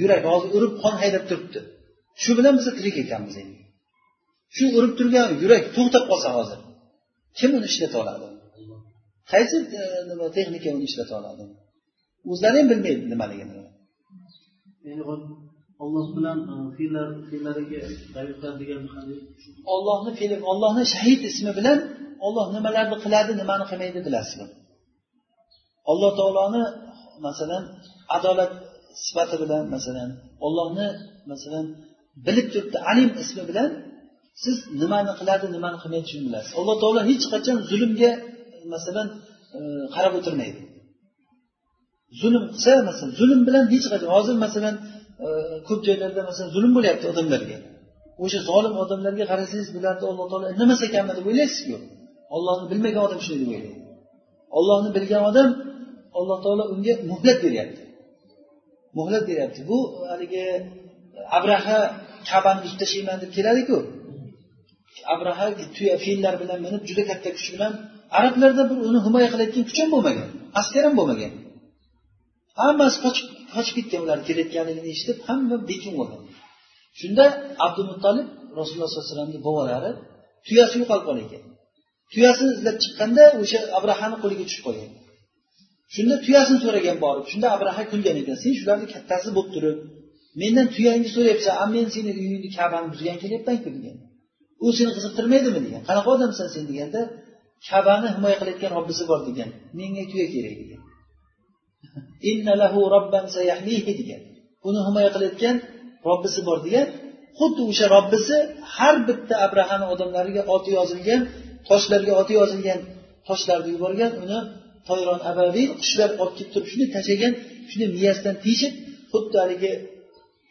Yurak 0.00 0.22
hozir 0.30 0.50
urib 0.56 0.72
qon 0.82 0.94
haydab 1.02 1.24
turibdi. 1.30 1.60
Shu 2.22 2.30
bilan 2.38 2.54
biz 2.58 2.66
tirik 2.78 2.96
ekanmiz 3.04 3.36
endi. 3.42 3.58
Shu 4.56 4.64
urib 4.78 4.92
turgan 4.98 5.28
yurak 5.42 5.64
to'xtab 5.76 6.04
qolsa 6.10 6.30
hozir 6.38 6.58
kim 7.38 7.50
uni 7.58 7.66
ishlata 7.72 7.96
oladi? 8.02 8.26
Qaysi 9.32 9.56
e, 9.80 9.82
nima 10.10 10.26
texnika 10.36 10.68
uni 10.76 10.86
ishlata 10.90 11.14
oladi? 11.20 11.44
O'zlari 12.32 12.56
ham 12.60 12.68
bilmaydi 12.72 13.02
nimaligini. 13.12 13.54
Olloh 15.84 16.06
bilan 16.16 16.38
e, 16.52 16.54
fe'llariga 17.30 18.50
degan 18.60 18.82
ollohni 19.74 20.10
fe'li 20.20 20.36
ollohni 20.52 20.84
shahid 20.94 21.20
ismi 21.30 21.52
bilan 21.58 21.78
olloh 22.26 22.46
nimalarni 22.56 22.96
qiladi 23.04 23.32
nimani 23.40 23.64
qilmaydi 23.70 24.00
bilasizmi? 24.06 24.46
Alloh 25.90 26.10
taoloni 26.18 26.62
masalan 27.26 27.64
adolat 28.16 28.52
sifati 29.04 29.36
bilan 29.42 29.62
masalan 29.74 30.10
ollohni 30.46 30.88
masalan 31.30 31.66
bilib 32.26 32.46
turibdi 32.52 32.78
alim 32.90 33.10
ismi 33.22 33.42
bilan 33.50 33.70
siz 34.42 34.56
nimani 34.82 35.12
qiladi 35.20 35.46
nimani 35.56 35.76
qilmaydi 35.82 36.06
shuni 36.12 36.24
bilasiz 36.28 36.52
alloh 36.60 36.76
taolo 36.82 37.00
hech 37.10 37.24
qachon 37.32 37.56
zulmga 37.70 38.10
masalan 38.74 39.08
e, 39.56 39.60
qarab 39.94 40.12
o'tirmaydi. 40.18 40.60
Zulm 42.20 42.44
qilsa 42.52 42.72
masalan 42.88 43.12
zulm 43.20 43.40
bilan 43.48 43.64
hech 43.74 43.86
qachon 43.92 44.10
hozir 44.16 44.36
masalan 44.44 44.74
e, 45.24 45.28
ko'p 45.68 45.80
joylarda 45.86 46.20
masalan 46.28 46.50
zulm 46.56 46.70
bo'lyapti 46.76 47.04
odamlarga. 47.12 47.56
O'sha 48.24 48.40
zolim 48.50 48.74
odamlarga 48.84 49.24
qarasangiz 49.32 49.68
bularni 49.76 50.04
alloh 50.12 50.26
taolo 50.30 50.46
indamas 50.52 50.80
ekanmi 50.88 51.12
deb 51.18 51.26
o'ylaysizku. 51.30 51.76
Ollohni 52.36 52.66
bilmagan 52.72 53.02
odam 53.08 53.20
shunday 53.26 53.38
deb 53.42 53.50
o'ylaydi. 53.52 53.80
Ollohni 54.58 54.90
bilgan 54.96 55.22
odam 55.30 55.48
alloh 56.18 56.38
taolo 56.44 56.64
unga 56.74 56.94
muhlat 57.10 57.38
beryapti. 57.44 57.82
Muhlat 58.98 59.22
beryapti. 59.30 59.60
Bu 59.70 59.78
haligi 60.10 60.44
abraha 61.38 61.78
kabani 62.30 62.60
buzib 62.64 62.78
tashlayman 62.82 63.16
deb 63.22 63.30
keladiku. 63.36 63.78
Abraha 65.14 65.46
tuya 65.76 65.96
fillar 66.04 66.34
bilan 66.42 66.58
minib 66.66 66.82
juda 66.88 67.02
katta 67.10 67.28
kuch 67.36 67.48
bilan 67.54 67.72
arablarda 68.18 68.62
bir 68.70 68.78
uni 68.88 69.00
himoya 69.06 69.28
qilayotgan 69.32 69.64
kuch 69.68 69.78
ham 69.82 69.90
bo'lmagan 69.94 70.28
askar 70.60 70.82
ham 70.86 70.94
bo'lmagan. 71.00 71.32
Hammasi 72.60 72.96
qochib 73.04 73.26
qochib 73.54 73.74
ketgan 73.78 74.00
ular 74.04 74.18
kelayotganligini 74.28 74.88
eshitib 74.94 75.18
hamma 75.28 75.56
bekin 75.70 75.92
bo'lgan 76.00 76.22
shunda 77.00 77.24
abdumuttolib 77.66 78.26
rasululloh 78.58 78.88
sollallohu 78.90 79.04
alayhi 79.04 79.14
vasallamni 79.14 79.40
bobolari 79.48 79.90
tuyasi 80.46 80.74
yo'qolib 80.80 81.04
qolgan 81.08 81.26
ekan. 81.26 81.42
Tuyasini 82.12 82.50
izlab 82.56 82.76
chiqqanda 82.82 83.24
o'sha 83.42 83.58
abrahani 83.78 84.16
qo'liga 84.22 84.44
tushib 84.48 84.64
qolgan. 84.68 84.90
Shunda 85.94 86.14
tuyasini 86.24 86.58
so'ragan 86.64 86.96
borib 87.04 87.24
shunda 87.32 87.48
abraha 87.56 87.82
kulgan 87.92 88.16
ekan 88.22 88.36
sen 88.42 88.52
shularni 88.60 88.86
kattasi 88.94 89.28
bo'lib 89.36 89.50
turib 89.56 89.78
mendan 90.40 90.66
tuyangni 90.74 91.08
so'rayapsan 91.14 91.54
a 91.62 91.64
men 91.74 91.86
seni 91.94 92.10
uyingni 92.20 92.50
kabani 92.58 92.86
buzgan 92.92 93.16
kelyapmanku 93.22 93.68
degan. 93.76 93.96
U 94.64 94.66
seni 94.76 94.90
qiziqtirmaydimi 94.96 95.60
degan. 95.66 95.82
Qanaqa 95.88 96.08
odamsan 96.16 96.48
sen 96.54 96.64
deganda 96.70 97.00
kabani 97.68 98.08
himoya 98.14 98.36
qilayotgan 98.40 98.70
robbisi 98.76 99.02
bor 99.10 99.20
degan. 99.28 99.48
Menga 99.78 100.04
tuya 100.10 100.26
kerak 100.34 100.54
degan. 100.62 100.80
Degan. 104.00 104.22
Uni 104.68 104.80
himoya 104.86 105.10
qilayotgan 105.14 105.56
robbisi 106.08 106.40
bor 106.48 106.58
degan. 106.66 106.86
Xuddi 107.38 107.62
o'sha 107.70 107.86
robbisi 107.96 108.36
har 108.74 108.96
bitta 109.08 109.34
abrahani 109.46 109.86
odamlariga 109.94 110.42
oti 110.54 110.70
yozilgan 110.78 111.20
toshlarga 111.68 112.12
oti 112.20 112.32
yozilgan 112.40 112.80
toshlarni 113.28 113.70
yuborgan 113.74 114.12
uni 114.24 114.38
toyron 114.88 115.20
abaviy 115.30 115.66
qushlar 115.80 116.10
olib 116.22 116.34
kelib 116.38 116.50
turib 116.54 116.68
shunday 116.70 116.88
tashlagan 116.96 117.32
shuni 117.70 117.86
miyasidan 117.96 118.36
teshib 118.44 118.72
xuddi 119.12 119.36
haligi 119.42 119.72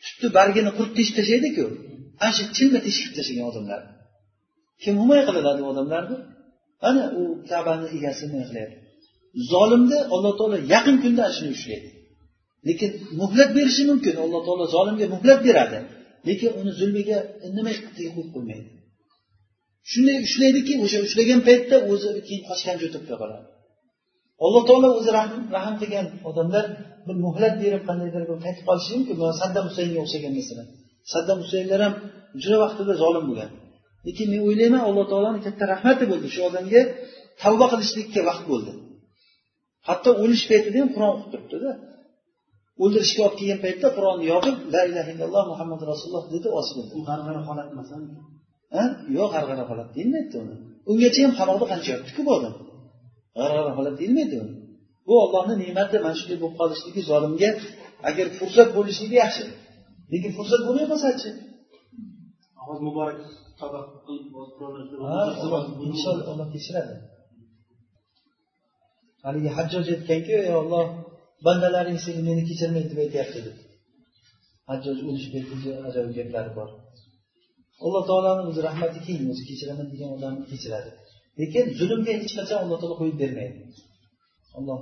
tutni 0.05 0.29
bargini 0.37 0.71
qurib 0.77 0.93
teshib 0.97 1.15
tashlaydiku 1.19 1.65
ana 2.23 2.31
shu 2.37 2.43
tilma 2.57 2.79
teshib 2.87 3.11
tashlagan 3.17 3.45
odamlar. 3.51 3.81
Kim 4.83 4.93
himoya 5.01 5.23
qiladi 5.27 5.61
u 5.65 5.67
odamlarni 5.73 6.17
ana 6.89 7.03
u 7.19 7.21
kabani 7.49 7.87
egasi 7.97 8.23
nima 8.29 8.43
qilyapti 8.49 8.77
zolimni 9.53 9.99
alloh 10.15 10.33
taolo 10.39 10.57
yaqin 10.73 10.95
kunda 11.03 11.21
ana 11.27 11.33
shuni 11.37 11.51
ushlaydi. 11.57 11.89
Lekin 12.67 12.91
muhlat 13.21 13.49
berishi 13.57 13.83
mumkin. 13.91 14.15
Alloh 14.23 14.41
taolo 14.47 14.65
zolimga 14.75 15.05
muhlat 15.15 15.39
beradi. 15.47 15.79
Lekin 16.27 16.51
uni 16.59 16.71
zulmiga 16.79 17.17
indamay 17.47 17.75
qo'yib 17.95 18.15
qo'ymaydi. 18.35 18.69
Shunday 19.91 20.17
ushlaydiki 20.27 20.73
o'sha 20.83 20.99
ushlagan 21.07 21.39
paytda 21.47 21.75
o'zi 21.91 22.09
keyin 22.27 22.43
qochgan 22.49 22.75
o'tib 22.85 23.03
qoladi 23.21 23.45
alloh 24.45 24.63
taolo 24.69 24.87
o'zi 24.99 25.09
rahm 25.57 25.75
qilgan 25.81 26.07
odamlar 26.29 26.65
bir 27.07 27.15
muhlat 27.25 27.53
berib 27.63 27.83
qandaydir 27.89 28.23
bir 28.29 28.37
qaytib 28.45 28.63
qolishi 28.69 28.91
mumkin. 28.97 29.15
Saddam 29.41 29.65
husaynga 29.69 29.99
o'xshagan 30.05 30.33
masalan. 30.39 30.67
Saddam 31.13 31.37
husaynlar 31.43 31.79
ham 31.85 31.93
juda 32.41 32.57
vaqtida 32.63 32.93
zolim 33.03 33.23
bo'lgan. 33.29 33.51
Lekin 34.07 34.27
men 34.33 34.41
o'ylayman 34.47 34.81
alloh 34.89 35.05
taoloni 35.11 35.39
katta 35.47 35.63
rahmati 35.73 36.03
bo'ldi. 36.11 36.27
Shu 36.35 36.41
odamga 36.49 36.81
tavba 37.41 37.65
qilishlikka 37.71 38.21
vaqt 38.29 38.45
bo'ldi. 38.51 38.71
Hatto 39.87 40.09
o'lish 40.23 40.45
paytida 40.51 40.77
ham 40.81 40.89
qur'on 40.95 41.11
o'qib 41.15 41.29
turibdida. 41.33 41.71
O'ldirishga 42.83 43.21
olib 43.27 43.35
kelgan 43.39 43.59
paytda 43.65 43.87
qur'onni 43.97 44.25
yopib 44.33 44.55
la 44.73 44.81
ilaha 44.89 45.09
illalloh 45.13 45.43
muhammad 45.51 45.81
rasululloh 45.91 46.25
dedi 46.35 46.47
osib 46.59 46.77
g'arg'ara 47.07 47.41
holat 47.49 47.67
emas 47.73 47.89
yo'q 49.17 49.29
g'arg'ara 49.35 49.63
holat 49.69 49.89
deyilmaydi 49.95 50.35
uni. 50.43 50.55
Ungacha 50.91 51.19
ham 51.25 51.33
qamoqda 51.39 51.65
qancha 51.71 51.89
yotdiku 51.95 52.21
bu 52.27 52.31
odam? 52.37 52.53
G'arg'ara 53.39 53.71
holat 53.77 53.95
deyilmaydi 53.99 54.35
uni. 54.43 54.53
Bu 55.07 55.13
ollohni 55.23 55.55
ne'mati 55.63 55.95
mana 56.05 56.15
shunday 56.19 56.37
bo'lib 56.43 56.57
qolishligi 56.61 57.01
zolimga 57.11 57.49
agar 58.09 58.27
fursat 58.39 58.69
bo'lishligi 58.77 59.17
yaxshi. 59.23 59.45
Lekin 60.13 60.31
fursat 60.37 60.61
bo'lmay 60.67 60.85
qolsachi 60.91 61.29
muborak 62.87 63.17
inshaalloh 65.89 66.47
kechiradi 66.53 66.95
haligi 69.25 69.49
hajjoj 69.57 69.87
aytganku 69.95 70.33
ey 70.41 70.53
olloh 70.61 70.85
bandalaring 71.45 71.99
seni 72.05 72.21
meni 72.27 72.41
kechirmaydi 72.49 72.87
deb 72.91 72.99
aytyapti 73.05 73.39
deb 73.47 73.57
hajjoj 74.69 74.97
o'lish 75.09 75.27
paytida 75.33 75.71
ajoyib 75.87 76.13
gaplari 76.17 76.51
bor. 76.57 76.69
Alloh 77.85 78.03
taoloni 78.09 78.43
o'zi 78.49 78.61
rahmati 78.67 78.99
keng 79.05 79.21
o'zi 79.33 79.43
kechiraman 79.49 79.87
degan 79.93 80.09
odamni 80.17 80.43
kechiradi. 80.51 80.89
Lekin 81.39 81.65
zulmga 81.79 82.11
hech 82.19 82.33
qachon 82.39 82.57
alloh 82.63 82.77
taolo 82.81 82.95
qo'yib 83.01 83.17
bermaydi. 83.23 83.59
Alloh 84.57 84.77